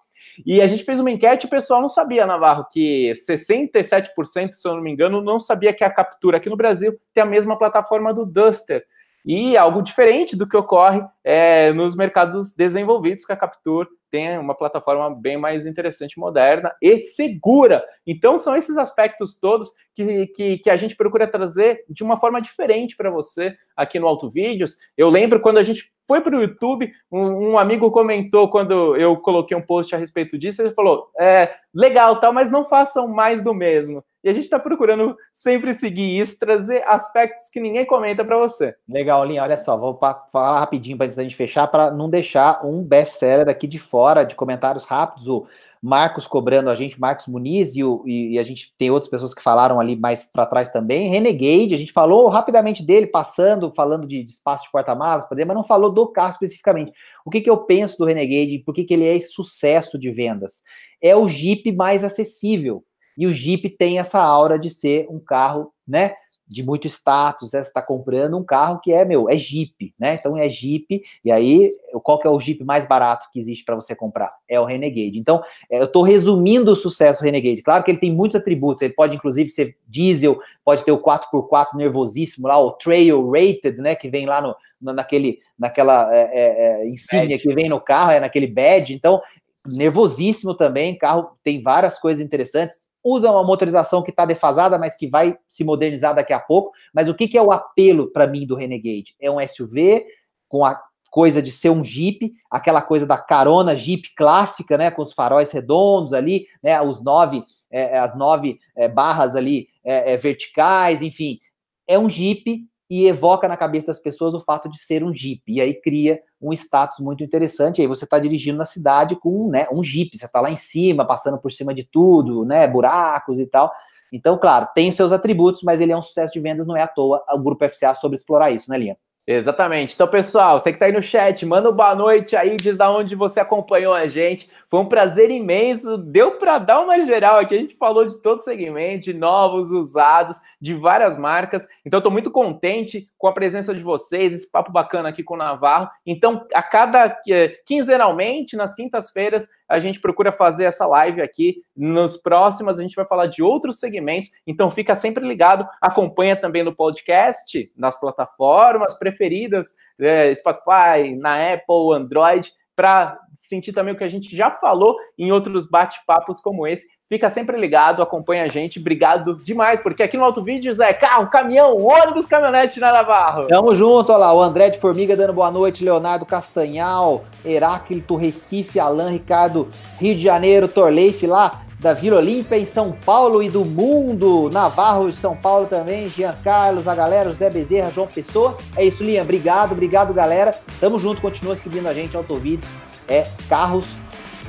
E 0.47 0.61
a 0.61 0.66
gente 0.66 0.85
fez 0.85 1.01
uma 1.01 1.11
enquete 1.11 1.47
o 1.47 1.51
pessoal 1.51 1.80
não 1.80 1.89
sabia, 1.89 2.26
Navarro, 2.26 2.66
que 2.70 3.12
67%, 3.28 4.53
se 4.53 4.66
eu 4.66 4.74
não 4.74 4.82
me 4.82 4.91
engano, 4.91 5.20
não 5.20 5.41
sabia 5.41 5.72
que 5.72 5.85
a 5.85 5.91
Captura 5.91 6.37
aqui 6.37 6.49
no 6.49 6.57
Brasil 6.57 6.99
tem 7.12 7.22
a 7.22 7.26
mesma 7.26 7.59
plataforma 7.59 8.12
do 8.12 8.24
Duster. 8.24 8.85
E 9.25 9.57
algo 9.57 9.83
diferente 9.83 10.37
do 10.37 10.47
que 10.47 10.57
ocorre 10.57 11.03
é, 11.25 11.72
nos 11.72 11.97
mercados 11.97 12.55
desenvolvidos, 12.55 13.25
que 13.25 13.33
a 13.33 13.37
Capture 13.37 13.89
tem 14.11 14.39
uma 14.39 14.55
plataforma 14.55 15.11
bem 15.12 15.37
mais 15.37 15.66
interessante, 15.66 16.20
moderna 16.20 16.72
e 16.81 17.01
segura. 17.01 17.85
Então, 18.07 18.39
são 18.39 18.55
esses 18.55 18.77
aspectos 18.77 19.41
todos 19.41 19.70
que, 19.95 20.27
que, 20.29 20.59
que 20.59 20.70
a 20.70 20.77
gente 20.77 20.95
procura 20.95 21.27
trazer 21.27 21.85
de 21.89 22.05
uma 22.05 22.16
forma 22.16 22.41
diferente 22.41 22.97
para 22.97 23.11
você 23.11 23.57
aqui 23.75 23.99
no 23.99 24.07
Auto 24.07 24.29
Vídeos. 24.29 24.77
Eu 24.97 25.09
lembro 25.09 25.41
quando 25.41 25.59
a 25.59 25.62
gente 25.62 25.93
foi 26.07 26.20
para 26.20 26.37
o 26.37 26.43
YouTube, 26.43 26.93
um, 27.11 27.51
um, 27.51 27.59
amigo 27.59 27.91
comentou 27.91 28.49
quando 28.49 28.95
eu 28.97 29.16
coloquei 29.16 29.57
um 29.57 29.62
post 29.62 29.95
a 29.95 29.99
respeito 29.99 30.39
disso, 30.39 30.62
ele 30.62 30.75
falou: 30.75 31.09
é 31.18 31.53
legal, 31.75 32.20
tal, 32.20 32.33
mas 32.33 32.51
não 32.51 32.64
façam 32.64 33.09
mais 33.09 33.43
do 33.43 33.55
mesmo. 33.55 34.05
E 34.25 34.31
a 34.31 34.33
gente 34.33 34.45
está 34.45 34.59
procurando 34.59 35.14
sempre 35.35 35.75
seguir 35.75 36.18
isso, 36.18 36.39
trazer 36.39 36.83
aspectos 36.89 37.51
que 37.51 37.61
ninguém 37.61 37.85
comenta 37.85 38.25
para 38.25 38.39
você. 38.39 38.75
Legal, 38.89 39.22
Linha. 39.22 39.43
Olha 39.43 39.59
só, 39.59 39.77
vou 39.77 39.98
falar 40.32 40.61
rapidinho 40.61 40.97
para 40.97 41.07
da 41.09 41.23
gente 41.23 41.36
fechar, 41.36 41.66
para 41.66 41.90
não 41.90 42.09
deixar 42.09 42.65
um 42.65 42.82
best-seller 42.82 43.51
aqui 43.51 43.66
de 43.66 43.78
fora 43.78 44.24
de 44.24 44.35
comentários 44.35 44.86
rápidos. 44.86 45.28
O 45.28 45.47
Marcos 45.82 46.27
cobrando 46.27 46.70
a 46.70 46.74
gente, 46.74 46.98
Marcos 46.98 47.27
Muniz, 47.27 47.77
e, 47.77 47.85
o, 47.85 48.03
e, 48.07 48.39
a 48.39 48.43
gente 48.43 48.73
tem 48.78 48.90
outras 48.90 49.11
pessoas 49.11 49.35
que 49.35 49.43
falaram 49.43 49.78
ali 49.78 49.94
mais 49.94 50.24
para 50.24 50.47
trás 50.47 50.70
também. 50.70 51.11
Renegade, 51.11 51.74
a 51.74 51.78
gente 51.78 51.93
falou 51.93 52.27
rapidamente 52.28 52.82
dele, 52.82 53.07
passando, 53.07 53.70
falando 53.74 54.07
de, 54.07 54.24
de 54.24 54.31
espaço 54.31 54.65
de 54.65 54.73
porta-malas, 54.73 55.27
mas 55.31 55.47
não 55.48 55.62
falou 55.62 55.93
do 55.93 56.11
carro 56.11 56.31
especificamente. 56.31 56.90
O 57.27 57.31
que, 57.31 57.43
que 57.43 57.51
eu 57.51 57.59
penso 57.59 57.98
do 57.98 58.07
Renegade? 58.07 58.62
Por 58.65 58.73
que, 58.73 58.85
que 58.85 58.94
ele 58.94 59.07
é 59.07 59.20
sucesso 59.20 59.98
de 59.98 60.11
vendas? 60.11 60.62
É 61.03 61.15
o 61.15 61.28
Jeep 61.28 61.70
mais 61.73 62.03
acessível. 62.03 62.82
E 63.16 63.27
o 63.27 63.32
Jeep 63.32 63.69
tem 63.70 63.99
essa 63.99 64.20
aura 64.20 64.59
de 64.59 64.70
ser 64.70 65.07
um 65.09 65.19
carro, 65.19 65.73
né, 65.86 66.15
de 66.47 66.62
muito 66.62 66.86
status, 66.86 67.53
né? 67.53 67.62
Você 67.62 67.69
está 67.69 67.82
comprando 67.82 68.36
um 68.36 68.45
carro 68.45 68.81
que 68.81 68.93
é, 68.93 69.05
meu, 69.05 69.28
é 69.28 69.36
Jeep, 69.36 69.95
né? 69.99 70.15
Então 70.15 70.36
é 70.36 70.49
Jeep, 70.49 71.03
e 71.24 71.31
aí, 71.31 71.69
qual 72.03 72.19
que 72.19 72.27
é 72.27 72.31
o 72.31 72.41
Jeep 72.41 72.65
mais 72.65 72.86
barato 72.86 73.28
que 73.32 73.39
existe 73.39 73.65
para 73.65 73.74
você 73.74 73.95
comprar? 73.95 74.31
É 74.49 74.59
o 74.59 74.65
Renegade. 74.65 75.19
Então, 75.19 75.43
é, 75.70 75.78
eu 75.81 75.85
estou 75.85 76.03
resumindo 76.03 76.73
o 76.73 76.77
sucesso 76.77 77.20
do 77.20 77.24
Renegade. 77.24 77.62
Claro 77.62 77.85
que 77.85 77.91
ele 77.91 77.99
tem 77.99 78.12
muitos 78.12 78.36
atributos, 78.36 78.82
ele 78.82 78.95
pode 78.95 79.15
inclusive 79.15 79.51
ser 79.51 79.77
diesel, 79.86 80.39
pode 80.65 80.85
ter 80.85 80.93
o 80.93 80.99
4x4 80.99 81.74
nervosíssimo 81.77 82.49
lá, 82.49 82.59
o 82.59 82.73
Trail 82.73 83.31
Rated, 83.31 83.78
né, 83.78 83.95
que 83.95 84.09
vem 84.11 84.27
lá 84.27 84.41
no, 84.41 84.55
naquele, 84.93 85.39
naquela 85.59 86.15
é, 86.15 86.20
é, 86.20 86.82
é, 86.82 86.89
insígnia 86.89 87.39
que 87.39 87.53
vem 87.55 87.69
no 87.69 87.81
carro, 87.81 88.11
é 88.12 88.20
naquele 88.20 88.47
badge, 88.47 88.95
então 88.95 89.20
nervosíssimo 89.66 90.55
também, 90.55 90.97
carro 90.97 91.36
tem 91.43 91.62
várias 91.62 91.99
coisas 91.99 92.23
interessantes, 92.23 92.82
usa 93.05 93.31
uma 93.31 93.44
motorização 93.44 94.02
que 94.02 94.10
está 94.10 94.24
defasada, 94.24 94.78
mas 94.78 94.97
que 94.97 95.06
vai 95.06 95.36
se 95.47 95.62
modernizar 95.62 96.14
daqui 96.14 96.32
a 96.32 96.40
pouco. 96.40 96.72
Mas 96.93 97.06
o 97.06 97.14
que, 97.14 97.28
que 97.28 97.36
é 97.36 97.43
o 97.43 97.52
apelo 97.52 98.10
para 98.10 98.26
mim 98.26 98.47
do 98.47 98.56
Renegade? 98.56 99.14
É 99.20 99.31
um 99.31 99.47
SUV 99.47 100.06
com 100.48 100.64
a 100.64 100.81
coisa 101.10 101.40
de 101.40 101.52
ser 101.52 101.70
um 101.70 101.85
Jeep, 101.85 102.32
aquela 102.51 102.82
coisa 102.82 103.06
da 103.06 103.16
carona 103.16 103.76
Jeep 103.76 104.14
clássica, 104.16 104.76
né, 104.76 104.90
com 104.90 105.02
os 105.02 105.12
faróis 105.12 105.52
redondos 105.52 106.12
ali, 106.12 106.48
né, 106.60 106.81
os 106.82 107.05
nove, 107.05 107.40
é, 107.70 107.98
as 107.98 108.18
nove 108.18 108.59
é, 108.74 108.89
barras 108.89 109.36
ali 109.36 109.68
é, 109.85 110.16
verticais, 110.16 111.02
enfim, 111.02 111.39
é 111.86 111.97
um 111.97 112.09
Jeep 112.09 112.66
e 112.95 113.09
evoca 113.09 113.49
na 113.49 113.57
cabeça 113.57 113.89
das 113.89 113.99
pessoas 113.99 114.35
o 114.35 114.39
fato 114.39 114.69
de 114.69 114.79
ser 114.79 115.03
um 115.03 115.12
Jeep. 115.12 115.43
E 115.49 115.61
aí 115.61 115.75
cria 115.75 116.21
um 116.41 116.53
status 116.53 117.01
muito 117.01 117.25
interessante. 117.25 117.81
Aí 117.81 117.89
você 117.89 118.05
está 118.05 118.21
dirigindo 118.21 118.57
na 118.57 118.65
cidade 118.65 119.16
com 119.16 119.49
né, 119.49 119.66
um 119.73 119.83
Jeep, 119.83 120.16
você 120.16 120.27
está 120.27 120.41
lá 120.41 120.49
em 120.49 120.57
cima, 120.57 121.05
passando 121.05 121.37
por 121.37 121.51
cima 121.51 121.75
de 121.75 121.83
tudo, 121.83 122.45
né? 122.45 122.69
Buracos 122.69 123.41
e 123.41 123.47
tal. 123.47 123.69
Então, 124.12 124.39
claro, 124.39 124.69
tem 124.77 124.93
seus 124.93 125.11
atributos, 125.11 125.65
mas 125.65 125.81
ele 125.81 125.91
é 125.91 125.97
um 125.97 126.03
sucesso 126.03 126.33
de 126.33 126.39
vendas, 126.39 126.69
não 126.69 126.77
é 126.77 126.83
à 126.83 126.87
toa 126.87 127.21
o 127.33 127.39
Grupo 127.41 127.69
FCA 127.69 127.95
sobre 127.95 128.16
explorar 128.16 128.53
isso, 128.53 128.71
né, 128.71 128.79
Linha? 128.79 128.97
Exatamente. 129.26 129.94
Então, 129.94 130.06
pessoal, 130.06 130.60
você 130.60 130.70
que 130.70 130.76
está 130.76 130.84
aí 130.84 130.92
no 130.92 131.02
chat, 131.02 131.46
manda 131.46 131.70
um 131.70 131.74
boa 131.74 131.94
noite 131.94 132.36
aí, 132.36 132.59
diz 132.59 132.76
da 132.76 132.90
onde 132.90 133.14
você 133.14 133.40
acompanhou 133.40 133.94
a 133.94 134.06
gente. 134.06 134.51
Foi 134.70 134.80
um 134.80 134.88
prazer 134.88 135.30
imenso. 135.30 135.96
Deu 135.96 136.32
para 136.32 136.59
dar 136.59 136.80
uma 136.80 137.01
geral 137.01 137.38
aqui. 137.38 137.55
A 137.55 137.59
gente 137.59 137.74
falou 137.74 138.05
de 138.05 138.20
todo 138.20 138.42
segmento, 138.42 139.05
de 139.05 139.14
novos, 139.14 139.70
usados, 139.70 140.36
de 140.60 140.74
várias 140.74 141.18
marcas. 141.18 141.66
Então, 141.86 141.98
estou 141.98 142.12
muito 142.12 142.30
contente 142.30 143.09
com 143.16 143.26
a 143.26 143.32
presença 143.32 143.74
de 143.74 143.82
vocês, 143.82 144.34
esse 144.34 144.51
papo 144.51 144.70
bacana 144.70 145.09
aqui 145.09 145.22
com 145.22 145.34
o 145.34 145.38
Navarro. 145.38 145.88
Então, 146.05 146.46
a 146.52 146.62
cada 146.62 147.18
eh, 147.26 147.48
quinzenalmente, 147.64 148.56
nas 148.56 148.74
quintas-feiras, 148.74 149.48
a 149.66 149.78
gente 149.78 150.01
procura 150.01 150.32
fazer 150.32 150.64
essa 150.64 150.86
live 150.86 151.22
aqui. 151.22 151.62
Nos 151.74 152.18
próximos, 152.18 152.78
a 152.78 152.82
gente 152.82 152.94
vai 152.94 153.06
falar 153.06 153.26
de 153.26 153.42
outros 153.42 153.78
segmentos. 153.78 154.30
Então, 154.46 154.70
fica 154.70 154.94
sempre 154.94 155.26
ligado. 155.26 155.66
Acompanha 155.80 156.36
também 156.36 156.62
no 156.62 156.74
podcast, 156.74 157.72
nas 157.74 157.98
plataformas 157.98 158.92
preferidas, 159.15 159.69
é, 159.99 160.35
Spotify, 160.35 161.15
na 161.16 161.55
Apple, 161.55 161.95
Android, 161.95 162.53
para 162.74 163.19
sentir 163.39 163.73
também 163.73 163.95
o 163.95 163.97
que 163.97 164.05
a 164.05 164.09
gente 164.09 164.35
já 164.35 164.51
falou 164.51 164.97
em 165.19 165.31
outros 165.31 165.69
bate-papos 165.69 166.41
como 166.41 166.66
esse. 166.66 166.86
Fica 167.06 167.28
sempre 167.28 167.59
ligado, 167.59 168.02
acompanha 168.02 168.44
a 168.44 168.48
gente. 168.48 168.78
Obrigado 168.78 169.36
demais, 169.44 169.78
porque 169.81 170.02
aqui 170.02 170.16
no 170.16 170.24
Auto 170.24 170.43
Vídeos 170.43 170.81
é 170.81 170.93
carro, 170.94 171.28
caminhão, 171.28 171.76
ônibus, 171.76 172.24
caminhonete 172.24 172.81
na 172.81 172.93
Navarro. 172.93 173.47
Tamo 173.47 173.74
junto, 173.74 174.10
olha 174.10 174.20
lá. 174.20 174.32
O 174.32 174.40
André 174.40 174.70
de 174.70 174.78
Formiga 174.78 175.14
dando 175.14 175.35
boa 175.35 175.51
noite, 175.51 175.85
Leonardo 175.85 176.24
Castanhal, 176.24 177.24
Heráclito 177.44 178.16
Recife, 178.16 178.81
Alan 178.81 179.10
Ricardo, 179.10 179.68
Rio 180.01 180.14
de 180.14 180.22
Janeiro, 180.22 180.66
Torleif 180.66 181.26
lá 181.26 181.60
da 181.78 181.93
Vila 181.93 182.16
Olímpia 182.16 182.56
em 182.56 182.64
São 182.64 182.93
Paulo 182.93 183.43
e 183.43 183.51
do 183.51 183.62
mundo. 183.62 184.48
Navarro 184.51 185.10
de 185.10 185.14
São 185.14 185.36
Paulo 185.36 185.66
também, 185.66 186.09
Jean 186.09 186.32
Carlos, 186.43 186.89
a 186.89 186.94
galera, 186.94 187.28
José 187.28 187.51
Bezerra, 187.51 187.90
João 187.90 188.06
Pessoa. 188.06 188.56
É 188.74 188.82
isso, 188.82 189.05
Linha. 189.05 189.20
Obrigado, 189.20 189.72
obrigado, 189.72 190.14
galera. 190.14 190.55
Tamo 190.81 190.98
junto, 190.98 191.20
continua 191.20 191.55
seguindo 191.55 191.86
a 191.86 191.93
gente, 191.93 192.16
Autovídeos. 192.16 192.72
É 193.06 193.26
carros 193.51 193.85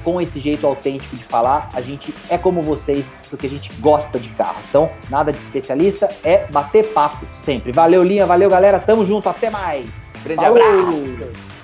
com 0.05 0.21
esse 0.21 0.39
jeito 0.39 0.65
autêntico 0.65 1.15
de 1.15 1.23
falar. 1.23 1.67
A 1.73 1.81
gente 1.81 2.13
é 2.29 2.37
como 2.37 2.61
vocês, 2.61 3.21
porque 3.29 3.47
a 3.47 3.49
gente 3.49 3.73
gosta 3.79 4.19
de 4.19 4.29
carro. 4.29 4.61
Então, 4.69 4.89
nada 5.09 5.33
de 5.33 5.39
especialista, 5.39 6.09
é 6.23 6.45
bater 6.45 6.93
papo 6.93 7.25
sempre. 7.37 7.71
Valeu, 7.71 8.03
Linha, 8.03 8.25
valeu, 8.27 8.49
galera. 8.49 8.79
Tamo 8.79 9.03
junto, 9.03 9.27
até 9.27 9.49
mais. 9.49 10.13
Grande 10.23 10.45
Falou. 10.45 10.61
abraço. 10.61 11.54